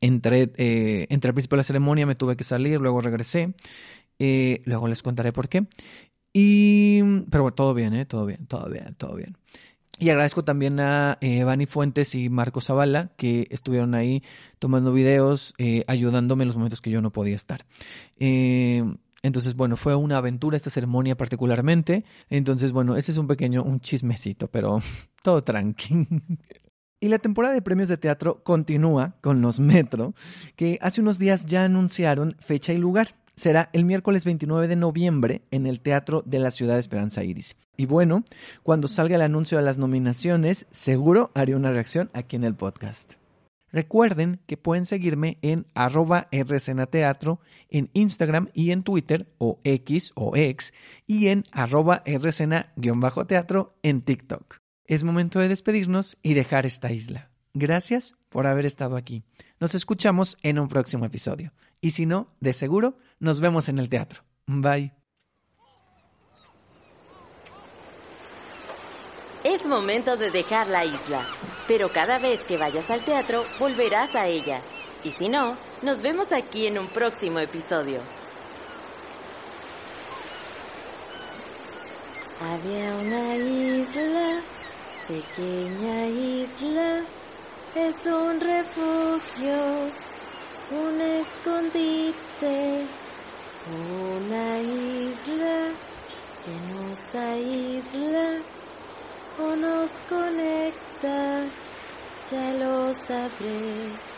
entré, 0.00 0.50
eh, 0.56 1.06
entré 1.10 1.28
al 1.28 1.34
principio 1.34 1.56
de 1.56 1.60
la 1.60 1.64
ceremonia, 1.64 2.06
me 2.06 2.14
tuve 2.14 2.36
que 2.36 2.44
salir, 2.44 2.80
luego 2.80 3.00
regresé. 3.00 3.54
Eh, 4.18 4.62
luego 4.64 4.88
les 4.88 5.02
contaré 5.02 5.32
por 5.32 5.48
qué. 5.48 5.66
Y, 6.32 7.00
pero 7.30 7.44
bueno, 7.44 7.54
todo 7.54 7.74
bien, 7.74 7.94
¿eh? 7.94 8.04
Todo 8.04 8.26
bien, 8.26 8.46
todo 8.46 8.68
bien, 8.68 8.94
todo 8.96 9.14
bien. 9.14 9.36
Y 9.98 10.10
agradezco 10.10 10.44
también 10.44 10.78
a 10.80 11.18
eh, 11.20 11.42
Vani 11.42 11.66
Fuentes 11.66 12.14
y 12.14 12.28
Marco 12.28 12.60
Zavala 12.60 13.10
que 13.16 13.48
estuvieron 13.50 13.94
ahí 13.94 14.22
tomando 14.58 14.92
videos, 14.92 15.54
eh, 15.58 15.84
ayudándome 15.88 16.44
en 16.44 16.48
los 16.48 16.56
momentos 16.56 16.80
que 16.80 16.90
yo 16.90 17.02
no 17.02 17.10
podía 17.10 17.34
estar. 17.34 17.66
Eh, 18.20 18.84
entonces, 19.22 19.54
bueno, 19.54 19.76
fue 19.76 19.96
una 19.96 20.18
aventura 20.18 20.56
esta 20.56 20.70
ceremonia 20.70 21.16
particularmente. 21.16 22.04
Entonces, 22.30 22.72
bueno, 22.72 22.96
ese 22.96 23.10
es 23.10 23.18
un 23.18 23.26
pequeño, 23.26 23.64
un 23.64 23.80
chismecito, 23.80 24.48
pero 24.48 24.80
todo 25.22 25.42
tranqui. 25.42 26.06
Y 27.00 27.06
la 27.06 27.20
temporada 27.20 27.54
de 27.54 27.62
premios 27.62 27.86
de 27.86 27.96
teatro 27.96 28.42
continúa 28.42 29.14
con 29.20 29.40
los 29.40 29.60
Metro, 29.60 30.14
que 30.56 30.80
hace 30.82 31.00
unos 31.00 31.20
días 31.20 31.46
ya 31.46 31.64
anunciaron 31.64 32.34
fecha 32.40 32.72
y 32.72 32.78
lugar. 32.78 33.14
Será 33.38 33.70
el 33.72 33.84
miércoles 33.84 34.24
29 34.24 34.66
de 34.66 34.74
noviembre 34.74 35.42
en 35.52 35.68
el 35.68 35.78
Teatro 35.78 36.24
de 36.26 36.40
la 36.40 36.50
Ciudad 36.50 36.74
de 36.74 36.80
Esperanza 36.80 37.22
Iris. 37.22 37.54
Y 37.76 37.86
bueno, 37.86 38.24
cuando 38.64 38.88
salga 38.88 39.14
el 39.14 39.22
anuncio 39.22 39.58
de 39.58 39.62
las 39.62 39.78
nominaciones, 39.78 40.66
seguro 40.72 41.30
haré 41.34 41.54
una 41.54 41.70
reacción 41.70 42.10
aquí 42.14 42.34
en 42.34 42.42
el 42.42 42.56
podcast. 42.56 43.12
Recuerden 43.70 44.40
que 44.48 44.56
pueden 44.56 44.86
seguirme 44.86 45.38
en 45.42 45.66
arroba 45.74 46.26
rcenateatro 46.32 47.38
en 47.70 47.90
Instagram 47.92 48.48
y 48.54 48.72
en 48.72 48.82
Twitter 48.82 49.28
o 49.38 49.60
X 49.62 50.10
o 50.16 50.34
X 50.34 50.74
y 51.06 51.28
en 51.28 51.44
arroba 51.52 52.02
rcena-teatro 52.04 53.78
en 53.84 54.02
TikTok. 54.02 54.56
Es 54.84 55.04
momento 55.04 55.38
de 55.38 55.46
despedirnos 55.46 56.16
y 56.24 56.34
dejar 56.34 56.66
esta 56.66 56.90
isla. 56.90 57.30
Gracias 57.54 58.16
por 58.30 58.48
haber 58.48 58.66
estado 58.66 58.96
aquí. 58.96 59.22
Nos 59.60 59.76
escuchamos 59.76 60.38
en 60.42 60.58
un 60.58 60.66
próximo 60.66 61.04
episodio. 61.04 61.52
Y 61.80 61.90
si 61.90 62.06
no, 62.06 62.34
de 62.40 62.52
seguro, 62.52 62.98
nos 63.20 63.40
vemos 63.40 63.68
en 63.68 63.78
el 63.78 63.88
teatro. 63.88 64.22
Bye. 64.46 64.92
Es 69.44 69.64
momento 69.64 70.16
de 70.16 70.30
dejar 70.30 70.66
la 70.68 70.84
isla, 70.84 71.24
pero 71.68 71.90
cada 71.90 72.18
vez 72.18 72.42
que 72.42 72.56
vayas 72.56 72.90
al 72.90 73.02
teatro 73.04 73.44
volverás 73.58 74.14
a 74.14 74.26
ella. 74.26 74.60
Y 75.04 75.12
si 75.12 75.28
no, 75.28 75.56
nos 75.82 76.02
vemos 76.02 76.32
aquí 76.32 76.66
en 76.66 76.78
un 76.78 76.88
próximo 76.88 77.38
episodio. 77.38 78.00
Había 82.40 82.94
una 82.96 83.36
isla, 83.36 84.42
pequeña 85.06 86.06
isla, 86.06 87.02
es 87.74 88.06
un 88.06 88.40
refugio, 88.40 89.92
un 90.70 91.00
escondite, 91.00 92.84
una 93.70 94.58
isla 94.60 95.70
que 96.44 96.54
nos 96.72 97.14
aísla 97.14 98.40
o 99.38 99.56
nos 99.56 99.90
conecta, 100.08 101.44
ya 102.30 102.52
lo 102.54 102.92
sabré. 102.94 104.08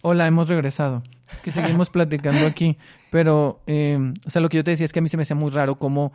Hola, 0.00 0.26
hemos 0.26 0.48
regresado. 0.48 1.02
Es 1.30 1.40
que 1.40 1.50
seguimos 1.50 1.90
platicando 1.90 2.46
aquí. 2.46 2.78
Pero, 3.10 3.60
eh, 3.66 3.98
o 4.26 4.30
sea, 4.30 4.40
lo 4.40 4.48
que 4.48 4.56
yo 4.56 4.64
te 4.64 4.70
decía 4.70 4.86
es 4.86 4.92
que 4.92 5.00
a 5.00 5.02
mí 5.02 5.08
se 5.08 5.18
me 5.18 5.24
hacía 5.24 5.36
muy 5.36 5.50
raro 5.50 5.74
cómo 5.74 6.12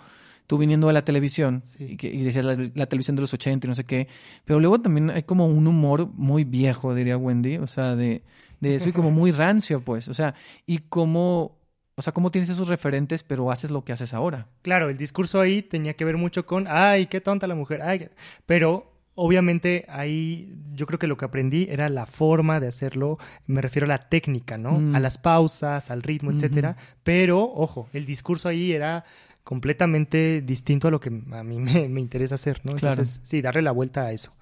tú 0.48 0.57
viniendo 0.57 0.88
de 0.88 0.94
la 0.94 1.06
televisión 1.06 1.61
Sí. 1.64 1.84
y, 1.91 1.98
que, 1.98 2.07
y 2.14 2.24
decías 2.24 2.45
la, 2.45 2.56
la 2.76 2.86
televisión 2.86 3.15
de 3.15 3.22
los 3.22 3.34
80 3.34 3.65
y 3.65 3.70
no 3.70 3.76
sé 3.76 3.86
qué. 3.86 4.07
Pero 4.45 4.60
luego 4.60 4.80
también 4.82 5.10
hay 5.10 5.24
como 5.24 5.45
un 5.48 5.65
humor 5.68 6.10
muy 6.14 6.44
viejo, 6.44 6.94
diría 6.94 7.18
Wendy. 7.18 7.57
O 7.57 7.68
sea, 7.68 7.95
de, 7.95 8.24
de 8.60 8.76
eso 8.76 8.90
y 8.90 8.91
como 8.91 9.11
muy 9.11 9.32
rancio, 9.44 9.82
pues. 9.82 10.07
O 10.07 10.14
sea, 10.14 10.36
y 10.65 10.80
cómo, 10.80 11.57
o 11.95 12.02
sea, 12.02 12.14
cómo 12.14 12.32
tienes 12.32 12.49
esos 12.49 12.68
referentes, 12.68 13.24
pero 13.24 13.52
haces 13.52 13.72
lo 13.72 13.84
que 13.84 13.94
haces 13.94 14.14
ahora. 14.14 14.48
Claro, 14.61 14.90
el 14.90 14.98
discurso 14.98 15.40
ahí 15.40 15.61
tenía 15.61 15.94
que 15.95 16.06
ver 16.06 16.18
mucho 16.18 16.45
con, 16.45 16.65
ay, 16.68 17.06
qué 17.07 17.22
tonta 17.22 17.48
la 17.48 17.56
mujer, 17.56 17.82
ay, 17.82 17.99
qué-". 17.99 18.11
pero 18.45 18.90
obviamente 19.15 19.86
ahí 19.90 20.52
yo 20.74 20.88
creo 20.88 20.98
que 20.98 21.06
lo 21.06 21.18
que 21.18 21.26
aprendí 21.26 21.68
era 21.70 21.88
la 21.90 22.06
forma 22.07 22.60
de 22.60 22.68
hacerlo, 22.68 23.20
me 23.45 23.61
refiero 23.61 23.86
a 23.86 23.88
la 23.90 24.10
técnica, 24.10 24.57
¿no? 24.57 24.80
Mm. 24.80 24.95
A 24.95 24.99
las 24.99 25.20
pausas, 25.20 25.91
al 25.91 26.02
ritmo, 26.02 26.32
etcétera, 26.32 26.76
pero 27.03 27.44
ojo, 27.44 27.88
el 27.94 28.06
discurso 28.07 28.49
ahí 28.49 28.72
era 28.72 29.03
completamente 29.44 30.41
distinto 30.41 30.88
a 30.88 30.91
lo 30.91 30.99
que 30.99 31.10
a 31.10 31.44
mí 31.44 31.60
me, 31.60 31.90
me 31.90 32.02
interesa 32.02 32.36
hacer, 32.36 32.61
¿no? 32.64 32.74
Claro. 32.76 32.94
Entonces, 32.94 33.22
sí, 33.24 33.41
darle 33.41 33.61
la 33.61 33.72
vuelta 33.72 34.03
a 34.03 34.11
eso. 34.11 34.34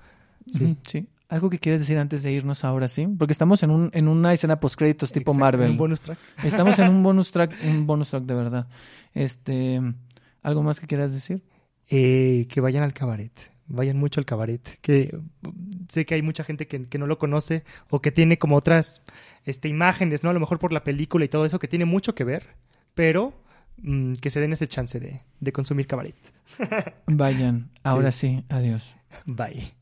Sí. 0.48 0.78
Sí. 0.84 1.08
¿Algo 1.32 1.50
que 1.50 1.60
quieres 1.60 1.80
decir 1.80 1.98
antes 1.98 2.24
de 2.24 2.32
irnos 2.34 2.66
ahora, 2.66 2.90
sí? 2.90 3.08
Porque 3.08 3.32
estamos 3.32 3.64
en, 3.64 3.72
un, 3.72 3.90
en 3.94 4.10
una 4.10 4.34
escena 4.34 4.60
post-créditos 4.60 5.14
tipo 5.14 5.32
Exacto, 5.32 5.40
Marvel. 5.40 5.72
Un 5.72 5.78
bonus 5.78 6.02
track. 6.02 6.18
Estamos 6.44 6.78
en 6.78 6.90
un 6.90 7.04
bonus 7.04 7.32
track, 7.32 7.56
un 7.64 7.88
bonus 7.88 8.10
track 8.10 8.24
de 8.24 8.34
verdad. 8.36 8.68
Este, 9.14 9.80
¿algo 10.42 10.62
más 10.62 10.82
que 10.82 10.88
quieras 10.88 11.14
decir? 11.14 11.42
Eh, 11.88 12.48
que 12.50 12.60
vayan 12.60 12.84
al 12.84 12.92
cabaret. 12.92 13.32
Vayan 13.68 13.98
mucho 13.98 14.20
al 14.20 14.26
cabaret. 14.26 14.78
Que 14.82 15.18
sé 15.88 16.06
que 16.06 16.16
hay 16.16 16.22
mucha 16.22 16.44
gente 16.44 16.68
que, 16.68 16.86
que 16.90 16.98
no 16.98 17.08
lo 17.08 17.18
conoce 17.18 17.64
o 17.90 18.02
que 18.02 18.12
tiene 18.12 18.38
como 18.38 18.58
otras 18.58 19.02
este, 19.46 19.70
imágenes, 19.70 20.26
¿no? 20.26 20.32
A 20.32 20.34
lo 20.34 20.42
mejor 20.42 20.60
por 20.60 20.74
la 20.74 20.84
película 20.84 21.24
y 21.24 21.30
todo 21.30 21.46
eso, 21.46 21.60
que 21.60 21.70
tiene 21.70 21.86
mucho 21.86 22.14
que 22.14 22.26
ver, 22.26 22.58
pero 22.94 23.41
mm, 23.82 24.14
que 24.16 24.30
se 24.30 24.40
den 24.40 24.54
ese 24.54 24.68
chance 24.68 25.00
de, 25.00 25.22
de 25.40 25.52
consumir 25.52 25.88
cabaret. 25.88 26.16
Vayan. 27.08 27.70
Ahora 27.84 28.12
Sí. 28.12 28.28
sí, 28.38 28.46
adiós. 28.50 28.96
Bye. 29.26 29.74